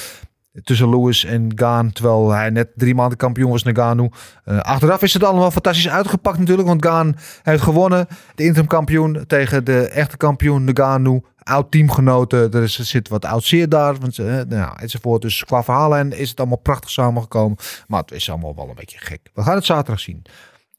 Tussen 0.63 0.89
Lewis 0.89 1.25
en 1.25 1.51
Gaan. 1.55 1.91
Terwijl 1.91 2.31
hij 2.31 2.49
net 2.49 2.67
drie 2.75 2.95
maanden 2.95 3.17
kampioen 3.17 3.51
was, 3.51 3.63
Nagano. 3.63 4.09
Eh 4.43 4.59
achteraf 4.59 5.01
is 5.01 5.13
het 5.13 5.23
allemaal 5.23 5.51
fantastisch 5.51 5.89
uitgepakt 5.89 6.39
natuurlijk. 6.39 6.67
Want 6.67 6.85
Gaan 6.85 7.15
heeft 7.43 7.63
gewonnen. 7.63 8.07
De 8.35 8.43
interim 8.43 8.67
kampioen 8.67 9.23
tegen 9.27 9.63
de 9.63 9.87
echte 9.87 10.17
kampioen 10.17 10.63
Nagano. 10.63 11.21
Oud 11.43 11.71
teamgenoten. 11.71 12.51
Er 12.51 12.61
er 12.61 12.69
zit 12.69 13.09
wat 13.09 13.25
oud 13.25 13.43
zeer 13.43 13.69
daar. 13.69 13.95
Want, 13.95 14.19
eh, 14.19 14.39
nou, 14.47 14.79
enzovoort. 14.79 15.21
Dus 15.21 15.43
qua 15.43 15.63
verhalen 15.63 16.11
is 16.17 16.29
het 16.29 16.39
allemaal 16.39 16.57
prachtig 16.57 16.89
samengekomen. 16.89 17.57
Maar 17.87 18.01
het 18.01 18.11
is 18.11 18.29
allemaal 18.29 18.55
wel 18.55 18.69
een 18.69 18.75
beetje 18.75 18.99
gek. 18.99 19.19
We 19.33 19.41
gaan 19.41 19.55
het 19.55 19.65
zaterdag 19.65 19.99
zien. 19.99 20.21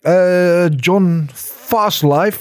Eh, 0.01 0.69
John 0.69 1.29
Fast 1.35 2.03
Life 2.03 2.39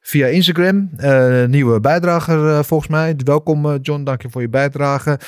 via 0.00 0.26
Instagram. 0.26 0.90
Eh, 0.96 1.44
nieuwe 1.44 1.80
bijdrager 1.80 2.64
volgens 2.64 2.90
mij. 2.90 3.14
Welkom 3.24 3.76
John, 3.76 4.04
dank 4.04 4.22
je 4.22 4.30
voor 4.30 4.40
je 4.40 4.48
bijdrage. 4.48 5.18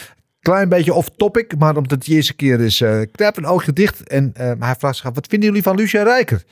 Klein 0.40 0.68
beetje 0.68 0.92
off 0.92 1.08
topic, 1.16 1.56
maar 1.58 1.76
omdat 1.76 1.90
het 1.90 2.04
de 2.04 2.12
eerste 2.12 2.34
keer 2.34 2.60
is, 2.60 2.80
eh 2.80 3.00
knijp 3.12 3.36
een 3.36 3.46
oogje 3.46 3.72
dicht. 3.72 4.08
En 4.08 4.34
eh, 4.34 4.52
hij 4.58 4.74
vraagt 4.78 4.96
zich 4.96 5.06
af, 5.06 5.14
wat 5.14 5.26
vinden 5.26 5.48
jullie 5.48 5.62
van 5.62 5.76
Lucia 5.76 6.02
Rijker? 6.02 6.44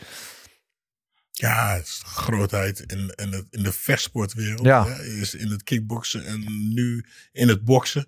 Ja, 1.32 1.74
het 1.74 1.86
is 1.86 2.03
grootheid 2.07 2.80
in, 2.80 3.12
in, 3.16 3.32
het, 3.32 3.47
in 3.51 3.62
de 3.62 3.72
vechtsportwereld. 3.72 4.64
Ja. 4.64 4.86
hè. 4.86 5.03
Is 5.05 5.34
in 5.34 5.51
het 5.51 5.62
kickboksen 5.62 6.26
en 6.26 6.45
nu 6.74 7.05
in 7.32 7.49
het 7.49 7.64
boksen. 7.64 8.07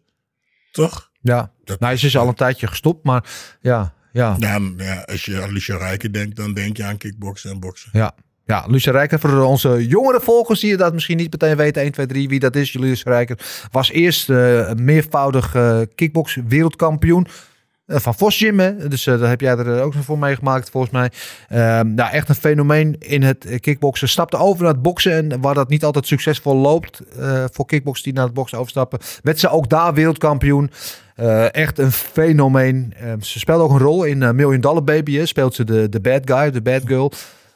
Toch? 0.72 1.10
Ja, 1.20 1.52
Dat- 1.64 1.80
nou, 1.80 1.96
ze 1.96 2.06
is 2.06 2.16
al 2.16 2.28
een 2.28 2.34
tijdje 2.34 2.66
gestopt, 2.66 3.04
maar 3.04 3.30
ja, 3.60 3.94
ja. 4.12 4.36
Ja, 4.38 4.60
ja, 4.76 5.00
als 5.00 5.24
je 5.24 5.42
aan 5.42 5.52
Lucia 5.52 5.76
Rijken 5.76 6.12
denkt, 6.12 6.36
dan 6.36 6.54
denk 6.54 6.76
je 6.76 6.84
aan 6.84 6.96
kickboksen 6.96 7.50
en 7.50 7.60
boksen. 7.60 7.90
Ja, 7.92 8.14
ja 8.50 8.64
Lucia 8.66 8.92
Rijker, 8.92 9.18
voor 9.18 9.42
onze 9.42 9.86
jongere 9.86 10.20
volgers 10.20 10.60
die 10.60 10.76
dat 10.76 10.92
misschien 10.92 11.16
niet 11.16 11.30
meteen 11.30 11.56
weten, 11.56 11.82
1, 11.82 11.92
2, 11.92 12.06
3, 12.06 12.28
wie 12.28 12.38
dat 12.40 12.56
is. 12.56 12.72
Lucia 12.72 13.10
Rijker 13.10 13.38
was 13.70 13.90
eerst 13.90 14.28
een 14.28 14.84
meervoudig 14.84 15.54
eh, 15.54 15.80
kickbox 15.94 16.38
wereldkampioen. 16.48 17.26
eh, 17.86 17.98
Van 17.98 18.14
Vos 18.14 18.36
Gym, 18.38 18.88
dus 18.88 19.04
daar 19.04 19.28
heb 19.28 19.40
jij 19.40 19.56
er 19.56 19.82
ook 19.82 19.94
nog 19.94 20.04
voor 20.04 20.18
meegemaakt 20.18 20.70
volgens 20.70 20.92
mij. 20.92 21.10
Nou, 21.84 22.10
echt 22.10 22.28
een 22.28 22.34
fenomeen 22.34 22.96
in 22.98 23.22
het 23.22 23.46
kickboksen. 23.60 24.08
Stapte 24.08 24.36
over 24.36 24.62
naar 24.62 24.72
het 24.72 24.82
boksen 24.82 25.12
en 25.12 25.40
waar 25.40 25.54
dat 25.54 25.68
niet 25.68 25.84
altijd 25.84 26.06
succesvol 26.06 26.56
loopt 26.56 27.00
voor 27.52 27.66
kickboxers 27.66 28.04
die 28.04 28.12
naar 28.12 28.24
het 28.24 28.34
boksen 28.34 28.58
overstappen, 28.58 28.98
werd 29.22 29.38
ze 29.38 29.48
ook 29.48 29.68
daar 29.68 29.94
wereldkampioen. 29.94 30.70
Echt 31.50 31.78
een 31.78 31.92
fenomeen. 31.92 32.94
Ehm, 33.00 33.20
ze 33.20 33.38
speelde 33.38 33.62
ook 33.62 33.70
een 33.70 33.78
rol 33.78 34.04
in 34.04 34.18
Million 34.18 34.60
Dollar 34.60 34.84
Baby. 34.84 35.24
Speelt 35.24 35.54
ze 35.54 35.64
de, 35.64 35.88
de 35.88 36.00
bad 36.00 36.20
guy, 36.24 36.50
de 36.50 36.62
bad 36.62 36.82
girl 36.84 37.12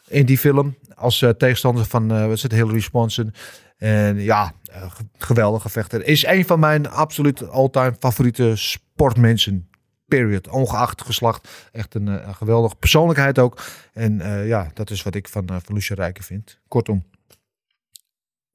in 0.08 0.26
die 0.26 0.38
film. 0.38 0.74
Als 0.94 1.22
eh, 1.22 1.30
tegenstander 1.30 1.84
van 1.84 2.12
uh, 2.12 2.26
wat 2.26 2.40
het, 2.40 2.52
Hillary 2.52 2.80
Swanson. 2.80 3.32
En 3.76 4.20
ja, 4.20 4.52
eh, 4.72 4.90
ge- 4.90 5.08
geweldige 5.18 5.68
vechter. 5.68 6.06
Is 6.06 6.26
een 6.26 6.46
van 6.46 6.60
mijn 6.60 6.88
absoluut 6.90 7.48
all-time 7.48 7.94
favoriete 7.98 8.52
sportmensen. 8.56 9.68
Period. 10.08 10.48
Ongeacht 10.48 11.02
geslacht. 11.02 11.68
Echt 11.72 11.94
een, 11.94 12.34
geweldige 12.34 12.76
persoonlijkheid 12.76 13.38
ook. 13.38 13.62
En 13.92 14.46
ja, 14.46 14.70
dat 14.74 14.90
is 14.90 15.02
wat 15.02 15.14
ik 15.14 15.28
van, 15.28 15.46
van 15.46 15.74
Lucia 15.74 15.94
Rijken 15.94 16.24
vind. 16.24 16.58
Kortom. 16.68 17.04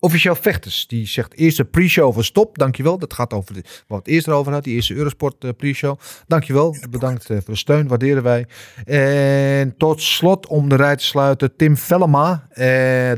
Officieel 0.01 0.35
Vechters, 0.35 0.87
die 0.87 1.07
zegt 1.07 1.33
eerste 1.33 1.65
pre-show 1.65 2.13
van 2.13 2.23
stop. 2.23 2.57
Dankjewel. 2.57 2.97
Dat 2.97 3.13
gaat 3.13 3.33
over 3.33 3.53
de, 3.53 3.63
wat 3.87 3.97
het 3.97 4.07
eerst 4.07 4.27
erover 4.27 4.51
had. 4.51 4.63
Die 4.63 4.75
eerste 4.75 4.93
Eurosport 4.93 5.43
eh, 5.43 5.49
pre-show. 5.57 5.99
Dankjewel. 6.27 6.75
Bedankt 6.89 7.29
eh, 7.29 7.37
voor 7.37 7.53
de 7.53 7.59
steun. 7.59 7.87
Waarderen 7.87 8.23
wij. 8.23 8.47
En 8.85 9.77
tot 9.77 10.01
slot 10.01 10.47
om 10.47 10.69
de 10.69 10.75
rij 10.75 10.95
te 10.95 11.03
sluiten. 11.03 11.55
Tim 11.55 11.77
Vellema. 11.77 12.47
Eh, 12.49 12.65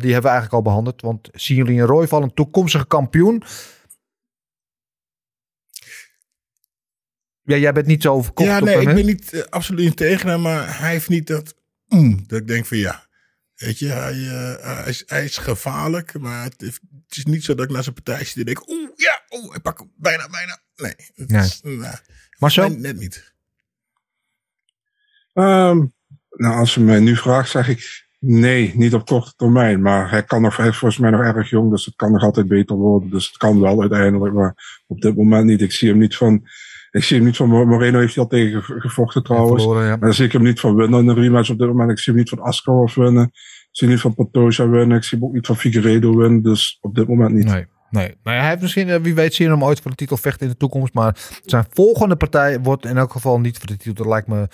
die 0.02 0.14
hebben 0.14 0.22
we 0.22 0.28
eigenlijk 0.28 0.54
al 0.54 0.62
behandeld. 0.62 1.02
Want 1.02 1.30
zien 1.32 1.58
jullie 1.58 1.80
een 1.80 1.88
Royval 1.88 2.24
een 2.24 2.34
toekomstige 2.34 2.88
kampioen? 2.88 3.44
Ja, 7.44 7.56
jij 7.56 7.74
bent 7.74 7.88
niet 7.88 8.02
zo 8.02 8.22
verkocht 8.22 8.50
Ja, 8.50 8.60
nee, 8.60 8.80
ik 8.80 8.94
ben 8.94 9.06
niet 9.06 9.48
absoluut 9.50 9.96
tegen 9.96 10.30
hem, 10.30 10.42
maar 10.42 10.80
hij 10.80 10.92
heeft 10.92 11.10
niet 11.10 11.28
dat. 11.28 11.56
Mm, 11.88 12.24
dat 12.28 12.40
ik 12.40 12.48
denk 12.48 12.66
van 12.66 12.78
ja. 12.78 13.10
Weet 13.62 13.80
je, 13.80 13.88
hij, 13.88 14.28
eh, 14.28 14.66
hij, 14.66 14.90
is, 14.90 15.04
hij 15.06 15.24
is 15.24 15.38
gevaarlijk, 15.38 16.20
maar 16.20 16.44
het, 16.44 16.80
is 17.10 17.26
niet 17.26 17.44
zo 17.44 17.56
dat 17.56 17.66
ik 17.66 17.72
naar 17.72 17.84
zijn 17.84 17.96
partij 17.96 18.26
zit 18.26 18.38
en 18.38 18.46
denk: 18.46 18.70
oeh, 18.70 18.90
ja, 18.96 19.22
oeh, 19.30 19.56
ik 19.56 19.62
pak 19.62 19.80
hem 19.80 19.92
bijna, 19.96 20.30
bijna. 20.30 20.60
Nee, 20.76 20.96
het 21.16 21.30
Nee. 21.30 21.42
is 21.42 21.62
nou, 21.64 21.96
Maar 22.40 22.52
zo? 22.52 22.68
nee, 22.68 22.78
net 22.78 22.98
niet. 22.98 23.34
Ehm, 25.34 25.86
nou, 26.30 26.56
als 26.56 26.74
je 26.74 26.80
mij 26.80 27.00
nu 27.00 27.16
vraagt, 27.16 27.50
zeg 27.50 27.68
ik 27.68 28.08
nee, 28.20 28.72
niet 28.76 28.94
op 28.94 29.06
korte 29.06 29.34
termijn. 29.36 29.82
Maar 29.82 30.10
hij, 30.10 30.24
kan 30.24 30.42
nog, 30.42 30.58
hij 30.58 30.68
is 30.68 30.78
volgens 30.78 31.02
mij 31.02 31.10
nog 31.10 31.22
erg 31.22 31.50
jong, 31.50 31.72
dus 31.72 31.86
het 31.86 31.96
kan 31.96 32.12
nog 32.12 32.24
altijd 32.24 32.48
beter 32.48 32.76
worden. 32.76 33.10
Dus 33.10 33.28
het 33.28 33.38
kan 33.38 33.62
wel 33.62 33.82
uiteindelijk, 33.82 34.34
maar 34.34 34.82
op 34.88 35.02
dit 35.02 35.16
moment 35.16 35.46
niet. 35.46 35.62
Ik 35.62 35.72
zie 35.72 35.90
hem 35.90 35.98
niet 35.98 36.16
van. 36.16 36.48
Ik 36.92 37.04
zie 37.04 37.18
hem 37.18 37.26
niet 37.26 37.36
van 37.38 37.50
Moreno 37.50 38.00
heeft 38.00 38.16
hij 38.16 38.24
al 38.24 38.30
tegen 38.30 38.64
ge- 38.64 38.80
gevochten 38.80 39.24
trouwens. 39.24 39.62
Verloren, 39.64 39.84
ja. 39.84 39.90
Maar 39.90 40.00
dan 40.00 40.14
zie 40.14 40.26
ik 40.26 40.32
hem 40.32 40.44
niet 40.44 40.60
van 40.60 40.76
winnen 40.76 41.00
in 41.00 41.08
een 41.08 41.16
rematch 41.16 41.50
op 41.50 41.58
dit 41.60 41.68
moment. 41.68 41.92
Ik 41.92 42.00
zie 42.00 42.14
hem 42.14 42.22
niet 42.22 42.30
van 42.32 42.40
Askarov 42.40 42.96
winnen. 42.96 43.24
Ik 43.24 43.70
zie 43.72 43.88
hem 43.88 43.90
niet 43.96 44.02
van 44.02 44.14
Pantoja 44.14 44.70
winnen. 44.70 44.98
Ik 44.98 45.04
zie 45.04 45.18
hem 45.18 45.28
ook 45.28 45.34
niet 45.34 45.46
van 45.46 45.56
Figueiredo 45.58 46.16
winnen. 46.18 46.42
Dus 46.42 46.78
op 46.82 46.96
dit 46.96 47.08
moment 47.08 47.34
niet. 47.34 47.46
Nee. 47.46 47.66
Nee, 47.92 48.16
nou 48.24 48.38
hij 48.38 48.48
heeft 48.48 48.62
misschien, 48.62 48.90
eh, 48.90 49.00
wie 49.00 49.16
weet, 49.16 49.34
zien 49.34 49.50
hem 49.50 49.64
ooit 49.64 49.80
voor 49.80 49.92
de 49.92 49.98
titel 49.98 50.18
vechten 50.18 50.46
in 50.46 50.52
de 50.52 50.58
toekomst. 50.58 50.94
Maar 50.94 51.16
zijn 51.46 51.66
volgende 51.70 52.16
partij 52.16 52.60
wordt 52.60 52.86
in 52.86 52.98
elk 52.98 53.12
geval 53.12 53.40
niet 53.40 53.58
voor 53.58 53.68
de 53.68 53.78
titel. 53.78 53.94
Dat 53.94 54.14
lijkt 54.14 54.28
me 54.28 54.48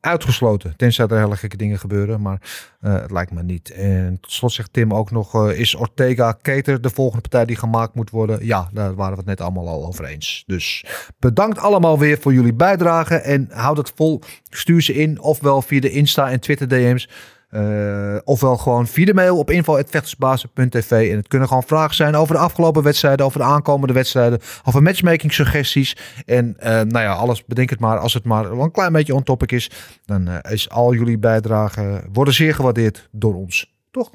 uitgesloten. 0.00 0.76
Tenzij 0.76 1.06
er 1.06 1.18
hele 1.18 1.36
gekke 1.36 1.56
dingen 1.56 1.78
gebeuren. 1.78 2.22
Maar 2.22 2.40
eh, 2.80 2.92
het 2.92 3.10
lijkt 3.10 3.32
me 3.32 3.42
niet. 3.42 3.70
En 3.70 4.18
tot 4.20 4.32
slot 4.32 4.52
zegt 4.52 4.72
Tim 4.72 4.94
ook 4.94 5.10
nog: 5.10 5.34
eh, 5.34 5.58
is 5.58 5.74
Ortega 5.74 6.32
Keter 6.42 6.80
de 6.80 6.90
volgende 6.90 7.20
partij 7.20 7.44
die 7.44 7.56
gemaakt 7.56 7.94
moet 7.94 8.10
worden? 8.10 8.46
Ja, 8.46 8.68
daar 8.72 8.94
waren 8.94 9.12
we 9.12 9.18
het 9.18 9.28
net 9.28 9.40
allemaal 9.40 9.68
al 9.68 9.86
over 9.86 10.04
eens. 10.04 10.42
Dus 10.46 10.84
bedankt 11.18 11.58
allemaal 11.58 11.98
weer 11.98 12.18
voor 12.18 12.32
jullie 12.32 12.54
bijdrage. 12.54 13.14
En 13.14 13.48
houd 13.52 13.76
het 13.76 13.92
vol. 13.94 14.20
Stuur 14.50 14.82
ze 14.82 14.94
in, 14.94 15.20
ofwel 15.20 15.62
via 15.62 15.80
de 15.80 15.90
Insta 15.90 16.30
en 16.30 16.40
Twitter 16.40 16.68
DM's. 16.68 17.08
Eh, 17.48 18.16
ofwel 18.24 18.56
gewoon 18.56 18.86
via 18.86 19.04
de 19.04 19.14
mail 19.14 19.38
op 19.38 19.50
info.vechtersbazen.tv. 19.50 21.10
En 21.10 21.16
het 21.16 21.28
kunnen 21.28 21.48
gewoon 21.48 21.62
vragen 21.62 21.94
zijn 21.94 22.14
over 22.14 22.34
de 22.34 22.40
afgelopen 22.40 22.82
wedstrijden, 22.82 23.26
over 23.26 23.38
de 23.38 23.44
aankomende 23.44 23.92
wedstrijden, 23.92 24.40
over 24.64 24.82
matchmaking 24.82 25.32
suggesties. 25.32 25.96
En 26.26 26.54
eh, 26.58 26.72
nou 26.72 27.04
ja, 27.04 27.12
alles 27.12 27.44
bedenk 27.44 27.70
het 27.70 27.80
maar. 27.80 27.98
Als 27.98 28.14
het 28.14 28.24
maar 28.24 28.50
een 28.50 28.70
klein 28.70 28.92
beetje 28.92 29.14
on 29.14 29.22
topic 29.22 29.52
is, 29.52 29.70
dan 30.04 30.28
eh, 30.28 30.52
is 30.52 30.70
al 30.70 30.94
jullie 30.94 31.18
bijdragen 31.18 32.08
worden 32.12 32.34
zeer 32.34 32.54
gewaardeerd 32.54 33.08
door 33.12 33.34
ons. 33.34 33.76
Toch? 33.90 34.10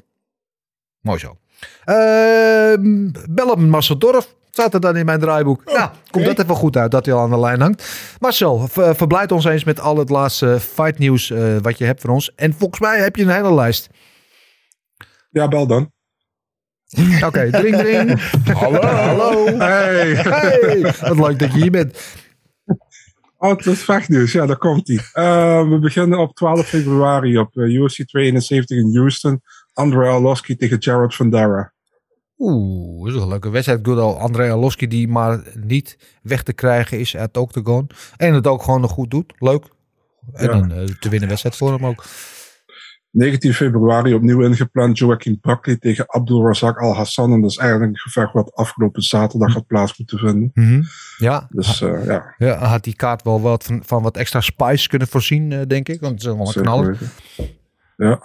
Mooi 1.00 1.18
zo. 1.18 1.36
Ehm 1.84 3.10
bel 3.30 3.50
op 3.50 3.58
Marcel 3.58 3.98
Dorf. 3.98 4.34
Staat 4.54 4.74
er 4.74 4.80
dan 4.80 4.96
in 4.96 5.04
mijn 5.04 5.20
draaiboek. 5.20 5.64
nou, 5.64 5.90
komt 6.10 6.24
dat 6.24 6.38
even 6.38 6.54
goed 6.54 6.76
uit 6.76 6.90
dat 6.90 7.06
hij 7.06 7.14
al 7.14 7.20
aan 7.20 7.30
de 7.30 7.38
lijn 7.38 7.60
hangt. 7.60 7.84
Marcel, 8.20 8.68
ver- 8.68 8.96
verblijd 8.96 9.32
ons 9.32 9.44
eens 9.44 9.64
met 9.64 9.80
al 9.80 9.96
het 9.96 10.10
laatste 10.10 10.60
fight 10.60 10.98
nieuws 10.98 11.30
eh, 11.30 11.56
wat 11.62 11.78
je 11.78 11.84
hebt 11.84 12.00
voor 12.00 12.10
ons. 12.10 12.34
En 12.34 12.54
volgens 12.54 12.80
mij 12.80 12.98
heb 13.00 13.16
je 13.16 13.22
een 13.22 13.28
hele 13.28 13.54
lijst. 13.54 13.88
Ja, 15.30 15.48
bel 15.48 15.66
dan. 15.66 15.92
Oké, 17.26 17.50
dring 17.50 17.76
dring. 17.76 18.20
Hallo. 18.52 18.80
Hallo. 18.80 19.46
Hey. 19.58 20.14
Hey. 20.14 20.80
Wat 21.00 21.18
leuk 21.28 21.38
dat 21.38 21.52
je 21.52 21.60
hier 21.60 21.70
bent. 21.70 21.98
Oh, 23.38 23.50
het 23.56 23.66
is 23.66 23.82
vechtnieuws. 23.84 24.32
Ja, 24.32 24.46
daar 24.46 24.56
komt 24.58 24.88
hij. 24.88 24.96
we 25.68 25.78
beginnen 25.80 26.18
op 26.18 26.34
12 26.34 26.66
februari 26.66 27.38
op 27.38 27.56
eh, 27.56 27.64
UFC 27.74 28.06
72 28.08 28.76
in 28.76 28.96
Houston. 28.96 29.42
Andrei 29.72 30.08
Arlovski 30.10 30.56
tegen 30.56 30.78
Jared 30.78 31.14
Vandera. 31.14 31.73
Oeh, 32.38 33.06
dat 33.06 33.14
is 33.14 33.22
een 33.22 33.28
leuke 33.28 33.50
wedstrijd. 33.50 33.86
Good 33.86 33.98
old 33.98 34.18
Andrei 34.18 34.50
Arlovski 34.50 34.86
die 34.88 35.08
maar 35.08 35.42
niet 35.54 36.18
weg 36.22 36.42
te 36.42 36.52
krijgen 36.52 36.98
is 36.98 37.16
uit 37.16 37.36
Octagon. 37.36 37.90
En 38.16 38.34
het 38.34 38.46
ook 38.46 38.62
gewoon 38.62 38.80
nog 38.80 38.90
goed 38.90 39.10
doet. 39.10 39.32
Leuk. 39.38 39.64
En 40.32 40.46
Ja. 40.46 40.52
een 40.52 40.72
eh, 40.72 40.84
te 40.84 41.08
winnen 41.08 41.28
wedstrijd 41.28 41.56
voor 41.56 41.72
hem 41.72 41.86
ook. 41.86 42.04
19 43.10 43.54
februari 43.54 44.14
opnieuw 44.14 44.42
ingepland 44.42 44.98
Joaquin 44.98 45.38
Buckley 45.40 45.76
tegen 45.76 46.04
Abdul 46.08 46.46
Razak 46.46 46.78
Al 46.78 46.94
Hassan. 46.94 47.32
En 47.32 47.40
dat 47.40 47.50
is 47.50 47.56
eigenlijk 47.56 47.90
een 47.90 47.98
gevecht 47.98 48.32
wat 48.32 48.54
afgelopen 48.54 49.02
zaterdag 49.02 49.52
had 49.54 49.66
plaats 49.66 49.98
moeten 49.98 50.18
vinden. 50.18 50.50
Ja, 51.18 51.46
Dus 51.50 51.80
eh, 51.80 52.06
ja, 52.06 52.34
ja, 52.38 52.56
had 52.58 52.84
die 52.84 52.96
kaart 52.96 53.22
wel 53.22 53.40
wat 53.40 53.64
van, 53.64 53.82
van 53.84 54.02
wat 54.02 54.16
extra 54.16 54.40
spice 54.40 54.88
kunnen 54.88 55.08
voorzien, 55.08 55.52
eh, 55.52 55.60
denk 55.66 55.88
ik. 55.88 56.00
Want 56.00 56.12
het 56.12 56.20
is 56.20 56.36
wel 56.36 56.46
een 56.46 56.62
knaller. 56.62 56.98
Ja, 57.96 58.20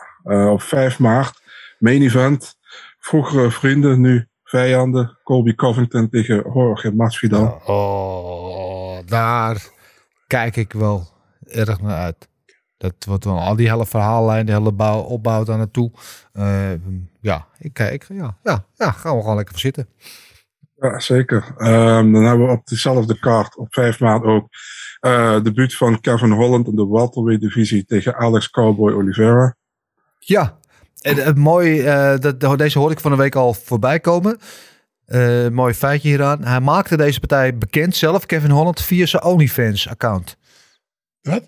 op 0.51 0.62
5 0.62 0.99
maart, 0.99 1.41
main 1.80 2.01
event. 2.01 2.57
Vroegere 2.99 3.51
vrienden, 3.51 4.01
nu 4.01 4.27
vijanden. 4.43 5.17
Colby 5.23 5.55
Covington 5.55 6.09
tegen 6.09 6.35
Jorge 6.53 6.95
Masvidal. 6.95 7.61
Oh, 7.65 8.99
daar 9.05 9.67
kijk 10.27 10.55
ik 10.55 10.73
wel 10.73 11.07
erg 11.43 11.81
naar 11.81 11.97
uit. 11.97 12.27
Dat 12.77 12.93
wordt 13.07 13.25
wel 13.25 13.39
al 13.39 13.55
die 13.55 13.69
hele 13.69 13.85
verhaallijn, 13.85 14.45
de 14.45 14.51
hele 14.51 14.71
bouw, 14.71 15.01
opbouw 15.01 15.43
daar 15.43 15.57
naartoe. 15.57 15.91
Eh, 16.33 16.71
ja, 17.21 17.47
ik 17.57 17.73
kijk. 17.73 18.05
Ja, 18.09 18.37
ja, 18.43 18.65
ja, 18.75 18.91
gaan 18.91 19.15
we 19.15 19.21
gewoon 19.21 19.35
lekker 19.35 19.53
voor 19.53 19.63
zitten. 19.63 19.87
Ja, 20.75 20.99
zeker. 20.99 21.53
Ehm, 21.57 22.11
dan 22.11 22.23
hebben 22.23 22.47
we 22.47 22.53
op 22.53 22.67
dezelfde 22.67 23.19
kaart 23.19 23.57
op 23.57 23.73
5 23.73 23.99
maart 23.99 24.23
ook 24.23 24.47
eh 24.99 25.41
debuut 25.43 25.75
van 25.75 25.99
Kevin 25.99 26.31
Holland 26.31 26.67
in 26.67 26.75
de 26.75 26.87
welterweight 26.87 27.41
divisie 27.41 27.85
tegen 27.85 28.15
Alex 28.15 28.49
Cowboy 28.49 28.93
Oliveira. 28.93 29.55
Ja, 30.19 30.59
en 31.01 31.15
het 31.15 31.37
mooi, 31.37 31.81
eh, 31.81 32.19
dat, 32.19 32.57
deze 32.57 32.79
hoorde 32.79 32.93
ik 32.93 32.99
van 32.99 33.11
de 33.11 33.17
week 33.17 33.35
al 33.35 33.53
voorbij 33.53 33.99
komen. 33.99 34.39
Eh, 35.05 35.47
mooi 35.47 35.73
feitje 35.73 36.07
hieraan. 36.07 36.43
Hij 36.45 36.59
maakte 36.59 36.97
deze 36.97 37.19
partij 37.19 37.57
bekend 37.57 37.95
zelf, 37.95 38.25
Kevin 38.25 38.49
Holland, 38.49 38.81
via 38.81 39.05
zijn 39.05 39.23
OnlyFans-account. 39.23 40.37
Wat? 41.21 41.47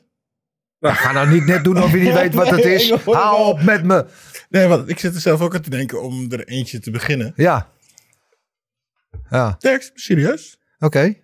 ga 0.79 1.11
nou 1.11 1.29
niet 1.29 1.45
net 1.45 1.63
doen 1.63 1.83
of 1.83 1.91
je 1.91 1.97
niet 1.97 2.13
weet 2.13 2.33
wat 2.33 2.49
het 2.49 2.65
is. 2.75 2.91
Hou 2.91 3.45
op 3.45 3.61
met 3.61 3.83
me. 3.83 4.05
Nee, 4.49 4.67
want 4.67 4.89
ik 4.89 4.99
zit 4.99 5.15
er 5.15 5.21
zelf 5.21 5.41
ook 5.41 5.55
aan 5.55 5.61
te 5.61 5.69
denken 5.69 6.01
om 6.01 6.31
er 6.31 6.47
eentje 6.47 6.79
te 6.79 6.91
beginnen. 6.91 7.33
Ja. 7.35 7.69
Ja, 9.29 9.55
Tekst, 9.59 9.91
serieus? 9.95 10.59
oké. 10.79 11.15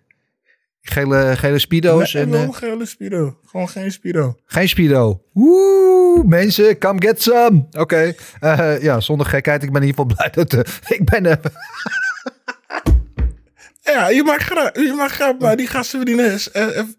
Gele, 0.92 1.34
gele 1.38 1.60
speedo's 1.60 2.14
Nee, 2.14 2.24
en 2.24 2.30
gewoon 2.32 2.48
eh, 2.50 2.56
geen 2.78 2.88
Spido. 2.88 3.40
Gewoon 3.46 3.70
geen 3.70 3.92
Spido. 3.92 4.36
geen 4.46 4.70
speedo. 4.70 5.22
Woe, 5.34 6.24
mensen, 6.26 6.78
come 6.80 7.02
get 7.02 7.22
some. 7.22 7.68
Oké, 7.72 8.14
Eh, 8.40 8.82
ja, 8.82 9.00
zonder 9.00 9.26
gekheid. 9.28 9.64
Ik 9.64 9.72
ben 9.72 9.82
in 9.82 9.88
ieder 9.88 10.06
geval 10.06 10.16
blij 10.16 10.44
dat... 10.46 10.54
eh, 10.54 10.74
ik 10.98 11.06
ben... 11.06 11.26
Ja, 13.82 14.08
je 14.10 14.24
mag 14.24 14.42
graag, 14.42 14.76
je 14.76 14.94
maar 15.40 15.56
die 15.58 15.68
gasten 15.68 15.98
verdienen 16.00 16.32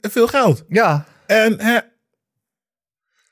veel 0.01 0.27
geld. 0.27 0.65
ja, 0.69 1.07
En, 1.27 1.61
hè, 1.61 1.79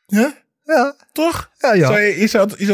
ja, 0.06 0.34
ja, 0.64 0.96
toch? 1.12 1.50
ja, 1.58 1.74
ja. 1.74 1.86
Zou 1.86 2.00
je, 2.00 2.20
je, 2.20 2.26
zou, 2.26 2.50
je, 2.56 2.64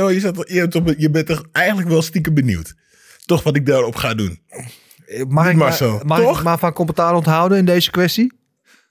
op- 0.77 0.95
je 0.99 1.11
bent 1.11 1.27
toch 1.27 1.45
eigenlijk 1.53 1.89
wel 1.89 2.03
stiekem 2.03 2.35
benieuwd. 2.35 2.75
Toch 3.27 3.43
wat 3.43 3.57
ik 3.57 3.67
daarop 3.67 3.95
ga 3.95 4.15
doen. 4.15 4.43
Mag 5.29 5.49
ik, 5.51 5.57
maar 5.57 5.79
mag 6.05 6.39
ik 6.39 6.45
maar 6.45 6.59
van 6.59 6.73
commentaar 6.73 7.15
onthouden 7.15 7.59
in 7.59 7.65
deze 7.65 7.91
kwestie? 7.91 8.33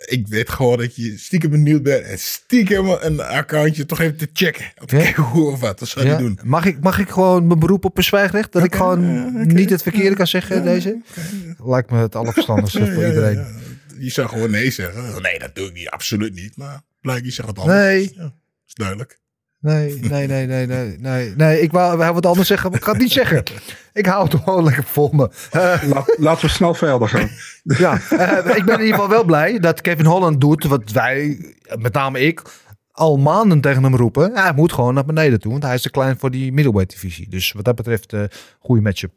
Ik 0.05 0.27
weet 0.27 0.49
gewoon 0.49 0.77
dat 0.77 0.95
je 0.95 1.17
stiekem 1.17 1.49
benieuwd 1.49 1.83
bent. 1.83 2.05
En 2.05 2.19
stiekem 2.19 2.89
een 2.89 3.19
accountje 3.21 3.85
toch 3.85 3.99
even 3.99 4.17
te 4.17 4.29
checken. 4.33 4.65
Om 4.81 4.85
te 4.85 4.95
Ja. 4.97 5.03
kijken 5.03 5.23
hoe 5.23 5.51
of 5.51 5.59
wat. 5.59 5.79
Dat 5.79 5.87
zou 5.87 6.05
je 6.05 6.11
Ja. 6.11 6.17
doen. 6.17 6.39
Mag, 6.43 6.65
ik, 6.65 6.79
mag 6.81 6.99
ik 6.99 7.09
gewoon 7.09 7.47
mijn 7.47 7.59
beroep 7.59 7.85
op 7.85 7.97
een 7.97 8.03
zwijgrecht? 8.03 8.51
Dat 8.51 8.63
ik 8.63 8.67
Oké, 8.73 8.77
gewoon 8.77 9.27
oké. 9.35 9.53
niet 9.53 9.69
het 9.69 9.81
verkeerde 9.81 10.15
kan 10.15 10.27
zeggen 10.27 10.55
in 10.55 10.63
deze? 10.63 11.01
Lijkt 11.63 11.91
me 11.91 11.97
het 11.97 12.15
allerverstandigste 12.15 12.93
voor 12.93 13.05
iedereen. 13.07 13.45
Je 13.99 14.09
zou 14.09 14.27
gewoon 14.29 14.51
nee 14.51 14.71
zeggen. 14.71 15.21
Nee, 15.21 15.39
dat 15.39 15.55
doe 15.55 15.67
ik 15.67 15.73
niet. 15.73 15.89
Absoluut 15.89 16.33
niet. 16.33 16.57
Maar 16.57 16.81
blijkbaar 17.01 17.27
je 17.27 17.33
zegt 17.33 17.47
het 17.47 17.57
anders. 17.59 17.77
Nee. 17.79 18.03
Is 18.67 18.73
duidelijk. 18.73 19.19
Nee, 19.61 19.99
nee, 19.99 20.27
nee, 20.27 20.45
nee, 20.45 20.67
nee, 20.67 20.97
nee. 20.99 21.35
Nee, 21.35 21.61
ik 21.61 21.71
wou, 21.71 22.13
wat 22.13 22.25
anders 22.25 22.47
zeggen, 22.47 22.69
maar 22.69 22.79
ik 22.79 22.85
ga 22.85 22.91
het 22.91 23.01
niet 23.01 23.11
zeggen. 23.11 23.43
Ik 23.93 24.05
hou 24.05 24.23
het 24.23 24.35
gewoon 24.43 24.63
lekker 24.63 24.83
vol 24.83 25.09
me. 25.11 25.31
Eh, 25.51 25.83
Laat, 25.83 26.15
laten 26.17 26.45
we 26.45 26.51
snel 26.51 26.73
verder 26.73 27.09
gaan. 27.09 27.29
ja, 27.63 27.99
eh, 28.09 28.55
ik 28.57 28.65
ben 28.65 28.73
in 28.75 28.85
ieder 28.85 28.93
geval 28.93 29.09
wel 29.09 29.23
blij 29.23 29.59
dat 29.59 29.81
Kevin 29.81 30.05
Holland 30.05 30.41
doet 30.41 30.63
wat 30.63 30.91
wij, 30.91 31.37
met 31.79 31.93
name 31.93 32.19
ik, 32.19 32.41
al 32.91 33.17
maanden 33.17 33.61
tegen 33.61 33.83
hem 33.83 33.95
roepen. 33.95 34.31
Ja, 34.33 34.43
hij 34.43 34.53
moet 34.53 34.73
gewoon 34.73 34.93
naar 34.93 35.05
beneden 35.05 35.39
toe, 35.39 35.51
want 35.51 35.63
hij 35.63 35.73
is 35.73 35.81
te 35.81 35.89
klein 35.91 36.17
voor 36.19 36.31
die 36.31 36.51
middleweight 36.53 36.91
divisie. 36.91 37.29
Dus 37.29 37.51
wat 37.51 37.65
dat 37.65 37.75
betreft, 37.75 38.13
eh 38.13 38.23
goede 38.59 38.81
matchup. 38.81 39.13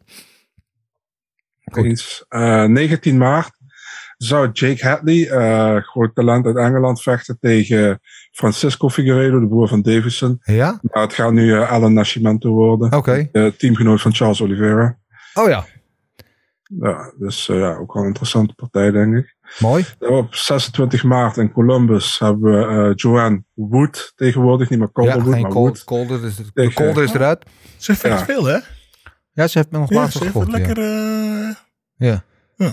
Goed. 1.64 1.84
Eens. 1.84 2.24
Eh, 2.28 2.64
19 2.64 3.18
maart 3.18 3.62
zou 4.16 4.50
Jake 4.52 4.88
Hadley, 4.88 5.26
groot 5.82 6.14
talent 6.14 6.46
uit 6.46 6.56
Engeland, 6.56 7.02
vechten 7.02 7.38
tegen 7.40 8.00
Francisco 8.34 8.88
Figueiredo, 8.88 9.40
de 9.40 9.46
broer 9.48 9.68
van 9.68 9.82
Davison. 9.82 10.38
Ja? 10.42 10.78
Maar 10.82 11.02
het 11.02 11.12
gaat 11.14 11.32
nu 11.32 11.54
eh, 11.54 11.70
Alan 11.70 11.92
Nascimento 11.92 12.50
worden, 12.50 12.92
Oké. 12.92 13.28
eh, 13.32 13.46
teamgenoot 13.46 14.00
van 14.00 14.14
Charles 14.14 14.42
Oliveira. 14.42 14.98
Oh 15.34 15.48
ja, 15.48 15.64
Ja, 16.80 17.12
dus 17.18 17.48
eh, 17.48 17.58
ja, 17.58 17.74
ook 17.76 17.92
wel 17.92 18.02
een 18.02 18.08
interessante 18.08 18.54
partij, 18.54 18.90
denk 18.90 19.16
ik. 19.16 19.36
mooi. 19.58 19.84
Op 19.98 20.34
26 20.34 21.04
maart 21.04 21.36
in 21.36 21.52
Columbus 21.52 22.18
hebben 22.18 22.52
we 22.52 22.66
eh, 22.88 22.92
Joanne 22.94 23.44
Wood 23.54 24.12
tegenwoordig, 24.16 24.70
niet 24.70 24.78
meer 24.78 24.88
Ja, 24.92 25.02
Calderwood, 25.02 25.32
geen 25.32 25.42
maar 25.42 25.50
Cold, 25.50 25.66
Wood. 25.68 25.84
Colder, 25.84 26.24
is, 26.24 26.40
Tegen- 26.54 26.74
Colder 26.74 27.02
is 27.02 27.14
eruit. 27.14 27.44
Ze 27.76 27.94
Ja. 28.02 28.18
veel, 28.24 28.44
hè? 28.44 28.58
Ja, 29.32 29.46
ze 29.46 29.58
heeft 29.58 29.70
me 29.70 29.78
nog 29.78 29.90
Ja, 29.90 29.96
laatst 29.96 30.12
ze 30.16 30.22
heeft 30.22 30.32
gevochten. 30.36 30.60
lekker... 30.60 30.82
Ja. 31.96 32.24
Ja. 32.56 32.72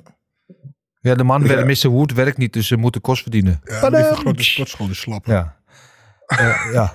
Ja. 1.01 1.15
De 1.15 1.23
man, 1.23 1.43
Ja. 1.43 1.65
Mr. 1.65 1.87
Wood, 1.87 2.13
werkt 2.13 2.37
niet, 2.37 2.53
dus 2.53 2.67
ze 2.67 2.77
moeten 2.77 3.01
kost 3.01 3.21
verdienen. 3.21 3.61
ja, 3.63 3.89
die 3.89 4.03
van 4.03 4.17
grote 4.17 4.43
sportschool 4.43 4.89
is 4.89 4.99
slap. 4.99 5.25
Ja. 5.25 5.55
Eh, 6.25 6.69
ja. 6.73 6.93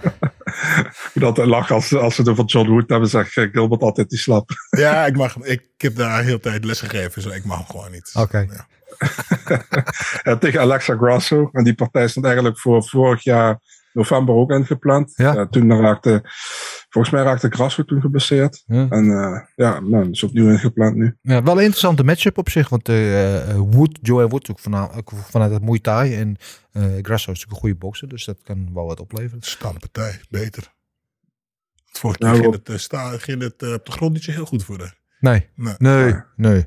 Dat 1.14 1.36
lachen 1.36 1.74
als, 1.74 1.94
als 1.94 2.14
ze 2.14 2.24
er 2.24 2.34
van 2.34 2.44
John 2.44 2.68
Wood 2.68 2.88
hebben, 2.88 3.08
zegt 3.08 3.36
eh, 3.36 3.48
Gilbert 3.52 3.82
altijd 3.82 4.08
die 4.10 4.18
slap. 4.18 4.50
Ja, 4.78 5.06
ik, 5.06 5.16
mag, 5.16 5.36
ik, 5.36 5.60
ik 5.76 5.82
heb 5.82 5.96
daar 5.96 6.22
heel 6.22 6.40
tijd 6.40 6.64
les 6.64 6.80
gegeven, 6.80 7.22
dus 7.22 7.34
ik 7.34 7.44
mag 7.44 7.56
hem 7.56 7.66
gewoon 7.66 7.90
niet. 7.90 8.10
Oké. 8.14 8.38
Ja. 8.38 8.66
Ja, 10.22 10.36
tegen 10.36 10.60
Alexa 10.60 10.96
Grasso. 10.96 11.48
En 11.52 11.64
die 11.64 11.74
partij 11.74 12.08
stond 12.08 12.24
eigenlijk 12.26 12.58
voor 12.58 12.84
vorig 12.84 13.22
jaar 13.24 13.58
november 13.92 14.34
ook 14.34 14.50
ingepland. 14.50 15.12
Ja. 15.16 15.32
Ja, 15.34 15.46
toen 15.46 15.80
raakte, 15.80 16.22
volgens 16.96 17.14
mij 17.14 17.22
raakte 17.24 17.48
Grasso 17.50 17.84
toen 17.84 18.00
geblesseerd. 18.00 18.62
Ja. 18.66 18.86
En 18.90 19.10
eh, 19.10 19.40
ja, 19.54 19.80
nou, 19.80 20.04
dat 20.04 20.12
is 20.12 20.22
opnieuw 20.22 20.48
ingepland 20.50 20.96
nu. 20.96 21.16
Ja, 21.22 21.42
wel 21.42 21.52
een 21.54 21.58
interessante 21.60 22.04
matchup 22.04 22.38
op 22.38 22.48
zich. 22.48 22.68
Want 22.68 22.88
eh, 22.88 23.56
Wood, 23.56 23.98
Joey 24.02 24.26
Wood, 24.26 24.50
ook 24.50 24.58
ook 24.96 25.12
vanuit 25.14 25.52
het 25.52 25.62
Muay 25.62 25.78
Thai. 25.78 26.14
En 26.14 26.36
eh 26.72 26.82
Grasso 26.82 27.12
is 27.12 27.26
natuurlijk 27.26 27.50
een 27.52 27.56
goede 27.58 27.74
bokser. 27.76 28.08
Dus 28.08 28.24
dat 28.24 28.42
kan 28.42 28.70
wel 28.74 28.86
wat 28.86 29.00
opleveren. 29.00 29.42
Staande 29.42 29.78
partij, 29.78 30.20
beter. 30.30 30.74
Vorige 31.84 32.22
Nou, 32.22 32.32
keer 32.34 32.42
ging 32.42 32.54
op- 32.56 32.66
het, 32.66 32.74
eh, 32.74 32.80
sta, 32.80 33.18
ging 33.18 33.42
het 33.42 33.52
op 33.74 33.86
de 33.86 33.92
grond 33.92 34.12
niet 34.12 34.22
zo 34.24 34.30
heel 34.32 34.46
goed 34.46 34.64
voor 34.64 34.78
haar. 34.78 34.98
Nee, 35.20 35.48
Nee. 35.54 35.74
nee, 35.78 36.14
nee. 36.36 36.66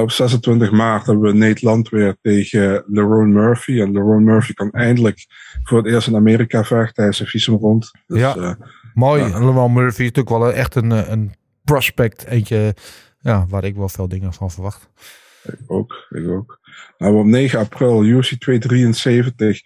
Op 0.00 0.10
26 0.10 0.70
maart 0.70 1.06
hebben 1.06 1.24
we 1.32 1.38
Nate 1.38 1.64
Land 1.66 1.88
weer 1.88 2.16
tegen 2.22 2.84
Lerone 2.86 3.32
Murphy. 3.32 3.80
En 3.80 3.92
Lerone 3.92 4.24
Murphy 4.24 4.52
kan 4.52 4.70
eindelijk 4.70 5.26
voor 5.62 5.78
het 5.78 5.86
eerst 5.86 6.08
in 6.08 6.16
Amerika 6.16 6.64
vechten. 6.64 7.02
Hij 7.02 7.12
is 7.12 7.20
een 7.20 7.26
visum 7.26 7.54
rond. 7.54 7.90
Dus, 8.06 8.18
Ja. 8.20 8.36
eh, 8.36 8.54
Mooi. 8.94 9.22
Lamar 9.22 9.70
Murphy 9.70 10.00
is 10.02 10.10
natuurlijk 10.12 10.28
wel 10.28 10.52
echt 10.52 10.74
een, 10.74 10.92
eh, 10.92 11.08
een 11.08 11.32
prospect. 11.64 12.24
Eentje 12.24 12.74
ja, 13.20 13.46
waar 13.48 13.64
ik 13.64 13.76
wel 13.76 13.88
veel 13.88 14.08
dingen 14.08 14.32
van 14.32 14.50
verwacht. 14.50 14.88
Ik 15.42 15.58
ook, 15.66 16.06
ik 16.10 16.28
ook. 16.28 16.60
Nou, 16.98 17.16
op 17.18 17.24
9 17.24 17.58
april, 17.58 18.04
UFC 18.04 18.34
273. 18.40 19.60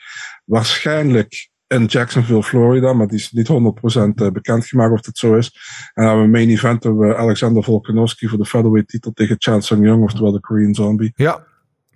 Waarschijnlijk 0.44 1.48
in 1.68 1.84
Jacksonville, 1.84 2.42
Florida, 2.42 2.92
maar 2.92 3.06
die 3.06 3.18
is 3.18 3.30
niet 3.32 3.48
100% 3.48 3.52
eh, 4.14 4.30
bekendgemaakt 4.30 4.92
of 4.92 5.00
dat 5.00 5.18
zo 5.18 5.34
is. 5.34 5.52
En 5.94 6.04
dan 6.04 6.04
hebben 6.04 6.24
we 6.24 6.30
main 6.30 6.48
event 6.48 6.82
hebben 6.82 7.08
we 7.08 7.16
Alexander 7.16 7.64
Volkanovski 7.64 8.28
voor 8.28 8.38
de 8.38 8.44
featherweight 8.44 8.88
titel 8.88 9.12
tegen 9.12 9.36
Chan 9.38 9.62
Sung 9.62 9.84
Young, 9.84 10.02
oftewel 10.02 10.32
de 10.32 10.40
Korean 10.40 10.74
Zombie. 10.74 11.12
Ja. 11.14 11.44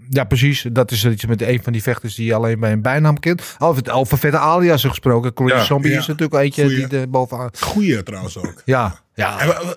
Ja, 0.08 0.24
precies. 0.24 0.66
Dat 0.72 0.90
is 0.90 1.04
iets 1.04 1.26
met 1.26 1.42
een 1.42 1.62
van 1.62 1.72
die 1.72 1.82
vechters 1.82 2.14
die 2.14 2.26
je 2.26 2.34
alleen 2.34 2.60
bij 2.60 2.72
een 2.72 2.82
bijnaam 2.82 3.18
kent. 3.18 3.56
Over, 3.58 3.92
over 3.92 4.18
vette 4.18 4.38
alias 4.38 4.84
gesproken. 4.84 5.32
Korean 5.32 5.58
Ja, 5.58 5.64
Zombie 5.64 5.90
ja. 5.90 5.98
is 5.98 6.06
natuurlijk 6.06 6.42
eentje 6.42 6.62
Goeie. 6.62 6.86
die 6.88 6.98
er 6.98 7.10
bovenaan... 7.10 7.50
Goeie 7.60 8.02
trouwens 8.02 8.38
ook. 8.38 8.62
Ja, 8.64 9.00
ja. 9.14 9.40
En 9.40 9.76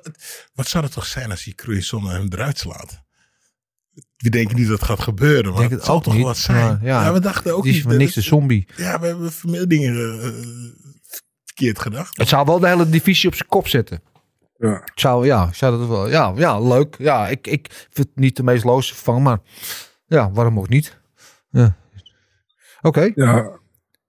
wat 0.54 0.68
zou 0.68 0.84
het 0.84 0.94
toch 0.94 1.06
zijn 1.06 1.30
als 1.30 1.44
die 1.44 1.56
Cruison 1.56 2.10
hem 2.10 2.28
eruit 2.30 2.58
slaat? 2.58 3.03
We 4.24 4.30
denken 4.30 4.56
niet 4.56 4.68
dat 4.68 4.80
het 4.80 4.90
gaat 4.90 5.00
gebeuren, 5.00 5.46
maar 5.52 5.60
denk 5.60 5.70
het 5.70 5.80
het 5.80 5.88
zal 5.88 6.00
toch 6.02 6.14
niet, 6.14 6.24
wat 6.24 6.38
zijn. 6.38 6.58
maar 6.58 6.80
ja, 6.82 7.04
ja, 7.04 7.14
we 7.14 7.20
dachten 7.20 7.56
ook 7.56 7.64
Die 7.64 7.78
is 7.78 7.86
niet. 7.86 7.98
niks 7.98 8.14
de 8.14 8.22
zombie. 8.22 8.68
Ja, 8.76 9.00
we 9.00 9.06
hebben 9.06 9.32
veel 9.32 9.68
dingen 9.68 10.22
eh, 10.22 10.30
verkeerd 11.44 11.80
gedacht. 11.80 12.18
Het 12.18 12.28
zou 12.28 12.46
wel 12.46 12.60
de 12.60 12.68
hele 12.68 12.90
divisie 12.90 13.30
op 13.30 13.36
zijn 13.36 13.50
kop 13.50 13.68
zetten. 13.68 14.02
Ja. 14.58 14.76
Ik 14.82 14.92
zou, 15.00 15.26
ja, 15.26 15.48
ik 15.48 15.54
zou 15.54 15.80
dat 15.80 15.88
wel. 15.88 16.10
Ja, 16.10 16.34
ja 16.36 16.60
leuk. 16.60 16.96
Ja, 16.98 17.28
ik, 17.28 17.48
ik 17.48 17.68
vind 17.90 18.08
het 18.08 18.16
niet 18.16 18.36
de 18.36 18.44
meest 18.44 18.64
loze 18.64 18.94
vervang, 18.94 19.24
maar 19.24 19.40
ja, 20.06 20.32
waarom 20.32 20.60
ook 20.60 20.70
niet? 20.70 21.00
Ja. 21.50 21.76
Oké. 22.82 23.12
Ja, 23.16 23.60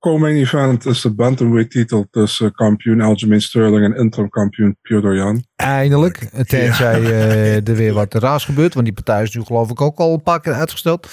co-main 0.04 0.36
event 0.36 0.86
is 0.86 1.00
de 1.00 1.14
bantamweight 1.14 1.70
titel 1.70 2.06
tussen 2.10 2.52
kampioen 2.52 3.00
Aljamain 3.00 3.40
Sterling 3.40 3.84
en 3.84 3.96
interim 4.00 4.28
kampioen 4.28 4.76
Piotr 4.82 5.14
Jan. 5.14 5.44
Eindelijk. 5.56 6.16
Tenzij 6.46 7.02
eh, 7.10 7.68
er 7.68 7.74
weer 7.74 7.92
wat 7.92 8.14
raars 8.14 8.44
gebeurt. 8.44 8.74
Want 8.74 8.86
die 8.86 8.94
partij 8.94 9.22
is 9.22 9.34
nu 9.34 9.42
geloof 9.42 9.70
ik 9.70 9.80
ook 9.80 9.98
al 9.98 10.12
een 10.12 10.22
paar 10.22 10.40
keer 10.40 10.52
uitgesteld. 10.52 11.08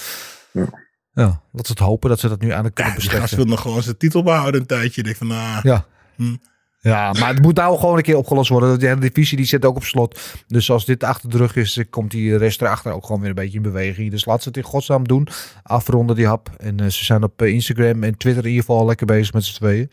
Ja. 0.50 0.64
Ja, 1.12 1.24
laten 1.24 1.42
we 1.52 1.68
het 1.68 1.78
hopen 1.78 2.08
dat 2.08 2.20
ze 2.20 2.28
dat 2.28 2.40
nu 2.40 2.48
eindelijk 2.48 2.78
Ja, 2.78 2.84
kunnen 2.84 3.02
gast 3.02 3.12
beslechten. 3.12 3.36
wil 3.36 3.46
nog 3.46 3.60
gewoon 3.60 3.82
zijn 3.82 3.96
titel 3.96 4.22
behouden 4.22 4.60
een 4.60 4.66
tijdje. 4.66 5.00
Ik 5.00 5.04
denk 5.04 5.16
van, 5.16 5.26
nou, 5.26 5.60
Ja. 5.62 5.86
Hm. 6.16 6.36
Ja, 6.84 7.12
maar 7.12 7.28
het 7.28 7.42
moet 7.42 7.56
nou 7.56 7.78
gewoon 7.78 7.96
een 7.96 8.02
keer 8.02 8.16
opgelost 8.16 8.48
worden. 8.48 8.78
De 8.78 8.86
hele 8.86 9.00
divisie 9.00 9.36
die 9.36 9.46
zit 9.46 9.64
ook 9.64 9.76
op 9.76 9.84
slot. 9.84 10.20
Dus 10.46 10.70
als 10.70 10.84
dit 10.84 11.04
achter 11.04 11.30
de 11.30 11.36
rug 11.36 11.56
is, 11.56 11.84
komt 11.90 12.10
die 12.10 12.36
rest 12.36 12.62
erachter 12.62 12.92
ook 12.92 13.04
gewoon 13.06 13.20
weer 13.20 13.28
een 13.28 13.34
beetje 13.34 13.56
in 13.56 13.62
beweging. 13.62 14.10
Dus 14.10 14.24
laat 14.24 14.42
ze 14.42 14.48
het 14.48 14.56
in 14.56 14.62
godsnaam 14.62 15.08
doen. 15.08 15.28
Afronden 15.62 16.16
die 16.16 16.26
hap. 16.26 16.50
En 16.56 16.80
eh, 16.80 16.86
ze 16.86 17.04
zijn 17.04 17.22
op 17.22 17.42
eh, 17.42 17.52
Instagram 17.52 18.02
en 18.02 18.16
Twitter 18.16 18.42
in 18.44 18.50
ieder 18.50 18.64
geval 18.64 18.86
lekker 18.86 19.06
bezig 19.06 19.32
met 19.32 19.44
z'n 19.44 19.54
tweeën. 19.54 19.90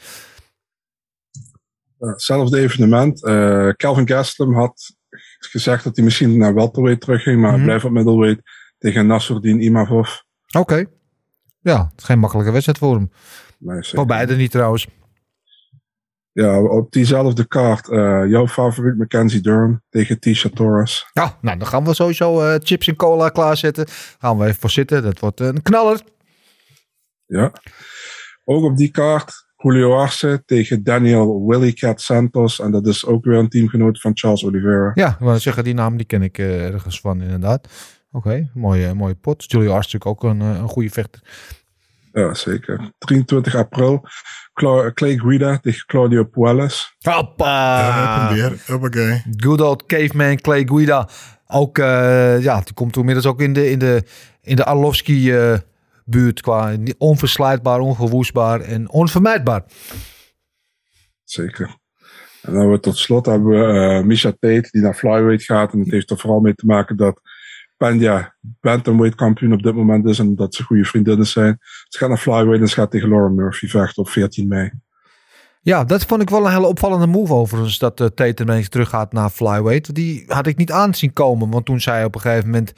Ja, 1.98 2.08
hetzelfde 2.08 2.60
evenement. 2.60 3.24
Eh 3.24 3.70
Calvin 3.70 4.08
Gastelum 4.08 4.56
had 4.56 4.96
gezegd 5.40 5.84
dat 5.84 5.96
hij 5.96 6.06
misschien 6.06 6.38
naar 6.38 6.54
welterweight 6.54 7.02
terugging, 7.02 7.42
maar 7.42 7.54
hij 7.54 7.64
blijft 7.64 7.86
op 7.86 7.92
middleweight 7.92 8.42
tegen 8.78 9.08
Nasruddin 9.08 9.62
Imavov. 9.62 10.10
Oké. 10.58 10.86
Ja, 11.62 11.84
het 11.92 12.00
is 12.00 12.04
geen 12.04 12.20
makkelijke 12.20 12.52
wedstrijd 12.52 12.78
voor 12.78 12.96
hem. 12.96 13.12
Nee. 13.60 13.84
Voor 13.84 14.06
beide 14.06 14.36
niet 14.36 14.52
trouwens. 14.52 14.88
Ja, 16.32 16.62
op 16.62 16.92
diezelfde 16.92 17.48
kaart. 17.48 17.90
eh, 17.90 18.24
jouw 18.28 18.48
favoriet 18.48 18.98
Mackenzie 18.98 19.42
Dern 19.42 19.82
tegen 19.90 20.20
Tisha 20.20 20.50
Torres. 20.54 21.10
Ja, 21.14 21.38
nou 21.42 21.58
dan 21.58 21.68
gaan 21.68 21.86
we 21.86 21.94
sowieso 21.94 22.42
eh, 22.42 22.56
chips 22.64 22.88
en 22.88 22.96
cola 22.96 23.30
klaarzetten. 23.30 23.86
Gaan 24.20 24.38
we 24.38 24.46
even 24.46 24.60
voor 24.60 24.70
zitten. 24.70 25.04
Dat 25.04 25.20
wordt 25.20 25.40
een 25.40 25.62
knaller. 25.62 26.02
Ja. 27.26 27.52
Ook 28.44 28.64
op 28.64 28.78
die 28.78 28.92
kaart 28.92 29.48
Julio 29.58 29.96
Arce 29.98 30.44
tegen 30.46 30.84
Daniel 30.84 31.46
Willy 31.48 31.74
Cat 31.74 32.02
Santos. 32.02 32.60
En 32.60 32.72
dat 32.72 32.88
is 32.88 33.06
ook 33.06 33.26
weer 33.26 33.38
een 33.38 33.50
teamgenoot 33.50 34.02
van 34.02 34.12
Charles 34.18 34.46
Oliveira. 34.46 34.92
Ja, 34.94 35.18
wou 35.20 35.40
zeggen, 35.40 35.64
die 35.64 35.74
naam 35.74 35.98
die 35.98 36.06
ken 36.06 36.22
ik 36.22 36.38
eh, 36.38 36.66
ergens 36.66 37.00
van 37.00 37.22
inderdaad. 37.22 37.68
Oké, 38.12 38.50
mooie, 38.54 38.94
mooie 38.94 39.16
pot. 39.16 39.52
Julio 39.52 39.72
Arce 39.74 39.88
is 39.88 39.94
natuurlijk 39.94 40.24
ook 40.24 40.32
een, 40.32 40.40
een 40.40 40.68
goede 40.68 40.90
vechter. 40.90 41.22
Ja, 42.20 42.34
zeker. 42.34 42.92
23 42.98 43.56
april. 43.56 44.08
Cla- 44.54 44.92
Clay 44.94 45.18
Guida 45.18 45.58
tegen 45.58 45.86
Claudio 45.86 46.24
Puelles. 46.24 46.96
Hoppa! 47.00 47.80
Ja, 47.80 48.20
heb 48.20 48.30
hem 48.30 48.38
weer. 48.38 48.64
Hoppakee. 48.68 49.24
Good 49.38 49.62
old 49.62 49.86
caveman 49.86 50.36
Clay 50.42 50.64
Guida. 50.68 51.10
Ook, 51.48 51.78
eh, 51.78 52.42
ja, 52.42 52.62
die 52.62 52.74
komt 52.74 52.98
inmiddels 52.98 53.26
ook 53.26 53.42
in 53.42 53.54
de, 53.54 53.70
in 53.70 53.80
de, 53.80 54.04
in 54.42 54.56
de 54.56 54.66
Arlovski 54.66 55.34
eh, 55.34 55.58
buurt 56.06 56.42
qua 56.42 56.76
onverslijtbaar, 56.98 57.80
onverwoestbaar 57.80 58.62
en 58.62 58.90
onvermijdbaar. 58.90 59.64
Zeker. 61.24 61.68
En 62.42 62.52
dan 62.52 62.56
hebben 62.56 62.72
we 62.72 62.80
tot 62.80 62.98
slot 62.98 63.26
hebben 63.26 63.48
we 63.50 63.80
eh, 63.80 64.04
Misha 64.04 64.30
Tate 64.30 64.68
die 64.72 64.82
naar 64.82 64.94
flyweight 64.96 65.44
gaat. 65.44 65.74
En 65.74 65.80
dat 65.80 65.92
heeft 65.92 66.10
er 66.10 66.18
vooral 66.18 66.40
mee 66.40 66.54
te 66.54 66.66
maken 66.66 66.98
dat 66.98 67.22
Panja 67.80 68.36
bantamweight 68.42 69.16
kampioen 69.18 69.54
op 69.54 69.64
dit 69.64 69.76
moment 69.76 70.06
is. 70.06 70.20
En 70.20 70.36
dat 70.36 70.56
ze 70.56 70.64
goede 70.64 70.86
vriendinnen 70.86 71.28
zijn. 71.28 71.58
Ze 71.88 71.98
gaat 71.98 72.10
naar 72.10 72.18
flyweight 72.18 72.62
en 72.62 72.68
ze 72.68 72.74
gaat 72.74 72.92
tegen 72.92 73.10
Lauren 73.10 73.36
Murphy 73.36 73.68
vechten 73.68 74.04
op 74.04 74.10
14 74.10 74.48
mei. 74.48 74.72
Ja, 75.62 75.84
dat 75.84 76.06
vond 76.06 76.22
ik 76.22 76.30
wel 76.30 76.46
een 76.46 76.52
hele 76.52 76.68
opvallende 76.68 77.08
move 77.08 77.34
overigens. 77.34 77.78
Dat 77.78 78.00
uh, 78.00 78.08
Tate 78.08 78.44
ineens 78.44 78.70
teruggaat 78.70 79.14
naar 79.14 79.30
flyweight. 79.30 79.96
Die 79.96 80.24
had 80.28 80.48
ik 80.48 80.58
niet 80.58 80.72
aan 80.72 80.94
zien 80.94 81.14
komen. 81.14 81.50
Want 81.50 81.66
toen 81.66 81.82
zij 81.82 82.04
op 82.04 82.16
een 82.16 82.22
gegeven 82.22 82.46
moment 82.46 82.74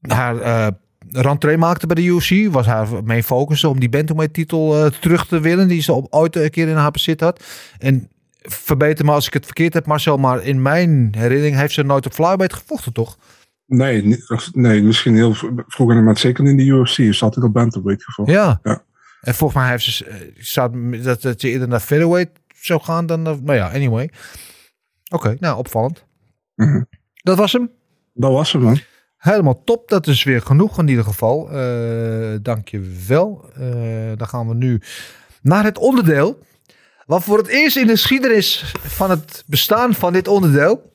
haar 0.00 0.36
uh, 0.36 0.66
rentree 1.10 1.56
maakte 1.56 1.86
bij 1.86 1.96
de 1.96 2.04
UFC. 2.04 2.52
Was 2.52 2.66
haar 2.66 3.04
main 3.04 3.22
focus 3.22 3.64
om 3.64 3.80
die 3.80 3.88
bantamweight 3.88 4.34
titel 4.34 4.84
uh, 4.84 4.90
terug 4.90 5.26
te 5.26 5.40
winnen. 5.40 5.68
Die 5.68 5.82
ze 5.82 5.92
op, 5.92 6.06
ooit 6.10 6.36
een 6.36 6.50
keer 6.50 6.68
in 6.68 6.76
haar 6.76 6.90
bezit 6.90 7.20
had. 7.20 7.44
En 7.78 8.08
verbeter 8.40 9.04
me 9.04 9.12
als 9.12 9.26
ik 9.26 9.32
het 9.32 9.44
verkeerd 9.44 9.74
heb 9.74 9.86
Marcel. 9.86 10.16
Maar 10.16 10.42
in 10.42 10.62
mijn 10.62 11.14
herinnering 11.16 11.56
heeft 11.56 11.74
ze 11.74 11.82
nooit 11.82 12.06
op 12.06 12.12
flyweight 12.12 12.54
gevochten 12.54 12.92
toch? 12.92 13.16
Nee, 13.76 14.18
nee 14.52 14.82
misschien 14.82 15.14
heel 15.14 15.34
vroeger. 15.66 16.02
Maar 16.02 16.18
zeker 16.18 16.46
in 16.46 16.56
de 16.56 16.64
UFC 16.64 17.14
ze 17.14 17.24
altijd 17.24 17.44
op 17.44 17.52
bantamweight 17.52 18.04
gevochten. 18.04 18.34
Ja. 18.34 18.60
ja. 18.62 18.82
En 19.20 19.34
volgens 19.34 19.60
mij 19.60 19.70
heeft 19.70 19.84
ze, 19.84 20.32
staat 20.38 20.72
dat, 21.04 21.22
dat 21.22 21.40
je 21.40 21.48
eerder 21.48 21.68
naar 21.68 21.80
featherweight 21.80 22.40
zou 22.60 22.82
gaan 22.82 23.06
dan... 23.06 23.22
Nou 23.22 23.54
ja, 23.54 23.70
anyway. 23.70 24.10
Oké, 25.04 25.26
okay, 25.26 25.36
nou 25.40 25.58
opvallend. 25.58 26.04
Mm 26.54 26.66
-hmm. 26.66 26.86
Dat 27.14 27.36
was 27.36 27.52
hem? 27.52 27.70
Dat 28.12 28.32
was 28.32 28.52
hem, 28.52 28.62
man. 28.62 28.78
Helemaal 29.16 29.62
top. 29.64 29.88
Dat 29.88 30.06
is 30.06 30.22
weer 30.24 30.42
genoeg 30.42 30.78
in 30.78 30.88
ieder 30.88 31.04
geval. 31.04 31.48
Uh, 31.52 32.38
Dank 32.42 32.68
je 32.68 32.96
wel. 33.06 33.50
Uh, 33.58 34.12
dan 34.16 34.28
gaan 34.28 34.48
we 34.48 34.54
nu 34.54 34.80
naar 35.42 35.64
het 35.64 35.78
onderdeel. 35.78 36.38
Wat 37.06 37.24
voor 37.24 37.38
het 37.38 37.46
eerst 37.46 37.76
in 37.76 37.86
de 37.86 37.92
geschiedenis 37.92 38.74
van 38.82 39.10
het 39.10 39.44
bestaan 39.46 39.94
van 39.94 40.12
dit 40.12 40.28
onderdeel... 40.28 40.92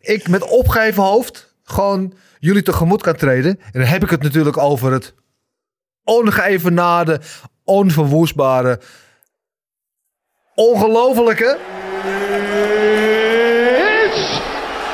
ik 0.00 0.28
met 0.28 0.42
opgeheven 0.42 1.02
hoofd 1.02 1.55
gewoon 1.68 2.12
jullie 2.38 2.62
tegemoet 2.62 3.02
kan 3.02 3.14
treden. 3.14 3.58
En 3.60 3.80
dan 3.80 3.88
heb 3.88 4.02
ik 4.02 4.10
het 4.10 4.22
natuurlijk 4.22 4.56
over 4.56 4.92
het 4.92 5.14
ongeëvenaarde, 6.04 7.20
onverwoestbare, 7.64 8.80
ongelofelijke. 10.54 11.58
It's 14.04 14.40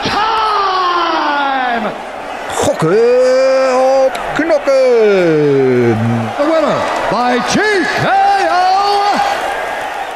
time! 0.02 1.90
Gokken 2.48 2.90
op 4.04 4.20
knokken. 4.34 4.72
The 6.36 6.44
winner 6.52 6.80
by 7.10 7.38
TKO. 7.46 8.30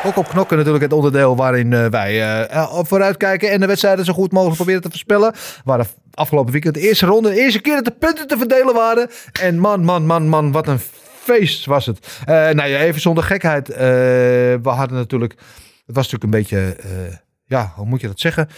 Ook 0.07 0.17
op 0.17 0.29
knokken 0.29 0.57
natuurlijk 0.57 0.85
het 0.85 0.93
onderdeel 0.93 1.37
waarin 1.37 1.73
uh, 1.73 1.87
wij 1.87 2.43
uh, 2.53 2.69
vooruitkijken 2.83 3.51
en 3.51 3.61
de 3.61 3.67
wedstrijden 3.67 4.05
zo 4.05 4.13
goed 4.13 4.33
mogelijk 4.33 4.57
proberen 4.57 4.83
te 4.83 4.89
voorspellen. 4.89 5.35
Waar 5.65 5.79
de 5.79 5.85
afgelopen 6.17 6.53
weekend 6.53 6.75
de 6.75 6.81
eerste 6.81 7.07
ronde, 7.07 7.29
de 7.29 7.41
eerste 7.41 7.61
keer 7.61 7.75
dat 7.75 7.85
de 7.85 7.91
punten 7.91 8.27
te 8.27 8.37
verdelen 8.39 8.75
waren. 8.75 9.11
En 9.41 9.59
man, 9.59 9.85
man, 9.85 10.07
man, 10.07 10.29
man, 10.29 10.53
wat 10.53 10.67
een 10.67 10.81
feest 11.23 11.67
was 11.67 11.87
het. 11.87 12.07
Uh, 12.21 12.27
nou 12.27 12.69
ja, 12.69 12.79
even 12.79 13.01
zonder 13.01 13.25
gekheid. 13.25 13.71
Uh, 13.71 13.77
we 13.77 14.59
hadden 14.63 14.97
natuurlijk, 14.97 15.33
het 15.87 15.97
was 15.97 16.11
natuurlijk 16.11 16.25
een 16.25 16.31
beetje, 16.31 16.77
uh, 16.85 17.17
ja, 17.45 17.73
hoe 17.75 17.87
moet 17.87 18.01
je 18.01 18.07
dat 18.07 18.21
zeggen? 18.21 18.49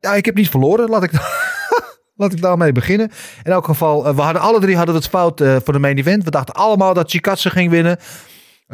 ja, 0.00 0.14
ik 0.14 0.24
heb 0.24 0.34
niet 0.34 0.48
verloren, 0.48 0.88
laat 0.88 1.02
ik, 1.02 1.12
laat 2.16 2.32
ik 2.32 2.40
daarmee 2.40 2.72
beginnen. 2.72 3.10
In 3.42 3.52
elk 3.52 3.64
geval, 3.64 4.14
we 4.14 4.22
hadden 4.22 4.42
alle 4.42 4.60
drie 4.60 4.76
hadden 4.76 4.94
het 4.94 5.08
fout 5.08 5.42
voor 5.64 5.72
de 5.72 5.78
main 5.78 5.98
event. 5.98 6.24
We 6.24 6.30
dachten 6.30 6.54
allemaal 6.54 6.94
dat 6.94 7.10
Chikatse 7.10 7.50
ging 7.50 7.70
winnen. 7.70 7.98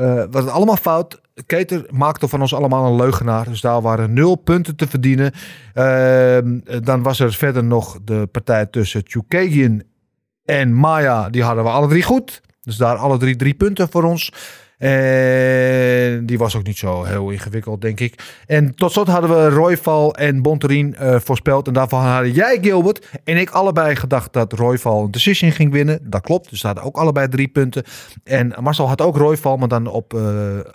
We 0.01 0.28
hadden 0.30 0.53
allemaal 0.53 0.76
fout. 0.76 1.20
Keter 1.46 1.86
maakte 1.90 2.28
van 2.28 2.40
ons 2.40 2.55
allemaal 2.55 2.86
een 2.86 2.96
leugenaar. 2.96 3.44
Dus 3.44 3.61
daar 3.61 3.80
waren 3.80 4.12
nul 4.12 4.34
punten 4.34 4.76
te 4.76 4.86
verdienen. 4.88 5.32
dan 6.82 7.03
was 7.03 7.20
er 7.20 7.32
verder 7.32 7.64
nog 7.64 7.98
de 8.05 8.28
partij 8.32 8.66
tussen 8.66 9.03
Chukagian 9.05 9.82
en 10.44 10.74
Maya. 10.74 11.30
Die 11.30 11.42
hadden 11.42 11.64
we 11.64 11.70
alle 11.70 11.88
drie 11.88 12.03
goed. 12.03 12.40
Dus 12.61 12.76
daar 12.76 12.96
alle 12.96 13.18
drie 13.18 13.36
drie 13.36 13.55
punten 13.55 13.88
voor 13.90 14.03
ons. 14.03 14.32
En 14.81 16.26
die 16.26 16.39
was 16.39 16.57
ook 16.57 16.62
niet 16.62 16.78
zo 16.78 17.05
heel 17.05 17.31
ingewikkeld, 17.31 17.81
denk 17.81 18.01
ik. 18.01 18.43
En 18.47 18.74
tot 18.74 18.93
slot 18.93 19.09
hadden 19.09 19.31
we 19.31 19.49
Royval 19.49 20.14
en 20.14 20.43
Bonterin 20.43 20.97
uh, 21.01 21.16
voorspeld. 21.18 21.66
En 21.66 21.72
daarvan 21.72 22.03
hadden 22.03 22.33
jij, 22.33 22.59
Gilbert, 22.61 23.09
en 23.24 23.37
ik 23.37 23.51
allebei 23.51 23.97
gedacht 23.97 24.33
dat 24.33 24.53
Royval 24.53 25.05
een 25.05 25.11
decision 25.11 25.53
ging 25.53 25.72
winnen. 25.72 26.01
Dat 26.03 26.20
klopt, 26.20 26.51
dus 26.51 26.61
daar 26.61 26.72
hadden 26.74 26.91
ook 26.93 26.99
allebei 27.01 27.28
drie 27.28 27.49
punten. 27.49 27.85
En 28.24 28.55
Marcel 28.61 28.89
had 28.89 29.01
ook 29.01 29.16
Royval, 29.16 29.57
maar 29.57 29.68
dan 29.68 29.87
op, 29.87 30.14
uh, 30.14 30.20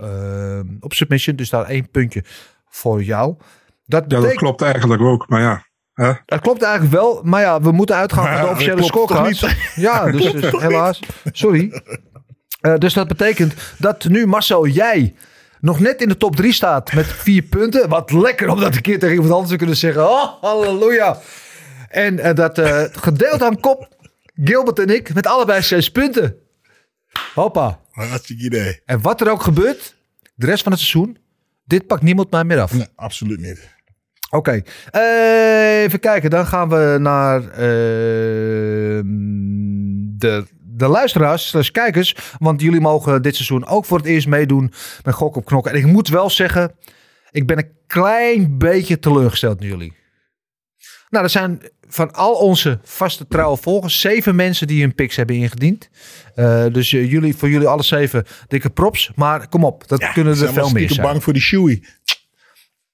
uh, 0.02 0.60
op 0.80 0.94
submission. 0.94 1.36
Dus 1.36 1.50
daar 1.50 1.66
één 1.66 1.90
puntje 1.90 2.24
voor 2.70 3.04
jou. 3.04 3.36
Dat, 3.86 4.08
betekent... 4.08 4.24
ja, 4.24 4.28
dat 4.28 4.38
klopt 4.38 4.62
eigenlijk 4.62 5.02
ook, 5.02 5.30
maar 5.30 5.42
ja. 5.42 5.64
Huh? 5.94 6.16
Dat 6.26 6.42
klopt 6.42 6.62
eigenlijk 6.62 6.94
wel, 6.94 7.22
maar 7.24 7.42
ja, 7.42 7.62
we 7.62 7.72
moeten 7.72 7.96
uitgaan 7.96 8.38
van 8.38 8.46
de 8.46 8.52
officiële 8.52 8.84
scorecard. 8.84 9.56
Ja, 9.76 10.12
dus, 10.12 10.32
dus 10.32 10.52
helaas. 10.52 11.00
Sorry. 11.32 11.82
Uh, 12.66 12.78
dus 12.78 12.94
dat 12.94 13.08
betekent 13.08 13.54
dat 13.78 14.06
nu 14.06 14.26
Marcel, 14.26 14.68
jij 14.68 15.16
nog 15.60 15.80
net 15.80 16.02
in 16.02 16.10
de 16.10 16.18
top 16.18 16.36
3 16.36 16.54
staat 16.54 16.94
met 16.94 17.06
vier 17.06 17.42
punten. 17.42 17.90
Wat 17.90 18.12
lekker 18.12 18.50
om 18.50 18.60
dat 18.60 18.76
een 18.76 18.82
keer 18.82 19.00
tegen 19.00 19.16
iemand 19.16 19.34
anders 19.34 19.52
te 19.52 19.58
kunnen 19.58 19.78
zeggen. 19.78 20.10
Oh, 20.10 20.42
halleluja. 20.42 21.20
En 21.90 22.14
uh, 22.18 22.34
dat 22.34 22.58
uh, 22.58 22.84
gedeeld 22.92 23.42
aan 23.42 23.60
kop, 23.60 23.88
Gilbert 24.44 24.80
en 24.80 24.96
ik, 24.96 25.14
met 25.14 25.28
allebei 25.28 25.62
zes 25.62 25.90
punten. 25.90 26.36
Hoppa. 27.34 27.80
Hartstikke 27.92 28.44
idee. 28.44 28.82
En 28.86 29.02
wat 29.02 29.22
er 29.22 29.30
ook 29.32 29.42
gebeurt, 29.42 29.96
de 30.36 30.46
rest 30.46 30.64
van 30.64 30.72
het 30.72 30.82
seizoen, 30.82 31.18
dit 31.64 31.88
pakt 31.88 32.02
niemand 32.02 32.32
mij 32.32 32.44
meer 32.44 32.60
af. 32.60 32.74
Nee, 32.74 32.88
absoluut 32.96 33.40
niet. 33.40 33.74
Oké, 34.30 34.36
okay. 34.38 34.66
uh, 34.92 35.84
even 35.84 36.00
kijken. 36.00 36.30
Dan 36.30 36.48
gaan 36.48 36.70
we 36.70 36.98
naar 37.00 37.42
uh, 37.42 39.02
de, 40.18 40.46
de 40.76 40.88
luisteraars, 40.88 41.48
slash 41.48 41.70
kijkers. 41.70 42.16
Want 42.38 42.62
jullie 42.62 42.82
mogen 42.82 43.22
dit 43.22 43.36
seizoen 43.36 43.66
ook 43.66 43.86
voor 43.86 43.98
het 43.98 44.08
eerst 44.08 44.28
meedoen 44.28 44.74
met 45.04 45.14
Gok 45.14 45.36
op 45.36 45.46
Knokken. 45.46 45.72
En 45.72 45.78
ik 45.78 45.86
moet 45.86 46.08
wel 46.08 46.30
zeggen, 46.30 46.76
ik 47.32 47.48
ben 47.48 47.58
een 47.58 47.72
klein 47.88 48.58
beetje 48.58 49.00
teleurgesteld 49.00 49.62
in 49.62 49.68
jullie. 49.68 49.94
Nou, 51.10 51.24
er 51.24 51.30
zijn 51.30 51.62
van 51.88 52.14
al 52.14 52.34
onze 52.34 52.80
vaste 52.84 53.28
trouwe 53.28 53.58
volgers 53.58 54.00
zeven 54.00 54.36
mensen 54.36 54.68
die 54.68 54.82
hun 54.82 54.96
picks 54.96 55.16
hebben 55.16 55.36
ingediend. 55.36 55.90
Uh, 56.36 56.66
dus 56.72 56.92
jullie, 56.92 57.36
voor 57.36 57.50
jullie 57.50 57.68
alle 57.68 57.84
zeven 57.84 58.26
dikke 58.48 58.70
props. 58.70 59.12
Maar 59.16 59.48
kom 59.48 59.64
op, 59.64 59.88
dat 59.88 60.00
ja, 60.00 60.12
kunnen 60.12 60.42
er 60.42 60.54
veel 60.54 60.70
meer 60.70 60.90
zijn. 60.90 61.08
bang 61.08 61.24
voor 61.24 61.34
die 61.34 61.42
shoei. 61.42 61.86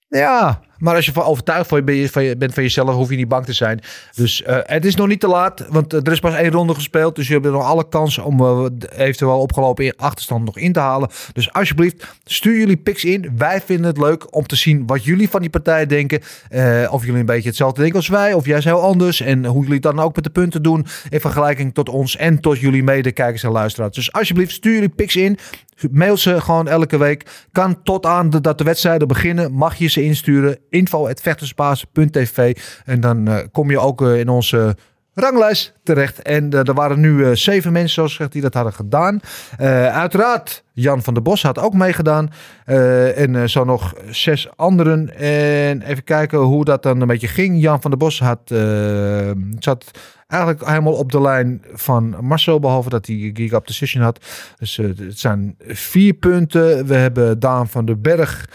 Ja, 0.07 0.61
maar 0.81 0.95
als 0.95 1.05
je 1.05 1.11
van 1.11 1.23
overtuigd 1.23 1.67
van 1.67 1.85
je, 2.23 2.35
bent 2.37 2.53
van 2.53 2.63
jezelf, 2.63 2.95
hoef 2.95 3.09
je 3.09 3.15
niet 3.15 3.27
bang 3.27 3.45
te 3.45 3.53
zijn. 3.53 3.79
Dus 4.15 4.41
uh, 4.41 4.57
het 4.61 4.85
is 4.85 4.95
nog 4.95 5.07
niet 5.07 5.19
te 5.19 5.27
laat, 5.27 5.65
want 5.69 5.93
er 5.93 6.11
is 6.11 6.19
pas 6.19 6.35
één 6.35 6.51
ronde 6.51 6.73
gespeeld. 6.73 7.15
Dus 7.15 7.27
je 7.27 7.33
hebt 7.33 7.45
nog 7.45 7.63
alle 7.63 7.89
kansen 7.89 8.23
om 8.23 8.41
uh, 8.41 8.65
eventueel 8.97 9.39
opgelopen 9.39 9.95
achterstand 9.95 10.45
nog 10.45 10.57
in 10.57 10.73
te 10.73 10.79
halen. 10.79 11.09
Dus 11.33 11.53
alsjeblieft, 11.53 12.15
stuur 12.25 12.57
jullie 12.57 12.77
picks 12.77 13.03
in. 13.03 13.31
Wij 13.37 13.61
vinden 13.61 13.85
het 13.85 13.97
leuk 13.97 14.35
om 14.35 14.45
te 14.45 14.55
zien 14.55 14.87
wat 14.87 15.03
jullie 15.03 15.29
van 15.29 15.41
die 15.41 15.49
partij 15.49 15.85
denken. 15.85 16.19
Of 16.89 17.05
jullie 17.05 17.19
een 17.19 17.25
beetje 17.25 17.47
hetzelfde 17.49 17.79
denken 17.81 17.97
als 17.97 18.07
wij, 18.07 18.33
of 18.33 18.45
jij 18.45 18.59
heel 18.63 18.81
anders. 18.81 19.21
En 19.21 19.45
hoe 19.45 19.63
jullie 19.63 19.79
dan 19.79 19.99
ook 19.99 20.15
met 20.15 20.23
de 20.23 20.29
punten 20.29 20.63
doen. 20.63 20.85
In 21.09 21.19
vergelijking 21.19 21.73
tot 21.73 21.89
ons 21.89 22.15
en 22.15 22.39
tot 22.39 22.59
jullie 22.59 22.83
medekijkers 22.83 23.43
en 23.43 23.51
luisteraars. 23.51 23.95
Dus 23.95 24.11
alsjeblieft, 24.11 24.51
stuur 24.51 24.73
jullie 24.73 24.89
picks 24.89 25.15
in. 25.15 25.37
Mail 25.91 26.17
ze 26.17 26.41
gewoon 26.41 26.67
elke 26.67 26.97
week. 26.97 27.25
Kan 27.51 27.83
tot 27.83 28.05
aan 28.05 28.29
de, 28.29 28.41
dat 28.41 28.57
de 28.57 28.63
wedstrijden 28.63 29.07
beginnen. 29.07 29.53
Mag 29.53 29.75
je 29.75 29.87
ze 29.87 30.03
insturen. 30.03 30.57
Info.vechtersbaas.tv 30.69 32.57
En 32.85 32.99
dan 32.99 33.29
uh, 33.29 33.37
kom 33.51 33.69
je 33.69 33.79
ook 33.79 34.01
uh, 34.01 34.19
in 34.19 34.29
onze 34.29 34.75
ranglijst 35.13 35.73
terecht. 35.83 36.21
En 36.21 36.53
eh, 36.53 36.67
er 36.67 36.73
waren 36.73 36.99
nu 36.99 37.25
eh, 37.25 37.31
zeven 37.35 37.71
mensen, 37.71 37.93
zoals 37.93 38.11
gezegd, 38.11 38.31
die 38.31 38.41
dat 38.41 38.53
hadden 38.53 38.73
gedaan. 38.73 39.19
Eh, 39.57 39.97
uiteraard, 39.97 40.63
Jan 40.73 41.01
van 41.01 41.13
der 41.13 41.23
Bos 41.23 41.43
had 41.43 41.59
ook 41.59 41.73
meegedaan. 41.73 42.29
En 42.65 43.49
zo 43.49 43.63
nog 43.63 43.93
zes 44.09 44.49
anderen. 44.55 45.17
En 45.17 45.81
even 45.81 46.03
kijken 46.03 46.39
hoe 46.39 46.65
dat 46.65 46.83
dan 46.83 47.01
een 47.01 47.07
beetje 47.07 47.27
ging. 47.27 47.61
Jan 47.61 47.81
van 47.81 47.91
der 47.91 47.99
Bos 47.99 48.19
had, 48.19 48.39
zat 49.59 49.91
eigenlijk 50.27 50.65
helemaal 50.65 50.93
op 50.93 51.11
de 51.11 51.21
lijn 51.21 51.61
van 51.73 52.15
Marcel, 52.21 52.59
behalve 52.59 52.89
dat 52.89 53.05
hij 53.05 53.31
Giga 53.33 53.57
op 53.57 53.67
Decision 53.67 54.03
had. 54.03 54.25
Dus 54.59 54.77
het 54.77 55.19
zijn 55.19 55.55
vier 55.67 56.13
punten. 56.13 56.85
We 56.85 56.95
hebben 56.95 57.39
Daan 57.39 57.67
van 57.67 57.85
den 57.85 58.01
Berg. 58.01 58.45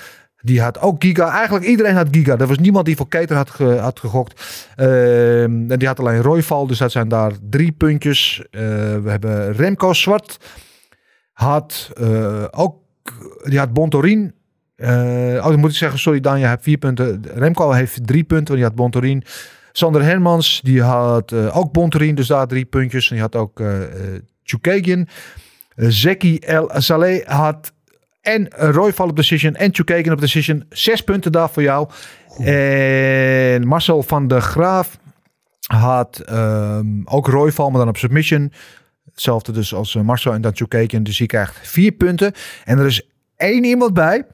Die 0.47 0.61
had 0.61 0.81
ook 0.81 1.03
Giga. 1.03 1.31
Eigenlijk 1.31 1.65
iedereen 1.65 1.95
had 1.95 2.09
Giga. 2.11 2.39
Er 2.39 2.47
was 2.47 2.59
niemand 2.59 2.87
die 2.87 2.97
voor 2.97 3.09
Keter 3.09 3.37
had, 3.37 3.49
had 3.81 4.01
gegokt. 4.01 4.67
Ehm, 4.77 5.71
en 5.71 5.79
die 5.79 5.89
had 5.89 5.99
alleen 5.99 6.23
Royval. 6.23 6.67
Dus 6.67 6.79
dat 6.79 6.93
zijn 6.93 7.09
daar 7.09 7.33
drie 7.51 7.73
puntjes. 7.73 8.43
Eh, 8.51 8.61
we 9.03 9.11
hebben 9.11 9.53
Remco 9.53 9.93
Zwart. 9.93 10.39
Had 11.33 11.91
eh, 11.95 12.45
ook... 12.51 12.77
Die 13.45 13.59
had 13.59 13.73
Bontorin. 13.73 14.35
Eh, 14.77 14.89
oh, 15.37 15.45
dan 15.45 15.59
moet 15.59 15.71
ik 15.71 15.77
zeggen, 15.77 15.99
sorry 15.99 16.21
Dan, 16.21 16.39
je 16.39 16.47
hebt 16.47 16.63
vier 16.63 16.79
punten. 16.79 17.23
Remco 17.35 17.71
heeft 17.71 18.07
drie 18.07 18.25
punten, 18.25 18.47
want 18.47 18.59
die 18.59 18.65
had 18.65 18.75
Bontorin. 18.75 19.23
Sander 19.73 20.03
Hermans, 20.03 20.61
die 20.65 20.83
had 20.83 21.33
ook 21.33 21.73
Bontorin, 21.73 22.15
dus 22.15 22.27
daar 22.27 22.47
drie 22.47 22.65
puntjes. 22.65 23.09
En 23.09 23.15
die 23.15 23.23
had 23.23 23.37
ook 23.37 23.63
Chukagian. 24.43 25.09
Zeki 25.77 26.39
El 26.39 26.71
Saleh 26.75 27.27
had 27.27 27.73
en 28.27 28.49
Royval 28.51 29.09
op 29.09 29.16
decision 29.16 29.55
en 29.55 29.74
Chukagian 29.74 30.12
op 30.12 30.20
decision. 30.20 30.64
Zes 30.68 31.01
punten 31.01 31.33
daar 31.33 31.51
voor 31.51 31.62
jou. 31.62 31.89
En 32.39 33.66
Marcel 33.66 34.03
van 34.03 34.29
der 34.29 34.41
Graaf 34.41 34.99
had 35.66 36.18
ehm, 36.18 36.87
ook 37.05 37.27
Royval, 37.27 37.70
maar 37.70 37.79
dan 37.79 37.89
op 37.89 37.97
submission. 37.97 38.53
Hetzelfde 39.05 39.53
dus 39.53 39.74
als 39.74 39.95
eh, 39.95 40.03
Marcel 40.03 40.33
en 40.33 40.41
dan 40.41 40.57
Chukagian. 40.57 41.03
Dus 41.03 41.16
die 41.16 41.27
krijgt 41.27 41.68
vier 41.68 41.93
punten. 41.93 42.33
En 42.64 42.79
er 42.79 42.87
is 42.87 43.09
één 43.37 43.64
iemand 43.64 43.95
bij. 43.95 44.27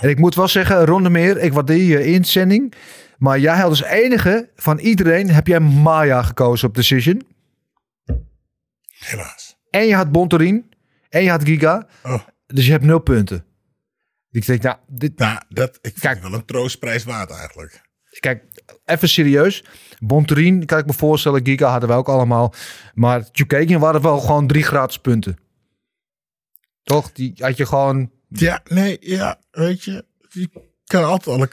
En 0.00 0.08
ik 0.08 0.18
moet 0.18 0.34
wel 0.34 0.48
zeggen, 0.48 0.84
Ronde 0.84 1.10
Meer, 1.10 1.38
ik 1.38 1.52
waardeer 1.52 1.98
je 1.98 2.04
inzending. 2.04 2.74
Maar 3.18 3.38
jij 3.38 3.56
had 3.56 3.68
als 3.68 3.82
enige 3.82 4.48
van 4.56 4.78
iedereen, 4.78 5.30
heb 5.30 5.46
jij 5.46 5.60
Maya 5.60 6.22
gekozen 6.22 6.68
op 6.68 6.74
Decision. 6.74 7.22
Helaas. 8.98 9.56
En 9.70 9.86
je 9.86 9.94
had 9.94 10.12
Bontorin. 10.12 10.70
En 11.08 11.22
je 11.22 11.30
had 11.30 11.44
Giga. 11.44 11.86
Oh. 12.02 12.22
Dus 12.52 12.66
je 12.66 12.72
hebt 12.72 12.84
nul 12.84 12.98
punten. 12.98 13.44
Ik 14.30 14.46
denk, 14.46 14.62
nou, 14.62 14.76
dit, 14.86 15.18
Nou, 15.18 15.40
dat, 15.48 15.78
ik 15.82 16.02
het 16.02 16.20
wel 16.20 16.32
een 16.32 16.44
troostprijs 16.44 17.04
waard 17.04 17.30
eigenlijk. 17.30 17.80
kijk, 18.20 18.44
even 18.84 19.08
serieus. 19.08 19.64
Bontorin, 19.98 20.66
kan 20.66 20.78
ik 20.78 20.86
me 20.86 20.92
voorstellen. 20.92 21.44
Giga 21.46 21.70
hadden 21.70 21.88
we 21.88 21.94
ook 21.94 22.08
allemaal. 22.08 22.54
Maar 22.94 23.28
Chukagian 23.32 23.80
waren 23.80 24.02
wel 24.02 24.20
gewoon 24.20 24.46
drie 24.46 24.62
gratis 24.62 24.98
punten. 24.98 25.36
Toch? 26.82 27.12
Die 27.12 27.32
had 27.36 27.56
je 27.56 27.66
gewoon... 27.66 28.10
Ja, 28.28 28.62
nee, 28.64 28.96
ja, 29.00 29.40
weet 29.50 29.84
je. 29.84 30.04
Je 30.28 30.48
kan 30.84 31.04
altijd 31.04 31.40
al... 31.40 31.46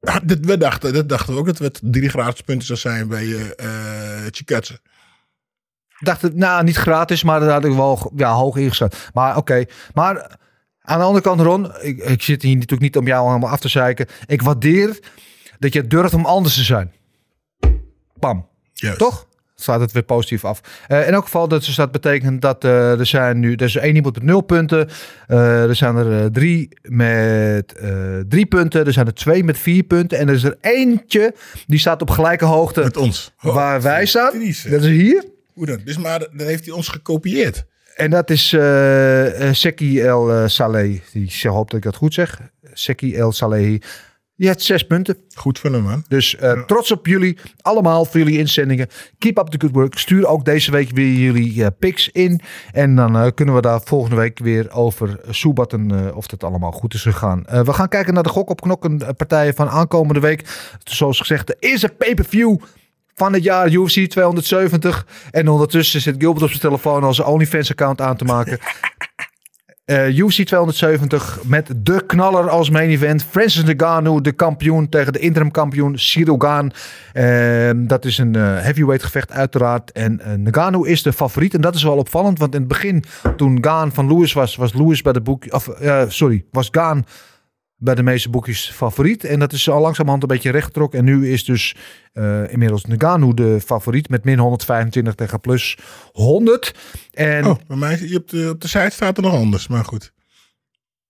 Ja, 0.00 0.20
dit, 0.20 0.46
we 0.46 0.58
dachten, 0.58 0.92
dat 0.92 1.08
dachten 1.08 1.34
we 1.34 1.40
ook 1.40 1.46
dat 1.46 1.58
het 1.58 1.80
drie 1.82 2.08
gratis 2.08 2.40
punten 2.40 2.66
zou 2.66 2.78
zijn 2.78 3.08
bij 3.08 3.24
eh 3.24 4.24
eh 4.24 4.26
Chikatse. 4.30 4.80
Dacht 5.98 6.22
het, 6.22 6.34
nou, 6.34 6.64
niet 6.64 6.76
gratis, 6.76 7.22
maar 7.22 7.40
dat 7.40 7.50
had 7.50 7.64
ik 7.64 7.72
wel 7.72 8.12
ja, 8.16 8.32
hoog 8.32 8.56
ingeschat. 8.56 9.10
Maar 9.12 9.36
oké. 9.36 9.64
Maar 9.94 10.38
aan 10.80 10.98
de 10.98 11.04
andere 11.04 11.24
kant, 11.24 11.40
Ron, 11.40 11.72
ik, 11.80 11.98
ik 11.98 12.22
zit 12.22 12.42
hier 12.42 12.54
natuurlijk 12.54 12.82
niet 12.82 12.96
om 12.96 13.06
jou 13.06 13.26
helemaal 13.26 13.50
af 13.50 13.60
te 13.60 13.68
zeiken. 13.68 14.06
Ik 14.26 14.42
waardeer 14.42 14.98
dat 15.58 15.72
je 15.72 15.86
durft 15.86 16.14
om 16.14 16.24
anders 16.24 16.54
te 16.54 16.62
zijn. 16.62 16.92
Pam. 18.18 18.48
Juist. 18.72 18.98
Toch? 18.98 19.26
Slaat 19.54 19.80
het 19.80 19.92
weer 19.92 20.02
positief 20.02 20.44
af. 20.44 20.60
Eh, 20.86 21.06
in 21.06 21.12
elk 21.12 21.24
geval, 21.24 21.48
dat, 21.48 21.64
dus 21.64 21.74
dat 21.74 21.92
betekent 21.92 22.42
dat 22.42 22.64
eh, 22.64 22.98
er 22.98 23.06
zijn 23.06 23.38
nu... 23.38 23.54
Er 23.54 23.62
is 23.62 23.76
één 23.76 23.94
iemand 23.94 24.14
met 24.14 24.24
nul 24.24 24.40
punten. 24.40 24.88
Eh, 25.26 25.62
er 25.62 25.76
zijn 25.76 25.96
er 25.96 26.32
drie 26.32 26.68
met 26.82 27.74
drie 28.28 28.46
punten. 28.46 28.86
Er 28.86 28.92
zijn 28.92 29.06
er 29.06 29.14
twee 29.14 29.44
met 29.44 29.58
vier 29.58 29.82
punten. 29.82 30.18
En 30.18 30.28
er 30.28 30.34
is 30.34 30.42
er 30.42 30.56
eentje 30.60 31.34
die 31.66 31.78
staat 31.78 32.02
op 32.02 32.10
gelijke 32.10 32.44
hoogte 32.44 32.82
Met 32.82 32.96
ons. 32.96 33.32
Oh, 33.42 33.54
waar 33.54 33.82
wij 33.82 34.06
staan. 34.06 34.32
Dat 34.32 34.82
is 34.82 34.86
hier. 34.86 35.24
Hoe 35.58 35.66
dan? 35.66 35.80
Dus 35.84 35.98
maar 35.98 36.18
dan 36.18 36.46
heeft 36.46 36.64
hij 36.64 36.74
ons 36.74 36.88
gekopieerd. 36.88 37.64
En 37.94 38.10
dat 38.10 38.30
is 38.30 38.52
eh, 38.52 39.52
Seki 39.52 40.00
El 40.00 40.32
eh, 40.32 40.46
Saleh. 40.46 41.00
Die 41.12 41.24
ik 41.24 41.42
hoop 41.42 41.70
dat 41.70 41.78
ik 41.78 41.84
dat 41.84 41.96
goed 41.96 42.14
zeg. 42.14 42.40
Seki 42.72 43.16
El 43.16 43.32
Saleh. 43.32 43.80
Die 44.36 44.46
heeft 44.46 44.62
zes 44.62 44.86
punten. 44.86 45.16
Goed 45.34 45.58
van 45.58 45.72
hem, 45.72 45.82
man. 45.82 46.04
Dus 46.08 46.36
trots 46.66 46.92
op 46.92 47.06
jullie. 47.06 47.38
Allemaal 47.60 48.04
voor 48.04 48.18
jullie 48.18 48.38
inzendingen. 48.38 48.88
Keep 49.18 49.38
up 49.38 49.46
the 49.46 49.60
good 49.60 49.74
work. 49.74 49.98
Stuur 49.98 50.26
ook 50.26 50.44
deze 50.44 50.70
week 50.70 50.90
weer 50.90 51.12
jullie 51.12 51.70
picks 51.70 52.08
in. 52.08 52.40
En 52.72 52.94
dan 52.94 53.34
kunnen 53.34 53.54
we 53.54 53.60
daar 53.60 53.80
volgende 53.84 54.16
week 54.16 54.38
weer 54.38 54.70
over 54.72 55.20
soebatten 55.30 56.14
of 56.14 56.30
het 56.30 56.44
allemaal 56.44 56.72
goed 56.72 56.94
is 56.94 57.02
gegaan. 57.02 57.42
We 57.64 57.72
gaan 57.72 57.88
kijken 57.88 58.14
naar 58.14 58.22
de 58.22 58.28
gok 58.28 58.50
op 58.50 58.60
knokken 58.60 59.16
partijen 59.16 59.54
van 59.54 59.68
aankomende 59.68 60.20
week. 60.20 60.44
Zoals 60.84 61.18
gezegd, 61.18 61.46
de 61.46 61.56
eerste 61.58 61.88
pay-per-view 61.88 62.56
van 63.18 63.32
het 63.32 63.42
jaar 63.42 63.70
UFC 63.70 64.06
270. 64.06 65.06
En 65.30 65.48
ondertussen 65.48 66.00
zit 66.00 66.14
Gilbert 66.18 66.42
op 66.42 66.48
zijn 66.48 66.60
telefoon 66.60 67.04
al 67.04 67.14
zijn 67.14 67.26
OnlyFans 67.28 67.70
account 67.70 68.00
aan 68.00 68.16
te 68.16 68.24
maken. 68.24 68.58
Eh 69.88 70.18
UFC 70.18 70.42
270 70.42 71.38
met 71.44 71.70
de 71.76 72.06
knaller 72.06 72.48
als 72.48 72.70
main 72.70 72.88
event. 72.88 73.24
Francis 73.24 73.62
Ngannou, 73.62 74.20
de 74.20 74.32
kampioen 74.32 74.88
tegen 74.88 75.12
de 75.12 75.18
interim 75.18 75.50
kampioen 75.50 75.98
Gane. 76.38 76.70
Eh, 77.12 77.70
dat 77.76 78.04
is 78.04 78.18
een 78.18 78.34
eh, 78.34 78.42
heavyweight 78.42 79.02
gevecht 79.04 79.32
uiteraard. 79.32 79.92
En 79.92 80.20
eh 80.20 80.32
Ngannou 80.32 80.88
is 80.88 81.02
de 81.02 81.12
favoriet. 81.12 81.54
En 81.54 81.60
dat 81.60 81.74
is 81.74 81.82
wel 81.82 81.96
opvallend. 81.96 82.38
Want 82.38 82.54
in 82.54 82.60
het 82.60 82.68
begin, 82.68 83.04
toen 83.36 83.58
Gane 83.60 83.90
van 83.90 84.06
Lewis 84.06 84.32
was, 84.32 84.56
was 84.56 84.74
Lewis 84.74 85.02
bij 85.02 85.12
de 85.12 85.20
boek... 85.20 85.44
Of, 85.50 85.68
eh, 85.68 86.02
sorry, 86.08 86.44
was 86.50 86.68
Gane 86.70 87.02
bij 87.80 87.94
de 87.94 88.02
meeste 88.02 88.28
boekjes 88.30 88.70
favoriet. 88.70 89.24
En 89.24 89.38
dat 89.38 89.52
is 89.52 89.68
al 89.68 89.80
langzamerhand 89.80 90.22
een 90.22 90.28
beetje 90.28 90.50
rechtgetrokken. 90.50 90.98
En 90.98 91.04
nu 91.04 91.32
is 91.32 91.44
dus 91.44 91.76
eh, 92.12 92.52
inmiddels 92.52 92.84
Ngannou 92.86 93.34
de 93.34 93.60
favoriet 93.64 94.08
met 94.08 94.24
min 94.24 94.38
125 94.38 95.14
tegen 95.14 95.40
plus 95.40 95.78
100. 96.12 96.74
En 97.12 97.46
Oh, 97.46 97.56
bij 97.66 97.76
mij 97.76 98.10
op 98.14 98.28
de, 98.28 98.48
op 98.52 98.60
de 98.60 98.68
site 98.68 98.90
staat 98.90 99.16
er 99.16 99.22
nog 99.22 99.34
anders, 99.34 99.68
maar 99.68 99.84
goed. 99.84 100.12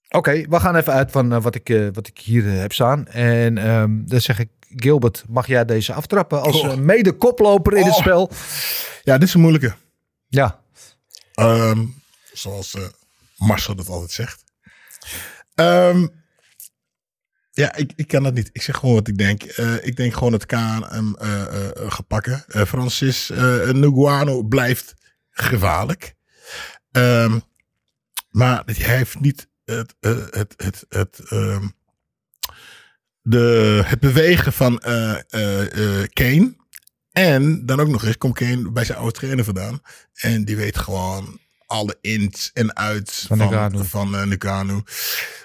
Oké, 0.09 0.33
we 0.49 0.61
gaan 0.61 0.77
even 0.77 0.93
uit 0.93 1.11
van 1.11 1.33
eh, 1.33 1.43
wat, 1.43 1.55
ik, 1.55 1.69
eh, 1.69 1.87
wat 1.93 2.07
ik 2.07 2.19
hier 2.19 2.45
heb 2.45 2.73
staan. 2.73 3.07
En 3.07 3.59
ehm, 3.59 3.91
dan 4.05 4.21
zeg 4.21 4.39
ik, 4.39 4.49
Gilbert, 4.77 5.25
mag 5.29 5.47
jij 5.47 5.64
deze 5.64 5.93
aftrappen 5.93 6.43
als 6.43 6.61
Oh. 6.61 6.75
mede-koploper 6.77 7.73
in 7.77 7.85
het 7.85 7.93
Oh. 7.95 7.99
spel? 8.01 8.31
Ja, 9.05 9.19
dit 9.19 9.29
is 9.29 9.35
een 9.35 9.41
moeilijke. 9.41 9.75
Ja, 10.29 10.61
Ehm, 11.35 11.85
zoals 12.33 12.77
Marcel 13.37 13.75
dat 13.75 13.89
altijd 13.89 14.11
zegt. 14.11 14.45
Ehm, 15.55 16.07
ja, 17.59 17.75
ik, 17.75 17.93
ik 17.97 18.09
kan 18.09 18.23
dat 18.23 18.35
niet. 18.35 18.51
Ik 18.53 18.63
zeg 18.63 18.77
gewoon 18.77 18.95
wat 18.95 19.09
ik 19.09 19.19
denk. 19.19 19.43
Eh, 19.43 19.87
ik 19.87 19.97
denk 19.97 20.15
gewoon 20.15 20.33
dat 20.33 20.47
Kaan 20.47 20.85
hem 20.85 21.15
gaat 21.91 22.07
pakken. 22.07 22.45
Eh, 22.49 22.65
Francis 22.65 23.31
eh 23.31 23.69
Ngannou 23.69 24.45
blijft 24.45 24.95
gevaarlijk. 25.31 26.15
Ehm, 26.91 27.39
maar 28.31 28.63
hij 28.65 28.97
heeft 28.97 29.21
niet 29.21 29.49
het, 29.65 29.95
het, 30.01 30.55
het, 30.57 30.85
het, 30.89 31.21
ehm, 31.29 31.69
de, 33.23 33.83
het 33.85 34.01
bewegen 34.01 34.53
van 34.53 34.79
Kane. 36.13 36.57
En 37.13 37.67
dan 37.67 37.81
ook 37.81 37.89
nog 37.89 38.05
eens 38.05 38.19
komt 38.19 38.35
Kane 38.35 38.71
bij 38.71 38.85
zijn 38.85 38.99
oude 38.99 39.13
trainer 39.13 39.45
vandaan. 39.45 39.81
En 40.13 40.45
die 40.45 40.57
weet 40.57 40.79
gewoon 40.79 41.41
alle 41.69 41.99
ins 42.01 42.51
en 42.55 42.73
outs 42.73 43.25
Van 43.27 43.39
van, 43.39 43.87
van, 43.87 44.14
eh. 44.14 44.77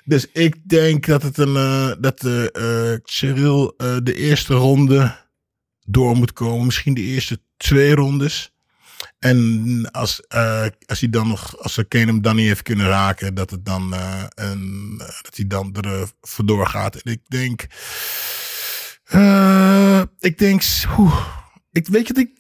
Dus 0.04 0.28
ik 0.32 0.70
denk 0.70 1.06
dat 1.06 1.24
het 1.24 1.38
een 1.38 1.56
eh, 1.56 1.92
dat 2.00 2.24
eh 2.24 2.92
eh, 2.92 3.00
Cyril 3.04 3.74
de 4.04 4.16
eerste 4.16 4.54
ronde 4.54 5.16
door 5.86 6.16
moet 6.16 6.34
komen. 6.34 6.66
Misschien 6.66 6.94
de 6.94 7.02
eerste 7.02 7.42
twee 7.58 7.96
rondes. 7.96 8.52
En 9.20 9.90
als, 9.92 10.22
als 10.86 11.00
hij 11.00 11.10
dan 11.10 11.28
nog, 11.28 11.58
als 11.60 11.74
ze 11.74 11.84
Kane 11.84 12.06
hem 12.06 12.22
dan 12.22 12.36
niet 12.36 12.48
heeft 12.48 12.62
kunnen 12.62 12.88
raken, 12.88 13.34
dat 13.34 13.50
het 13.50 13.66
dan 13.66 13.94
een, 14.36 14.98
dat 14.98 15.36
hij 15.36 15.48
dan 15.48 15.76
er 15.76 16.10
vandoor 16.22 16.68
gaat. 16.68 16.96
En 16.96 17.12
ik 17.12 17.22
denk, 17.28 17.62
ik 20.20 20.38
denk, 20.38 20.64
oeh, 20.98 21.28
ik 21.72 21.88
weet 21.88 22.08
je, 22.08 22.14
ik, 22.14 22.32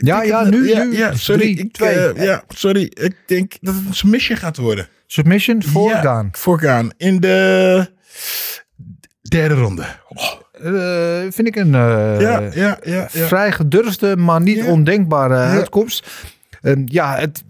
ja, 0.00 0.22
ja 0.22 0.44
nu, 0.44 0.68
ja, 0.68 0.82
nu. 0.82 0.96
ja, 0.96 1.14
sorry, 1.14 1.40
Drie, 1.40 1.58
ik, 1.58 1.72
twee. 1.72 1.96
eh, 2.12 2.24
ja, 2.24 2.42
sorry, 2.48 2.82
ik 2.82 3.16
denk 3.26 3.52
dat 3.60 3.74
het 3.74 3.84
een 3.86 3.94
submission 3.94 4.38
gaat 4.38 4.56
worden. 4.56 4.88
Submission 5.06 5.62
voor 5.62 5.88
ja, 5.90 6.00
Gaan. 6.00 6.28
Voorgaan 6.32 6.90
in 6.96 7.20
de 7.20 7.86
derde 9.28 9.54
ronde. 9.54 9.84
Oh, 10.08 10.32
Eh, 10.64 11.20
vind 11.30 11.46
ik 11.48 11.56
een 11.56 11.74
eh, 11.74 12.20
ja, 12.20 12.40
ja, 12.40 12.78
ja, 12.82 13.08
ja. 13.12 13.26
vrij 13.26 13.52
gedurfde, 13.52 14.16
maar 14.16 14.40
niet 14.40 14.64
ondenkbare 14.64 15.34
uitkomst. 15.36 16.06
Ehm, 16.62 16.82
ja, 16.86 17.16
het, 17.18 17.42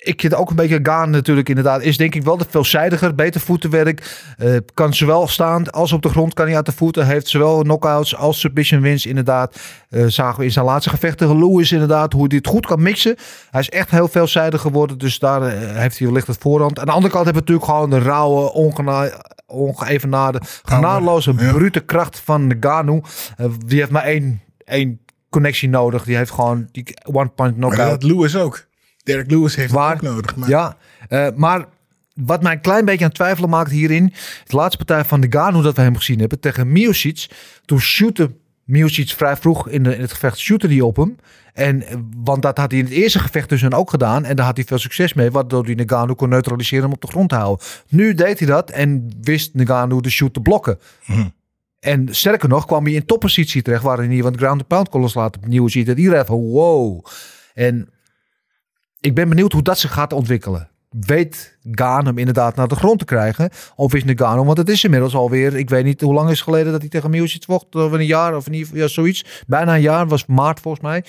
ik 0.00 0.20
zit 0.20 0.34
ook 0.34 0.50
een 0.50 0.56
beetje 0.56 0.80
gaan 0.82 1.10
natuurlijk 1.10 1.48
inderdaad. 1.48 1.82
Is 1.82 1.96
denk 1.96 2.14
ik 2.14 2.22
wel 2.22 2.36
de 2.36 2.46
veelzijdiger. 2.48 3.14
Beter 3.14 3.40
voetenwerk. 3.40 4.24
Eh, 4.38 4.56
kan 4.74 4.94
zowel 4.94 5.28
staand 5.28 5.72
als 5.72 5.92
op 5.92 6.02
de 6.02 6.08
grond 6.08 6.34
kan 6.34 6.46
hij 6.46 6.56
uit 6.56 6.66
de 6.66 6.72
voeten. 6.72 7.06
Heeft 7.06 7.28
zowel 7.28 7.62
knockouts 7.62 8.16
als 8.16 8.40
submission 8.40 8.80
wins 8.80 9.06
inderdaad. 9.06 9.60
Eh, 9.88 10.04
zagen 10.06 10.38
we 10.38 10.44
in 10.44 10.52
zijn 10.52 10.64
laatste 10.64 10.90
gevechten. 10.90 11.38
Lewis 11.38 11.72
inderdaad. 11.72 12.12
Hoe 12.12 12.26
hij 12.26 12.36
het 12.36 12.46
goed 12.46 12.66
kan 12.66 12.82
mixen. 12.82 13.16
Hij 13.50 13.60
is 13.60 13.68
echt 13.68 13.90
heel 13.90 14.08
veelzijdig 14.08 14.60
geworden. 14.60 14.98
Dus 14.98 15.18
daar 15.18 15.42
eh, 15.42 15.76
heeft 15.76 15.98
hij 15.98 16.06
wellicht 16.06 16.26
het 16.26 16.38
voorhand. 16.40 16.78
Aan 16.78 16.86
de 16.86 16.92
andere 16.92 17.12
kant 17.12 17.24
hebben 17.24 17.44
we 17.44 17.52
natuurlijk 17.52 17.76
gewoon 17.76 17.90
de 17.90 18.08
rauwe, 18.08 18.52
ongena 18.52 19.10
ongeëvenaarde, 19.46 20.40
genadeloze, 20.62 21.34
ja. 21.36 21.52
brute 21.52 21.80
kracht 21.80 22.20
van. 22.20 22.48
Eh, 23.36 23.46
die 23.66 23.78
heeft 23.78 23.90
maar 23.90 24.04
één, 24.04 24.42
één 24.64 25.00
connectie 25.30 25.68
nodig. 25.68 26.04
Die 26.04 26.16
heeft 26.16 26.30
gewoon 26.30 26.68
die 26.72 26.84
Maar 27.12 27.54
knockout. 27.54 27.90
dat 27.90 28.02
Lewis 28.02 28.36
ook. 28.36 28.66
Derek 29.08 29.30
Lewis 29.30 29.56
heeft 29.56 29.72
Waar- 29.72 29.96
het 29.96 30.06
ook 30.06 30.14
nodig. 30.14 30.36
Maar 30.36 30.48
Ja, 30.48 30.76
eh, 31.08 31.26
maar 31.36 31.64
wat 32.14 32.42
mij 32.42 32.52
een 32.52 32.60
klein 32.60 32.84
beetje 32.84 33.00
aan 33.00 33.06
het 33.10 33.14
twijfelen 33.18 33.50
maakt 33.50 33.70
hierin. 33.70 34.12
De 34.46 34.56
laatste 34.56 34.76
partij 34.84 35.04
van 35.04 35.20
de 35.20 35.26
Gano 35.30 35.62
dat 35.62 35.76
we 35.76 35.82
hem 35.82 35.96
gezien 35.96 36.18
hebben 36.18 36.40
tegen 36.40 36.72
Miocic. 36.72 37.26
Toen 37.64 37.80
shootte 37.80 38.30
Miocic 38.64 39.08
vrij 39.10 39.36
vroeg 39.36 39.68
in, 39.68 39.82
de, 39.82 39.94
in 39.94 40.00
het 40.00 40.12
gevecht 40.12 40.38
shootte 40.38 40.66
hij 40.66 40.80
op 40.80 40.96
hem. 40.96 41.16
En, 41.54 41.82
eh, 41.86 41.96
want 42.16 42.42
dat 42.42 42.58
had 42.58 42.70
hij 42.70 42.80
in 42.80 42.86
het 42.86 42.94
eerste 42.94 43.18
gevecht 43.18 43.48
dus 43.48 43.72
ook 43.72 43.90
gedaan. 43.90 44.24
En 44.24 44.36
daar 44.36 44.46
had 44.46 44.56
hij 44.56 44.64
veel 44.66 44.78
succes 44.78 45.12
mee. 45.14 45.30
Waardoor 45.30 45.64
hij 45.64 45.74
Nagano 45.74 46.14
kon 46.14 46.28
neutraliseren 46.28 46.84
om 46.86 46.92
op 46.92 47.00
de 47.00 47.06
grond 47.06 47.28
te 47.28 47.34
houden. 47.34 47.66
Nu 47.88 48.14
deed 48.14 48.38
hij 48.38 48.48
dat 48.48 48.70
en 48.70 49.10
wist 49.20 49.54
Nagano 49.54 50.00
de 50.00 50.10
shoot 50.10 50.34
te 50.34 50.40
blokken. 50.40 50.78
En 51.80 52.08
sterker 52.10 52.48
nog 52.48 52.66
kwam 52.66 52.84
hij 52.84 52.92
in 52.92 53.04
toppositie 53.06 53.62
terecht. 53.62 53.82
Waarin 53.82 54.10
hij 54.10 54.22
wat 54.22 54.36
ground 54.36 54.66
pound 54.66 54.88
kon 54.88 55.00
loslaten. 55.00 55.40
Opnieuw 55.42 55.68
ziet 55.68 55.86
dat 55.86 55.98
iedereen 55.98 56.24
van 56.26 56.40
wow. 56.40 57.04
En 57.54 57.88
ik 59.00 59.14
ben 59.14 59.28
benieuwd 59.28 59.52
hoe 59.52 59.62
dat 59.62 59.78
zich 59.78 59.92
gaat 59.92 60.12
ontwikkelen. 60.12 60.68
Weet 60.90 61.58
Gaan 61.70 62.06
hem 62.06 62.18
inderdaad 62.18 62.56
naar 62.56 62.68
de 62.68 62.74
grond 62.74 62.98
te 62.98 63.04
krijgen? 63.04 63.50
Of 63.76 63.94
is 63.94 64.04
Nagano, 64.04 64.44
want 64.44 64.58
het 64.58 64.68
is 64.68 64.84
inmiddels 64.84 65.14
alweer, 65.14 65.56
ik 65.56 65.68
weet 65.68 65.84
niet 65.84 66.00
hoe 66.00 66.14
lang 66.14 66.30
is 66.30 66.38
het 66.38 66.48
geleden 66.48 66.72
dat 66.72 66.80
hij 66.80 66.90
tegen 66.90 67.10
Miocic 67.10 67.44
vocht, 67.44 67.74
of 67.74 67.92
een 67.92 68.06
jaar 68.06 68.36
of 68.36 68.44
geval 68.44 68.76
ja, 68.76 68.86
zoiets. 68.86 69.42
Bijna 69.46 69.74
een 69.74 69.80
jaar, 69.80 70.08
was 70.08 70.26
maart 70.26 70.60
volgens 70.60 70.82
mij. 70.82 71.04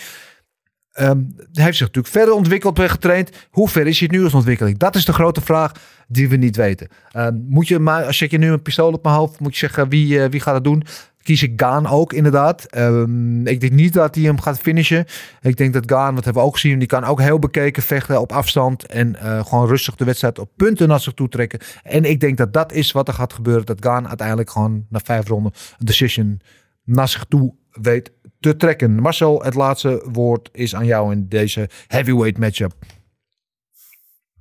Ehm, 0.91 1.17
hij 1.53 1.63
heeft 1.63 1.77
zich 1.77 1.87
natuurlijk 1.87 2.13
verder 2.13 2.33
ontwikkeld 2.33 2.79
en 2.79 2.89
getraind. 2.89 3.29
Hoe 3.49 3.69
ver 3.69 3.87
is 3.87 3.99
hij 3.99 4.07
nu 4.11 4.23
als 4.23 4.33
ontwikkeling? 4.33 4.77
Dat 4.77 4.95
is 4.95 5.05
de 5.05 5.13
grote 5.13 5.41
vraag 5.41 5.71
die 6.07 6.29
we 6.29 6.35
niet 6.35 6.55
weten. 6.55 6.87
Ehm, 7.11 7.35
moet 7.47 7.67
je 7.67 7.79
maar, 7.79 8.05
als 8.05 8.19
je 8.19 8.37
nu 8.37 8.51
een 8.51 8.61
pistool 8.61 8.93
op 8.93 9.03
mijn 9.03 9.15
hoofd, 9.15 9.39
moet 9.39 9.53
je 9.53 9.59
zeggen 9.59 9.89
wie, 9.89 10.23
eh, 10.23 10.29
wie 10.29 10.39
gaat 10.39 10.53
het 10.53 10.63
doen? 10.63 10.83
Kies 11.29 11.43
ik 11.43 11.61
Gaan 11.61 11.87
ook 11.87 12.13
inderdaad. 12.13 12.65
Ehm, 12.65 13.47
ik 13.47 13.59
denk 13.59 13.71
niet 13.71 13.93
dat 13.93 14.15
hij 14.15 14.23
hem 14.23 14.41
gaat 14.41 14.59
finishen. 14.59 15.05
Ik 15.41 15.57
denk 15.57 15.73
dat 15.73 15.91
Gaan, 15.91 16.15
wat 16.15 16.23
hebben 16.23 16.41
we 16.41 16.47
ook 16.47 16.53
gezien, 16.53 16.79
die 16.79 16.87
kan 16.87 17.03
ook 17.03 17.21
heel 17.21 17.39
bekeken 17.39 17.83
vechten 17.83 18.21
op 18.21 18.31
afstand 18.31 18.85
en 18.85 19.15
eh, 19.15 19.45
gewoon 19.45 19.67
rustig 19.67 19.95
de 19.95 20.05
wedstrijd 20.05 20.39
op 20.39 20.49
punten 20.55 20.87
naar 20.87 20.99
zich 20.99 21.13
toe 21.13 21.29
trekken. 21.29 21.59
En 21.83 22.03
ik 22.03 22.19
denk 22.19 22.37
dat 22.37 22.53
dat 22.53 22.71
is 22.71 22.91
wat 22.91 23.07
er 23.07 23.13
gaat 23.13 23.33
gebeuren. 23.33 23.65
Dat 23.65 23.85
Gaan 23.85 24.07
uiteindelijk 24.07 24.49
gewoon 24.49 24.85
na 24.89 24.99
vijf 25.03 25.27
ronden 25.27 25.51
een 25.77 25.85
decision 25.85 26.41
naar 26.83 27.07
zich 27.07 27.25
toe 27.25 27.55
weet 27.71 28.11
te 28.39 28.55
trekken. 28.55 28.95
Marcel, 28.95 29.43
het 29.43 29.53
laatste 29.53 30.07
woord 30.11 30.49
is 30.51 30.75
aan 30.75 30.85
jou 30.85 31.11
in 31.11 31.27
deze 31.27 31.69
heavyweight 31.87 32.37
matchup. 32.37 32.73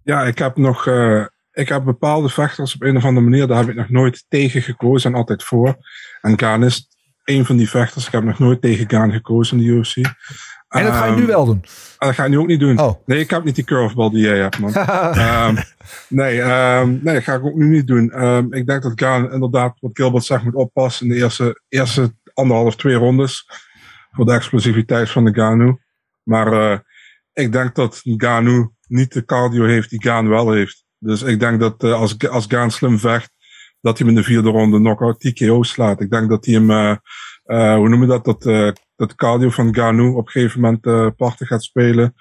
Ja, 0.03 0.23
ik 0.23 0.39
heb 0.39 0.57
nog. 0.57 0.87
eh, 0.87 1.25
ik 1.59 1.69
heb 1.69 1.85
bepaalde 1.85 2.29
vechters 2.29 2.75
op 2.75 2.83
een 2.83 2.97
of 2.97 3.05
andere 3.05 3.27
manier. 3.27 3.47
Daar 3.47 3.59
heb 3.59 3.69
ik 3.69 3.75
nog 3.75 3.89
nooit 3.89 4.25
tegen 4.29 4.63
gekozen 4.63 5.11
en 5.13 5.17
altijd 5.17 5.45
voor. 5.45 5.77
En 6.21 6.39
Gaan 6.39 6.65
is 6.65 6.89
een 7.25 7.45
van 7.45 7.57
die 7.57 7.69
vechters. 7.71 8.07
Ik 8.07 8.13
heb 8.13 8.23
nog 8.25 8.39
nooit 8.39 8.61
tegen 8.61 8.91
Gaan 8.91 9.13
gekozen 9.13 9.59
in 9.59 9.65
de 9.65 9.71
UFC. 9.71 9.97
En 9.97 10.85
dat 10.85 10.93
ga 10.93 11.05
je 11.05 11.11
Ehm, 11.11 11.21
nu 11.21 11.27
wel 11.27 11.45
doen. 11.45 11.61
en 11.99 12.07
dat 12.07 12.15
ga 12.15 12.25
ik 12.25 12.31
nu 12.31 12.39
ook 12.39 12.47
niet 12.47 12.61
doen. 12.61 12.79
Oh. 12.81 13.07
Nee, 13.07 13.19
ik 13.19 13.31
heb 13.31 13.45
niet 13.45 13.55
die 13.55 13.65
curveball 13.65 14.11
die 14.11 14.21
jij 14.23 14.39
hebt, 14.39 14.59
man. 14.59 14.75
Ehm, 14.75 15.57
nee, 16.09 16.43
ehm, 16.43 16.89
nee, 17.03 17.15
dat 17.15 17.23
ga 17.23 17.35
ik 17.35 17.45
ook 17.45 17.55
nu 17.55 17.69
niet 17.69 17.87
doen. 17.87 18.11
Ehm, 18.11 18.53
ik 18.53 18.67
denk 18.67 18.83
dat 18.83 18.93
Gaan 18.95 19.33
inderdaad, 19.33 19.77
wat 19.81 19.91
Gilbert 19.95 20.25
zegt, 20.25 20.45
moet 20.45 20.55
oppassen 20.55 21.07
in 21.07 21.13
de 21.13 21.19
eerste, 21.19 21.61
eerste 21.69 22.15
anderhalf, 22.35 22.77
twee 22.77 22.95
rondes. 22.95 23.49
Voor 24.11 24.25
de 24.25 24.33
explosiviteit 24.33 25.11
van 25.11 25.25
de 25.25 25.35
Ganu. 25.35 25.79
Maar 26.23 26.53
eh, 26.53 26.79
ik 27.33 27.53
denk 27.53 27.75
dat 27.75 28.01
Ganu 28.05 28.69
niet 28.87 29.13
de 29.13 29.25
cardio 29.25 29.65
heeft 29.65 29.91
die 29.91 30.03
Gaan 30.03 30.29
wel 30.29 30.53
heeft. 30.53 30.87
Dus 30.99 31.23
ik 31.23 31.41
denk 31.41 31.61
dat 31.61 31.83
eh, 31.83 31.93
als, 31.93 32.29
als 32.29 32.45
Gaan 32.49 32.71
slim 32.71 32.99
vecht, 32.99 33.31
dat 33.81 33.99
hij 33.99 34.07
hem 34.07 34.17
in 34.17 34.23
de 34.23 34.29
vierde 34.29 34.51
ronde 34.51 34.79
knockout 34.79 35.21
TKO 35.21 35.63
slaat. 35.63 36.01
Ik 36.01 36.11
denk 36.11 36.29
dat 36.29 36.45
hij 36.45 36.55
hem, 36.55 36.71
eh, 36.71 36.97
eh, 37.45 37.77
hoe 37.77 37.89
noem 37.89 38.01
je 38.01 38.07
dat, 38.07 38.25
dat, 38.25 38.43
dat 38.97 39.15
cardio 39.15 39.51
van 39.51 39.75
Ganu 39.75 40.09
op 40.09 40.27
een 40.27 40.33
gegeven 40.33 40.61
moment 40.61 40.87
eh 40.87 41.07
parten 41.17 41.47
gaat 41.47 41.63
spelen. 41.63 42.15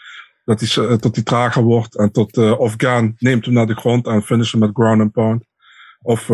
Dat 0.46 0.60
hij, 0.60 0.98
tot 0.98 1.16
hij 1.16 1.24
trager 1.24 1.64
wordt. 1.64 1.98
En 1.98 2.12
tot, 2.12 2.38
of 2.38 2.74
Gaan 2.78 3.16
neemt 3.18 3.46
hem 3.46 3.54
naar 3.54 3.66
de 3.66 3.76
grond 3.76 4.08
en 4.08 4.24
finish 4.24 4.52
hem 4.52 4.60
met 4.62 4.70
ground 4.74 5.02
and 5.02 5.12
pound. 5.12 5.46
Of, 6.02 6.30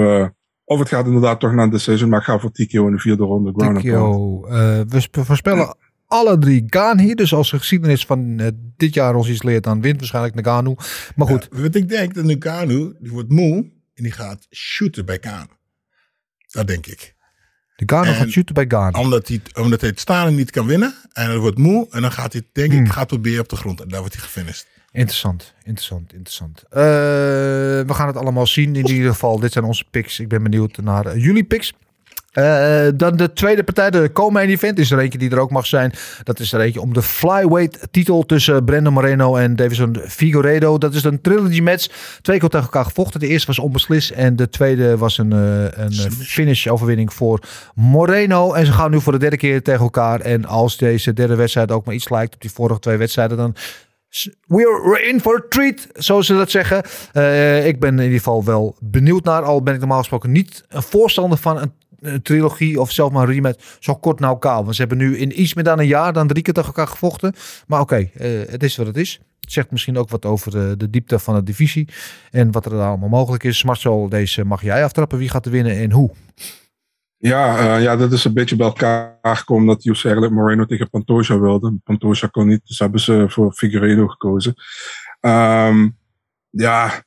of 0.64 0.80
het 0.80 0.88
gaat 0.88 1.06
inderdaad 1.06 1.40
toch 1.40 1.54
naar 1.54 1.64
een 1.64 1.70
decision, 1.70 2.10
maar 2.10 2.20
ik 2.20 2.26
ga 2.26 2.40
voor 2.40 2.52
TKO 2.52 2.86
in 2.88 2.94
de 2.94 3.00
vierde 3.00 3.24
ronde. 3.24 3.52
Ground 3.56 3.76
and 3.76 3.86
pound. 3.86 4.44
TKO. 4.44 4.86
We 4.88 5.00
sp- 5.00 5.26
voorspellen 5.26 5.76
alle 6.14 6.38
drie 6.38 6.64
Gaan 6.68 7.00
hier. 7.00 7.16
Dus 7.16 7.34
als 7.34 7.52
de 7.52 7.58
geschiedenis 7.58 8.06
van 8.06 8.40
eh, 8.40 8.48
dit 8.78 8.94
jaar 8.94 9.16
ons 9.16 9.30
iets 9.30 9.44
leert, 9.44 9.64
dan 9.64 9.82
wint 9.82 9.98
waarschijnlijk 10.00 10.36
Nagano. 10.36 10.76
Maar 11.16 11.28
goed, 11.28 11.48
Ja, 11.52 11.62
wat 11.62 11.76
ik 11.76 11.90
denk, 11.90 12.14
dat 12.14 12.24
Nugano, 12.24 12.94
die 13.00 13.12
wordt 13.12 13.30
moe 13.30 13.56
en 13.94 14.04
die 14.04 14.12
gaat 14.12 14.48
shooten 14.52 15.06
bij 15.06 15.20
Kaan. 15.20 15.48
Dat 16.48 16.68
denk 16.68 16.86
ik. 16.86 17.16
Nagano 17.78 18.10
En- 18.12 18.16
gaat 18.18 18.30
shooten 18.30 18.54
bij 18.54 18.66
Gaan. 18.68 18.96
Omdat 18.96 19.28
hij, 19.28 19.42
omdat 19.54 19.82
hij 19.82 19.90
het 19.90 20.00
staan 20.00 20.36
niet 20.36 20.52
kan 20.52 20.66
winnen. 20.66 20.96
En 21.14 21.26
hij 21.26 21.38
wordt 21.38 21.58
moe. 21.58 21.88
En 21.90 22.02
dan 22.02 22.12
gaat 22.12 22.34
hij, 22.34 22.42
denk 22.52 22.72
Hmm. 22.72 22.86
ik, 22.86 22.92
gaat 22.92 23.08
proberen 23.08 23.40
op 23.42 23.50
de 23.50 23.56
grond. 23.56 23.82
En 23.82 23.88
daar 23.88 24.00
wordt 24.00 24.16
hij 24.16 24.24
gefinished. 24.24 24.68
Interessant, 24.92 25.54
interessant, 25.64 26.14
interessant. 26.14 26.64
Eh, 26.70 26.80
we 26.80 27.94
gaan 27.94 28.08
het 28.08 28.18
allemaal 28.18 28.48
zien. 28.48 28.76
In 28.76 28.88
ieder 28.88 29.12
geval, 29.12 29.40
dit 29.40 29.52
zijn 29.52 29.66
onze 29.66 29.86
picks. 29.92 30.20
Ik 30.20 30.28
ben 30.28 30.44
benieuwd 30.44 30.78
naar 30.78 31.06
eh, 31.06 31.24
jullie 31.24 31.44
picks. 31.44 31.74
Eh, 32.34 32.88
dan 32.96 33.18
de 33.18 33.34
tweede 33.34 33.64
partij, 33.64 33.90
de 33.90 34.12
co-main 34.14 34.50
event, 34.50 34.80
is 34.80 34.92
er 34.92 35.00
eentje 35.00 35.20
die 35.20 35.30
er 35.30 35.40
ook 35.40 35.52
mag 35.52 35.66
zijn. 35.66 35.94
Dat 36.24 36.40
is 36.40 36.54
er 36.54 36.60
eentje 36.60 36.82
om 36.82 36.94
de 36.94 37.02
flyweight 37.02 37.88
titel 37.92 38.26
tussen 38.26 38.66
Brandon 38.66 38.94
Moreno 38.94 39.36
en 39.36 39.56
Davison 39.56 39.98
Figueiredo. 40.08 40.78
Dat 40.78 40.94
is 40.94 41.04
een 41.04 41.22
trilogy 41.22 41.62
match. 41.62 41.88
Twee 42.22 42.40
keer 42.40 42.50
tegen 42.50 42.66
elkaar 42.66 42.86
gevochten. 42.86 43.20
De 43.20 43.28
eerste 43.28 43.48
was 43.48 43.60
onbeslist 43.60 44.10
en 44.10 44.36
de 44.36 44.50
tweede 44.50 44.98
was 44.98 45.18
een, 45.18 45.32
eh, 45.32 45.84
een 45.84 46.12
finish 46.12 46.68
overwinning 46.68 47.14
voor 47.14 47.40
Moreno. 47.76 48.54
En 48.54 48.66
ze 48.66 48.72
gaan 48.72 48.92
nu 48.92 49.02
voor 49.02 49.12
de 49.12 49.20
derde 49.20 49.38
keer 49.38 49.62
tegen 49.62 49.82
elkaar. 49.82 50.20
En 50.20 50.46
als 50.46 50.78
deze 50.78 51.14
derde 51.14 51.36
wedstrijd 51.36 51.72
ook 51.72 51.86
maar 51.86 51.96
iets 51.96 52.10
lijkt 52.10 52.34
op 52.34 52.42
die 52.42 52.52
vorige 52.52 52.80
twee 52.80 52.98
wedstrijden, 52.98 53.38
dan 53.38 53.56
We're 54.48 55.08
in 55.08 55.20
for 55.20 55.36
a 55.36 55.46
treat, 55.50 55.88
zoals 55.94 56.26
ze 56.26 56.34
dat 56.34 56.52
zeggen. 56.52 56.84
Eh, 57.12 57.68
ik 57.68 57.80
ben 57.80 57.98
in 57.98 58.04
ieder 58.04 58.18
geval 58.18 58.44
wel 58.44 58.76
benieuwd 58.80 59.24
naar. 59.24 59.44
Al 59.44 59.64
ben 59.64 59.74
ik 59.74 59.80
normaal 59.80 59.98
gesproken 59.98 60.32
niet 60.32 60.64
een 60.68 60.82
voorstander 60.82 61.38
van 61.38 61.58
een, 61.58 61.74
een 62.04 62.22
trilogie 62.22 62.82
of 62.82 62.92
zelfs 62.92 63.14
maar 63.14 63.28
een 63.28 63.34
rematch 63.34 63.78
zo 63.80 63.96
kort 63.96 64.20
na 64.20 64.28
elkaar. 64.28 64.64
Want 64.64 64.76
ze 64.76 64.82
hebben 64.82 64.98
nu 64.98 65.18
in 65.18 65.42
iets 65.42 65.54
meer 65.54 65.64
dan 65.64 65.80
een 65.80 65.88
jaar 65.88 66.14
dan 66.14 66.28
drie 66.28 66.44
keer 66.44 66.54
tegen 66.54 66.70
elkaar 66.70 66.88
gevochten. 66.88 67.34
Maar 67.68 67.80
oké, 67.80 67.96
eh, 67.96 68.30
het 68.50 68.64
is 68.64 68.76
wat 68.76 68.88
het 68.88 68.98
is. 68.98 69.20
Het 69.40 69.52
zegt 69.52 69.72
misschien 69.72 69.98
ook 69.98 70.10
wat 70.10 70.26
over 70.26 70.52
de, 70.52 70.78
de 70.78 70.90
diepte 70.90 71.20
van 71.20 71.36
de 71.36 71.44
divisie 71.44 71.88
en 72.32 72.52
wat 72.52 72.66
er 72.66 72.82
allemaal 72.82 73.10
mogelijk 73.10 73.44
is. 73.44 73.64
Marcel, 73.64 74.10
deze 74.10 74.46
mag 74.46 74.62
jij 74.62 74.84
aftrappen. 74.84 75.18
Wie 75.18 75.30
gaat 75.30 75.46
er 75.46 75.52
winnen 75.52 75.78
en 75.78 75.92
hoe? 75.92 76.12
Ja, 77.18 77.58
eh, 77.58 77.84
ja, 77.84 77.96
dat 77.96 78.12
is 78.12 78.24
een 78.24 78.34
beetje 78.34 78.56
bij 78.56 78.68
elkaar 78.68 79.18
gekomen 79.22 79.68
dat 79.68 79.86
UFC 79.86 80.06
eigenlijk 80.06 80.34
Moreno 80.34 80.66
tegen 80.66 80.90
Pantoja 80.90 81.40
wilde. 81.40 81.80
Pantoja 81.84 82.28
kon 82.28 82.48
niet, 82.48 82.62
dus 82.66 82.80
hebben 82.80 83.00
ze 83.00 83.26
voor 83.28 83.54
Figueiredo 83.54 84.08
gekozen. 84.08 84.54
Ehm, 85.20 85.90
ja, 86.50 87.04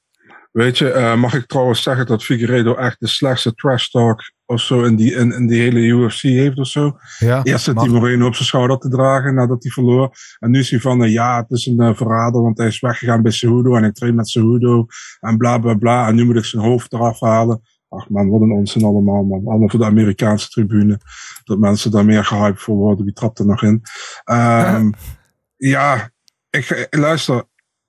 weet 0.52 0.78
je, 0.78 0.90
eh, 0.90 1.14
mag 1.16 1.34
ik 1.34 1.46
trouwens 1.46 1.82
zeggen 1.82 2.06
dat 2.06 2.24
Figueiredo 2.24 2.74
echt 2.74 3.00
de 3.00 3.06
slechtste 3.06 3.54
trash 3.54 3.88
talk 3.88 4.20
of 4.46 4.60
zo 4.60 4.82
in 4.82 4.96
die, 4.96 5.14
in, 5.14 5.32
in 5.32 5.46
die 5.46 5.60
hele 5.60 5.80
UFC 5.80 6.20
heeft 6.22 6.58
of 6.58 6.66
zo. 6.66 6.98
Ja, 7.18 7.42
Eerst 7.44 7.64
zit 7.64 7.80
hij 7.80 7.88
Moreno 7.88 8.26
op 8.26 8.34
zijn 8.34 8.46
schouder 8.46 8.78
te 8.78 8.88
dragen 8.88 9.34
nadat 9.34 9.62
hij 9.62 9.72
verloor. 9.72 10.10
En 10.38 10.50
nu 10.50 10.58
is 10.58 10.70
hij 10.70 10.80
van, 10.80 11.02
eh, 11.04 11.12
ja, 11.12 11.36
het 11.36 11.50
is 11.50 11.66
een 11.66 11.80
eh, 11.80 11.94
verrader, 11.94 12.42
want 12.42 12.58
hij 12.58 12.66
is 12.66 12.80
weggegaan 12.80 13.22
bij 13.22 13.32
Cejudo 13.32 13.76
en 13.76 13.84
ik 13.84 13.94
train 13.94 14.14
met 14.14 14.28
Cejudo 14.28 14.86
en 15.20 15.36
bla 15.36 15.58
bla 15.58 15.74
bla. 15.74 16.08
En 16.08 16.14
nu 16.14 16.24
moet 16.24 16.36
ik 16.36 16.44
zijn 16.44 16.62
hoofd 16.62 16.92
eraf 16.92 17.20
halen. 17.20 17.60
Ach 17.88 18.08
man, 18.08 18.28
wat 18.30 18.40
een 18.40 18.52
onzin 18.52 18.84
allemaal, 18.84 19.22
man. 19.24 19.46
Allemaal 19.46 19.68
voor 19.68 19.78
de 19.78 19.84
Amerikaanse 19.84 20.48
tribune. 20.48 21.00
Dat 21.44 21.58
mensen 21.58 21.90
daar 21.90 22.04
meer 22.04 22.24
gehyped 22.24 22.60
voor 22.60 22.76
worden. 22.76 23.04
Wie 23.04 23.14
trapt 23.14 23.38
er 23.38 23.46
nog 23.46 23.62
in? 23.62 23.82
Ehm, 24.24 24.90
ja, 25.56 26.10
ik, 26.50 26.70
ik- 26.70 26.96
luister. 26.96 27.44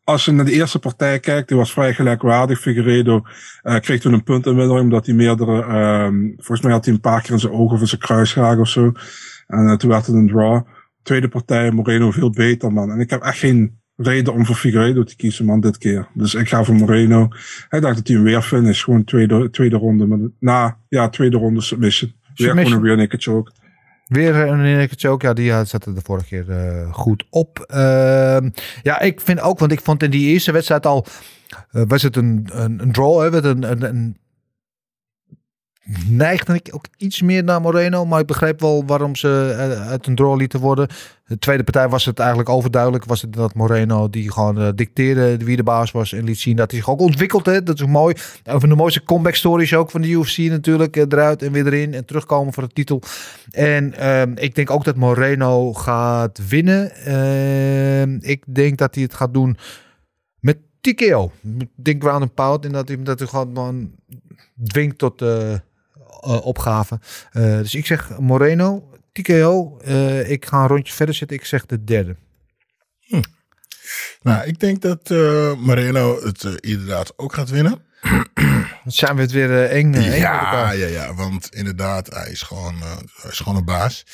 Als 0.07 0.25
je 0.25 0.31
naar 0.31 0.45
de 0.45 0.51
eerste 0.51 0.79
partij 0.79 1.19
kijkt, 1.19 1.47
die 1.47 1.57
was 1.57 1.71
vrij 1.71 1.93
gelijkwaardig. 1.93 2.59
Figueiredo 2.59 3.21
eh, 3.61 3.79
kreeg 3.79 4.01
toen 4.01 4.13
een 4.13 4.23
puntinwinning, 4.23 4.79
omdat 4.79 5.05
hij 5.05 5.15
meerdere, 5.15 5.63
ehm, 5.63 6.25
volgens 6.35 6.61
mij 6.61 6.71
had 6.71 6.85
hij 6.85 6.93
een 6.93 6.99
paar 6.99 7.21
keer 7.21 7.31
in 7.31 7.39
zijn 7.39 7.53
ogen 7.53 7.75
of 7.75 7.81
in 7.81 7.87
zijn 7.87 8.01
kruisgraag 8.01 8.57
of 8.57 8.67
zo. 8.67 8.91
En 9.47 9.67
eh, 9.67 9.75
toen 9.75 9.89
werd 9.89 10.05
het 10.05 10.15
een 10.15 10.27
draw. 10.27 10.61
Tweede 11.03 11.27
partij, 11.27 11.71
Moreno 11.71 12.11
veel 12.11 12.29
beter, 12.29 12.73
man. 12.73 12.91
En 12.91 12.99
ik 12.99 13.09
heb 13.09 13.21
echt 13.21 13.37
geen 13.37 13.79
reden 13.95 14.33
om 14.33 14.45
voor 14.45 14.55
Figueiredo 14.55 15.03
te 15.03 15.15
kiezen, 15.15 15.45
man, 15.45 15.59
dit 15.59 15.77
keer. 15.77 16.07
Dus 16.13 16.33
ik 16.35 16.49
ga 16.49 16.63
voor 16.63 16.75
Moreno. 16.75 17.27
Hij 17.69 17.79
dacht 17.79 17.95
dat 17.95 18.07
hij 18.07 18.15
hem 18.15 18.25
weer 18.25 18.41
finish. 18.41 18.83
Gewoon 18.83 19.03
tweede, 19.03 19.49
tweede 19.49 19.77
ronde. 19.77 20.07
Met, 20.07 20.31
na, 20.39 20.77
ja, 20.89 21.09
tweede 21.09 21.37
ronde 21.37 21.61
submission. 21.61 22.11
Weer 22.11 22.47
Submission. 22.47 22.65
gewoon 22.65 22.79
een 22.79 22.85
rear 22.85 22.97
naked 22.97 23.23
choke. 23.23 23.51
Weer 24.07 24.35
een 24.35 24.65
ook. 25.07 25.21
Ja, 25.21 25.33
die 25.33 25.51
had- 25.51 25.67
zette 25.67 25.93
de 25.93 26.01
vorige 26.03 26.27
keer 26.27 26.49
eh, 26.51 26.93
goed 26.93 27.25
op. 27.29 27.59
Ehm, 27.59 28.49
ja, 28.83 28.99
ik 28.99 29.21
vind 29.21 29.39
ook, 29.41 29.59
want 29.59 29.71
ik 29.71 29.81
vond 29.81 30.03
in 30.03 30.09
die 30.11 30.27
eerste 30.29 30.51
wedstrijd 30.51 30.85
al... 30.85 31.05
eh, 31.71 31.81
was 31.87 32.01
het 32.01 32.15
een, 32.15 32.47
een, 32.51 32.91
draw, 32.91 33.21
hè, 33.21 33.29
met 33.31 33.43
een 33.83 34.17
neigde 36.07 36.53
ik 36.53 36.69
ook 36.71 36.85
iets 36.97 37.21
meer 37.21 37.43
naar 37.43 37.61
Moreno. 37.61 38.05
Maar 38.05 38.19
ik 38.19 38.25
begreep 38.25 38.59
wel 38.59 38.83
waarom 38.85 39.15
ze 39.15 39.55
eh, 39.57 39.87
uit 39.87 40.07
een 40.07 40.15
draw 40.15 40.37
lieten 40.37 40.59
worden. 40.59 40.87
De 41.25 41.39
tweede 41.39 41.63
partij 41.63 41.89
was 41.89 42.05
het 42.05 42.19
eigenlijk 42.19 42.49
overduidelijk. 42.49 43.05
Was 43.05 43.21
het 43.21 43.33
dat 43.33 43.53
Moreno 43.53 44.09
die 44.09 44.31
gewoon 44.31 44.61
eh, 44.61 44.67
dicteerde 44.75 45.37
wie 45.37 45.55
de 45.55 45.63
baas 45.63 45.91
was. 45.91 46.13
En 46.13 46.23
liet 46.23 46.39
zien 46.39 46.55
dat 46.55 46.71
hij 46.71 46.79
zich 46.79 46.89
ook 46.89 46.99
ontwikkeld. 46.99 47.45
Hè. 47.45 47.63
Dat 47.63 47.79
is 47.79 47.85
mooi. 47.85 48.15
Een 48.43 48.59
van 48.59 48.69
de 48.69 48.75
mooiste 48.75 49.03
comeback 49.03 49.35
stories 49.35 49.73
ook 49.73 49.91
van 49.91 50.01
de 50.01 50.07
UFC 50.09 50.37
natuurlijk. 50.37 50.95
eh, 50.95 51.03
Eruit 51.09 51.41
en 51.41 51.51
weer 51.51 51.65
erin. 51.65 51.93
En 51.93 52.05
terugkomen 52.05 52.53
voor 52.53 52.63
de 52.63 52.73
titel. 52.73 53.01
En 53.51 53.93
ehm, 53.93 54.31
ik 54.35 54.55
denk 54.55 54.69
ook 54.71 54.83
dat 54.83 54.95
Moreno 54.95 55.73
gaat 55.73 56.47
winnen. 56.49 56.91
Ehm, 56.95 58.17
ik 58.21 58.43
denk 58.47 58.77
dat 58.77 58.95
hij 58.95 59.03
het 59.03 59.13
gaat 59.13 59.33
doen 59.33 59.57
met. 60.39 60.57
Ik 60.81 61.15
denk 61.75 62.03
round 62.03 62.21
and 62.21 62.33
pound. 62.33 62.65
En 62.65 62.71
dat 62.71 62.87
hij, 62.87 63.03
dat 63.03 63.19
hij 63.19 63.27
gewoon 63.27 63.51
man 63.51 63.91
dwingt 64.63 64.97
tot 64.97 65.21
opgave. 66.21 66.99
Eh, 67.31 67.43
dus 67.43 67.75
ik 67.75 67.85
zeg 67.85 68.17
Moreno, 68.19 68.89
TKO. 69.11 69.77
Eh, 69.83 70.29
ik 70.29 70.45
ga 70.45 70.61
een 70.61 70.67
rondje 70.67 70.93
verder 70.93 71.15
zitten. 71.15 71.37
Ik 71.37 71.45
zeg 71.45 71.65
de 71.65 71.83
derde. 71.83 72.15
Nou, 74.21 74.47
ik 74.47 74.59
denk 74.59 74.81
dat 74.81 75.11
eh 75.11 75.53
Moreno 75.53 76.21
het 76.23 76.43
eh, 76.43 76.51
inderdaad 76.59 77.13
ook 77.17 77.33
gaat 77.33 77.49
winnen. 77.49 77.81
Dan 78.83 78.95
zijn 78.95 79.15
we 79.15 79.21
het 79.21 79.31
weer 79.31 79.51
eh, 79.63 79.77
eng. 79.77 79.93
eh, 79.93 80.19
Ja, 80.19 80.71
ja, 80.71 80.87
ja, 80.87 81.13
want 81.13 81.55
inderdaad, 81.55 82.13
hij 82.13 82.31
is 82.31 82.41
gewoon, 82.41 82.75
eh, 82.81 82.97
hij 83.21 83.31
is 83.31 83.37
gewoon 83.39 83.57
een 83.57 83.65
baas. 83.65 84.05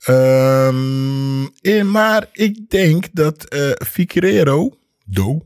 Ehm, 0.00 1.44
eh, 1.60 1.82
maar 1.84 2.26
ik 2.32 2.70
denk 2.70 3.06
dat 3.12 3.44
eh 3.44 3.70
Figueiredo, 3.88 4.78
Do, 5.04 5.42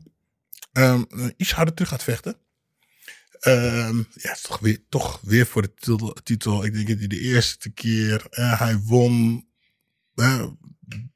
ehm, 0.73 1.03
iets 1.37 1.51
harder 1.53 1.73
terug 1.73 1.89
gaat 1.89 2.03
vechten. 2.03 2.35
Ehm, 3.45 3.97
ja, 4.13 4.35
toch 4.41 4.59
weer, 4.59 4.79
toch 4.89 5.19
weer 5.23 5.45
voor 5.45 5.61
de 5.61 5.73
titel. 5.73 6.13
titel. 6.23 6.65
Ik 6.65 6.73
denk 6.73 6.87
dat 6.87 6.97
hij 6.97 7.07
de 7.07 7.19
eerste 7.19 7.69
keer, 7.69 8.25
eh, 8.29 8.59
hij 8.59 8.77
won 8.77 9.45
eh, 10.15 10.45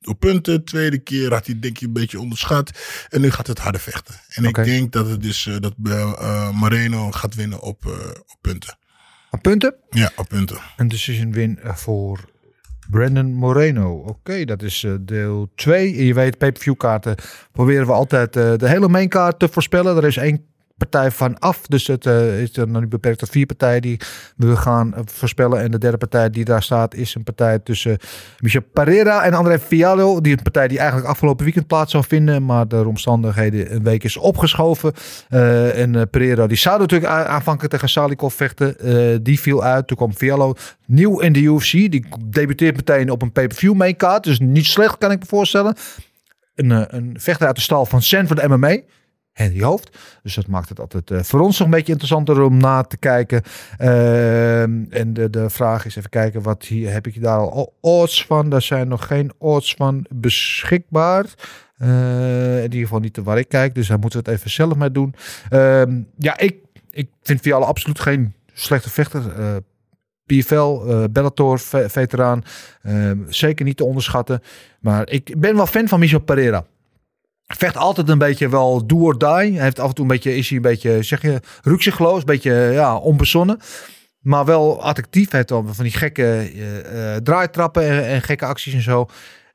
op 0.01 0.19
punten. 0.19 0.65
Tweede 0.65 0.97
keer 0.99 1.33
had 1.33 1.45
hij 1.45 1.59
denk 1.59 1.75
ik 1.75 1.87
een 1.87 1.93
beetje 1.93 2.19
onderschat. 2.19 2.71
En 3.09 3.21
nu 3.21 3.31
gaat 3.31 3.47
het 3.47 3.59
harder 3.59 3.81
vechten. 3.81 4.15
En 4.27 4.43
ik 4.43 4.55
denk 4.55 4.91
dat 4.91 5.09
het 5.09 5.21
dus, 5.21 5.45
eh, 5.45 5.55
dat 5.59 5.77
Moreno 6.53 7.11
gaat 7.11 7.35
winnen 7.35 7.61
op, 7.61 7.85
eh, 7.85 8.09
op 8.09 8.37
punten. 8.41 8.77
Op 9.31 9.41
punten. 9.41 9.75
Ja, 9.89 10.11
op 10.15 10.27
punten. 10.27 10.57
Een 10.77 10.87
decision 10.87 11.31
win 11.31 11.59
voor 11.63 12.29
Brandon 12.89 13.33
Moreno. 13.33 14.03
Oké, 14.07 14.45
dat 14.45 14.61
is 14.61 14.83
eh, 14.83 14.93
deel 15.01 15.51
2. 15.55 15.97
En 15.97 16.03
je 16.03 16.13
weet, 16.13 16.37
pay-per-view 16.37 16.77
kaarten 16.77 17.15
proberen 17.51 17.85
we 17.85 17.91
altijd 17.91 18.35
eh, 18.35 18.53
de 18.55 18.69
hele 18.69 18.87
mainkaart 18.87 19.39
te 19.39 19.47
voorspellen. 19.47 19.97
Er 19.97 20.05
is 20.05 20.17
één 20.17 20.45
partij 20.79 21.11
van 21.11 21.39
af. 21.39 21.67
Dus 21.67 21.87
het 21.87 22.05
eh, 22.05 22.41
is 22.41 22.57
er 22.57 22.67
nu 22.67 22.87
beperkt 22.87 23.19
tot 23.19 23.29
vier 23.29 23.45
partijen 23.45 23.81
die 23.81 23.99
we 24.35 24.55
gaan 24.55 24.93
eh, 24.93 25.01
voorspellen. 25.05 25.61
En 25.61 25.71
de 25.71 25.77
derde 25.77 25.97
partij 25.97 26.29
die 26.29 26.45
daar 26.45 26.63
staat 26.63 26.93
is 26.93 27.15
een 27.15 27.23
partij 27.23 27.59
tussen 27.59 27.97
Michel 28.39 28.61
Pereira 28.73 29.23
en 29.23 29.33
André 29.33 29.59
Fiallo. 29.59 30.21
Die 30.21 30.37
een 30.37 30.43
partij 30.43 30.67
die 30.67 30.77
eigenlijk 30.77 31.07
afgelopen 31.07 31.43
weekend 31.43 31.67
plaats 31.67 31.91
zou 31.91 32.03
vinden. 32.07 32.45
Maar 32.45 32.67
door 32.67 32.85
omstandigheden 32.85 33.75
een 33.75 33.83
week 33.83 34.03
is 34.03 34.17
opgeschoven. 34.17 34.93
Eh, 35.29 35.81
en 35.81 36.09
Pereira 36.09 36.47
die 36.47 36.57
zou 36.57 36.79
natuurlijk 36.79 37.11
aanvankelijk 37.11 37.73
tegen 37.73 37.89
Salikov 37.89 38.35
vechten. 38.35 39.23
Die 39.23 39.39
viel 39.39 39.63
uit. 39.63 39.87
Toen 39.87 39.97
kwam 39.97 40.13
Fiallo 40.13 40.53
nieuw 40.85 41.19
in 41.19 41.33
de 41.33 41.41
UFC. 41.41 41.71
Die 41.71 42.05
debuteert 42.25 42.75
meteen 42.75 43.09
op 43.09 43.21
een 43.21 43.31
pay-per-view 43.31 43.73
mainkaart. 43.73 44.23
Dus 44.23 44.39
niet 44.39 44.65
slecht 44.65 44.97
kan 44.97 45.11
ik 45.11 45.19
me 45.19 45.25
voorstellen. 45.25 45.75
Een, 46.55 46.95
een 46.95 47.15
vechter 47.19 47.47
uit 47.47 47.55
de 47.55 47.61
stal 47.61 47.85
van 47.85 48.01
Sanford 48.01 48.47
MMA. 48.47 48.77
Henry 49.39 49.63
Hoofd. 49.63 49.97
Dus 50.23 50.35
dat 50.35 50.47
maakt 50.47 50.69
het 50.69 50.79
altijd 50.79 51.11
eh, 51.11 51.19
voor 51.23 51.39
ons 51.39 51.57
nog 51.57 51.67
een 51.67 51.73
beetje 51.73 51.91
interessanter 51.91 52.41
om 52.41 52.57
na 52.57 52.81
te 52.83 52.97
kijken. 52.97 53.41
Ehm, 53.77 54.83
en 54.89 55.13
de, 55.13 55.29
de 55.29 55.49
vraag 55.49 55.85
is 55.85 55.95
even 55.95 56.09
kijken, 56.09 56.41
wat 56.41 56.63
hier, 56.65 56.91
heb 56.91 57.07
ik 57.07 57.21
daar 57.21 57.37
al 57.37 57.73
odds 57.81 58.25
van? 58.25 58.49
Daar 58.49 58.61
zijn 58.61 58.87
nog 58.87 59.07
geen 59.07 59.31
odds 59.37 59.73
van 59.73 60.05
beschikbaar. 60.09 61.25
Eh, 61.77 62.57
in 62.57 62.63
ieder 62.63 62.79
geval 62.79 62.99
niet 62.99 63.17
waar 63.17 63.37
ik 63.37 63.49
kijk. 63.49 63.75
Dus 63.75 63.87
daar 63.87 63.99
moeten 63.99 64.23
we 64.23 64.29
het 64.29 64.39
even 64.39 64.51
zelf 64.51 64.75
mee 64.75 64.91
doen. 64.91 65.15
Ehm, 65.49 66.01
ja, 66.17 66.37
ik, 66.37 66.55
ik 66.91 67.09
vind 67.23 67.41
Vialla 67.41 67.65
absoluut 67.65 67.99
geen 67.99 68.33
slechte 68.53 68.89
vechter. 68.89 69.39
Eh, 69.39 69.55
PFL, 70.25 70.81
Bellator, 71.11 71.59
ve- 71.59 71.89
veteraan. 71.89 72.43
Ehm, 72.81 73.17
zeker 73.27 73.65
niet 73.65 73.77
te 73.77 73.83
onderschatten. 73.85 74.41
Maar 74.79 75.09
ik 75.09 75.33
ben 75.39 75.55
wel 75.55 75.65
fan 75.65 75.87
van 75.87 75.99
Michel 75.99 76.19
Pereira. 76.19 76.65
Vecht 77.57 77.77
altijd 77.77 78.09
een 78.09 78.17
beetje 78.17 78.49
wel 78.49 78.87
do 78.87 78.97
or 78.97 79.17
die. 79.17 79.27
Hij 79.27 79.63
heeft 79.63 79.79
af 79.79 79.89
en 79.89 79.95
toe 79.95 80.05
een 80.05 80.11
beetje, 80.11 80.35
is 80.35 80.47
hij 80.47 80.57
een 80.57 80.63
beetje, 80.63 81.03
zeg 81.03 81.21
je, 81.21 81.39
rukzichtloos. 81.61 82.19
Een 82.19 82.25
beetje, 82.25 82.53
ja, 82.53 82.97
onbezonnen. 82.97 83.59
Maar 84.19 84.45
wel 84.45 84.83
attractief. 84.83 85.29
Hij 85.29 85.37
heeft 85.37 85.47
dan 85.47 85.75
van 85.75 85.83
die 85.83 85.93
gekke 85.93 86.23
eh, 86.23 87.15
eh, 87.15 87.21
draaitrappen 87.21 88.05
en, 88.05 88.21
gekke 88.21 88.45
acties 88.45 88.73
en 88.73 88.81
zo. 88.81 89.05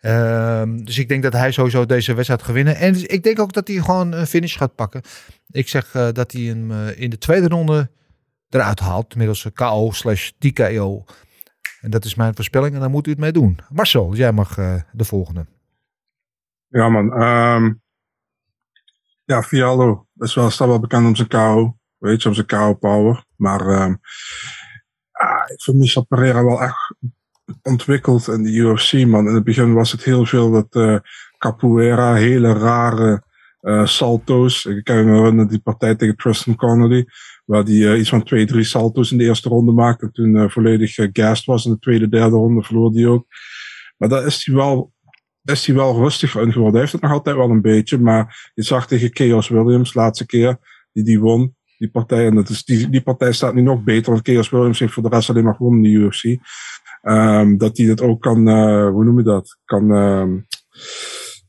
Ehm, 0.00 0.76
dus 0.76 0.98
ik 0.98 1.08
denk 1.08 1.22
dat 1.22 1.32
hij 1.32 1.52
sowieso 1.52 1.86
deze 1.86 2.14
wedstrijd 2.14 2.42
gaat 2.42 2.54
winnen. 2.54 2.76
En 2.76 2.92
dus 2.92 3.04
ik 3.04 3.22
denk 3.22 3.38
ook 3.38 3.52
dat 3.52 3.68
hij 3.68 3.76
gewoon 3.76 4.12
een 4.12 4.26
finish 4.26 4.56
gaat 4.56 4.74
pakken. 4.74 5.02
Ik 5.50 5.68
zeg 5.68 5.94
eh, 5.94 6.08
dat 6.12 6.32
hij 6.32 6.42
hem 6.42 6.72
in 6.72 7.10
de 7.10 7.18
tweede 7.18 7.48
ronde 7.48 7.90
eruit 8.48 8.80
haalt. 8.80 9.16
Middels 9.16 9.46
KO 9.54 9.90
slash 9.92 10.30
TKO. 10.38 11.04
En 11.80 11.90
dat 11.90 12.04
is 12.04 12.14
mijn 12.14 12.34
voorspelling. 12.34 12.74
En 12.74 12.80
daar 12.80 12.90
moet 12.90 13.06
u 13.06 13.10
het 13.10 13.20
mee 13.20 13.32
doen. 13.32 13.58
Marcel, 13.68 14.14
jij 14.14 14.32
mag 14.32 14.54
de 14.92 15.04
volgende. 15.04 15.46
Ja, 16.68 16.88
man. 16.88 17.12
ehm 17.12 17.70
ja, 19.24 19.42
Fiallo 19.42 20.06
is 20.16 20.34
wel, 20.34 20.50
staat 20.50 20.68
wel 20.68 20.80
bekend 20.80 21.06
om 21.06 21.16
zijn 21.16 21.28
KO. 21.28 21.76
Weet 21.98 22.22
je, 22.22 22.28
om 22.28 22.34
zijn 22.34 22.46
KO 22.46 22.74
power. 22.74 23.24
Maar 23.36 23.60
ehm 23.68 23.94
ah, 25.10 25.42
ik 25.46 25.62
vind 25.62 25.76
Michel 25.76 26.04
Pereira 26.04 26.44
wel 26.44 26.62
echt 26.62 26.94
ontwikkeld 27.62 28.28
in 28.28 28.42
de 28.42 28.50
UFC, 28.50 28.92
man. 29.06 29.28
In 29.28 29.34
het 29.34 29.44
begin 29.44 29.74
was 29.74 29.92
het 29.92 30.04
heel 30.04 30.26
veel 30.26 30.50
dat 30.50 30.66
eh 30.70 30.96
capoeira, 31.38 32.14
hele 32.14 32.52
rare 32.52 33.22
eh, 33.60 33.86
salto's. 33.86 34.64
Ik 34.64 34.84
kan 34.84 35.04
me 35.04 35.16
herinneren 35.16 35.48
die 35.48 35.58
partij 35.58 35.94
tegen 35.94 36.16
Tristan 36.16 36.56
Connolly. 36.56 37.06
Waar 37.44 37.64
die 37.64 37.90
eh, 37.90 37.98
iets 37.98 38.08
van 38.08 38.22
twee, 38.22 38.46
drie 38.46 38.64
salto's 38.64 39.10
in 39.10 39.18
de 39.18 39.24
eerste 39.24 39.48
ronde 39.48 39.72
maakte. 39.72 40.04
En 40.04 40.12
toen 40.12 40.36
eh, 40.36 40.48
volledig 40.48 40.98
uh, 40.98 41.08
gassed 41.12 41.44
was. 41.44 41.64
In 41.64 41.72
de 41.72 41.78
tweede, 41.78 42.08
derde 42.08 42.36
ronde 42.36 42.62
verloor 42.62 42.92
die 42.92 43.08
ook. 43.08 43.26
Maar 43.96 44.08
daar 44.08 44.26
is 44.26 44.46
hij 44.46 44.54
wel 44.54 44.92
is 45.44 45.66
hij 45.66 45.74
wel 45.74 45.96
rustiger 45.96 46.42
in 46.42 46.52
geworden. 46.52 46.72
Hij 46.72 46.80
heeft 46.80 46.92
het 46.92 47.02
nog 47.02 47.12
altijd 47.12 47.36
wel 47.36 47.50
een 47.50 47.60
beetje, 47.60 47.98
maar 47.98 48.50
je 48.54 48.62
zag 48.62 48.86
tegen 48.86 49.10
Chaos 49.12 49.48
Williams, 49.48 49.94
laatste 49.94 50.26
keer, 50.26 50.58
die 50.92 51.04
die 51.04 51.20
won, 51.20 51.56
die 51.78 51.90
partij. 51.90 52.26
En 52.26 52.34
dat 52.34 52.48
is, 52.48 52.64
die, 52.64 52.88
die 52.88 53.02
partij 53.02 53.32
staat 53.32 53.54
nu 53.54 53.62
nog 53.62 53.82
beter, 53.82 54.12
want 54.12 54.28
Chaos 54.28 54.50
Williams 54.50 54.78
heeft 54.78 54.92
voor 54.92 55.02
de 55.02 55.08
rest 55.08 55.30
alleen 55.30 55.44
maar 55.44 55.54
gewonnen 55.54 55.84
in 55.84 55.92
de 55.92 55.98
UFC. 55.98 56.38
Ehm, 57.02 57.56
dat 57.56 57.76
hij 57.76 57.86
het 57.86 58.00
ook 58.00 58.20
kan, 58.20 58.48
eh, 58.48 58.88
hoe 58.88 59.04
noem 59.04 59.18
je 59.18 59.24
dat? 59.24 59.58
Kan, 59.64 59.90
ehm, 59.90 60.30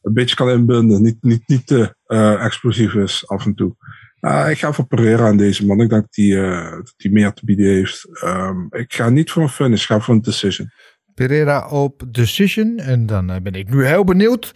een 0.02 0.14
beetje 0.14 0.36
kan 0.36 0.50
inbinden. 0.50 1.02
Niet, 1.02 1.18
niet, 1.22 1.48
niet 1.48 1.68
te 1.68 1.96
eh, 2.06 2.46
explosief 2.46 2.94
is 2.94 3.28
af 3.28 3.46
en 3.46 3.56
toe. 3.56 3.76
Uh, 4.22 4.50
ik 4.50 4.58
ga 4.58 4.74
voor 4.74 4.88
Pereira 4.88 5.28
aan 5.28 5.38
deze 5.38 5.66
man. 5.66 5.82
Ik 5.82 5.90
denk 5.90 6.02
dat 6.02 6.16
hij, 6.16 6.26
uh, 6.26 6.72
dat 6.72 7.12
meer 7.12 7.34
te 7.34 7.46
bieden 7.46 7.66
heeft. 7.66 8.24
Um, 8.24 8.68
ik 8.70 8.94
ga 8.94 9.10
niet 9.10 9.32
voor 9.32 9.44
een 9.44 9.50
finish, 9.50 9.82
ik 9.82 9.88
ga 9.88 10.00
voor 10.00 10.14
een 10.14 10.22
decision. 10.22 10.70
Pereira 11.16 11.68
op 11.68 12.04
decision. 12.08 12.78
En 12.78 13.06
dan 13.06 13.32
uh, 13.32 13.36
ben 13.42 13.54
ik 13.54 13.70
nu 13.70 13.86
heel 13.86 14.04
benieuwd 14.04 14.52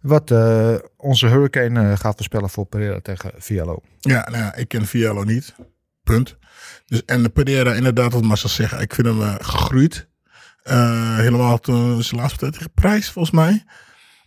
wat 0.00 0.30
uh, 0.30 0.74
onze 0.96 1.26
Hurricane 1.26 1.82
uh, 1.82 1.96
gaat 1.96 2.14
voorspellen 2.14 2.50
voor 2.50 2.66
Pereira 2.66 3.00
tegen 3.00 3.32
Fiallo. 3.38 3.80
Ja, 4.00 4.28
nou 4.30 4.42
ja, 4.42 4.54
ik 4.54 4.68
ken 4.68 4.86
Fiallo 4.86 5.24
niet. 5.24 5.54
Punt. 6.02 6.36
Dus, 6.86 7.04
en 7.04 7.32
Pereira, 7.32 7.72
inderdaad, 7.72 8.12
wat 8.12 8.22
Marcel 8.22 8.48
zegt, 8.48 8.80
ik 8.80 8.94
vind 8.94 9.06
hem 9.06 9.20
gegroeid. 9.40 10.08
Helemaal 11.16 11.58
toen 11.58 12.02
zijn 12.02 12.20
laatste 12.20 12.38
tijd 12.38 12.52
tegen 12.52 12.72
Prijs, 12.72 13.10
volgens 13.10 13.34
mij. 13.34 13.64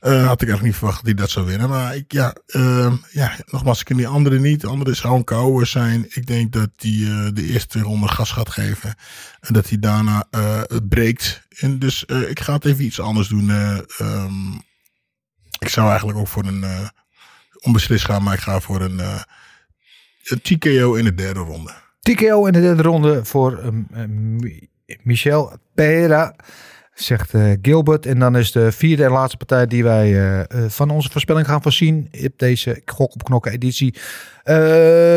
Uh, 0.02 0.28
had 0.28 0.42
ik 0.42 0.48
eigenlijk 0.48 0.64
niet 0.64 0.76
verwacht 0.76 0.96
dat 0.96 1.06
hij 1.06 1.14
dat 1.14 1.30
zou 1.30 1.46
winnen. 1.46 1.70
Maar 1.70 1.96
ik, 1.96 2.12
ja, 2.12 2.36
uh, 2.48 2.94
ja, 3.12 3.36
nogmaals, 3.46 3.80
ik 3.80 3.86
ken 3.86 3.98
die 3.98 4.08
andere 4.08 4.40
niet. 4.40 4.62
De 4.62 4.68
andere 4.68 4.94
zou 4.94 5.16
een 5.16 5.24
kouwer 5.24 5.66
zijn. 5.66 6.06
Ik 6.10 6.28
denk 6.28 6.52
dat 6.52 6.70
hij 6.76 6.92
uh, 6.92 7.28
de 7.34 7.44
eerste 7.44 7.80
ronde 7.80 8.08
gas 8.08 8.32
gaat 8.32 8.50
geven. 8.50 8.96
En 9.40 9.54
dat 9.54 9.70
hij 9.70 9.80
daarna 9.80 10.28
uh, 10.32 10.60
het 10.62 10.90
breekt. 10.90 11.48
En 11.50 11.80
dus 11.80 12.04
ik 12.06 12.40
ga 12.40 12.54
het 12.54 12.66
even 12.66 12.84
iets 12.86 13.00
anders 13.00 13.28
doen. 13.28 13.50
Um, 14.02 14.62
ik 15.60 15.70
zou 15.70 15.90
eigenlijk 15.90 16.18
ook 16.18 16.28
voor 16.28 16.46
een 16.46 16.66
onbeslist 17.62 18.06
gaan. 18.06 18.24
Maar 18.24 18.34
ik 18.34 18.40
ga 18.40 18.60
voor 18.60 18.82
een, 18.82 19.02
TKO 20.42 20.94
in 20.94 21.04
de 21.04 21.16
derde 21.16 21.40
ronde. 21.40 21.72
TKO 22.00 22.46
in 22.46 22.54
de 22.54 22.62
derde 22.62 22.82
ronde 22.82 23.26
voor 23.26 23.64
um, 23.64 24.40
Michel 25.04 25.58
Pereira 25.76 26.36
zegt 27.02 27.34
uh, 27.34 27.54
Gilbert. 27.62 28.06
En 28.06 28.20
dan 28.20 28.38
is 28.38 28.52
de 28.52 28.72
vierde 28.72 29.04
en 29.04 29.12
laatste 29.12 29.38
partij 29.38 29.68
die 29.68 29.84
wij 29.84 30.10
uh, 30.10 30.38
uh, 30.38 30.44
van 30.68 30.90
onze 30.90 31.10
voorspelling 31.10 31.48
gaan 31.48 31.62
voorzien. 31.62 32.10
Op 32.26 32.34
deze 32.36 32.82
gok 32.86 33.14
op 33.14 33.24
knokken 33.24 33.52
editie. 33.52 33.94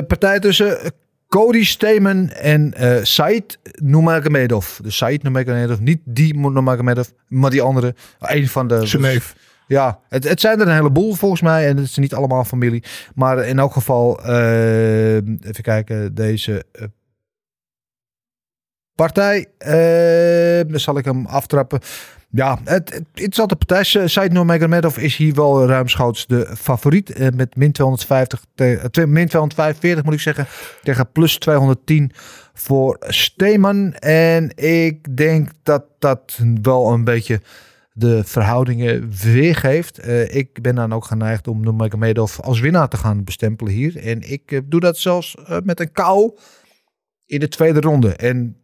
partij 0.06 0.38
tussen 0.40 0.92
Cody 1.28 1.64
Stamen 1.64 2.36
en 2.36 2.74
eh 2.74 2.98
Said 3.02 3.58
Nurmagomedov. 3.74 4.78
Dus 4.82 4.96
Said 4.96 5.22
Nurmagomedov, 5.22 5.78
niet 5.78 6.00
die 6.04 6.36
Nurmagomedov, 6.36 7.08
maar 7.28 7.50
die 7.50 7.62
andere. 7.62 7.94
Een 8.18 8.48
van 8.48 8.68
de... 8.68 8.86
Zijn 8.86 9.02
neef. 9.02 9.34
Ja, 9.66 10.00
het, 10.08 10.28
het 10.28 10.40
zijn 10.40 10.60
er 10.60 10.66
een 10.66 10.74
heleboel 10.74 11.14
volgens 11.14 11.40
mij. 11.40 11.68
En 11.68 11.76
het 11.76 11.86
is 11.86 11.96
niet 11.96 12.14
allemaal 12.14 12.44
familie. 12.44 12.84
Maar 13.14 13.44
in 13.44 13.58
elk 13.58 13.72
geval, 13.72 14.24
eh, 14.24 15.14
even 15.16 15.62
kijken, 15.62 16.14
deze 16.14 16.64
eh, 16.72 16.86
partij. 18.94 19.46
eh, 19.58 20.70
dan 20.70 20.80
zal 20.80 20.98
ik 20.98 21.04
hem 21.04 21.26
aftrappen. 21.26 21.80
Ja, 22.34 22.58
het, 22.64 23.02
interessante 23.14 23.56
partij. 23.56 23.84
Said 24.08 24.32
Nurmagomedov 24.32 24.96
is 24.96 25.16
hier 25.16 25.34
wel 25.34 25.66
ruimschoots 25.66 26.26
de 26.26 26.54
favoriet. 26.58 27.12
eh, 27.12 27.28
met 27.34 27.56
min 27.56 27.72
250, 27.72 28.44
te, 28.54 28.64
eh, 28.92 29.04
min 29.04 29.26
245 29.28 30.04
moet 30.04 30.14
ik 30.14 30.20
zeggen. 30.20 30.46
Tegen 30.82 31.12
plus 31.12 31.38
210 31.38 32.10
voor 32.54 32.96
Steeman. 33.00 33.94
En 33.94 34.56
ik 34.56 35.16
denk 35.16 35.48
dat 35.62 35.84
dat 35.98 36.38
wel 36.62 36.92
een 36.92 37.04
beetje 37.04 37.40
de 37.92 38.24
verhoudingen 38.24 39.10
weergeeft. 39.22 39.98
Eh, 39.98 40.34
ik 40.34 40.62
ben 40.62 40.74
dan 40.74 40.92
ook 40.94 41.04
geneigd 41.04 41.48
om 41.48 41.60
Nurmagomedov 41.60 42.38
als 42.38 42.60
winnaar 42.60 42.88
te 42.88 42.96
gaan 42.96 43.24
bestempelen 43.24 43.72
hier. 43.72 43.96
En 44.06 44.30
ik 44.30 44.60
doe 44.64 44.80
dat 44.80 44.98
zelfs 44.98 45.36
met 45.64 45.80
een 45.80 45.92
kou 45.92 46.38
in 47.26 47.40
de 47.40 47.48
tweede 47.48 47.80
ronde. 47.80 48.12
En 48.14 48.61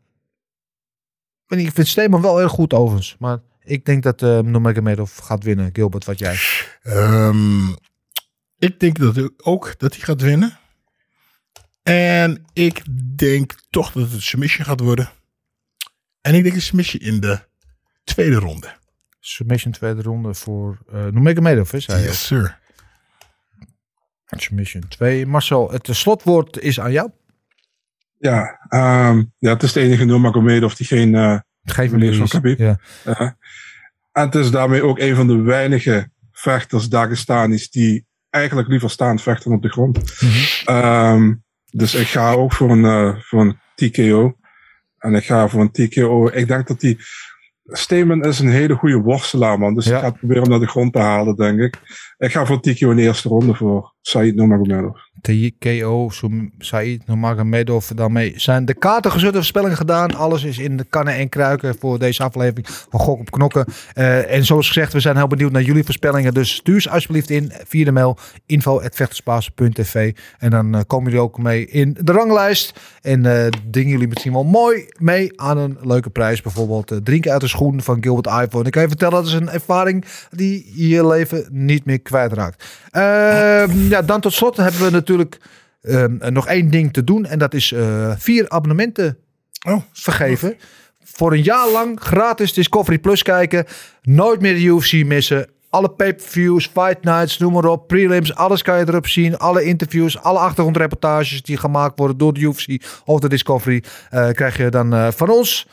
ik 1.48 1.72
vind 1.72 1.88
Steeman 1.88 2.22
wel 2.22 2.40
erg 2.40 2.52
goed 2.52 2.72
overigens. 2.72 3.16
Maar 3.18 3.38
ik 3.62 3.84
denk 3.84 4.02
dat 4.02 4.22
uh, 4.22 4.38
Nurmagomedov 4.38 5.18
gaat 5.18 5.44
winnen. 5.44 5.70
Gilbert, 5.72 6.04
wat 6.04 6.18
jij? 6.18 6.36
Ehm, 6.82 7.68
ik 8.58 8.80
denk 8.80 8.98
dat 8.98 9.30
ook 9.36 9.78
dat 9.78 9.94
hij 9.94 10.04
gaat 10.04 10.20
winnen. 10.20 10.58
En 11.82 12.44
ik 12.52 12.82
denk 13.16 13.54
toch 13.70 13.92
dat 13.92 14.02
het 14.02 14.12
een 14.12 14.22
submission 14.22 14.66
gaat 14.66 14.80
worden. 14.80 15.10
En 16.20 16.34
ik 16.34 16.42
denk 16.42 16.54
een 16.54 16.62
submission 16.62 17.02
in 17.02 17.20
de 17.20 17.40
tweede 18.04 18.36
ronde. 18.36 18.76
Submission 19.20 19.72
tweede 19.72 20.02
ronde 20.02 20.34
voor 20.34 20.78
uh, 20.92 20.94
Nurmagomedov, 20.94 21.72
is 21.72 21.86
hij? 21.86 22.02
Yes, 22.02 22.26
sir. 22.26 22.58
Submission 24.36 24.88
2. 24.88 25.26
Marcel, 25.26 25.70
het 25.70 25.88
slotwoord 25.90 26.58
is 26.58 26.80
aan 26.80 26.92
jou. 26.92 27.10
Ja, 28.18 28.58
um, 29.10 29.32
ja 29.38 29.52
het 29.52 29.62
is 29.62 29.72
de 29.72 29.80
enige 29.80 30.04
Nurmagomedov 30.04 30.72
die 30.72 30.86
geen... 30.86 31.14
Uh, 31.14 31.38
meneer 31.76 32.14
van 32.14 32.28
Khabib. 32.28 32.58
Ja. 32.58 32.78
Uh, 33.06 33.20
en 34.12 34.24
het 34.24 34.34
is 34.34 34.50
daarmee 34.50 34.82
ook 34.82 34.98
een 34.98 35.14
van 35.14 35.26
de 35.26 35.40
weinige 35.40 36.10
vechters, 36.32 36.88
Dagestanis, 36.88 37.70
die 37.70 38.06
eigenlijk 38.30 38.68
liever 38.68 38.90
staand 38.90 39.22
vechten 39.22 39.52
op 39.52 39.62
de 39.62 39.68
grond. 39.68 40.20
Mm 40.20 40.28
-hmm. 40.28 40.76
um, 40.76 41.44
dus 41.70 41.94
ik 41.94 42.06
ga 42.06 42.32
ook 42.32 42.52
voor 42.52 42.70
een, 42.70 42.84
uh, 42.84 43.14
voor 43.18 43.40
een 43.40 43.58
TKO. 43.74 44.36
En 44.98 45.14
ik 45.14 45.24
ga 45.24 45.48
voor 45.48 45.60
een 45.60 45.70
TKO. 45.70 46.28
Ik 46.28 46.48
denk 46.48 46.66
dat 46.66 46.80
die. 46.80 46.98
Steeman 47.70 48.24
is 48.24 48.38
een 48.38 48.50
hele 48.50 48.74
goede 48.74 48.96
worstelaar, 48.96 49.58
man. 49.58 49.74
Dus 49.74 49.84
ja. 49.84 49.96
ik 49.96 50.02
ga 50.02 50.10
proberen 50.10 50.42
hem 50.42 50.50
naar 50.50 50.60
de 50.60 50.66
grond 50.66 50.92
te 50.92 50.98
halen, 50.98 51.36
denk 51.36 51.60
ik. 51.60 51.76
Ik 52.18 52.32
ga 52.32 52.46
voor 52.46 52.60
TKO 52.60 52.90
in 52.90 52.96
de 52.96 53.02
eerste 53.02 53.28
ronde 53.28 53.54
voor 53.54 53.94
Said 54.00 54.34
Nurmagomedov. 54.34 54.96
TKO, 55.20 56.10
Said 56.58 57.06
Nurmagomedov. 57.06 57.88
Daarmee 57.88 58.32
zijn 58.36 58.64
de 58.64 58.74
kaarten 58.74 59.10
gezet, 59.10 59.34
voorspellingen 59.34 59.76
gedaan. 59.76 60.14
Alles 60.14 60.44
is 60.44 60.58
in 60.58 60.76
de 60.76 60.84
kannen 60.84 61.14
en 61.14 61.28
kruiken 61.28 61.76
voor 61.78 61.98
deze 61.98 62.22
aflevering 62.22 62.66
van 62.90 63.00
Gok 63.00 63.20
op 63.20 63.30
Knokken. 63.30 63.64
Uh, 63.94 64.34
en 64.34 64.44
zoals 64.44 64.66
gezegd, 64.66 64.92
we 64.92 65.00
zijn 65.00 65.16
heel 65.16 65.26
benieuwd 65.26 65.52
naar 65.52 65.62
jullie 65.62 65.84
voorspellingen. 65.84 66.34
Dus 66.34 66.54
stuur 66.54 66.80
ze 66.80 66.90
alsjeblieft 66.90 67.30
in 67.30 67.52
via 67.66 67.84
de 67.84 67.92
mail 67.92 68.18
info.vechterspaas.tv 68.46 70.14
En 70.38 70.50
dan 70.50 70.74
uh, 70.74 70.80
komen 70.86 71.10
jullie 71.10 71.24
ook 71.24 71.38
mee 71.38 71.66
in 71.66 71.96
de 72.00 72.12
ranglijst. 72.12 72.80
En 73.02 73.24
uh, 73.24 73.46
dingen 73.64 73.90
jullie 73.90 74.08
misschien 74.08 74.32
wel 74.32 74.44
mooi 74.44 74.86
mee 74.98 75.40
aan 75.40 75.58
een 75.58 75.78
leuke 75.82 76.10
prijs. 76.10 76.42
Bijvoorbeeld 76.42 76.92
drinken 77.04 77.32
uit 77.32 77.40
de 77.40 77.48
schoen 77.48 77.82
van 77.82 78.02
Gilbert 78.02 78.26
iPhone. 78.26 78.64
Ik 78.64 78.72
kan 78.72 78.82
je 78.82 78.88
vertellen, 78.88 79.14
dat 79.14 79.26
is 79.26 79.32
een 79.32 79.50
ervaring 79.50 80.04
die 80.30 80.88
je 80.88 81.06
leven 81.06 81.46
niet 81.50 81.84
meer 81.84 82.00
kwijtraakt. 82.00 82.64
Uh, 82.92 83.90
ja, 83.90 84.02
dan 84.02 84.20
tot 84.20 84.32
slot 84.32 84.56
hebben 84.56 84.80
we 84.80 84.90
natuurlijk 84.90 85.07
um, 85.08 86.18
nog 86.28 86.46
één 86.46 86.70
ding 86.70 86.92
te 86.92 87.04
doen. 87.04 87.26
En 87.26 87.38
dat 87.38 87.54
is 87.54 87.72
uh, 87.72 88.12
vier 88.16 88.48
abonnementen 88.48 89.18
oh, 89.68 89.82
vergeven. 89.92 90.56
Voor 91.04 91.32
een 91.32 91.42
jaar 91.42 91.68
lang 91.70 92.00
gratis 92.00 92.52
Discovery 92.52 92.98
Plus 92.98 93.22
kijken. 93.22 93.64
Nooit 94.02 94.40
meer 94.40 94.54
de 94.54 94.64
UFC 94.64 95.04
missen. 95.04 95.48
Alle 95.70 95.90
pay-per-views, 95.90 96.66
fight 96.66 97.04
nights, 97.04 97.38
noem 97.38 97.52
maar 97.52 97.64
op, 97.64 97.86
prelims, 97.86 98.34
alles 98.34 98.62
kan 98.62 98.78
je 98.78 98.88
erop 98.88 99.06
zien. 99.06 99.38
Alle 99.38 99.64
interviews, 99.64 100.18
alle 100.18 100.38
achtergrondreportages 100.38 101.42
die 101.42 101.56
gemaakt 101.56 101.98
worden 101.98 102.18
door 102.18 102.34
de 102.34 102.40
UFC 102.40 102.84
of 103.04 103.20
de 103.20 103.28
Discovery, 103.28 103.82
uh, 104.14 104.28
krijg 104.30 104.56
je 104.56 104.68
dan 104.68 105.12
van 105.12 105.28
ons. 105.28 105.66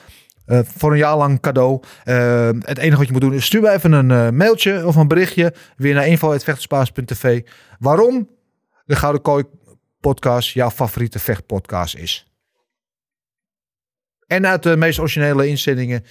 Uh, 0.48 0.60
voor 0.78 0.92
een 0.92 0.98
jaar 0.98 1.18
lang 1.18 1.40
cadeau. 1.40 1.80
Uh, 2.06 2.50
het 2.60 2.78
enige 2.78 2.98
wat 2.98 3.06
je 3.06 3.12
moet 3.12 3.22
doen 3.22 3.34
is 3.34 3.46
stuur 3.46 3.68
even 3.68 3.92
een 3.92 4.10
uh, 4.10 4.30
mailtje 4.30 4.86
of 4.86 4.96
een 4.96 5.08
berichtje 5.08 5.54
weer 5.78 5.94
naar 5.94 6.08
info.vechterspaas.tv. 6.08 7.42
Waarom 7.80 8.28
de 8.86 8.96
Gouden 8.96 9.22
Kooi 9.22 9.44
podcast 10.00 10.50
jouw 10.50 10.70
favoriete 10.70 11.20
vechtpodcast 11.20 11.96
is. 11.96 12.26
En 14.28 14.48
uit 14.48 14.64
de 14.64 14.78
meest 14.78 15.00
originele 15.00 15.48
inzendingen 15.48 16.06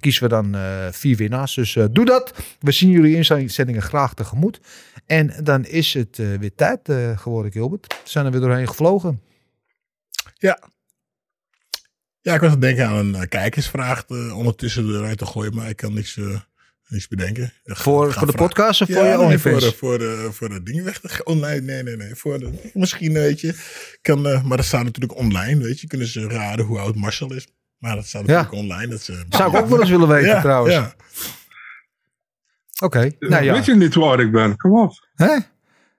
kiezen 0.00 0.22
we 0.22 0.28
dan 0.28 0.56
vier 0.92 1.16
winnaars. 1.16 1.54
Dus 1.54 1.72
doe 1.72 2.04
dat. 2.04 2.34
We 2.60 2.70
zien 2.70 2.90
jullie 2.90 3.16
inzendingen 3.16 3.82
graag 3.82 4.14
tegemoet. 4.14 4.60
En 5.06 5.44
dan 5.44 5.64
is 5.64 5.94
het 5.94 6.16
weer 6.16 6.54
tijd 6.54 6.92
geworden, 7.16 7.52
Gilbert. 7.52 7.86
We 7.86 8.08
zijn 8.08 8.24
er 8.24 8.30
weer 8.30 8.40
doorheen 8.40 8.68
gevlogen. 8.68 9.22
Ja, 10.34 10.68
ja, 12.20 12.34
ik 12.34 12.40
was 12.40 12.52
aan 12.52 12.60
denken 12.60 12.86
aan 12.86 13.14
een 13.14 13.28
kijkersvraag 13.28 14.08
ondertussen 14.08 14.88
eruit 14.88 15.18
te 15.18 15.26
gooien, 15.26 15.54
maar 15.54 15.68
ik 15.68 15.76
kan 15.76 15.94
niks, 15.94 16.20
niks 16.88 17.08
bedenken. 17.08 17.52
Voor, 17.64 18.12
voor 18.12 18.26
de 18.26 18.32
podcast 18.32 18.80
of 18.80 18.88
ja, 18.88 18.94
voor 18.94 19.04
je 19.04 19.10
nee, 19.10 19.18
OnlyFans? 19.18 19.64
Voor, 19.64 19.74
voor, 19.74 19.98
de, 19.98 20.28
voor 20.32 20.48
de 20.48 20.62
dingen 20.62 20.84
weg. 20.84 21.22
Oh, 21.24 21.36
nee, 21.36 21.60
nee, 21.60 21.82
nee, 21.82 21.96
nee. 21.96 22.14
Voor 22.14 22.38
de, 22.38 22.70
misschien, 22.74 23.12
weet 23.12 23.40
je. 23.40 23.54
Kan, 24.02 24.22
maar 24.22 24.56
dat 24.56 24.64
staat 24.64 24.84
natuurlijk 24.84 25.18
online, 25.18 25.62
weet 25.62 25.80
je. 25.80 25.86
Kunnen 25.86 26.06
ze 26.06 26.28
raden 26.28 26.64
hoe 26.64 26.78
oud 26.78 26.94
Marcel 26.94 27.32
is. 27.32 27.48
Maar 27.78 27.94
dat 27.94 28.06
staat 28.06 28.26
natuurlijk 28.26 28.52
ja. 28.52 28.58
online. 28.58 28.86
Dat 28.86 29.02
ze, 29.02 29.24
Zou 29.28 29.50
ik 29.50 29.62
ook 29.62 29.68
wel 29.68 29.80
eens 29.80 29.90
willen 29.90 30.08
weten, 30.08 30.28
ja, 30.28 30.40
trouwens. 30.40 30.74
Ja. 30.74 30.94
Oké. 32.80 32.96
Okay. 32.96 33.16
Nou, 33.18 33.44
ja. 33.44 33.52
Weet 33.52 33.64
je 33.64 33.74
niet 33.74 33.94
hoe 33.94 34.04
oud 34.04 34.18
ik 34.18 34.32
ben? 34.32 34.56
Kom 34.56 34.78
op. 34.78 34.92
Hè? 35.14 35.36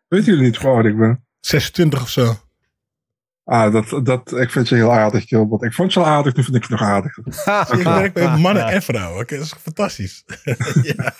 Weet 0.07 0.25
jullie 0.25 0.41
niet 0.41 0.57
hoe 0.57 0.71
oud 0.71 0.85
ik 0.85 0.97
ben? 0.97 1.25
26 1.39 2.01
of 2.01 2.09
zo. 2.09 2.48
Ah, 3.49 3.73
dat, 3.73 4.05
dat, 4.05 4.39
ik 4.39 4.51
vind 4.51 4.69
je 4.69 4.75
heel 4.75 4.93
aardig, 4.93 5.27
Gilbert. 5.27 5.61
Ik 5.61 5.73
vond 5.73 5.93
je 5.93 5.99
al 5.99 6.05
aardig, 6.05 6.35
nu 6.35 6.43
vind 6.43 6.55
ik 6.55 6.63
je 6.63 6.71
nog 6.71 6.81
aardig. 6.81 7.17
ik 7.77 7.83
werk 7.83 8.13
bij 8.13 8.37
mannen 8.37 8.67
en 8.67 8.81
vrouwen. 8.81 9.25
Dat 9.27 9.39
is 9.39 9.53
fantastisch. 9.61 10.23
ja. 10.95 11.13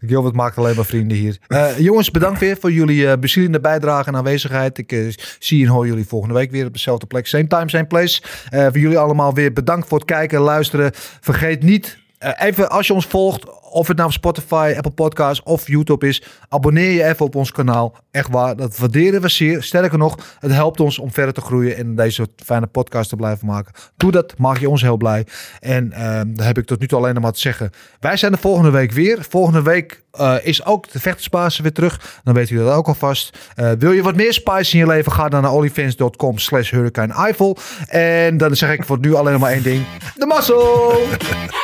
Gilbert 0.00 0.34
maakt 0.34 0.58
alleen 0.58 0.76
maar 0.76 0.84
vrienden 0.84 1.16
hier. 1.16 1.38
Uh, 1.48 1.78
jongens, 1.78 2.10
bedankt 2.10 2.40
weer 2.40 2.56
voor 2.60 2.72
jullie 2.72 3.02
uh, 3.02 3.12
bezielende 3.20 3.60
bijdrage 3.60 4.08
en 4.08 4.16
aanwezigheid. 4.16 4.78
Ik 4.78 4.92
uh, 4.92 5.12
zie 5.38 5.64
en 5.64 5.70
hoor 5.70 5.86
jullie 5.86 6.06
volgende 6.06 6.34
week 6.34 6.50
weer 6.50 6.66
op 6.66 6.72
dezelfde 6.72 7.06
plek. 7.06 7.26
Same 7.26 7.46
time, 7.46 7.68
same 7.68 7.86
place. 7.86 8.22
voor 8.50 8.78
jullie 8.78 8.98
allemaal 8.98 9.34
weer 9.34 9.52
bedankt 9.52 9.88
voor 9.88 9.98
het 9.98 10.06
kijken 10.06 10.38
en 10.38 10.44
luisteren. 10.44 10.90
Vergeet 11.20 11.62
niet, 11.62 11.98
even 12.32 12.70
als 12.70 12.86
je 12.86 12.94
ons 12.94 13.06
volgt, 13.06 13.62
of 13.74 13.88
het 13.88 13.96
nou 13.96 14.12
Spotify, 14.12 14.72
Apple 14.76 14.92
Podcasts 14.92 15.42
of 15.44 15.66
YouTube 15.66 16.08
is, 16.08 16.22
abonneer 16.48 16.90
je 16.90 17.04
even 17.04 17.26
op 17.26 17.34
ons 17.34 17.52
kanaal. 17.52 17.94
Echt 18.10 18.30
waar, 18.30 18.56
dat 18.56 18.78
waarderen 18.78 19.20
we 19.20 19.28
zeer. 19.28 19.62
Sterker 19.62 19.98
nog, 19.98 20.18
het 20.38 20.52
helpt 20.52 20.80
ons 20.80 20.98
om 20.98 21.12
verder 21.12 21.34
te 21.34 21.40
groeien 21.40 21.76
en 21.76 21.94
deze 21.94 22.28
fijne 22.44 22.66
podcast 22.66 23.08
te 23.08 23.16
blijven 23.16 23.46
maken. 23.46 23.72
Doe 23.96 24.10
dat, 24.10 24.38
maak 24.38 24.58
je 24.58 24.68
ons 24.68 24.82
heel 24.82 24.96
blij. 24.96 25.26
En 25.60 25.86
uh, 25.86 25.98
daar 26.26 26.46
heb 26.46 26.58
ik 26.58 26.66
tot 26.66 26.80
nu 26.80 26.86
toe 26.86 26.98
alleen 26.98 27.14
nog 27.14 27.22
maar 27.22 27.32
te 27.32 27.40
zeggen. 27.40 27.70
Wij 28.00 28.16
zijn 28.16 28.32
de 28.32 28.38
volgende 28.38 28.70
week 28.70 28.92
weer. 28.92 29.26
Volgende 29.28 29.62
week 29.62 30.02
uh, 30.20 30.34
is 30.42 30.64
ook 30.64 30.90
de 30.90 31.00
vechtersbasis 31.00 31.60
weer 31.60 31.72
terug. 31.72 32.20
Dan 32.24 32.34
weten 32.34 32.54
jullie 32.54 32.70
dat 32.70 32.78
ook 32.78 32.88
alvast. 32.88 33.38
Uh, 33.56 33.70
wil 33.78 33.92
je 33.92 34.02
wat 34.02 34.16
meer 34.16 34.32
spice 34.32 34.72
in 34.72 34.78
je 34.78 34.86
leven, 34.86 35.12
ga 35.12 35.28
dan 35.28 35.42
naar 35.42 35.52
olifants.com 35.52 36.38
slash 36.38 36.70
hurricane 36.70 37.14
Eiffel. 37.14 37.56
En 37.86 38.36
dan 38.36 38.56
zeg 38.56 38.72
ik 38.72 38.84
voor 38.84 38.98
nu 38.98 39.14
alleen 39.14 39.32
nog 39.32 39.40
maar 39.40 39.52
één 39.52 39.62
ding. 39.62 39.84
De 40.14 40.26
muscle! 40.26 41.62